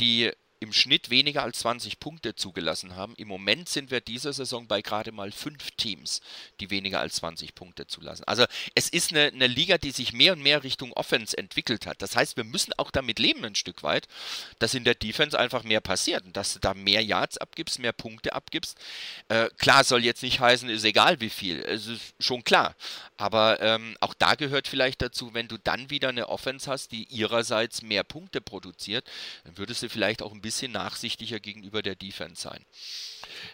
die 0.00 0.32
im 0.62 0.72
Schnitt 0.72 1.10
weniger 1.10 1.42
als 1.42 1.58
20 1.60 1.98
Punkte 1.98 2.34
zugelassen 2.36 2.96
haben. 2.96 3.14
Im 3.16 3.28
Moment 3.28 3.68
sind 3.68 3.90
wir 3.90 4.00
diese 4.00 4.32
Saison 4.32 4.66
bei 4.68 4.80
gerade 4.80 5.10
mal 5.10 5.32
fünf 5.32 5.72
Teams, 5.72 6.20
die 6.60 6.70
weniger 6.70 7.00
als 7.00 7.16
20 7.16 7.54
Punkte 7.54 7.86
zulassen. 7.86 8.24
Also 8.26 8.44
es 8.74 8.88
ist 8.88 9.10
eine, 9.10 9.26
eine 9.26 9.48
Liga, 9.48 9.76
die 9.76 9.90
sich 9.90 10.12
mehr 10.12 10.32
und 10.32 10.42
mehr 10.42 10.62
Richtung 10.62 10.92
Offense 10.92 11.36
entwickelt 11.36 11.86
hat. 11.86 12.00
Das 12.00 12.14
heißt, 12.14 12.36
wir 12.36 12.44
müssen 12.44 12.72
auch 12.78 12.90
damit 12.90 13.18
leben 13.18 13.44
ein 13.44 13.56
Stück 13.56 13.82
weit, 13.82 14.06
dass 14.60 14.74
in 14.74 14.84
der 14.84 14.94
Defense 14.94 15.38
einfach 15.38 15.64
mehr 15.64 15.80
passiert 15.80 16.24
und 16.24 16.36
dass 16.36 16.54
du 16.54 16.60
da 16.60 16.74
mehr 16.74 17.02
Yards 17.02 17.38
abgibst, 17.38 17.80
mehr 17.80 17.92
Punkte 17.92 18.32
abgibst. 18.32 18.78
Äh, 19.28 19.48
klar, 19.58 19.82
soll 19.82 20.04
jetzt 20.04 20.22
nicht 20.22 20.38
heißen, 20.38 20.68
ist 20.68 20.84
egal 20.84 21.20
wie 21.20 21.30
viel. 21.30 21.60
Es 21.60 21.88
ist 21.88 22.14
schon 22.20 22.44
klar. 22.44 22.76
Aber 23.16 23.60
ähm, 23.60 23.96
auch 24.00 24.14
da 24.14 24.36
gehört 24.36 24.68
vielleicht 24.68 25.02
dazu, 25.02 25.34
wenn 25.34 25.48
du 25.48 25.58
dann 25.58 25.90
wieder 25.90 26.10
eine 26.10 26.28
Offense 26.28 26.70
hast, 26.70 26.92
die 26.92 27.04
ihrerseits 27.04 27.82
mehr 27.82 28.04
Punkte 28.04 28.40
produziert, 28.40 29.08
dann 29.44 29.58
würdest 29.58 29.82
du 29.82 29.88
vielleicht 29.88 30.22
auch 30.22 30.32
ein 30.32 30.40
bisschen 30.40 30.51
nachsichtiger 30.68 31.38
gegenüber 31.38 31.82
der 31.82 31.94
Defense 31.94 32.42
sein. 32.42 32.60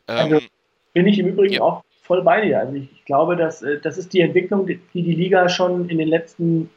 Ähm, 0.07 0.17
also 0.17 0.47
bin 0.93 1.07
ich 1.07 1.19
im 1.19 1.29
Übrigen 1.29 1.55
ja. 1.55 1.61
auch 1.63 1.85
voll 2.03 2.23
bei 2.23 2.41
dir. 2.41 2.61
Also 2.61 2.75
ich 2.75 3.05
glaube, 3.05 3.37
dass, 3.37 3.63
äh, 3.63 3.79
das 3.81 3.99
ist 3.99 4.13
die 4.13 4.21
Entwicklung, 4.21 4.67
die 4.67 4.81
die 4.93 5.15
Liga 5.15 5.49
schon 5.49 5.89
in 5.89 5.99
den 5.99 6.09
letzten 6.09 6.71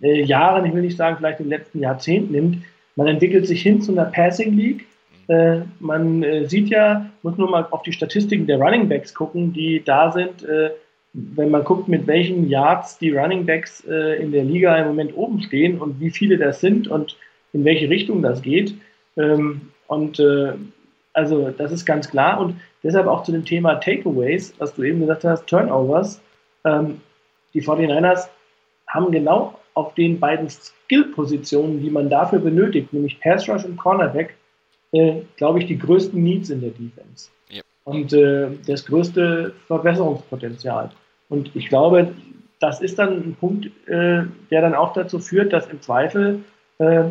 äh, 0.00 0.22
Jahren, 0.22 0.66
ich 0.66 0.74
will 0.74 0.82
nicht 0.82 0.96
sagen 0.96 1.16
vielleicht 1.16 1.40
in 1.40 1.46
den 1.46 1.58
letzten 1.58 1.80
Jahrzehnten 1.80 2.32
nimmt. 2.32 2.64
Man 2.94 3.08
entwickelt 3.08 3.46
sich 3.46 3.62
hin 3.62 3.80
zu 3.80 3.92
einer 3.92 4.06
Passing 4.06 4.56
League. 4.56 4.86
Mhm. 5.28 5.34
Äh, 5.34 5.60
man 5.80 6.22
äh, 6.22 6.46
sieht 6.46 6.68
ja, 6.68 7.10
muss 7.22 7.36
nur 7.36 7.50
mal 7.50 7.66
auf 7.70 7.82
die 7.82 7.92
Statistiken 7.92 8.46
der 8.46 8.58
Running 8.58 8.88
Backs 8.88 9.14
gucken, 9.14 9.52
die 9.52 9.82
da 9.84 10.12
sind. 10.12 10.42
Äh, 10.44 10.70
wenn 11.12 11.50
man 11.50 11.64
guckt, 11.64 11.88
mit 11.88 12.06
welchen 12.06 12.48
Yards 12.48 12.98
die 12.98 13.10
Running 13.10 13.46
Backs 13.46 13.82
äh, 13.88 14.22
in 14.22 14.32
der 14.32 14.44
Liga 14.44 14.76
im 14.76 14.88
Moment 14.88 15.16
oben 15.16 15.40
stehen 15.40 15.80
und 15.80 15.98
wie 15.98 16.10
viele 16.10 16.36
das 16.36 16.60
sind 16.60 16.88
und 16.88 17.16
in 17.54 17.64
welche 17.64 17.88
Richtung 17.88 18.20
das 18.20 18.42
geht. 18.42 18.74
Ähm, 19.16 19.72
und 19.86 20.18
äh, 20.20 20.52
also 21.12 21.50
das 21.50 21.72
ist 21.72 21.86
ganz 21.86 22.10
klar. 22.10 22.40
Und 22.40 22.60
deshalb 22.82 23.06
auch 23.06 23.22
zu 23.22 23.32
dem 23.32 23.44
Thema 23.44 23.76
Takeaways, 23.76 24.54
was 24.58 24.74
du 24.74 24.82
eben 24.82 25.00
gesagt 25.00 25.24
hast, 25.24 25.46
Turnovers. 25.46 26.20
Ähm, 26.64 27.00
die 27.54 27.62
49ers 27.62 28.28
haben 28.86 29.10
genau 29.10 29.58
auf 29.74 29.94
den 29.94 30.20
beiden 30.20 30.48
Skill-Positionen, 30.48 31.82
die 31.82 31.90
man 31.90 32.08
dafür 32.08 32.38
benötigt, 32.38 32.92
nämlich 32.92 33.20
Pass 33.20 33.48
Rush 33.48 33.64
und 33.64 33.76
Cornerback, 33.76 34.34
äh, 34.92 35.22
glaube 35.36 35.58
ich, 35.58 35.66
die 35.66 35.78
größten 35.78 36.22
Needs 36.22 36.50
in 36.50 36.60
der 36.60 36.70
Defense. 36.70 37.30
Ja. 37.48 37.62
Und 37.84 38.12
äh, 38.12 38.48
das 38.66 38.86
größte 38.86 39.52
Verbesserungspotenzial. 39.66 40.90
Und 41.28 41.54
ich 41.54 41.68
glaube, 41.68 42.14
das 42.60 42.80
ist 42.80 42.98
dann 42.98 43.12
ein 43.12 43.36
Punkt, 43.38 43.66
äh, 43.86 44.24
der 44.50 44.60
dann 44.60 44.74
auch 44.74 44.92
dazu 44.92 45.18
führt, 45.18 45.52
dass 45.52 45.66
im 45.68 45.80
Zweifel 45.82 46.44
äh, 46.78 47.04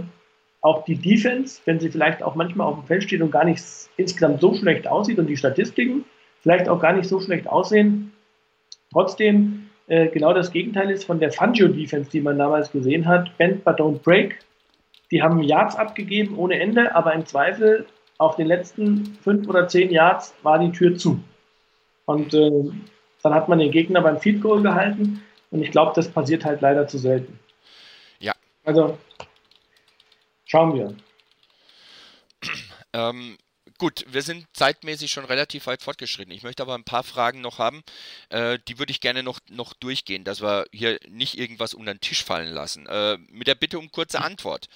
auch 0.65 0.83
die 0.83 0.95
Defense, 0.95 1.61
wenn 1.65 1.79
sie 1.79 1.89
vielleicht 1.89 2.23
auch 2.23 2.33
manchmal 2.33 2.67
auf 2.67 2.79
dem 2.79 2.87
Feld 2.87 3.03
steht 3.03 3.21
und 3.21 3.29
gar 3.29 3.45
nicht 3.45 3.63
insgesamt 3.97 4.41
so 4.41 4.55
schlecht 4.55 4.87
aussieht 4.87 5.19
und 5.19 5.27
die 5.27 5.37
Statistiken 5.37 6.05
vielleicht 6.41 6.67
auch 6.67 6.79
gar 6.79 6.93
nicht 6.93 7.07
so 7.07 7.19
schlecht 7.19 7.47
aussehen, 7.47 8.11
trotzdem 8.91 9.69
äh, 9.87 10.07
genau 10.07 10.33
das 10.33 10.51
Gegenteil 10.51 10.89
ist 10.89 11.05
von 11.05 11.19
der 11.19 11.31
Fangio-Defense, 11.31 12.09
die 12.09 12.19
man 12.19 12.39
damals 12.39 12.71
gesehen 12.71 13.07
hat. 13.07 13.37
Bend 13.37 13.63
but 13.63 13.79
don't 13.79 14.01
break. 14.01 14.39
Die 15.11 15.21
haben 15.21 15.43
Yards 15.43 15.75
abgegeben 15.75 16.35
ohne 16.35 16.59
Ende, 16.59 16.95
aber 16.95 17.13
im 17.13 17.27
Zweifel 17.27 17.85
auf 18.17 18.35
den 18.35 18.47
letzten 18.47 19.17
fünf 19.21 19.47
oder 19.47 19.67
zehn 19.67 19.91
Yards 19.91 20.33
war 20.41 20.57
die 20.57 20.71
Tür 20.71 20.97
zu. 20.97 21.19
Und 22.05 22.33
äh, 22.33 22.51
dann 23.21 23.35
hat 23.35 23.49
man 23.49 23.59
den 23.59 23.69
Gegner 23.69 24.01
beim 24.01 24.19
Feed 24.19 24.41
Goal 24.41 24.63
gehalten 24.63 25.21
und 25.51 25.61
ich 25.61 25.69
glaube, 25.69 25.91
das 25.95 26.09
passiert 26.09 26.43
halt 26.43 26.61
leider 26.61 26.87
zu 26.87 26.97
selten. 26.97 27.39
Ja. 28.19 28.33
Also 28.63 28.97
Schauen 30.45 30.75
wir. 30.75 30.95
Ähm, 32.93 33.37
gut, 33.77 34.05
wir 34.07 34.21
sind 34.21 34.47
zeitmäßig 34.53 35.11
schon 35.11 35.25
relativ 35.25 35.67
weit 35.67 35.81
fortgeschritten. 35.81 36.33
Ich 36.33 36.43
möchte 36.43 36.63
aber 36.63 36.75
ein 36.75 36.85
paar 36.85 37.03
Fragen 37.03 37.41
noch 37.41 37.59
haben. 37.59 37.83
Äh, 38.29 38.57
die 38.69 38.79
würde 38.79 38.91
ich 38.91 39.01
gerne 39.01 39.21
noch, 39.21 39.41
noch 39.49 39.73
durchgehen, 39.73 40.23
dass 40.23 40.41
wir 40.41 40.65
hier 40.71 40.97
nicht 41.09 41.37
irgendwas 41.37 41.73
unter 41.73 41.93
den 41.93 41.99
Tisch 41.99 42.23
fallen 42.23 42.53
lassen. 42.53 42.87
Äh, 42.87 43.17
mit 43.29 43.47
der 43.47 43.55
Bitte 43.55 43.77
um 43.77 43.91
kurze 43.91 44.21
Antwort. 44.21 44.69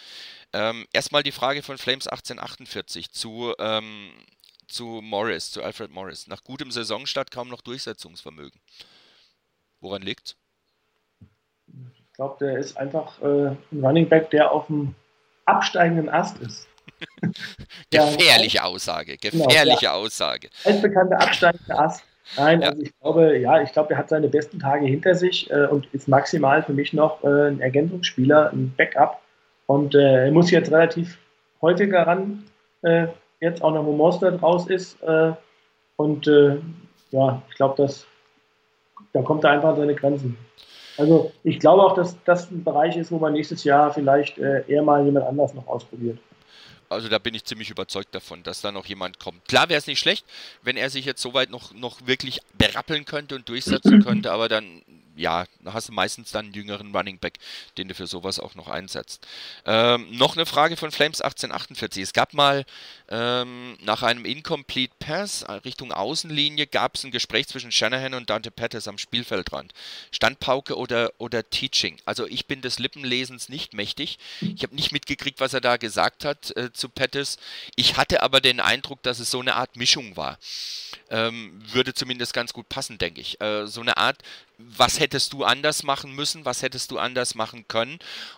Ähm, 0.51 0.85
erstmal 0.91 1.23
die 1.23 1.31
Frage 1.31 1.63
von 1.63 1.77
Flames 1.77 2.07
1848 2.07 3.11
zu, 3.11 3.53
ähm, 3.57 4.11
zu 4.67 4.99
Morris, 5.01 5.51
zu 5.51 5.63
Alfred 5.63 5.91
Morris. 5.91 6.27
Nach 6.27 6.43
gutem 6.43 6.69
Saisonstart 6.69 7.31
kaum 7.31 7.47
noch 7.47 7.61
Durchsetzungsvermögen. 7.61 8.59
Woran 9.79 10.01
liegt's? 10.01 10.35
Ich 11.93 12.13
glaube, 12.13 12.35
der 12.43 12.57
ist 12.57 12.75
einfach 12.75 13.21
äh, 13.21 13.55
ein 13.71 13.85
Running 13.85 14.09
Back, 14.09 14.29
der 14.31 14.51
auf 14.51 14.67
dem 14.67 14.93
absteigenden 15.49 16.09
Ast 16.09 16.39
ist. 16.39 16.67
gefährliche 17.91 18.63
Aussage, 18.63 19.17
genau, 19.17 19.45
gefährliche 19.45 19.85
genau, 19.85 19.93
Aussage. 19.93 20.49
Als 20.65 20.81
bekannter 20.81 21.21
absteigender 21.21 21.79
Ast. 21.79 22.03
Nein, 22.37 22.61
ja. 22.61 22.69
also 22.69 22.81
ich 22.81 22.99
glaube, 22.99 23.37
ja, 23.37 23.61
ich 23.61 23.71
glaube, 23.71 23.93
er 23.93 23.97
hat 23.97 24.09
seine 24.09 24.27
besten 24.27 24.59
Tage 24.59 24.85
hinter 24.85 25.15
sich 25.15 25.49
äh, 25.49 25.65
und 25.65 25.87
ist 25.93 26.07
maximal 26.07 26.61
für 26.61 26.73
mich 26.73 26.93
noch 26.93 27.23
äh, 27.23 27.47
ein 27.47 27.59
Ergänzungsspieler, 27.59 28.51
ein 28.51 28.73
Backup. 28.77 29.21
Und 29.65 29.95
äh, 29.95 30.25
er 30.25 30.31
muss 30.31 30.51
jetzt 30.51 30.71
relativ 30.71 31.17
häufiger 31.61 32.05
ran, 32.05 32.43
äh, 32.83 33.07
jetzt 33.39 33.63
auch 33.63 33.73
noch, 33.73 33.85
wo 33.85 33.93
Mostert 33.93 34.41
raus 34.41 34.67
ist. 34.67 35.01
Äh, 35.01 35.33
und 35.95 36.27
äh, 36.27 36.57
ja, 37.11 37.41
ich 37.49 37.55
glaube, 37.55 37.81
dass 37.81 38.05
da 39.13 39.21
kommt 39.21 39.43
er 39.43 39.51
einfach 39.51 39.69
an 39.69 39.77
seine 39.77 39.95
Grenzen. 39.95 40.37
Also 40.99 41.31
ich 41.45 41.59
glaube 41.59 41.81
auch, 41.83 41.95
dass 41.95 42.17
das 42.25 42.51
ein 42.51 42.63
Bereich 42.63 42.97
ist, 42.97 43.09
wo 43.09 43.19
man 43.19 43.31
nächstes 43.31 43.63
Jahr 43.63 43.93
vielleicht 43.93 44.37
äh, 44.37 44.63
eher 44.67 44.83
mal 44.83 45.03
jemand 45.05 45.25
anders 45.25 45.53
noch 45.53 45.65
ausprobiert. 45.65 46.19
Also 46.89 47.07
da 47.07 47.19
bin 47.19 47.35
ich 47.35 47.45
ziemlich 47.45 47.69
überzeugt 47.69 48.13
davon, 48.13 48.43
dass 48.43 48.61
da 48.61 48.71
noch 48.71 48.85
jemand 48.85 49.19
kommt. 49.19 49.47
Klar 49.47 49.69
wäre 49.69 49.77
es 49.77 49.87
nicht 49.87 49.99
schlecht, 49.99 50.25
wenn 50.61 50.75
er 50.75 50.89
sich 50.89 51.05
jetzt 51.05 51.21
soweit 51.21 51.51
noch, 51.51 51.73
noch 51.73 52.05
wirklich 52.05 52.41
berappeln 52.57 53.05
könnte 53.05 53.35
und 53.35 53.47
durchsetzen 53.47 54.03
könnte, 54.03 54.31
aber 54.31 54.49
dann 54.49 54.81
ja, 55.19 55.45
hast 55.65 55.89
du 55.89 55.93
meistens 55.93 56.31
dann 56.31 56.45
einen 56.45 56.53
jüngeren 56.53 56.95
Running 56.95 57.19
Back, 57.19 57.39
den 57.77 57.89
du 57.89 57.93
für 57.93 58.07
sowas 58.07 58.39
auch 58.39 58.55
noch 58.55 58.69
einsetzt. 58.69 59.27
Ähm, 59.65 60.07
noch 60.11 60.35
eine 60.35 60.45
Frage 60.45 60.77
von 60.77 60.91
Flames 60.91 61.21
1848. 61.21 62.03
Es 62.03 62.13
gab 62.13 62.33
mal 62.33 62.65
ähm, 63.09 63.77
nach 63.81 64.01
einem 64.01 64.23
Incomplete 64.25 64.93
Pass 64.99 65.45
Richtung 65.65 65.91
Außenlinie 65.91 66.67
gab 66.67 66.95
es 66.95 67.03
ein 67.03 67.11
Gespräch 67.11 67.47
zwischen 67.47 67.71
Shanahan 67.71 68.13
und 68.13 68.29
Dante 68.29 68.51
Pettis 68.51 68.87
am 68.87 68.97
Spielfeldrand. 68.97 69.73
Standpauke 70.11 70.77
oder, 70.77 71.11
oder 71.17 71.49
Teaching? 71.49 71.97
Also 72.05 72.25
ich 72.25 72.45
bin 72.45 72.61
des 72.61 72.79
Lippenlesens 72.79 73.49
nicht 73.49 73.73
mächtig. 73.73 74.19
Ich 74.41 74.63
habe 74.63 74.75
nicht 74.75 74.91
mitgekriegt, 74.91 75.39
was 75.39 75.53
er 75.53 75.61
da 75.61 75.77
gesagt 75.77 76.23
hat 76.23 76.55
äh, 76.55 76.71
zu 76.71 76.87
Pettis. 76.87 77.37
Ich 77.75 77.97
hatte 77.97 78.23
aber 78.23 78.39
den 78.39 78.59
Eindruck, 78.59 79.03
dass 79.03 79.19
es 79.19 79.31
so 79.31 79.41
eine 79.41 79.55
Art 79.55 79.75
Mischung 79.75 80.15
war. 80.15 80.37
Ähm, 81.09 81.59
würde 81.73 81.93
zumindest 81.93 82.33
ganz 82.33 82.53
gut 82.53 82.69
passen, 82.69 82.97
denke 82.97 83.19
ich. 83.19 83.41
Äh, 83.41 83.67
so 83.67 83.81
eine 83.81 83.97
Art 83.97 84.23
was 84.59 84.99
hättest 85.09 85.33
du 85.33 85.43
anders 85.43 85.81
machen 85.81 86.13
müssen, 86.13 86.45
was 86.45 86.61
hättest 86.61 86.91
du 86.91 86.99
anders 86.99 87.33
machen 87.33 87.65
können, 87.67 87.97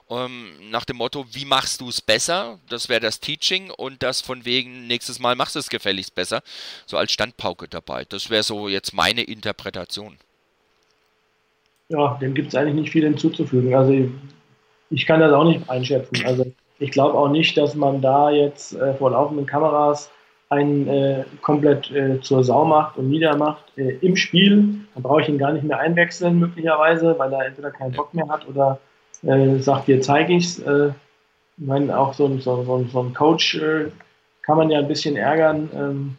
ähm, 0.10 0.52
nach 0.69 0.85
dem 0.85 0.98
Motto, 0.98 1.26
wie 1.34 1.43
machst 1.43 1.81
du 1.81 1.89
es 1.89 1.99
besser, 1.99 2.60
das 2.69 2.88
wäre 2.88 3.02
das 3.02 3.19
Teaching 3.19 3.72
und 3.72 4.02
das 4.02 4.22
von 4.22 4.45
wegen, 4.45 4.88
nächstes 4.88 5.19
Mal 5.19 5.35
machst 5.35 5.56
du 5.56 5.60
es 5.60 5.69
gefälligst 5.69 6.15
besser, 6.15 6.41
so 6.85 6.95
als 6.95 7.11
Standpauke 7.11 7.68
dabei. 7.68 8.06
Das 8.07 8.30
wäre 8.30 8.43
so 8.43 8.69
jetzt 8.69 8.93
meine 8.93 9.23
Interpretation. 9.23 10.15
Ja, 11.89 12.18
dem 12.22 12.34
gibt 12.34 12.48
es 12.48 12.56
eigentlich 12.56 12.76
nicht 12.76 12.91
viel 12.93 13.03
hinzuzufügen. 13.03 13.76
Also 13.76 14.10
ich 14.91 15.06
kann 15.06 15.19
das 15.19 15.34
auch 15.34 15.43
nicht 15.43 15.69
einschätzen. 15.69 16.26
Also 16.26 16.45
ich 16.80 16.91
glaube 16.91 17.18
auch 17.18 17.27
nicht, 17.27 17.57
dass 17.57 17.76
man 17.76 18.02
da 18.02 18.31
jetzt 18.31 18.76
äh, 18.76 18.93
vor 18.93 19.11
laufenden 19.11 19.45
Kameras 19.45 20.10
einen 20.52 20.86
äh, 20.88 21.23
komplett 21.41 21.90
äh, 21.91 22.19
zur 22.19 22.44
Sau 22.44 22.65
macht 22.65 22.98
und 22.98 23.10
niedermacht 23.10 23.64
äh, 23.78 23.95
im 24.02 24.18
Spiel. 24.18 24.76
Dann 24.94 25.03
brauche 25.03 25.22
ich 25.22 25.30
ihn 25.30 25.38
gar 25.38 25.53
nicht 25.53 25.64
mehr 25.64 25.80
einwechseln, 25.80 26.40
möglicherweise, 26.40 27.18
weil 27.18 27.32
er 27.32 27.45
entweder 27.45 27.72
keinen 27.72 27.94
Bock 27.94 28.14
mehr 28.14 28.28
hat 28.28 28.45
oder 28.49 28.78
äh, 29.23 29.60
sagt, 29.60 29.88
dir 29.88 30.02
zeige 30.02 30.34
ich's. 30.34 30.60
Äh, 30.60 30.90
ich 31.57 31.65
meine, 31.65 31.98
auch 31.98 32.14
so, 32.14 32.28
so, 32.40 32.64
so, 32.64 32.86
so 32.91 32.99
ein 33.02 33.14
Coach 33.14 33.56
äh, 33.56 33.91
kann 34.41 34.57
man 34.57 34.69
ja 34.69 34.80
ein 34.80 34.90
bisschen 34.90 35.15
ärgern. 35.15 35.69
Ähm, 35.73 36.15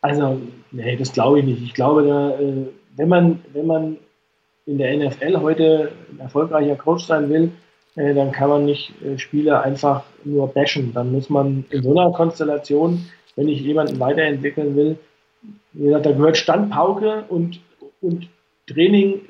also, 0.00 0.40
nee, 0.70 0.96
das 0.96 1.12
glaube 1.12 1.40
ich 1.40 1.44
nicht. 1.44 1.62
Ich 1.62 1.74
glaube, 1.74 2.06
da, 2.06 2.38
wenn, 2.96 3.08
man, 3.08 3.44
wenn 3.52 3.66
man 3.66 3.96
in 4.64 4.78
der 4.78 4.96
NFL 4.96 5.40
heute 5.42 5.92
ein 6.10 6.20
erfolgreicher 6.20 6.76
Coach 6.76 7.04
sein 7.04 7.28
will, 7.28 7.50
dann 7.96 8.30
kann 8.30 8.48
man 8.48 8.64
nicht 8.64 8.94
Spieler 9.16 9.62
einfach 9.62 10.04
nur 10.22 10.46
bashen. 10.46 10.92
Dann 10.94 11.10
muss 11.10 11.28
man 11.28 11.64
in 11.70 11.82
so 11.82 11.90
einer 11.90 12.12
Konstellation 12.12 13.04
wenn 13.38 13.48
ich 13.48 13.60
jemanden 13.60 14.00
weiterentwickeln 14.00 14.74
will. 14.74 14.98
Wie 15.72 15.84
gesagt, 15.84 16.06
da 16.06 16.10
gehört 16.10 16.36
Standpauke 16.36 17.24
und, 17.28 17.60
und 18.00 18.28
Training 18.66 19.20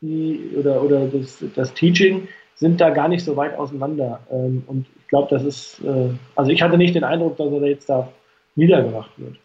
die, 0.00 0.56
oder, 0.58 0.82
oder 0.82 1.06
das, 1.06 1.44
das 1.54 1.72
Teaching 1.72 2.26
sind 2.56 2.80
da 2.80 2.90
gar 2.90 3.06
nicht 3.06 3.24
so 3.24 3.36
weit 3.36 3.56
auseinander. 3.56 4.26
Ähm, 4.32 4.64
und 4.66 4.86
ich 5.00 5.06
glaube, 5.06 5.28
das 5.30 5.44
ist, 5.44 5.80
äh, 5.84 6.10
also 6.34 6.50
ich 6.50 6.62
hatte 6.62 6.76
nicht 6.76 6.96
den 6.96 7.04
Eindruck, 7.04 7.36
dass 7.36 7.52
er 7.52 7.68
jetzt 7.68 7.88
da 7.88 8.12
niedergebracht 8.56 9.12
wird. 9.16 9.36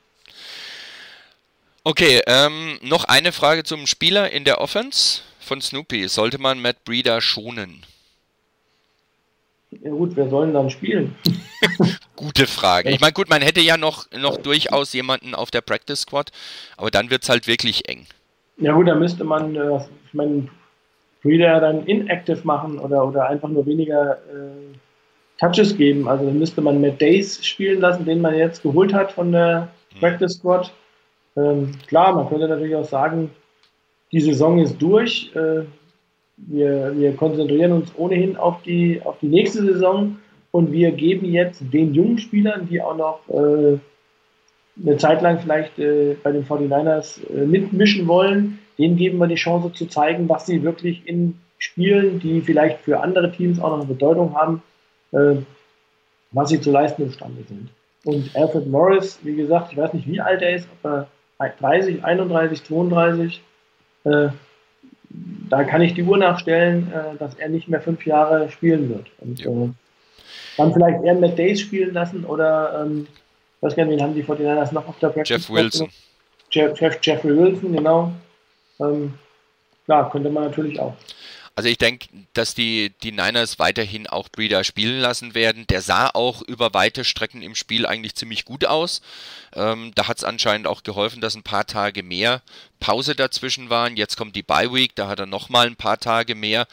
Okay, 1.83 2.21
ähm, 2.25 2.79
noch 2.81 3.03
eine 3.03 3.31
Frage 3.31 3.63
zum 3.63 3.85
Spieler 3.85 4.31
in 4.31 4.43
der 4.43 4.59
Offense 4.59 5.21
von 5.39 5.61
Snoopy. 5.61 6.07
Sollte 6.07 6.39
man 6.39 6.59
Matt 6.59 6.83
Breeder 6.83 7.21
schonen? 7.21 7.83
Ja 9.69 9.91
gut, 9.91 10.15
wer 10.15 10.29
soll 10.29 10.45
denn 10.45 10.55
dann 10.55 10.71
spielen? 10.71 11.15
Gute 12.15 12.45
Frage. 12.45 12.90
Ich 12.90 12.99
meine, 12.99 13.14
gut, 13.14 13.30
man 13.30 13.41
hätte 13.41 13.61
ja 13.61 13.77
noch, 13.77 14.06
noch 14.11 14.38
durchaus 14.38 14.94
jemanden 14.94 15.34
auf 15.34 15.49
der 15.49 15.61
Practice 15.61 16.02
Squad, 16.02 16.31
aber 16.77 16.91
dann 16.91 17.10
wird 17.10 17.23
es 17.23 17.30
halt 17.30 17.48
wirklich 17.48 17.90
eng. 17.90 18.06
Ja 18.57 18.73
gut, 18.73 18.88
da 18.88 18.95
müsste 18.95 19.23
man, 19.23 19.56
äh, 19.56 19.77
ich 20.07 20.14
meine, 20.14 20.48
Breeder 21.23 21.60
dann 21.60 21.85
inactive 21.85 22.41
machen 22.44 22.77
oder, 22.77 23.07
oder 23.07 23.27
einfach 23.27 23.49
nur 23.49 23.65
weniger 23.65 24.18
äh, 24.18 24.77
Touches 25.40 25.76
geben. 25.76 26.07
Also 26.07 26.26
dann 26.26 26.38
müsste 26.38 26.61
man 26.61 26.81
Matt 26.81 27.02
Days 27.02 27.44
spielen 27.45 27.81
lassen, 27.81 28.06
den 28.06 28.22
man 28.22 28.35
jetzt 28.35 28.61
geholt 28.61 28.94
hat 28.94 29.11
von 29.11 29.31
der 29.31 29.69
hm. 29.94 29.99
Practice 29.99 30.34
Squad. 30.34 30.72
Ähm, 31.35 31.72
klar, 31.88 32.14
man 32.14 32.30
könnte 32.30 32.48
natürlich 32.48 32.76
auch 32.76 32.85
sagen, 32.85 33.31
die 34.11 34.22
Saison 34.22 34.60
ist 34.60 34.80
durch. 34.80 35.31
Äh, 35.35 35.64
wir, 36.38 36.94
wir 36.95 37.15
konzentrieren 37.15 37.72
uns 37.72 37.91
ohnehin 37.95 38.35
auf 38.35 38.61
die, 38.64 39.02
auf 39.03 39.18
die 39.22 39.27
nächste 39.27 39.64
Saison 39.64 40.18
und 40.53 40.71
wir 40.71 40.91
geben 40.91 41.25
jetzt 41.25 41.63
den 41.73 41.95
jungen 41.95 42.19
Spielern, 42.19 42.67
die 42.69 42.80
auch 42.80 42.95
noch 42.95 43.21
äh, 43.27 43.80
eine 44.80 44.97
Zeit 44.97 45.23
lang 45.23 45.39
vielleicht 45.39 45.80
äh, 45.80 46.15
bei 46.21 46.31
den 46.31 46.45
49ers 46.45 47.27
äh, 47.27 47.45
mitmischen 47.47 48.07
wollen, 48.07 48.59
denen 48.77 48.95
geben 48.95 49.17
wir 49.17 49.25
die 49.25 49.34
Chance 49.34 49.73
zu 49.73 49.88
zeigen, 49.88 50.30
was 50.30 50.45
sie 50.45 50.61
wirklich 50.61 51.07
in 51.07 51.39
Spielen, 51.57 52.19
die 52.19 52.41
vielleicht 52.41 52.81
für 52.81 52.99
andere 52.99 53.31
Teams 53.31 53.59
auch 53.59 53.71
noch 53.71 53.80
eine 53.80 53.88
Bedeutung 53.88 54.35
haben, 54.35 54.61
äh, 55.11 55.38
was 56.31 56.49
sie 56.49 56.61
zu 56.61 56.69
leisten 56.69 57.01
imstande 57.01 57.43
sind. 57.47 57.69
Und 58.05 58.35
Alfred 58.35 58.67
Morris, 58.67 59.19
wie 59.23 59.35
gesagt, 59.35 59.71
ich 59.71 59.77
weiß 59.77 59.93
nicht, 59.93 60.07
wie 60.07 60.21
alt 60.21 60.43
er 60.43 60.55
ist, 60.55 60.67
ob 60.84 60.91
er 60.91 61.07
30, 61.59 62.05
31, 62.05 62.63
32, 62.63 63.41
äh, 64.03 64.27
da 65.49 65.63
kann 65.63 65.81
ich 65.81 65.95
die 65.95 66.03
Uhr 66.03 66.17
nachstellen, 66.17 66.91
äh, 66.93 67.17
dass 67.17 67.34
er 67.35 67.49
nicht 67.49 67.69
mehr 67.69 67.81
fünf 67.81 68.05
Jahre 68.05 68.51
spielen 68.51 68.89
wird. 68.89 69.07
Und 69.19 69.39
ja. 69.39 69.73
Dann 70.57 70.73
vielleicht 70.73 71.03
eher 71.03 71.15
Matt 71.15 71.38
Days 71.38 71.61
spielen 71.61 71.93
lassen 71.93 72.25
oder, 72.25 72.84
ähm, 72.84 73.07
ich 73.57 73.63
weiß 73.63 73.75
gar 73.75 73.85
nicht, 73.85 73.95
wen 73.95 74.03
haben 74.03 74.15
die 74.15 74.23
49ers 74.23 74.73
noch 74.73 74.88
auf 74.88 74.99
der 74.99 75.09
Practice 75.09 75.30
Jeff 75.30 75.49
Wilson. 75.49 75.89
Jeff, 76.51 76.80
Jeff, 76.80 76.97
Jeffrey 77.01 77.35
Wilson, 77.35 77.73
genau. 77.73 78.11
Ähm, 78.80 79.13
klar, 79.85 80.09
könnte 80.09 80.30
man 80.30 80.45
natürlich 80.45 80.80
auch. 80.80 80.93
Also 81.55 81.69
ich 81.69 81.77
denke, 81.77 82.07
dass 82.34 82.55
die, 82.55 82.93
die 83.03 83.11
Niners 83.11 83.59
weiterhin 83.59 84.07
auch 84.07 84.30
Breeder 84.30 84.63
spielen 84.63 84.99
lassen 84.99 85.35
werden. 85.35 85.67
Der 85.67 85.81
sah 85.81 86.09
auch 86.09 86.41
über 86.41 86.73
weite 86.73 87.03
Strecken 87.03 87.43
im 87.43 87.53
Spiel 87.53 87.85
eigentlich 87.85 88.15
ziemlich 88.15 88.43
gut 88.43 88.65
aus. 88.65 89.01
Ähm, 89.55 89.91
da 89.93 90.07
hat 90.07 90.17
es 90.17 90.23
anscheinend 90.23 90.65
auch 90.65 90.81
geholfen, 90.81 91.21
dass 91.21 91.35
ein 91.35 91.43
paar 91.43 91.67
Tage 91.67 92.01
mehr 92.01 92.41
Pause 92.84 93.15
dazwischen 93.15 93.69
waren. 93.69 93.95
Jetzt 93.95 94.17
kommt 94.17 94.35
die 94.35 94.43
Bye 94.43 94.73
Week, 94.73 94.93
da 94.95 95.07
hat 95.07 95.19
er 95.19 95.25
nochmal 95.25 95.67
ein 95.67 95.77
paar 95.77 95.99
Tage 95.99 96.35
mehr. 96.35 96.67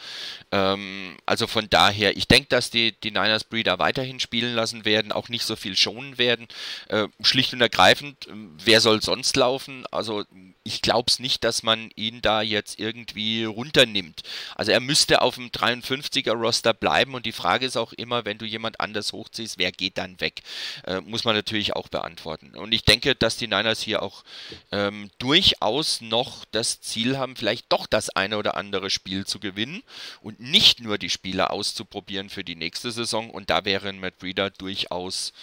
Ähm, 0.51 1.15
also 1.25 1.47
von 1.47 1.69
daher, 1.69 2.17
ich 2.17 2.27
denke, 2.27 2.49
dass 2.49 2.69
die, 2.69 2.93
die 2.99 3.11
Niners 3.11 3.45
Breeder 3.45 3.79
weiterhin 3.79 4.19
spielen 4.19 4.53
lassen 4.53 4.83
werden, 4.83 5.11
auch 5.11 5.29
nicht 5.29 5.45
so 5.45 5.55
viel 5.55 5.77
schonen 5.77 6.17
werden. 6.17 6.47
Äh, 6.89 7.07
schlicht 7.21 7.53
und 7.53 7.61
ergreifend, 7.61 8.27
wer 8.63 8.81
soll 8.81 9.01
sonst 9.01 9.37
laufen? 9.37 9.85
Also 9.91 10.25
ich 10.63 10.81
glaube 10.81 11.05
es 11.07 11.19
nicht, 11.19 11.43
dass 11.43 11.63
man 11.63 11.91
ihn 11.95 12.21
da 12.21 12.41
jetzt 12.41 12.77
irgendwie 12.79 13.45
runternimmt. 13.45 14.21
Also 14.55 14.70
er 14.71 14.79
müsste 14.79 15.21
auf 15.21 15.35
dem 15.35 15.49
53er 15.49 16.33
Roster 16.33 16.73
bleiben 16.73 17.13
und 17.13 17.25
die 17.25 17.31
Frage 17.31 17.65
ist 17.65 17.77
auch 17.77 17.93
immer, 17.93 18.25
wenn 18.25 18.37
du 18.37 18.45
jemand 18.45 18.79
anders 18.79 19.13
hochziehst, 19.13 19.57
wer 19.57 19.71
geht 19.71 19.97
dann 19.97 20.19
weg? 20.19 20.41
Äh, 20.85 21.01
muss 21.01 21.23
man 21.23 21.35
natürlich 21.35 21.75
auch 21.75 21.87
beantworten. 21.87 22.55
Und 22.55 22.73
ich 22.73 22.83
denke, 22.83 23.15
dass 23.15 23.37
die 23.37 23.47
Niners 23.47 23.81
hier 23.81 24.01
auch 24.01 24.23
ähm, 24.71 25.09
durchaus 25.19 26.01
noch 26.01 26.45
das 26.51 26.81
Ziel 26.81 27.17
haben, 27.17 27.35
vielleicht 27.35 27.71
doch 27.71 27.85
das 27.85 28.09
eine 28.09 28.37
oder 28.37 28.57
andere 28.57 28.89
Spiel 28.89 29.25
zu 29.25 29.39
gewinnen 29.39 29.83
und 30.21 30.39
nicht 30.39 30.79
nur 30.79 30.97
die 30.97 31.09
Spieler 31.09 31.51
auszuprobieren 31.51 32.29
für 32.29 32.43
die 32.43 32.55
nächste 32.55 32.91
Saison. 32.91 33.29
Und 33.29 33.49
da 33.49 33.65
wäre 33.65 33.89
ein 33.89 33.99
Matt 33.99 34.17
Breeder 34.17 34.49
durchaus 34.49 35.33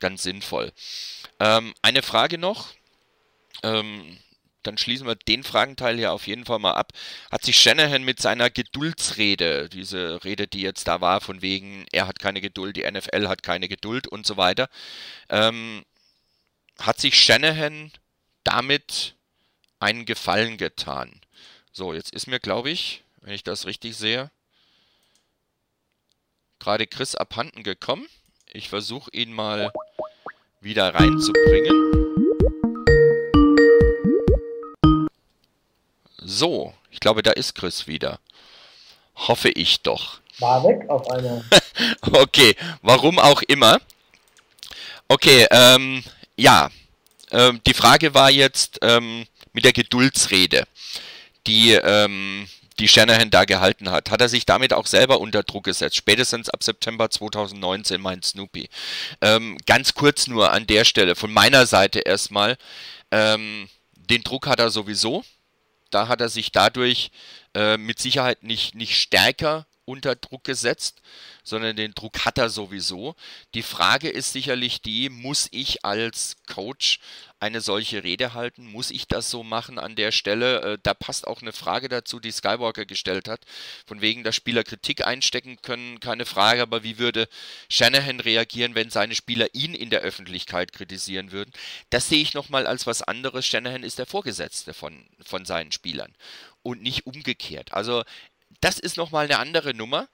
ganz 0.00 0.22
sinnvoll. 0.22 0.72
Ähm, 1.40 1.74
eine 1.82 2.02
Frage 2.02 2.38
noch. 2.38 2.68
Ähm, 3.62 4.18
dann 4.62 4.78
schließen 4.78 5.06
wir 5.06 5.14
den 5.14 5.44
Fragenteil 5.44 5.96
hier 5.96 6.12
auf 6.12 6.26
jeden 6.26 6.44
Fall 6.44 6.58
mal 6.58 6.72
ab. 6.72 6.92
Hat 7.30 7.44
sich 7.44 7.58
Shanahan 7.58 8.02
mit 8.02 8.20
seiner 8.20 8.50
Geduldsrede, 8.50 9.68
diese 9.68 10.22
Rede, 10.24 10.46
die 10.46 10.60
jetzt 10.60 10.88
da 10.88 11.00
war, 11.00 11.20
von 11.20 11.42
wegen, 11.42 11.86
er 11.92 12.06
hat 12.06 12.18
keine 12.18 12.40
Geduld, 12.40 12.76
die 12.76 12.90
NFL 12.90 13.28
hat 13.28 13.42
keine 13.42 13.68
Geduld 13.68 14.08
und 14.08 14.26
so 14.26 14.36
weiter, 14.36 14.68
ähm, 15.28 15.84
hat 16.78 17.00
sich 17.00 17.18
Shanahan 17.18 17.92
damit 18.44 19.14
einen 19.80 20.04
Gefallen 20.04 20.56
getan? 20.56 21.20
So, 21.72 21.94
jetzt 21.94 22.12
ist 22.12 22.26
mir, 22.26 22.40
glaube 22.40 22.70
ich, 22.70 23.02
wenn 23.20 23.34
ich 23.34 23.44
das 23.44 23.66
richtig 23.66 23.96
sehe, 23.96 24.30
gerade 26.58 26.86
Chris 26.86 27.14
abhanden 27.14 27.62
gekommen. 27.62 28.06
Ich 28.52 28.68
versuche 28.68 29.10
ihn 29.12 29.32
mal 29.32 29.72
wieder 30.60 30.94
reinzubringen. 30.94 32.27
So, 36.28 36.74
ich 36.90 37.00
glaube, 37.00 37.22
da 37.22 37.30
ist 37.30 37.54
Chris 37.54 37.86
wieder. 37.86 38.20
Hoffe 39.16 39.48
ich 39.48 39.80
doch. 39.80 40.20
War 40.40 40.62
weg 40.62 40.84
auf 40.90 41.10
einmal. 41.10 41.42
okay, 42.12 42.54
warum 42.82 43.18
auch 43.18 43.40
immer. 43.48 43.80
Okay, 45.08 45.46
ähm, 45.50 46.04
ja. 46.36 46.68
Ähm, 47.30 47.62
die 47.66 47.72
Frage 47.72 48.12
war 48.12 48.30
jetzt 48.30 48.78
ähm, 48.82 49.26
mit 49.54 49.64
der 49.64 49.72
Geduldsrede, 49.72 50.64
die, 51.46 51.72
ähm, 51.72 52.46
die 52.78 52.88
Shanahan 52.88 53.30
da 53.30 53.46
gehalten 53.46 53.90
hat. 53.90 54.10
Hat 54.10 54.20
er 54.20 54.28
sich 54.28 54.44
damit 54.44 54.74
auch 54.74 54.86
selber 54.86 55.20
unter 55.20 55.42
Druck 55.44 55.64
gesetzt? 55.64 55.96
Spätestens 55.96 56.50
ab 56.50 56.62
September 56.62 57.08
2019, 57.08 58.02
meint 58.02 58.26
Snoopy. 58.26 58.68
Ähm, 59.22 59.56
ganz 59.64 59.94
kurz 59.94 60.26
nur 60.26 60.52
an 60.52 60.66
der 60.66 60.84
Stelle, 60.84 61.16
von 61.16 61.32
meiner 61.32 61.64
Seite 61.64 62.00
erstmal. 62.00 62.58
Ähm, 63.10 63.70
den 63.94 64.22
Druck 64.22 64.46
hat 64.46 64.58
er 64.58 64.68
sowieso 64.68 65.24
da 65.90 66.08
hat 66.08 66.20
er 66.20 66.28
sich 66.28 66.52
dadurch 66.52 67.10
äh, 67.54 67.76
mit 67.76 67.98
Sicherheit 67.98 68.42
nicht, 68.42 68.74
nicht 68.74 68.96
stärker 68.96 69.66
unter 69.88 70.14
Druck 70.14 70.44
gesetzt, 70.44 71.00
sondern 71.42 71.74
den 71.74 71.94
Druck 71.94 72.26
hat 72.26 72.36
er 72.36 72.50
sowieso. 72.50 73.16
Die 73.54 73.62
Frage 73.62 74.10
ist 74.10 74.32
sicherlich 74.32 74.82
die, 74.82 75.08
muss 75.08 75.48
ich 75.50 75.84
als 75.84 76.36
Coach 76.46 77.00
eine 77.40 77.60
solche 77.60 78.04
Rede 78.04 78.34
halten? 78.34 78.70
Muss 78.70 78.90
ich 78.90 79.08
das 79.08 79.30
so 79.30 79.42
machen 79.42 79.78
an 79.78 79.96
der 79.96 80.12
Stelle? 80.12 80.60
Äh, 80.60 80.78
da 80.82 80.92
passt 80.92 81.26
auch 81.26 81.40
eine 81.40 81.52
Frage 81.52 81.88
dazu, 81.88 82.20
die 82.20 82.32
Skywalker 82.32 82.84
gestellt 82.84 83.28
hat, 83.28 83.46
von 83.86 84.02
wegen, 84.02 84.24
dass 84.24 84.36
Spieler 84.36 84.62
Kritik 84.62 85.06
einstecken 85.06 85.56
können, 85.62 86.00
keine 86.00 86.26
Frage, 86.26 86.60
aber 86.60 86.82
wie 86.82 86.98
würde 86.98 87.28
Shanahan 87.70 88.20
reagieren, 88.20 88.74
wenn 88.74 88.90
seine 88.90 89.14
Spieler 89.14 89.46
ihn 89.54 89.74
in 89.74 89.88
der 89.88 90.00
Öffentlichkeit 90.00 90.72
kritisieren 90.72 91.32
würden? 91.32 91.52
Das 91.88 92.08
sehe 92.08 92.20
ich 92.20 92.34
nochmal 92.34 92.66
als 92.66 92.86
was 92.86 93.02
anderes. 93.02 93.46
Shanahan 93.46 93.84
ist 93.84 93.98
der 93.98 94.06
Vorgesetzte 94.06 94.74
von, 94.74 95.06
von 95.24 95.46
seinen 95.46 95.72
Spielern 95.72 96.14
und 96.62 96.82
nicht 96.82 97.06
umgekehrt. 97.06 97.72
Also 97.72 98.04
das 98.60 98.78
ist 98.78 98.96
nochmal 98.96 99.24
eine 99.24 99.38
andere 99.38 99.74
Nummer 99.74 100.08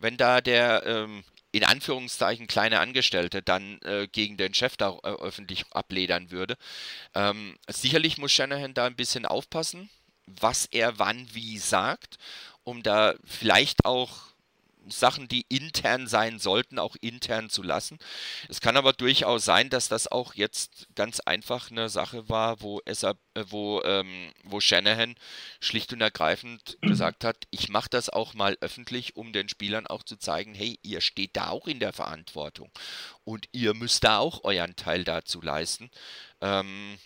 wenn 0.00 0.16
da 0.16 0.40
der 0.40 0.84
ähm, 0.86 1.24
in 1.52 1.64
Anführungszeichen 1.64 2.46
kleine 2.46 2.80
Angestellte 2.80 3.42
dann 3.42 3.80
äh, 3.82 4.08
gegen 4.10 4.36
den 4.36 4.54
Chef 4.54 4.76
da 4.76 4.98
äh, 5.02 5.08
öffentlich 5.08 5.64
abledern 5.72 6.30
würde. 6.30 6.56
Ähm, 7.14 7.58
sicherlich 7.68 8.18
muss 8.18 8.32
Shanahan 8.32 8.74
da 8.74 8.86
ein 8.86 8.96
bisschen 8.96 9.26
aufpassen, 9.26 9.90
was 10.26 10.66
er 10.66 10.98
wann 10.98 11.28
wie 11.34 11.58
sagt, 11.58 12.18
um 12.62 12.82
da 12.82 13.14
vielleicht 13.24 13.84
auch 13.84 14.29
Sachen, 14.90 15.28
die 15.28 15.46
intern 15.48 16.06
sein 16.06 16.38
sollten, 16.38 16.78
auch 16.78 16.96
intern 17.00 17.50
zu 17.50 17.62
lassen. 17.62 17.98
Es 18.48 18.60
kann 18.60 18.76
aber 18.76 18.92
durchaus 18.92 19.44
sein, 19.44 19.70
dass 19.70 19.88
das 19.88 20.06
auch 20.06 20.34
jetzt 20.34 20.88
ganz 20.94 21.20
einfach 21.20 21.70
eine 21.70 21.88
Sache 21.88 22.28
war, 22.28 22.60
wo, 22.60 22.80
SAP, 22.86 23.18
äh, 23.34 23.44
wo, 23.48 23.82
ähm, 23.84 24.32
wo 24.44 24.60
Shanahan 24.60 25.14
schlicht 25.60 25.92
und 25.92 26.00
ergreifend 26.00 26.78
gesagt 26.82 27.24
hat, 27.24 27.46
ich 27.50 27.68
mache 27.68 27.90
das 27.90 28.10
auch 28.10 28.34
mal 28.34 28.56
öffentlich, 28.60 29.16
um 29.16 29.32
den 29.32 29.48
Spielern 29.48 29.86
auch 29.86 30.02
zu 30.02 30.16
zeigen, 30.16 30.54
hey, 30.54 30.78
ihr 30.82 31.00
steht 31.00 31.36
da 31.36 31.48
auch 31.48 31.66
in 31.66 31.80
der 31.80 31.92
Verantwortung 31.92 32.70
und 33.24 33.48
ihr 33.52 33.74
müsst 33.74 34.04
da 34.04 34.18
auch 34.18 34.44
euren 34.44 34.76
Teil 34.76 35.04
dazu 35.04 35.40
leisten. 35.40 35.90
Ähm, 36.40 36.98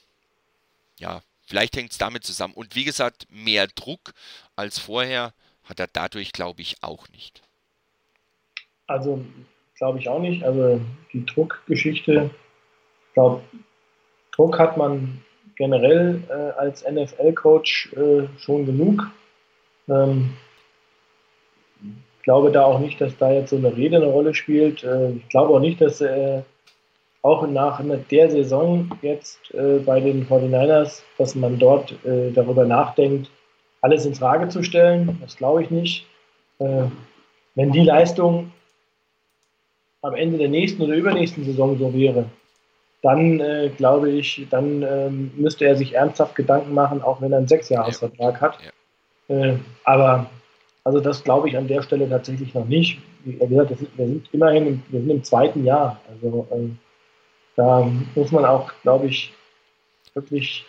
ja, 0.99 1.23
vielleicht 1.47 1.77
hängt 1.77 1.93
es 1.93 1.99
damit 1.99 2.25
zusammen. 2.25 2.55
Und 2.55 2.75
wie 2.75 2.85
gesagt, 2.85 3.27
mehr 3.31 3.67
Druck 3.67 4.15
als 4.57 4.79
vorher 4.79 5.35
hat 5.65 5.81
er 5.81 5.87
dadurch, 5.87 6.33
glaube 6.33 6.63
ich, 6.63 6.83
auch 6.83 7.09
nicht. 7.09 7.43
Also 8.87 9.25
glaube 9.77 9.99
ich 9.99 10.09
auch 10.09 10.21
nicht. 10.21 10.45
Also 10.45 10.81
die 11.13 11.25
Druckgeschichte, 11.25 12.31
ich 13.09 13.15
glaube, 13.15 13.43
Druck 14.33 14.59
hat 14.59 14.77
man 14.77 15.21
generell 15.57 16.23
äh, 16.29 16.59
als 16.59 16.85
NFL-Coach 16.89 17.93
äh, 17.95 18.27
schon 18.39 18.67
genug. 18.67 19.11
Ähm, 19.89 20.31
ich 21.81 22.23
glaube 22.25 22.51
da 22.51 22.65
auch 22.65 22.79
nicht, 22.79 23.01
dass 23.01 23.17
da 23.19 23.31
jetzt 23.31 23.51
so 23.51 23.57
eine 23.57 23.77
Rede 23.77 23.97
eine 23.97 24.07
Rolle 24.07 24.35
spielt. 24.35 24.83
Äh, 24.83 25.13
ich 25.13 25.29
glaube 25.29 25.55
auch 25.55 25.61
nicht, 25.61 25.81
dass 25.81 26.01
äh, 26.01 26.43
auch 27.23 27.47
nach 27.47 27.81
der 28.11 28.31
Saison 28.31 28.91
jetzt 29.03 29.55
äh, 29.55 29.79
bei 29.79 30.01
den 30.01 30.27
49ers, 30.27 31.03
dass 31.17 31.35
man 31.35 31.59
dort 31.59 31.93
äh, 32.05 32.31
darüber 32.33 32.65
nachdenkt, 32.65 33.31
alles 33.81 34.05
in 34.07 34.15
Frage 34.15 34.49
zu 34.49 34.63
stellen. 34.63 35.19
Das 35.21 35.37
glaube 35.37 35.63
ich 35.63 35.71
nicht. 35.71 36.07
wenn 36.59 37.73
die 37.73 37.83
Leistung 37.83 38.53
am 40.05 40.15
Ende 40.15 40.39
der 40.39 40.49
nächsten 40.49 40.83
oder 40.83 40.95
übernächsten 40.95 41.45
Saison 41.45 41.79
so 41.79 41.93
wäre, 41.95 42.27
dann 43.03 43.41
äh, 43.41 43.71
glaube 43.77 44.11
ich, 44.11 44.47
dann 44.51 44.83
ähm, 44.83 45.31
müsste 45.37 45.65
er 45.67 45.77
sich 45.77 45.95
ernsthaft 45.95 46.35
Gedanken 46.35 46.75
machen, 46.75 47.03
auch 47.03 47.21
wenn 47.21 47.33
er 47.33 47.39
einen 47.39 47.49
Sechsjahresvertrag 47.49 48.41
hat. 48.41 48.59
Ja. 49.29 49.35
Äh, 49.35 49.59
aber 49.85 50.31
also 50.85 51.01
das 51.01 51.25
glaube 51.25 51.49
ich 51.49 51.57
an 51.57 51.69
der 51.69 51.83
Stelle 51.83 52.09
tatsächlich 52.09 52.55
noch 52.55 52.67
nicht. 52.67 52.99
Wie 53.25 53.37
gesagt, 53.37 53.71
wir 53.71 54.07
sind 54.07 54.29
immerhin 54.33 54.67
im, 54.67 54.83
wir 54.89 55.01
sind 55.01 55.11
im 55.11 55.25
zweiten 55.25 55.65
Jahr. 55.65 56.01
Also 56.09 56.47
ähm, 56.53 56.79
da 57.57 57.91
muss 58.15 58.31
man 58.31 58.45
auch, 58.45 58.71
glaube 58.83 59.07
ich, 59.07 59.33
wirklich 60.13 60.67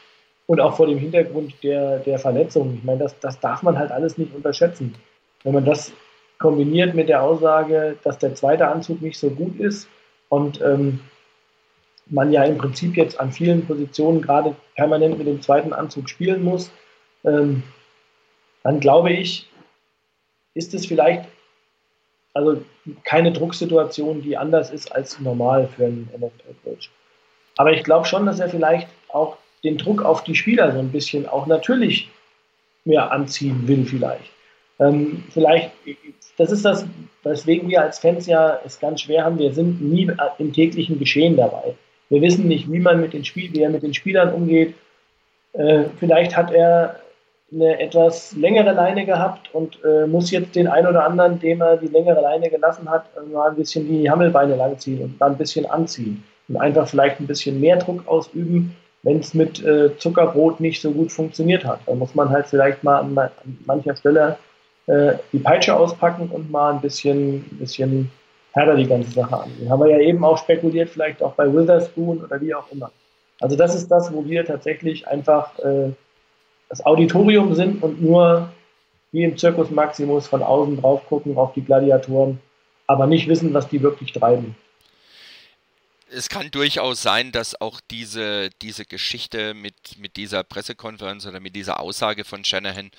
und 0.47 0.61
auch 0.61 0.75
vor 0.75 0.87
dem 0.87 0.99
Hintergrund 0.99 1.53
der, 1.63 1.99
der 1.99 2.19
Verletzung. 2.19 2.75
Ich 2.77 2.83
meine, 2.83 2.99
das, 2.99 3.19
das 3.19 3.39
darf 3.39 3.63
man 3.63 3.77
halt 3.77 3.91
alles 3.91 4.17
nicht 4.17 4.33
unterschätzen. 4.33 4.93
Wenn 5.43 5.53
man 5.53 5.65
das 5.65 5.91
kombiniert 6.39 6.95
mit 6.95 7.09
der 7.09 7.23
Aussage, 7.23 7.97
dass 8.03 8.17
der 8.17 8.35
zweite 8.35 8.67
Anzug 8.67 9.01
nicht 9.01 9.19
so 9.19 9.29
gut 9.29 9.59
ist 9.59 9.87
und 10.29 10.61
ähm, 10.61 10.99
man 12.07 12.31
ja 12.31 12.43
im 12.43 12.57
Prinzip 12.57 12.97
jetzt 12.97 13.19
an 13.19 13.31
vielen 13.31 13.65
Positionen 13.65 14.21
gerade 14.21 14.55
permanent 14.75 15.17
mit 15.17 15.27
dem 15.27 15.41
zweiten 15.41 15.73
Anzug 15.73 16.09
spielen 16.09 16.43
muss, 16.43 16.71
ähm, 17.23 17.63
dann 18.63 18.79
glaube 18.79 19.11
ich, 19.11 19.49
ist 20.53 20.73
es 20.73 20.85
vielleicht 20.85 21.27
also 22.35 22.61
keine 23.05 23.31
Drucksituation, 23.31 24.21
die 24.21 24.37
anders 24.37 24.69
ist 24.69 24.91
als 24.91 25.19
normal 25.19 25.67
für 25.67 25.85
einen 25.85 26.09
NFL-Coach. 26.15 26.91
Aber 27.57 27.71
ich 27.71 27.83
glaube 27.83 28.05
schon, 28.05 28.25
dass 28.25 28.39
er 28.39 28.49
vielleicht 28.49 28.89
auch 29.07 29.37
den 29.63 29.77
Druck 29.77 30.03
auf 30.03 30.23
die 30.23 30.35
Spieler 30.35 30.71
so 30.73 30.79
ein 30.79 30.91
bisschen 30.91 31.27
auch 31.27 31.47
natürlich 31.47 32.11
mehr 32.83 33.11
anziehen 33.11 33.67
will, 33.67 33.85
vielleicht. 33.85 34.34
Ähm, 34.79 35.23
vielleicht, 35.31 35.71
das 36.37 36.51
ist 36.51 36.65
das, 36.65 36.85
weswegen 37.23 37.69
wir 37.69 37.81
als 37.81 37.99
Fans 37.99 38.27
ja 38.27 38.59
es 38.65 38.79
ganz 38.79 39.01
schwer 39.01 39.23
haben. 39.23 39.39
Wir 39.39 39.53
sind 39.53 39.81
nie 39.81 40.09
im 40.37 40.53
täglichen 40.53 40.99
Geschehen 40.99 41.37
dabei. 41.37 41.75
Wir 42.09 42.21
wissen 42.21 42.47
nicht, 42.47 42.71
wie 42.71 42.79
man 42.79 43.01
mit 43.01 43.13
den 43.13 43.25
Spiel, 43.25 43.51
wie 43.53 43.61
er 43.61 43.69
mit 43.69 43.83
den 43.83 43.93
Spielern 43.93 44.33
umgeht. 44.33 44.75
Äh, 45.53 45.85
vielleicht 45.99 46.35
hat 46.35 46.51
er 46.51 46.99
eine 47.51 47.79
etwas 47.79 48.35
längere 48.35 48.73
Leine 48.73 49.05
gehabt 49.05 49.53
und 49.53 49.79
äh, 49.83 50.07
muss 50.07 50.31
jetzt 50.31 50.55
den 50.55 50.67
einen 50.67 50.87
oder 50.87 51.05
anderen, 51.05 51.39
dem 51.39 51.61
er 51.61 51.77
die 51.77 51.87
längere 51.87 52.21
Leine 52.21 52.49
gelassen 52.49 52.89
hat, 52.89 53.05
mal 53.31 53.49
ein 53.49 53.55
bisschen 53.55 53.87
die 53.87 54.09
Hammelbeine 54.09 54.55
langziehen 54.55 55.01
und 55.01 55.19
mal 55.19 55.29
ein 55.31 55.37
bisschen 55.37 55.65
anziehen 55.65 56.23
und 56.47 56.57
einfach 56.57 56.87
vielleicht 56.87 57.19
ein 57.19 57.27
bisschen 57.27 57.59
mehr 57.59 57.77
Druck 57.77 58.07
ausüben, 58.07 58.75
wenn 59.03 59.19
es 59.19 59.33
mit 59.33 59.63
äh, 59.63 59.95
Zuckerbrot 59.97 60.59
nicht 60.59 60.81
so 60.81 60.91
gut 60.91 61.11
funktioniert 61.11 61.63
hat. 61.63 61.79
Da 61.85 61.93
muss 61.93 62.15
man 62.15 62.29
halt 62.29 62.47
vielleicht 62.47 62.83
mal 62.83 62.99
an, 62.99 63.17
an 63.17 63.29
mancher 63.65 63.95
Stelle 63.95 64.37
äh, 64.87 65.13
die 65.31 65.39
Peitsche 65.39 65.75
auspacken 65.75 66.29
und 66.29 66.51
mal 66.51 66.73
ein 66.73 66.81
bisschen, 66.81 67.43
bisschen 67.59 68.11
härter 68.51 68.75
die 68.75 68.87
ganze 68.87 69.11
Sache 69.11 69.35
an. 69.35 69.51
Den 69.59 69.69
haben 69.69 69.81
wir 69.81 69.89
ja 69.89 69.99
eben 69.99 70.23
auch 70.23 70.37
spekuliert, 70.37 70.89
vielleicht 70.89 71.21
auch 71.21 71.33
bei 71.33 71.51
Witherspoon 71.51 72.23
oder 72.23 72.39
wie 72.41 72.53
auch 72.53 72.71
immer. 72.71 72.91
Also 73.41 73.55
das 73.55 73.75
ist 73.75 73.89
das, 73.89 74.13
wo 74.13 74.25
wir 74.25 74.45
tatsächlich 74.45 75.07
einfach 75.07 75.57
äh, 75.59 75.91
das 76.69 76.85
Auditorium 76.85 77.53
sind 77.53 77.83
und 77.83 78.01
nur 78.01 78.49
wie 79.11 79.23
im 79.23 79.37
Circus 79.37 79.69
Maximus 79.69 80.27
von 80.27 80.43
außen 80.43 80.81
drauf 80.81 81.05
gucken 81.07 81.37
auf 81.37 81.53
die 81.53 81.63
Gladiatoren, 81.63 82.39
aber 82.87 83.07
nicht 83.07 83.27
wissen, 83.27 83.53
was 83.53 83.67
die 83.67 83.81
wirklich 83.81 84.11
treiben 84.13 84.55
es 86.15 86.29
kann 86.29 86.51
durchaus 86.51 87.01
sein, 87.01 87.31
dass 87.31 87.59
auch 87.59 87.81
diese, 87.91 88.49
diese 88.61 88.85
Geschichte 88.85 89.53
mit, 89.53 89.97
mit 89.97 90.15
dieser 90.15 90.43
Pressekonferenz 90.43 91.25
oder 91.25 91.39
mit 91.39 91.55
dieser 91.55 91.79
Aussage 91.79 92.23
von 92.23 92.45
Shanahan 92.45 92.91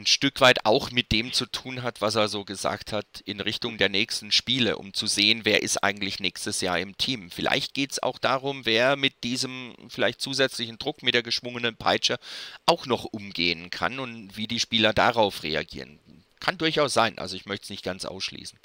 ein 0.00 0.06
Stück 0.06 0.40
weit 0.40 0.64
auch 0.64 0.90
mit 0.90 1.12
dem 1.12 1.32
zu 1.32 1.46
tun 1.46 1.82
hat, 1.82 2.00
was 2.00 2.14
er 2.14 2.28
so 2.28 2.44
gesagt 2.44 2.92
hat, 2.92 3.06
in 3.24 3.40
Richtung 3.40 3.78
der 3.78 3.88
nächsten 3.88 4.32
Spiele, 4.32 4.78
um 4.78 4.94
zu 4.94 5.06
sehen, 5.06 5.42
wer 5.44 5.62
ist 5.62 5.82
eigentlich 5.84 6.20
nächstes 6.20 6.60
Jahr 6.60 6.78
im 6.78 6.96
Team. 6.96 7.30
Vielleicht 7.30 7.74
geht 7.74 7.92
es 7.92 8.02
auch 8.02 8.18
darum, 8.18 8.64
wer 8.64 8.96
mit 8.96 9.22
diesem 9.22 9.74
vielleicht 9.88 10.20
zusätzlichen 10.20 10.78
Druck, 10.78 11.02
mit 11.02 11.14
der 11.14 11.22
geschwungenen 11.22 11.76
Peitsche 11.76 12.18
auch 12.66 12.86
noch 12.86 13.04
umgehen 13.04 13.70
kann 13.70 14.00
und 14.00 14.36
wie 14.36 14.46
die 14.46 14.60
Spieler 14.60 14.92
darauf 14.92 15.42
reagieren. 15.42 15.98
Kann 16.40 16.56
durchaus 16.56 16.94
sein, 16.94 17.18
also 17.18 17.36
ich 17.36 17.44
möchte 17.44 17.64
es 17.64 17.70
nicht 17.70 17.84
ganz 17.84 18.06
ausschließen. 18.06 18.58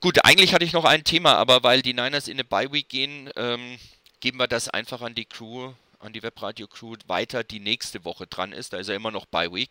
Gut, 0.00 0.24
eigentlich 0.24 0.52
hatte 0.52 0.66
ich 0.66 0.74
noch 0.74 0.84
ein 0.84 1.02
Thema, 1.02 1.36
aber 1.36 1.62
weil 1.62 1.80
die 1.80 1.94
Niners 1.94 2.28
in 2.28 2.34
eine 2.34 2.44
Bye-Week 2.44 2.88
gehen, 2.88 3.30
ähm, 3.36 3.78
geben 4.20 4.38
wir 4.38 4.48
das 4.48 4.68
einfach 4.68 5.00
an 5.00 5.14
die 5.14 5.24
Crew, 5.24 5.72
an 6.00 6.12
die 6.12 6.22
Webradio-Crew 6.22 6.96
weiter, 7.06 7.44
die 7.44 7.60
nächste 7.60 8.04
Woche 8.04 8.26
dran 8.26 8.52
ist. 8.52 8.72
Da 8.72 8.78
ist 8.78 8.88
ja 8.88 8.94
immer 8.94 9.10
noch 9.10 9.26
Bye-Week. 9.26 9.70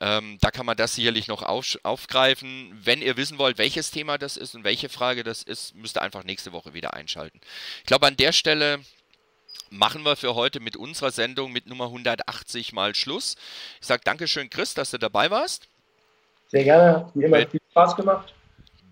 Ähm, 0.00 0.38
da 0.40 0.50
kann 0.50 0.66
man 0.66 0.76
das 0.76 0.94
sicherlich 0.94 1.28
noch 1.28 1.42
auf, 1.42 1.78
aufgreifen. 1.82 2.78
Wenn 2.82 3.02
ihr 3.02 3.16
wissen 3.16 3.38
wollt, 3.38 3.58
welches 3.58 3.90
Thema 3.90 4.18
das 4.18 4.36
ist 4.36 4.54
und 4.54 4.64
welche 4.64 4.88
Frage 4.88 5.24
das 5.24 5.42
ist, 5.42 5.74
müsst 5.74 5.96
ihr 5.96 6.02
einfach 6.02 6.24
nächste 6.24 6.52
Woche 6.52 6.74
wieder 6.74 6.94
einschalten. 6.94 7.40
Ich 7.78 7.86
glaube, 7.86 8.06
an 8.06 8.16
der 8.16 8.32
Stelle 8.32 8.80
machen 9.70 10.04
wir 10.04 10.16
für 10.16 10.34
heute 10.34 10.60
mit 10.60 10.76
unserer 10.76 11.10
Sendung 11.10 11.52
mit 11.52 11.66
Nummer 11.66 11.86
180 11.86 12.72
mal 12.72 12.94
Schluss. 12.94 13.36
Ich 13.80 13.86
sage 13.86 14.02
Dankeschön, 14.04 14.50
Chris, 14.50 14.74
dass 14.74 14.90
du 14.90 14.98
dabei 14.98 15.30
warst. 15.30 15.68
Sehr 16.48 16.64
gerne, 16.64 17.10
wie 17.14 17.24
immer, 17.24 17.38
viel 17.48 17.60
Spaß 17.70 17.96
gemacht 17.96 18.34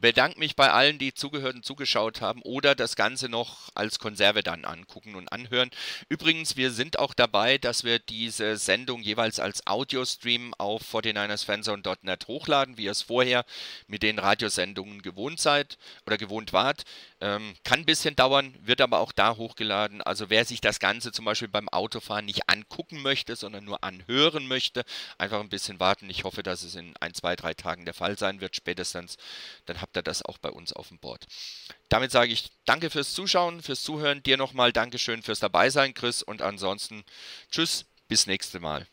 bedanke 0.03 0.41
mich 0.41 0.57
bei 0.57 0.71
allen, 0.71 0.99
die 0.99 1.15
zugehört 1.15 1.55
und 1.55 1.65
zugeschaut 1.65 2.21
haben 2.21 2.43
oder 2.43 2.75
das 2.75 2.97
Ganze 2.97 3.29
noch 3.29 3.71
als 3.75 4.01
Konserve 4.01 4.43
dann 4.43 4.65
angucken 4.65 5.15
und 5.15 5.33
anhören. 5.33 5.71
Übrigens, 6.09 6.57
wir 6.57 6.73
sind 6.73 6.99
auch 6.99 7.15
dabei, 7.15 7.57
dass 7.57 7.85
wir 7.85 8.01
diese 8.01 8.57
Sendung 8.57 9.01
jeweils 9.01 9.39
als 9.39 9.67
Audiostream 9.67 10.55
auf 10.59 10.83
49ersfanzone.net 10.93 12.27
hochladen, 12.27 12.77
wie 12.77 12.85
ihr 12.85 12.91
es 12.91 13.03
vorher 13.03 13.45
mit 13.87 14.03
den 14.03 14.19
Radiosendungen 14.19 15.03
gewohnt 15.03 15.41
seid 15.41 15.79
oder 16.05 16.19
gewohnt 16.19 16.53
wart. 16.53 16.83
Ähm, 17.23 17.55
kann 17.63 17.79
ein 17.79 17.85
bisschen 17.85 18.17
dauern, 18.17 18.53
wird 18.63 18.81
aber 18.81 18.99
auch 18.99 19.13
da 19.13 19.37
hochgeladen. 19.37 20.03
Also 20.03 20.29
wer 20.29 20.45
sich 20.45 20.61
das 20.61 20.81
Ganze 20.81 21.13
zum 21.13 21.25
Beispiel 21.25 21.47
beim 21.47 21.69
Autofahren 21.69 22.25
nicht 22.25 22.49
angucken 22.49 23.01
möchte, 23.01 23.37
sondern 23.37 23.65
nur 23.65 23.85
anhören 23.85 24.49
möchte, 24.49 24.83
einfach 25.19 25.39
ein 25.39 25.49
bisschen 25.49 25.79
warten. 25.79 26.11
Ich 26.11 26.25
hoffe, 26.25 26.43
dass 26.43 26.65
es 26.65 26.75
in 26.75 26.97
ein, 26.97 27.15
zwei, 27.15 27.37
drei 27.37 27.55
Tagen 27.55 27.85
der 27.85 27.95
Fall 27.95 28.19
sein 28.19 28.41
wird, 28.41 28.57
spätestens. 28.57 29.19
Dann 29.67 29.81
habt 29.81 29.97
ihr 29.97 30.03
das 30.03 30.25
auch 30.25 30.39
bei 30.39 30.51
uns 30.51 30.73
auf 30.73 30.89
dem 30.89 30.99
Board. 30.99 31.25
Damit 31.89 32.11
sage 32.11 32.33
ich 32.33 32.51
danke 32.65 32.91
fürs 32.91 33.15
Zuschauen, 33.15 33.63
fürs 33.63 33.83
Zuhören. 33.83 34.25
Dir 34.25 34.37
nochmal 34.37 34.73
Dankeschön 34.73 35.23
fürs 35.23 35.39
Dabeisein, 35.39 35.95
Chris. 35.95 36.25
Und 36.25 36.43
ansonsten 36.43 37.05
tschüss, 37.53 37.87
bis 38.09 38.27
nächste 38.27 38.59
Mal. 38.59 38.92